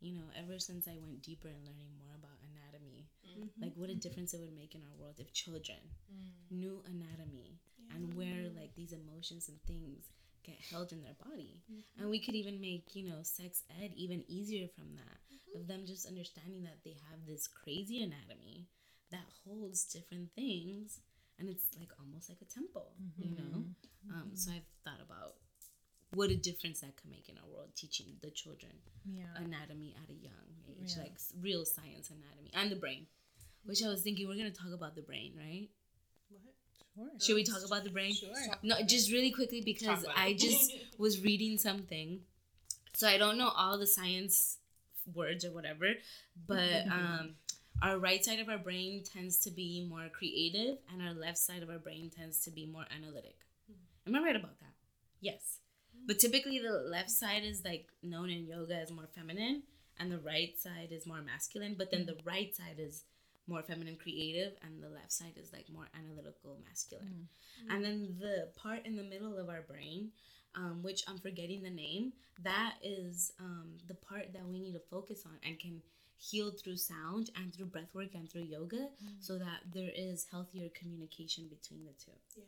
you 0.00 0.12
know, 0.12 0.28
ever 0.36 0.60
since 0.60 0.88
I 0.88 1.00
went 1.00 1.24
deeper 1.24 1.48
in 1.48 1.64
learning 1.64 1.96
more 1.96 2.12
about 2.16 2.40
anatomy, 2.44 3.08
mm-hmm. 3.24 3.48
like 3.60 3.72
what 3.76 3.88
a 3.88 3.96
difference 3.96 4.32
it 4.32 4.40
would 4.40 4.56
make 4.56 4.74
in 4.74 4.84
our 4.84 4.96
world 5.00 5.16
if 5.18 5.32
children 5.32 5.80
mm. 6.08 6.32
knew 6.50 6.84
anatomy 6.88 7.60
and 7.94 8.14
where 8.14 8.48
like 8.56 8.74
these 8.76 8.92
emotions 8.92 9.48
and 9.48 9.60
things 9.64 10.08
get 10.44 10.56
held 10.70 10.92
in 10.92 11.02
their 11.02 11.16
body. 11.24 11.60
Mm-hmm. 11.70 12.00
And 12.00 12.10
we 12.10 12.20
could 12.20 12.34
even 12.34 12.60
make, 12.60 12.94
you 12.94 13.08
know, 13.08 13.22
sex 13.22 13.62
ed 13.82 13.92
even 13.96 14.24
easier 14.28 14.68
from 14.68 14.94
that. 14.96 15.18
Mm-hmm. 15.28 15.60
Of 15.60 15.68
them 15.68 15.84
just 15.86 16.06
understanding 16.06 16.62
that 16.64 16.80
they 16.84 16.96
have 17.10 17.26
this 17.26 17.48
crazy 17.48 18.02
anatomy 18.02 18.68
that 19.10 19.26
holds 19.44 19.84
different 19.84 20.30
things 20.34 21.00
and 21.40 21.48
it's 21.48 21.64
like 21.78 21.88
almost 21.98 22.28
like 22.28 22.38
a 22.42 22.44
temple, 22.44 22.92
you 23.18 23.30
know? 23.30 23.64
Um, 24.14 24.30
so 24.34 24.50
I've 24.52 24.62
thought 24.84 25.00
about 25.04 25.34
what 26.14 26.30
a 26.30 26.36
difference 26.36 26.80
that 26.80 26.96
could 26.96 27.10
make 27.10 27.28
in 27.28 27.36
our 27.38 27.48
world 27.48 27.70
teaching 27.74 28.06
the 28.20 28.30
children 28.30 28.72
Yeah. 29.10 29.24
anatomy 29.36 29.94
at 30.02 30.10
a 30.10 30.14
young 30.14 30.48
age, 30.68 30.92
Yeah. 30.96 31.02
like 31.02 31.16
real 31.40 31.64
science 31.64 32.10
anatomy 32.10 32.50
and 32.54 32.70
the 32.70 32.76
brain. 32.76 33.06
Which 33.64 33.82
I 33.82 33.88
was 33.88 34.02
thinking 34.02 34.26
we're 34.28 34.36
gonna 34.36 34.50
talk 34.50 34.72
about 34.72 34.94
the 34.94 35.02
brain, 35.02 35.34
right? 35.36 35.68
Sure. 36.96 37.10
Should 37.20 37.34
we 37.36 37.44
talk 37.44 37.64
about 37.64 37.84
the 37.84 37.90
brain? 37.90 38.12
Sure. 38.14 38.30
No, 38.62 38.80
just 38.82 39.10
really 39.12 39.30
quickly 39.30 39.60
because 39.62 40.04
I 40.14 40.34
just 40.34 40.72
was 40.98 41.20
reading 41.22 41.56
something. 41.58 42.20
So 42.94 43.06
I 43.08 43.16
don't 43.16 43.38
know 43.38 43.48
all 43.48 43.78
the 43.78 43.86
science 43.86 44.58
words 45.14 45.44
or 45.44 45.52
whatever, 45.52 45.94
but 46.46 46.86
um 46.88 47.36
our 47.82 47.98
right 47.98 48.24
side 48.24 48.40
of 48.40 48.48
our 48.48 48.58
brain 48.58 49.02
tends 49.04 49.38
to 49.40 49.50
be 49.50 49.86
more 49.88 50.08
creative 50.12 50.78
and 50.92 51.02
our 51.02 51.14
left 51.14 51.38
side 51.38 51.62
of 51.62 51.70
our 51.70 51.78
brain 51.78 52.10
tends 52.14 52.40
to 52.44 52.50
be 52.50 52.66
more 52.66 52.84
analytic. 52.94 53.36
Am 54.06 54.14
I 54.14 54.20
right 54.20 54.36
about 54.36 54.58
that? 54.60 54.74
Yes. 55.20 55.58
But 56.06 56.18
typically 56.18 56.58
the 56.58 56.72
left 56.72 57.10
side 57.10 57.42
is 57.44 57.62
like 57.64 57.86
known 58.02 58.30
in 58.30 58.46
yoga 58.46 58.74
as 58.74 58.90
more 58.90 59.08
feminine 59.14 59.62
and 59.98 60.10
the 60.10 60.18
right 60.18 60.58
side 60.58 60.88
is 60.90 61.06
more 61.06 61.20
masculine, 61.22 61.74
but 61.76 61.90
then 61.90 62.06
the 62.06 62.16
right 62.24 62.54
side 62.54 62.76
is 62.78 63.04
more 63.46 63.62
feminine 63.62 63.96
creative 63.96 64.52
and 64.62 64.82
the 64.82 64.88
left 64.88 65.12
side 65.12 65.34
is 65.36 65.52
like 65.52 65.66
more 65.72 65.88
analytical 65.98 66.58
masculine. 66.66 67.28
And 67.68 67.84
then 67.84 68.16
the 68.18 68.48
part 68.56 68.86
in 68.86 68.96
the 68.96 69.02
middle 69.02 69.38
of 69.38 69.48
our 69.48 69.62
brain, 69.62 70.10
um, 70.54 70.82
which 70.82 71.02
I'm 71.08 71.18
forgetting 71.18 71.62
the 71.62 71.70
name, 71.70 72.12
that 72.42 72.74
is 72.82 73.32
um, 73.40 73.74
the 73.88 73.94
part 73.94 74.32
that 74.32 74.46
we 74.46 74.60
need 74.60 74.72
to 74.72 74.80
focus 74.90 75.24
on 75.26 75.34
and 75.44 75.58
can 75.58 75.82
heal 76.20 76.52
through 76.52 76.76
sound 76.76 77.30
and 77.34 77.52
through 77.52 77.66
breath 77.72 77.94
work 77.94 78.14
and 78.14 78.30
through 78.30 78.44
yoga 78.44 78.88
so 79.20 79.38
that 79.38 79.64
there 79.72 79.90
is 79.96 80.26
healthier 80.30 80.68
communication 80.78 81.48
between 81.48 81.84
the 81.88 81.96
two. 81.96 82.12
Yeah. 82.36 82.44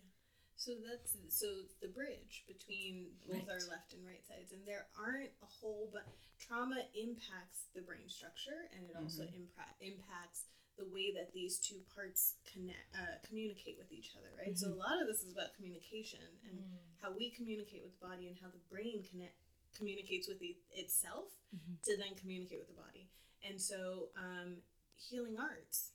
So 0.57 0.77
that's 0.79 1.17
so 1.33 1.65
the 1.81 1.89
bridge 1.89 2.45
between 2.47 3.17
both 3.27 3.49
our 3.49 3.65
left 3.67 3.97
and 3.97 4.05
right 4.07 4.23
sides, 4.23 4.53
and 4.53 4.63
there 4.63 4.87
aren't 4.95 5.33
a 5.43 5.49
whole 5.59 5.91
but 5.91 6.07
trauma 6.39 6.85
impacts 6.95 7.67
the 7.75 7.83
brain 7.83 8.07
structure, 8.07 8.69
and 8.77 8.87
it 8.87 8.95
also 8.95 9.25
impra- 9.35 9.75
impacts 9.81 10.47
the 10.79 10.87
way 10.87 11.11
that 11.17 11.33
these 11.35 11.59
two 11.59 11.81
parts 11.97 12.37
connect, 12.47 12.85
uh, 12.95 13.19
communicate 13.27 13.77
with 13.77 13.91
each 13.91 14.13
other, 14.17 14.31
right? 14.39 14.57
So 14.57 14.69
a 14.71 14.79
lot 14.79 15.01
of 15.03 15.09
this 15.09 15.25
is 15.25 15.33
about 15.33 15.57
communication 15.57 16.23
and 16.49 16.63
how 17.03 17.11
we 17.11 17.31
communicate 17.35 17.83
with 17.83 17.99
the 17.99 18.07
body 18.07 18.29
and 18.29 18.37
how 18.39 18.49
the 18.49 18.63
brain 18.71 19.03
connect 19.03 19.35
communicates 19.77 20.29
with 20.29 20.41
it, 20.41 20.57
itself 20.73 21.33
Mhm. 21.53 21.83
to 21.83 21.97
then 21.97 22.15
communicate 22.15 22.59
with 22.61 22.69
the 22.69 22.79
body. 22.79 23.11
And 23.49 23.61
so, 23.61 24.09
um, 24.17 24.57
healing 24.97 25.37
arts 25.39 25.91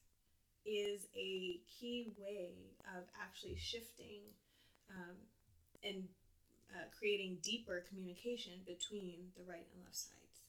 is 0.66 1.08
a 1.16 1.60
key 1.80 2.12
way 2.18 2.74
of 2.96 3.04
actually 3.22 3.56
shifting 3.56 4.22
um, 4.90 5.16
and 5.84 6.04
uh, 6.76 6.86
creating 6.98 7.38
deeper 7.42 7.84
communication 7.88 8.54
between 8.66 9.32
the 9.38 9.44
right 9.48 9.66
and 9.74 9.84
left 9.84 9.96
sides. 9.96 10.44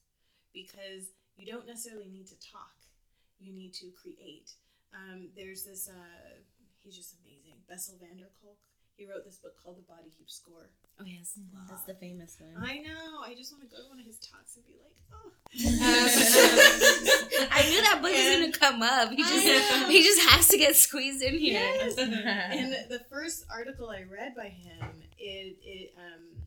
Because 0.53 1.15
you 1.37 1.47
don't 1.47 1.67
necessarily 1.67 2.09
need 2.09 2.27
to 2.27 2.35
talk 2.41 2.79
you 3.41 3.53
need 3.53 3.73
to 3.75 3.87
create. 3.95 4.53
Um, 4.95 5.29
there's 5.37 5.65
this 5.65 5.89
uh, 5.89 6.43
he's 6.83 6.97
just 6.97 7.15
amazing 7.23 7.61
Bessel 7.69 7.97
van 8.01 8.19
der 8.19 8.31
Kolk. 8.43 8.59
He 8.97 9.07
wrote 9.07 9.25
this 9.25 9.39
book 9.39 9.55
called 9.63 9.79
the 9.79 9.87
body 9.87 10.11
keeps 10.11 10.35
score. 10.35 10.71
Oh 10.99 11.05
yes, 11.07 11.39
that's 11.69 11.85
the 11.85 11.95
famous 11.95 12.37
one. 12.41 12.57
i 12.59 12.79
know. 12.79 13.23
I 13.25 13.35
just 13.35 13.53
want 13.53 13.63
to 13.63 13.71
go 13.71 13.83
to 13.83 13.89
one 13.89 14.01
of 14.01 14.07
his 14.07 14.19
talks 14.19 14.57
and 14.57 14.67
be 14.67 14.75
like 14.83 14.99
oh 15.15 15.31
I 17.51 17.69
knew 17.69 17.81
that 17.83 17.99
book 18.03 18.13
was 18.13 18.37
gonna 18.37 18.53
come 18.53 18.83
up. 18.83 19.11
He 19.11 19.23
just 19.23 19.89
he 19.89 20.03
just 20.03 20.21
has 20.29 20.49
to 20.49 20.59
get 20.59 20.77
squeezed 20.77 21.23
in 21.23 21.39
here. 21.39 21.61
Yes. 21.61 21.97
and 21.99 22.73
the 22.91 23.01
first 23.11 23.45
article 23.51 23.91
I 23.91 24.05
read 24.11 24.35
by 24.35 24.49
him, 24.49 24.89
it 25.19 25.57
it 25.63 25.95
um, 25.97 26.43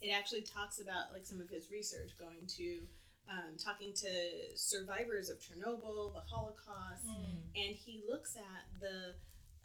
it 0.00 0.10
actually 0.10 0.42
talks 0.42 0.80
about 0.80 1.12
like 1.12 1.26
some 1.26 1.40
of 1.40 1.48
his 1.48 1.70
research 1.70 2.10
going 2.18 2.46
to 2.56 2.78
um, 3.30 3.56
talking 3.62 3.92
to 3.92 4.08
survivors 4.56 5.28
of 5.28 5.38
Chernobyl, 5.38 6.14
the 6.14 6.20
Holocaust, 6.20 7.04
and 7.54 7.76
he 7.76 8.02
looks 8.08 8.36
at 8.36 8.80
the 8.80 9.14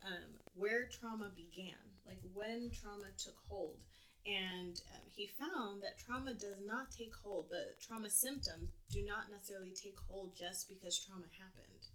um, 0.06 0.36
where 0.56 0.88
trauma 0.88 1.32
began, 1.36 1.80
like 2.06 2.20
when 2.34 2.70
trauma 2.72 3.06
took 3.18 3.36
hold. 3.48 3.78
And 4.26 4.80
um, 4.96 5.04
he 5.12 5.28
found 5.36 5.84
that 5.84 6.00
trauma 6.00 6.34
does 6.34 6.64
not 6.66 6.92
take 6.92 7.12
hold. 7.24 7.52
The 7.52 7.76
trauma 7.84 8.10
symptoms 8.10 8.72
do 8.92 9.04
not 9.04 9.28
necessarily 9.30 9.76
take 9.76 10.00
hold 10.08 10.32
just 10.36 10.70
because 10.70 10.98
trauma 11.00 11.28
happened. 11.36 11.92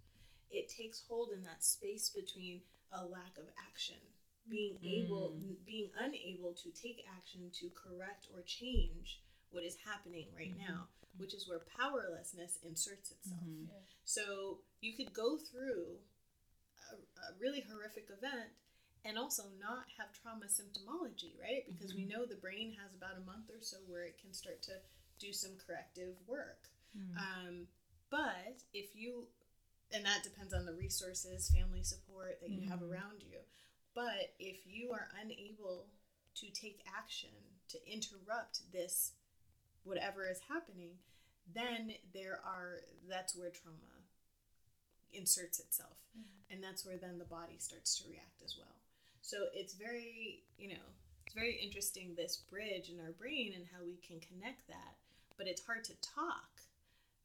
It 0.51 0.69
takes 0.69 1.03
hold 1.09 1.29
in 1.33 1.43
that 1.43 1.63
space 1.63 2.09
between 2.13 2.61
a 2.93 3.05
lack 3.05 3.37
of 3.37 3.45
action 3.69 4.01
being 4.49 4.81
able 4.81 5.37
mm. 5.37 5.53
being 5.63 5.89
unable 6.01 6.57
to 6.57 6.73
take 6.73 7.05
action 7.05 7.51
to 7.53 7.69
correct 7.77 8.25
or 8.33 8.41
change 8.47 9.21
what 9.51 9.63
is 9.63 9.77
happening 9.85 10.25
right 10.35 10.57
mm-hmm. 10.57 10.73
now 10.73 10.89
which 11.17 11.33
is 11.33 11.47
where 11.47 11.61
powerlessness 11.77 12.59
inserts 12.63 13.11
itself. 13.11 13.43
Mm-hmm. 13.43 13.75
So 14.05 14.59
you 14.81 14.95
could 14.95 15.13
go 15.13 15.37
through 15.37 15.99
a, 16.91 16.95
a 16.95 17.29
really 17.39 17.63
horrific 17.67 18.07
event 18.07 18.55
and 19.05 19.17
also 19.17 19.43
not 19.59 19.85
have 19.97 20.11
trauma 20.11 20.45
symptomology 20.45 21.33
right 21.39 21.63
because 21.67 21.95
we 21.95 22.01
mm-hmm. 22.03 22.19
know 22.19 22.25
the 22.25 22.35
brain 22.35 22.75
has 22.75 22.93
about 22.93 23.17
a 23.17 23.25
month 23.25 23.49
or 23.49 23.61
so 23.61 23.77
where 23.87 24.03
it 24.03 24.19
can 24.19 24.33
start 24.33 24.61
to 24.61 24.73
do 25.19 25.31
some 25.31 25.51
corrective 25.65 26.15
work 26.27 26.67
mm. 26.97 27.15
um, 27.15 27.67
but 28.09 28.59
if 28.73 28.95
you 28.95 29.27
and 29.91 30.05
that 30.05 30.23
depends 30.23 30.53
on 30.53 30.65
the 30.65 30.73
resources, 30.73 31.49
family 31.49 31.83
support 31.83 32.39
that 32.41 32.51
you 32.51 32.69
have 32.69 32.79
mm-hmm. 32.79 32.93
around 32.93 33.23
you. 33.23 33.39
But 33.95 34.33
if 34.37 34.57
you 34.65 34.91
are 34.91 35.07
unable 35.21 35.87
to 36.35 36.47
take 36.51 36.83
action 36.95 37.29
to 37.69 37.77
interrupt 37.91 38.71
this, 38.71 39.13
whatever 39.83 40.29
is 40.29 40.41
happening, 40.47 40.91
then 41.53 41.93
there 42.13 42.39
are, 42.45 42.81
that's 43.09 43.35
where 43.35 43.49
trauma 43.49 44.05
inserts 45.11 45.59
itself. 45.59 45.97
Mm-hmm. 46.17 46.53
And 46.53 46.63
that's 46.63 46.85
where 46.85 46.97
then 46.97 47.17
the 47.17 47.25
body 47.25 47.57
starts 47.57 47.97
to 47.99 48.09
react 48.09 48.43
as 48.45 48.55
well. 48.57 48.75
So 49.21 49.47
it's 49.53 49.73
very, 49.73 50.43
you 50.57 50.69
know, 50.69 50.85
it's 51.25 51.35
very 51.35 51.59
interesting 51.63 52.15
this 52.15 52.37
bridge 52.49 52.89
in 52.89 52.99
our 52.99 53.11
brain 53.11 53.53
and 53.55 53.65
how 53.71 53.83
we 53.85 53.97
can 54.05 54.19
connect 54.19 54.67
that. 54.67 54.95
But 55.37 55.47
it's 55.47 55.65
hard 55.65 55.83
to 55.85 55.93
talk 56.01 56.49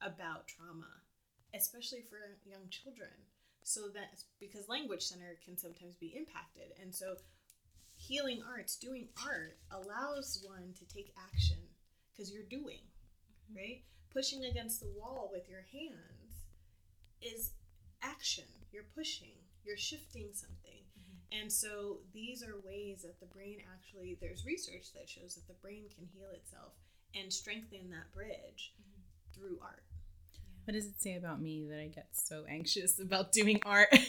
about 0.01 0.47
trauma 0.47 1.01
especially 1.55 2.03
for 2.09 2.17
young 2.45 2.67
children. 2.69 3.09
So 3.63 3.87
that 3.95 4.21
because 4.39 4.69
language 4.69 5.01
center 5.01 5.37
can 5.43 5.57
sometimes 5.57 5.95
be 5.95 6.13
impacted, 6.15 6.73
and 6.79 6.93
so 6.93 7.15
healing 7.95 8.43
arts, 8.47 8.75
doing 8.75 9.07
art, 9.25 9.57
allows 9.71 10.43
one 10.45 10.73
to 10.77 10.85
take 10.85 11.15
action 11.33 11.57
because 12.11 12.31
you're 12.31 12.43
doing, 12.43 12.85
mm-hmm. 13.49 13.57
right? 13.57 13.81
Pushing 14.13 14.45
against 14.45 14.81
the 14.81 14.93
wall 14.95 15.31
with 15.33 15.49
your 15.49 15.65
hands 15.71 16.45
is 17.23 17.51
action. 18.03 18.45
You're 18.71 18.85
pushing. 18.95 19.33
You're 19.65 19.77
shifting 19.77 20.29
something. 20.31 20.84
And 21.41 21.51
so 21.51 21.97
these 22.13 22.43
are 22.43 22.55
ways 22.65 23.01
that 23.03 23.19
the 23.19 23.25
brain 23.25 23.57
actually, 23.73 24.17
there's 24.21 24.45
research 24.45 24.93
that 24.93 25.09
shows 25.09 25.35
that 25.35 25.47
the 25.47 25.59
brain 25.61 25.83
can 25.95 26.07
heal 26.13 26.29
itself 26.33 26.73
and 27.13 27.31
strengthen 27.31 27.89
that 27.91 28.13
bridge 28.13 28.73
through 29.33 29.57
art. 29.61 29.83
What 30.65 30.73
does 30.73 30.85
it 30.85 30.99
say 31.01 31.15
about 31.15 31.41
me 31.41 31.65
that 31.69 31.79
I 31.79 31.87
get 31.87 32.07
so 32.13 32.43
anxious 32.49 32.99
about 32.99 33.31
doing 33.31 33.59
art? 33.65 33.89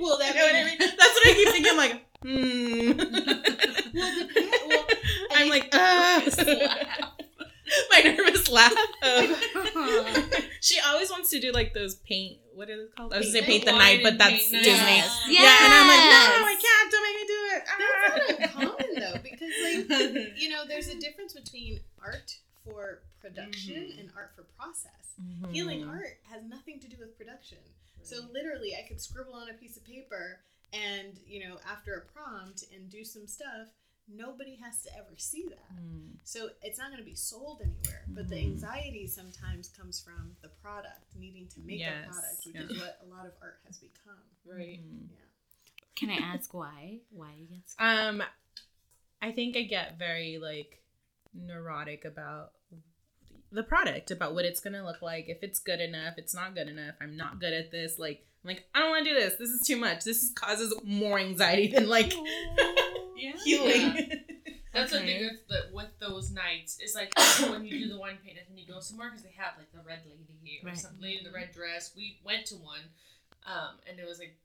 Well, 0.00 0.18
you 0.22 0.34
know 0.34 0.44
what 0.44 0.54
I 0.54 0.64
mean? 0.64 0.78
That's 0.78 0.96
what 0.98 1.26
I 1.28 1.32
keep 1.34 1.48
thinking. 1.48 1.70
I'm 1.70 1.76
like, 1.76 2.04
hmm. 2.22 2.98
Well, 3.94 4.12
the, 4.18 4.58
well, 4.68 4.84
I'm 5.32 5.48
like, 5.48 5.68
uh. 5.72 6.20
my 7.90 8.00
nervous 8.02 8.50
laugh. 8.50 8.74
of- 9.02 10.44
she 10.60 10.78
always 10.86 11.10
wants 11.10 11.30
to 11.30 11.40
do 11.40 11.52
like 11.52 11.74
those 11.74 11.94
paint. 11.94 12.38
What 12.54 12.70
are 12.70 12.76
they 12.76 12.88
called? 12.96 13.12
I 13.12 13.18
was 13.18 13.26
gonna 13.26 13.32
say 13.32 13.44
Paint 13.44 13.46
paint 13.46 13.64
the 13.66 13.72
the 13.72 13.78
night, 13.78 14.00
but 14.02 14.18
that's 14.18 14.50
paint 14.50 14.64
Disney. 14.64 14.72
night. 14.72 15.10
Yes. 15.28 15.28
Yeah, 15.28 15.64
and 15.66 15.72
I'm 15.74 15.88
like, 15.88 16.04
no, 16.06 16.20
I 16.22 16.54
Yes. 16.54 16.62
can't. 16.62 16.86
Don't 16.92 17.04
make 17.04 17.18
me 17.20 17.26
do 17.34 17.40
it. 17.54 17.62
That's 17.66 18.00
not 18.08 18.20
uncommon 18.40 18.90
though, 19.02 19.18
because 19.22 19.54
like 19.62 20.32
you 20.42 20.48
know, 20.50 20.62
there's 20.66 20.88
a 20.88 20.98
difference 20.98 21.32
between 21.34 21.80
art 22.02 22.36
for 22.64 23.02
production 23.20 23.76
mm-hmm. 23.76 24.00
and 24.00 24.10
art 24.16 24.32
for 24.36 24.44
process. 24.56 25.18
Mm-hmm. 25.20 25.52
Healing 25.52 25.88
art 25.88 26.18
has 26.30 26.42
nothing 26.48 26.80
to 26.80 26.88
do 26.88 26.96
with 26.98 27.16
production. 27.16 27.58
So 28.02 28.16
literally, 28.32 28.74
I 28.78 28.86
could 28.86 29.00
scribble 29.00 29.34
on 29.34 29.48
a 29.48 29.54
piece 29.54 29.76
of 29.76 29.84
paper 29.84 30.40
and 30.72 31.18
you 31.26 31.40
know, 31.46 31.56
after 31.70 31.94
a 31.94 32.00
prompt 32.12 32.64
and 32.74 32.90
do 32.90 33.04
some 33.04 33.26
stuff. 33.26 33.68
Nobody 34.12 34.58
has 34.62 34.82
to 34.82 34.94
ever 34.96 35.16
see 35.16 35.46
that. 35.48 35.76
Mm. 35.76 36.16
So 36.24 36.50
it's 36.62 36.78
not 36.78 36.88
going 36.90 37.02
to 37.02 37.08
be 37.08 37.14
sold 37.14 37.62
anywhere. 37.62 38.02
But 38.08 38.28
the 38.28 38.36
mm. 38.36 38.44
anxiety 38.44 39.06
sometimes 39.06 39.68
comes 39.68 40.00
from 40.00 40.32
the 40.42 40.48
product, 40.62 41.16
needing 41.18 41.48
to 41.48 41.60
make 41.64 41.80
Yes, 41.80 42.06
a 42.06 42.12
product, 42.12 42.46
which 42.46 42.54
yeah. 42.54 42.62
is 42.62 42.78
what 42.80 42.98
a 43.06 43.08
lot 43.14 43.26
of 43.26 43.32
art 43.40 43.60
has 43.66 43.78
become. 43.78 44.20
Right. 44.46 44.80
Mm. 44.80 45.08
Yeah. 45.10 45.24
Can 45.96 46.10
I 46.10 46.34
ask 46.34 46.52
why? 46.52 46.98
Why 47.10 47.30
you 47.38 47.46
get 47.46 47.68
scared? 47.70 47.98
Um, 47.98 48.22
I 49.22 49.32
think 49.32 49.56
I 49.56 49.62
get 49.62 49.98
very 49.98 50.38
like 50.38 50.82
neurotic 51.32 52.04
about 52.04 52.50
the 53.52 53.62
product, 53.62 54.10
about 54.10 54.34
what 54.34 54.44
it's 54.44 54.60
gonna 54.60 54.84
look 54.84 55.00
like, 55.00 55.28
if 55.28 55.42
it's 55.42 55.60
good 55.60 55.80
enough, 55.80 56.14
it's 56.18 56.34
not 56.34 56.54
good 56.54 56.68
enough, 56.68 56.96
I'm 57.00 57.16
not 57.16 57.40
good 57.40 57.52
at 57.52 57.70
this. 57.70 57.98
Like, 57.98 58.26
I'm 58.42 58.48
like, 58.48 58.64
I 58.74 58.80
don't 58.80 58.90
want 58.90 59.06
to 59.06 59.14
do 59.14 59.18
this. 59.18 59.36
This 59.38 59.50
is 59.50 59.66
too 59.66 59.76
much. 59.76 60.04
This 60.04 60.32
causes 60.34 60.74
more 60.82 61.18
anxiety 61.18 61.68
than 61.68 61.88
like 61.88 62.12
oh. 62.16 63.03
Healing. 63.16 63.94
That's 64.72 64.90
the 64.90 64.98
Okay. 64.98 65.06
thing 65.06 65.30
with, 65.30 65.46
the, 65.48 65.60
with 65.72 65.98
those 66.00 66.32
nights. 66.32 66.78
It's 66.80 66.94
like 66.94 67.12
when 67.50 67.64
you 67.64 67.78
do 67.86 67.88
the 67.88 67.98
wine 67.98 68.18
paint 68.24 68.38
and 68.48 68.58
you 68.58 68.66
go 68.66 68.80
somewhere 68.80 69.08
because 69.10 69.22
they 69.22 69.34
have 69.36 69.54
like 69.56 69.70
the 69.72 69.78
red 69.86 70.00
lady 70.04 70.60
or 70.62 70.68
Right. 70.68 70.78
some 70.78 70.98
lady 71.00 71.18
in 71.18 71.24
the 71.24 71.30
red 71.32 71.52
dress. 71.52 71.92
We 71.96 72.18
went 72.24 72.46
to 72.46 72.56
one, 72.56 72.82
um, 73.46 73.78
and 73.88 73.98
it 74.00 74.06
was 74.06 74.18
like 74.18 74.36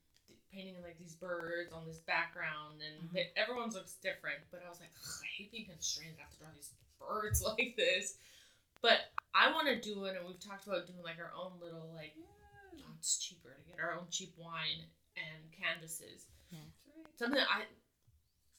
painting 0.53 0.75
like 0.83 0.97
these 0.99 1.15
birds 1.15 1.73
on 1.73 1.85
this 1.87 1.97
background, 2.05 2.81
and 2.85 3.09
they, 3.13 3.29
everyone's 3.35 3.73
looks 3.75 3.93
different. 4.01 4.37
But 4.51 4.61
I 4.65 4.69
was 4.69 4.79
like, 4.79 4.91
I 5.23 5.25
hate 5.37 5.51
being 5.51 5.65
constrained. 5.65 6.13
I 6.19 6.21
have 6.23 6.31
to 6.33 6.37
draw 6.39 6.47
these 6.53 6.73
birds 6.99 7.41
like 7.57 7.73
this. 7.75 8.15
But 8.81 9.11
I 9.33 9.51
want 9.51 9.67
to 9.67 9.81
do 9.81 10.05
it, 10.05 10.15
and 10.15 10.25
we've 10.27 10.39
talked 10.39 10.67
about 10.67 10.85
doing 10.87 11.01
like 11.03 11.17
our 11.19 11.33
own 11.35 11.53
little 11.59 11.89
like. 11.95 12.13
oh, 12.77 12.93
it's 12.97 13.17
cheaper 13.17 13.49
to 13.49 13.63
get 13.69 13.81
our 13.81 13.93
own 13.97 14.05
cheap 14.11 14.33
wine 14.37 14.85
and 15.17 15.41
canvases. 15.57 16.25
Yeah. 16.51 16.59
Something 17.17 17.39
that 17.39 17.47
I 17.51 17.63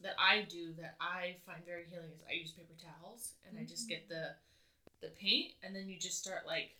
that 0.03 0.15
I 0.19 0.47
do 0.49 0.73
that 0.81 0.97
I 1.01 1.37
find 1.47 1.65
very 1.65 1.85
healing 1.91 2.11
is 2.15 2.21
I 2.29 2.35
use 2.35 2.53
paper 2.53 2.75
towels 2.81 3.33
and 3.49 3.59
I 3.59 3.65
just 3.65 3.89
get 3.89 4.09
the 4.09 4.35
the 5.03 5.09
paint 5.21 5.53
and 5.63 5.75
then 5.75 5.89
you 5.89 5.99
just 5.99 6.19
start 6.19 6.47
like 6.47 6.71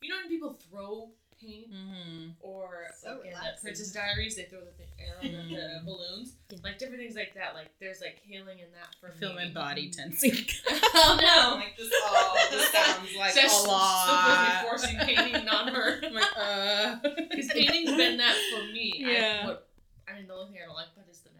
you 0.00 0.08
know 0.08 0.16
when 0.20 0.28
people 0.28 0.58
throw 0.70 1.10
paint 1.40 1.70
Mm-hmm. 1.72 2.30
or 2.40 2.86
So 3.00 3.18
like 3.22 3.26
in 3.26 3.30
the. 3.30 3.60
Princess 3.62 3.92
Diaries 3.92 4.34
they 4.34 4.44
throw 4.50 4.58
the, 4.58 4.72
thing, 4.72 4.88
uh, 4.98 5.22
the, 5.22 5.54
the 5.54 5.80
balloons 5.86 6.32
Yeah. 6.50 6.58
like 6.64 6.78
different 6.80 6.98
things 7.00 7.14
like 7.14 7.32
that 7.34 7.54
like 7.54 7.68
there's 7.78 8.00
like 8.00 8.18
healing 8.24 8.58
in 8.58 8.66
that 8.72 8.96
for 9.00 9.06
I 9.16 9.18
feel 9.20 9.34
me. 9.34 9.44
my 9.46 9.50
body 9.54 9.88
tensing. 9.88 10.32
oh 10.68 11.16
no 11.20 11.54
like 11.56 11.76
this, 11.78 11.90
oh, 11.94 12.48
this 12.50 12.68
sounds 12.72 13.08
like 13.16 13.34
Just 13.36 13.64
a 13.66 13.68
lot. 13.70 14.66
supposedly 14.66 14.68
forcing 14.68 15.14
painting 15.14 15.48
on 15.48 15.68
her 15.68 16.00
I'm 16.04 16.12
like, 16.14 16.24
uh. 16.36 16.96
because 17.30 17.46
painting's 17.52 17.94
been 17.96 18.16
that 18.16 18.34
for 18.52 18.64
me 18.72 18.94
Yeah. 18.98 19.42
I, 19.44 19.46
what, 19.46 19.68
I 20.08 20.16
mean 20.18 20.26
the 20.26 20.34
only 20.34 20.52
thing 20.54 20.60
I 20.62 20.66
don't 20.66 20.74
like 20.74 20.88
about 20.92 21.06
it 21.06 21.12
is 21.12 21.20
the 21.20 21.30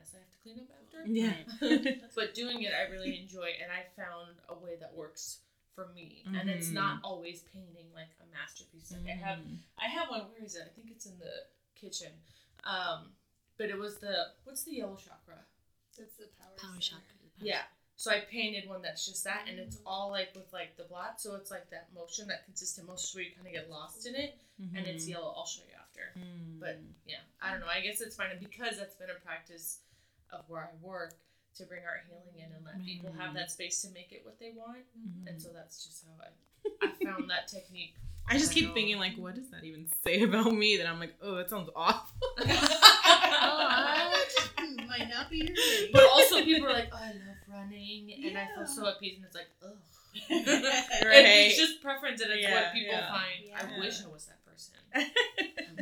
mess 0.57 0.67
I 0.71 0.97
have 0.99 1.05
to 1.47 1.57
clean 1.59 1.79
up 1.79 1.85
after 1.85 1.97
Yeah. 2.01 2.09
but 2.15 2.35
doing 2.35 2.63
it 2.63 2.73
I 2.73 2.91
really 2.91 3.21
enjoy 3.21 3.51
and 3.63 3.71
I 3.73 3.85
found 4.01 4.37
a 4.49 4.55
way 4.55 4.77
that 4.81 4.95
works 4.95 5.39
for 5.75 5.89
me 5.95 6.25
and 6.27 6.49
it's 6.51 6.71
not 6.71 7.01
always 7.05 7.43
painting 7.53 7.87
like 7.95 8.11
a 8.21 8.27
masterpiece 8.37 8.91
like 8.93 9.07
I 9.07 9.17
have. 9.19 9.39
I 9.79 9.87
have 9.89 10.09
one 10.11 10.23
where 10.33 10.45
is 10.45 10.57
it 10.57 10.63
I 10.67 10.71
think 10.75 10.89
it's 10.91 11.07
in 11.07 11.19
the 11.19 11.47
kitchen 11.81 12.13
um 12.65 13.13
but 13.57 13.69
it 13.71 13.79
was 13.79 13.99
the 13.99 14.15
what's 14.45 14.65
the 14.65 14.73
yellow 14.73 14.97
chakra 14.97 15.39
That's 15.99 16.17
the 16.17 16.27
power. 16.39 16.55
Power 16.57 16.81
center. 16.81 17.03
shock. 17.03 17.03
yeah 17.41 17.63
So 17.97 18.11
I 18.11 18.21
painted 18.31 18.69
one 18.69 18.83
that's 18.83 19.05
just 19.07 19.25
that, 19.25 19.47
and 19.51 19.59
it's 19.59 19.79
all 19.85 20.11
like 20.11 20.31
with 20.35 20.53
like 20.53 20.77
the 20.77 20.85
blot. 20.85 21.21
So 21.21 21.35
it's 21.35 21.51
like 21.51 21.67
that 21.75 21.89
motion, 21.93 22.29
that 22.29 22.45
consistent 22.47 22.87
motion 22.87 23.19
where 23.19 23.25
you 23.27 23.35
kind 23.35 23.47
of 23.49 23.53
get 23.53 23.67
lost 23.69 24.07
in 24.07 24.15
it, 24.15 24.39
and 24.77 24.87
it's 24.87 25.03
Mm-hmm. 25.03 25.19
yellow. 25.19 25.35
I'll 25.37 25.47
show 25.51 25.63
you 25.67 25.75
after. 25.75 26.15
Mm. 26.15 26.61
But 26.63 26.79
yeah, 27.07 27.23
I 27.43 27.51
don't 27.51 27.59
know. 27.59 27.67
I 27.67 27.81
guess 27.83 28.01
it's 28.01 28.15
fine 28.15 28.31
because 28.39 28.79
that's 28.79 28.95
been 28.95 29.11
a 29.11 29.19
practice 29.19 29.83
of 30.33 30.45
where 30.49 30.63
I 30.63 30.87
work 30.87 31.15
to 31.57 31.65
bring 31.65 31.83
art 31.85 32.03
healing 32.09 32.47
in 32.47 32.55
and 32.55 32.65
let 32.65 32.85
people 32.85 33.11
have 33.13 33.29
mm-hmm. 33.29 33.37
that 33.37 33.51
space 33.51 33.83
to 33.83 33.91
make 33.93 34.13
it 34.13 34.23
what 34.25 34.39
they 34.39 34.53
want. 34.57 34.85
And 35.27 35.37
mm-hmm. 35.37 35.39
so 35.39 35.51
that's 35.53 35.85
just 35.85 36.05
how 36.05 36.13
I, 36.23 36.87
I 36.87 37.05
found 37.05 37.31
that 37.31 37.49
technique. 37.49 37.95
I 38.31 38.37
just 38.37 38.51
I 38.53 38.55
keep 38.55 38.69
know. 38.69 38.75
thinking 38.75 38.99
like, 38.99 39.17
what 39.17 39.35
does 39.35 39.51
that 39.51 39.65
even 39.65 39.89
say 40.05 40.23
about 40.23 40.53
me? 40.53 40.77
That 40.77 40.87
I'm 40.87 41.01
like, 41.01 41.15
oh, 41.23 41.37
that 41.37 41.51
sounds 41.51 41.71
awful. 41.75 42.17
Oh, 43.41 44.15
might 44.89 45.09
not 45.09 45.31
be 45.31 45.39
your 45.39 45.47
thing. 45.49 45.91
But 45.93 46.03
also 46.13 46.43
people 46.43 46.69
are 46.69 46.73
like, 46.73 46.91
oh, 46.93 46.99
I 47.01 47.13
love 47.13 47.37
running, 47.53 48.13
and 48.27 48.39
I 48.39 48.49
feel 48.55 48.67
so 48.67 48.87
at 48.89 48.99
peace, 49.01 49.17
and 49.17 49.25
it's 49.25 49.35
like, 49.35 49.49
ugh. 49.63 49.77
Right. 50.31 51.49
It's 51.49 51.57
just 51.57 51.81
preference, 51.83 52.21
and 52.21 52.33
it's 52.33 52.43
Yeah, 52.43 52.55
what 52.55 52.73
people 52.73 52.93
yeah. 52.93 53.09
find. 53.09 53.45
Yeah. 53.47 53.77
I 53.77 53.81
wish 53.81 54.03
I 54.05 54.09
was 54.09 54.27
that 54.27 54.45
person. 54.45 54.75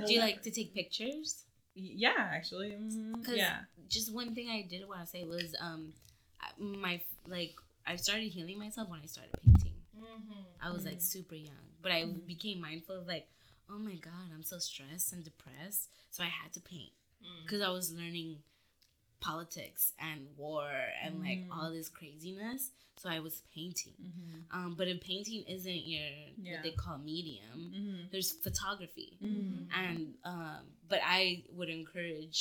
Do 0.06 0.12
you 0.12 0.20
like 0.20 0.42
to 0.42 0.50
take 0.50 0.74
pictures? 0.74 1.44
Yeah, 1.76 2.30
actually, 2.32 2.70
mm, 2.70 3.26
yeah. 3.28 3.58
Just 3.88 4.12
one 4.12 4.34
thing 4.34 4.48
I 4.48 4.66
did 4.68 4.88
want 4.88 5.02
to 5.02 5.06
say 5.06 5.24
was 5.24 5.54
um, 5.60 5.92
my 6.58 7.00
like 7.28 7.54
I 7.86 7.96
started 7.96 8.28
healing 8.32 8.58
myself 8.58 8.88
when 8.88 9.00
I 9.02 9.06
started 9.06 9.30
painting. 9.44 9.74
Mm-hmm. 9.96 10.66
I 10.66 10.72
was 10.72 10.84
like 10.84 11.00
super 11.00 11.34
young, 11.34 11.54
but 11.82 11.92
I 11.92 12.06
became 12.26 12.60
mindful 12.60 12.96
of 12.96 13.06
like, 13.06 13.28
oh 13.70 13.78
my 13.78 13.94
god, 13.94 14.32
I'm 14.34 14.42
so 14.42 14.58
stressed 14.58 15.12
and 15.12 15.22
depressed, 15.22 15.90
so 16.10 16.24
I 16.24 16.28
had 16.28 16.52
to 16.54 16.60
paint 16.60 16.92
because 17.44 17.62
I 17.62 17.68
was 17.68 17.92
learning 17.92 18.38
politics 19.26 19.92
and 19.98 20.20
war 20.36 20.68
and 21.02 21.20
like 21.20 21.42
all 21.52 21.70
this 21.70 21.88
craziness. 21.88 22.70
So 22.98 23.10
I 23.10 23.20
was 23.20 23.42
painting. 23.54 23.92
Um, 24.52 24.74
but 24.78 24.88
if 24.88 24.98
painting 25.02 25.42
isn't 25.56 25.82
your 25.92 26.08
Yeah. 26.42 26.52
what 26.54 26.62
they 26.66 26.70
call 26.84 26.98
medium, 26.98 27.58
Mm-hmm. 27.58 27.96
there's 28.12 28.32
photography, 28.46 29.10
Mm-hmm. 29.22 29.64
and 29.84 30.14
um, 30.24 30.62
but 30.88 31.00
I 31.04 31.44
would 31.56 31.68
encourage 31.80 32.38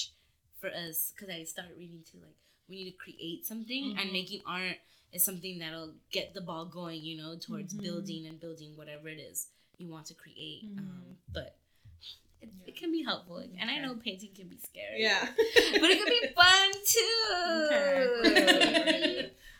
for 0.60 0.70
us 0.70 1.12
because 1.12 1.30
I 1.38 1.44
started 1.44 1.76
reading 1.78 2.03
too. 2.10 2.20
Like 2.28 2.38
we 2.70 2.76
need 2.78 2.91
to 2.91 2.98
create 3.06 3.45
something, 3.52 3.84
and 3.99 4.12
making 4.20 4.41
art 4.48 4.78
is 5.12 5.24
something 5.30 5.60
that'll 5.60 5.94
get 6.12 6.34
the 6.34 6.41
ball 6.49 6.66
going. 6.80 7.02
You 7.10 7.16
know, 7.22 7.32
towards 7.48 7.74
building 7.74 8.26
and 8.30 8.40
building 8.40 8.72
whatever 8.80 9.07
it 9.10 9.20
is 9.20 9.48
you 9.78 9.88
want 9.95 10.06
to 10.12 10.14
create. 10.24 10.64
Um, 10.80 11.18
but 11.34 11.57
it, 12.65 12.69
it 12.69 12.76
can 12.76 12.91
be 12.91 13.03
helpful, 13.03 13.38
and 13.38 13.69
I 13.69 13.77
know 13.80 13.95
painting 13.95 14.31
can 14.35 14.47
be 14.47 14.57
scary. 14.57 15.01
Yeah. 15.01 15.27
but 15.35 15.89
it 15.89 15.97
can 15.97 16.09
be 16.09 16.27
fun 16.35 16.72
too. 16.85 17.69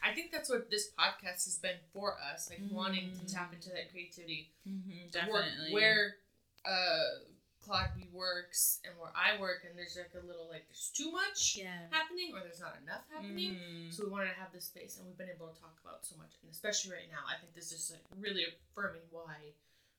I 0.04 0.12
think 0.14 0.32
that's 0.32 0.50
what 0.50 0.70
this 0.70 0.90
podcast 0.98 1.46
has 1.50 1.58
been 1.62 1.78
for 1.94 2.16
us, 2.32 2.50
like 2.50 2.62
wanting 2.70 3.12
to 3.20 3.26
tap 3.34 3.54
into 3.54 3.70
that 3.70 3.90
creativity. 3.92 4.52
Mm-hmm, 4.68 5.08
definitely. 5.12 5.74
where 5.74 6.16
uh, 6.64 7.26
Claude 7.66 7.90
B 7.98 8.06
works 8.14 8.80
and 8.86 8.94
where 9.02 9.10
I 9.18 9.40
work, 9.42 9.66
and 9.68 9.74
there's 9.78 9.98
like 9.98 10.14
a 10.14 10.22
little 10.26 10.46
like 10.48 10.68
there's 10.70 10.92
too 10.94 11.10
much 11.12 11.58
Yeah. 11.58 11.90
happening 11.90 12.34
or 12.38 12.42
there's 12.46 12.62
not 12.62 12.78
enough 12.86 13.02
happening. 13.10 13.58
Mhm. 13.58 13.90
So 13.94 14.06
we 14.06 14.12
wanted 14.14 14.30
to 14.30 14.38
have 14.40 14.54
this 14.54 14.66
space, 14.70 14.98
and 14.98 15.08
we've 15.10 15.18
been 15.18 15.34
able 15.34 15.48
to 15.50 15.58
talk 15.60 15.74
about 15.82 16.06
so 16.06 16.14
much, 16.22 16.38
and 16.46 16.52
especially 16.54 16.92
right 16.94 17.10
now, 17.10 17.26
I 17.26 17.42
think 17.42 17.56
this 17.58 17.72
is 17.74 17.90
like 17.90 18.06
really 18.22 18.46
affirming 18.46 19.10
why 19.10 19.58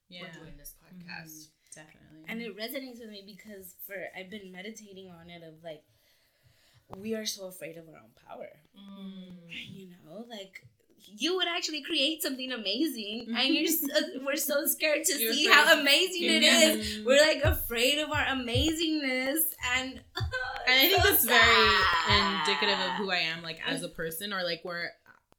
yeah, 0.08 0.22
we're 0.30 0.38
doing 0.46 0.54
this 0.56 0.74
podcast. 0.78 1.50
Definitely. 1.77 2.24
and 2.28 2.43
it 2.43 2.57
resonates 2.57 2.98
with 2.98 3.11
me 3.11 3.23
because 3.27 3.74
for 3.86 3.94
I've 4.19 4.31
been 4.31 4.51
meditating 4.51 5.11
on 5.11 5.31
it 5.31 5.43
of 5.43 5.62
like 5.62 5.85
we 6.97 7.15
are 7.15 7.27
so 7.27 7.47
afraid 7.47 7.77
of 7.77 7.89
our 7.89 7.97
own 7.97 8.12
power. 8.27 8.48
Mm. 8.77 9.32
You 9.77 9.89
know, 10.05 10.24
like 10.28 10.66
you 11.19 11.36
would 11.36 11.47
actually 11.48 11.82
create 11.82 12.23
something 12.23 12.51
amazing, 12.53 13.27
and 13.36 13.55
you're 13.55 13.66
so, 13.66 13.86
we're 14.24 14.36
so 14.36 14.66
scared 14.66 15.05
to 15.05 15.19
You're 15.19 15.32
see 15.32 15.47
how 15.47 15.81
amazing 15.81 16.23
it 16.24 16.43
is. 16.43 17.05
We're 17.05 17.20
like 17.20 17.43
afraid 17.44 17.98
of 17.98 18.11
our 18.11 18.24
amazingness, 18.24 19.40
and 19.77 20.01
oh, 20.16 20.57
and 20.66 20.74
I 20.74 20.89
think 20.89 21.03
so 21.03 21.11
that's 21.11 21.24
very 21.24 22.40
indicative 22.40 22.78
of 22.78 22.93
who 22.97 23.11
I 23.11 23.19
am, 23.19 23.43
like 23.43 23.61
as 23.66 23.82
a 23.82 23.89
mm. 23.89 23.94
person, 23.94 24.32
or 24.32 24.43
like 24.43 24.61
where 24.62 24.93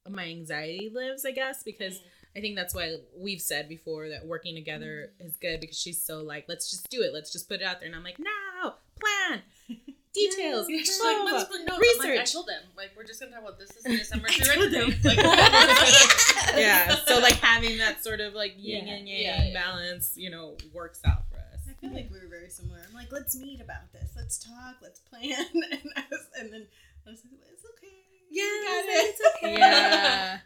my 0.10 0.26
anxiety 0.26 0.90
lives, 0.94 1.26
I 1.26 1.32
guess, 1.32 1.64
because 1.64 1.96
mm. 1.96 2.04
I 2.38 2.40
think 2.40 2.56
that's 2.56 2.76
why 2.76 2.98
we've 3.18 3.42
said 3.42 3.68
before 3.68 4.10
that 4.10 4.28
working 4.28 4.54
together 4.54 5.10
mm-hmm. 5.16 5.28
is 5.28 5.38
good 5.38 5.60
because 5.60 5.78
she's 5.78 6.02
so 6.02 6.22
like, 6.22 6.46
let's 6.48 6.70
just 6.70 6.88
do 6.90 7.02
it, 7.02 7.12
let's 7.12 7.32
just 7.34 7.50
put 7.50 7.62
it 7.62 7.64
out 7.64 7.80
there, 7.80 7.88
and 7.88 7.96
I'm 7.96 8.04
like, 8.04 8.20
no, 8.20 8.74
plan, 9.02 9.42
details, 10.14 10.68
Yeah, 10.70 10.78
she's 10.78 11.00
blah, 11.00 11.12
like, 11.12 11.34
let's 11.34 11.44
put 11.46 11.66
no. 11.66 11.74
I'm 11.74 12.10
Like, 12.10 12.20
I 12.20 12.24
told 12.24 12.48
them, 12.48 12.62
like, 12.78 12.92
we're 12.96 13.06
just 13.06 13.20
gonna 13.20 13.32
talk 13.32 13.42
about 13.42 13.58
this. 13.58 13.70
This 13.70 13.86
is 13.88 14.00
December 14.02 14.28
I 14.30 14.34
through 14.34 14.70
told 14.70 14.72
them. 14.72 14.90
Like, 15.04 15.18
yeah, 16.58 16.96
so 17.08 17.20
like 17.20 17.36
having 17.36 17.80
that 17.80 18.04
sort 18.04 18.20
of 18.22 18.36
like 18.36 18.54
yin 18.56 18.86
Yeah. 18.86 18.94
and 18.94 19.10
yang 19.10 19.22
Yeah, 19.22 19.44
yeah. 19.46 19.54
balance, 19.54 20.14
you 20.16 20.30
know, 20.30 20.58
works 20.74 21.02
out 21.08 21.28
for 21.32 21.38
us. 21.38 21.62
I 21.68 21.74
feel 21.82 21.92
like 21.92 22.12
we 22.12 22.20
were 22.20 22.30
very 22.30 22.50
similar. 22.50 22.80
I'm 22.88 22.94
like, 22.94 23.12
let's 23.12 23.36
meet 23.36 23.62
about 23.62 23.92
this. 23.94 24.12
Let's 24.16 24.38
talk. 24.38 24.76
Let's 24.84 25.00
plan. 25.00 25.24
And, 25.54 25.92
I 25.96 26.04
was, 26.12 26.28
and 26.40 26.54
then 26.54 26.68
I 27.08 27.10
was 27.10 27.22
like, 27.26 27.42
it's 27.52 27.66
okay. 27.66 27.94
Yeah, 28.30 28.44
We 28.44 28.66
got 28.68 29.08
it's 29.10 29.22
okay. 29.38 29.58
Yeah. 29.58 30.40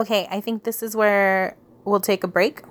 Okay, 0.00 0.28
I 0.30 0.40
think 0.40 0.62
this 0.62 0.82
is 0.82 0.94
where 0.94 1.56
we'll 1.84 2.00
take 2.00 2.22
a 2.22 2.28
break. 2.28 2.62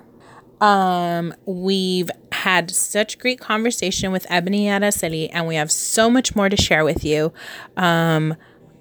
Um, 0.60 1.34
we've 1.44 2.10
had 2.32 2.70
such 2.70 3.18
great 3.18 3.38
conversation 3.38 4.12
with 4.12 4.26
Ebony 4.30 4.66
Araceli, 4.66 5.28
and 5.32 5.46
we 5.46 5.56
have 5.56 5.70
so 5.70 6.10
much 6.10 6.34
more 6.34 6.48
to 6.48 6.56
share 6.56 6.84
with 6.84 7.04
you. 7.04 7.32
Um, 7.76 8.34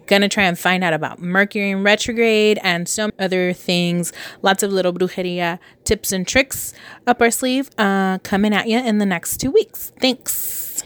gonna 0.07 0.29
try 0.29 0.43
and 0.43 0.57
find 0.57 0.83
out 0.83 0.93
about 0.93 1.19
Mercury 1.21 1.71
in 1.71 1.83
retrograde 1.83 2.59
and 2.63 2.87
some 2.87 3.11
other 3.19 3.51
things. 3.51 4.13
Lots 4.41 4.63
of 4.63 4.71
little 4.71 4.93
brujeria 4.93 5.59
tips 5.83 6.13
and 6.13 6.25
tricks 6.25 6.73
up 7.05 7.21
our 7.21 7.31
sleeve, 7.31 7.69
uh, 7.77 8.19
coming 8.19 8.53
at 8.53 8.67
you 8.67 8.79
in 8.79 8.97
the 8.97 9.05
next 9.05 9.37
two 9.37 9.51
weeks. 9.51 9.91
Thanks. 9.99 10.83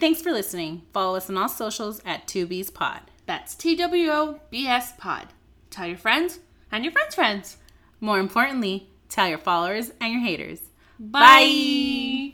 Thanks 0.00 0.22
for 0.22 0.30
listening. 0.30 0.82
Follow 0.92 1.16
us 1.16 1.28
on 1.28 1.36
all 1.36 1.48
socials 1.48 2.00
at 2.06 2.28
2B's 2.28 2.70
Pod. 2.70 3.00
That's 3.26 3.56
T 3.56 3.74
W 3.74 4.10
O 4.10 4.40
B 4.48 4.66
S 4.66 4.92
Pod. 4.96 5.28
Tell 5.70 5.88
your 5.88 5.98
friends 5.98 6.38
and 6.70 6.84
your 6.84 6.92
friends' 6.92 7.16
friends. 7.16 7.56
More 8.00 8.20
importantly, 8.20 8.90
tell 9.08 9.26
your 9.26 9.38
followers 9.38 9.90
and 10.00 10.12
your 10.12 10.22
haters. 10.22 10.60
Bye. 11.00 11.40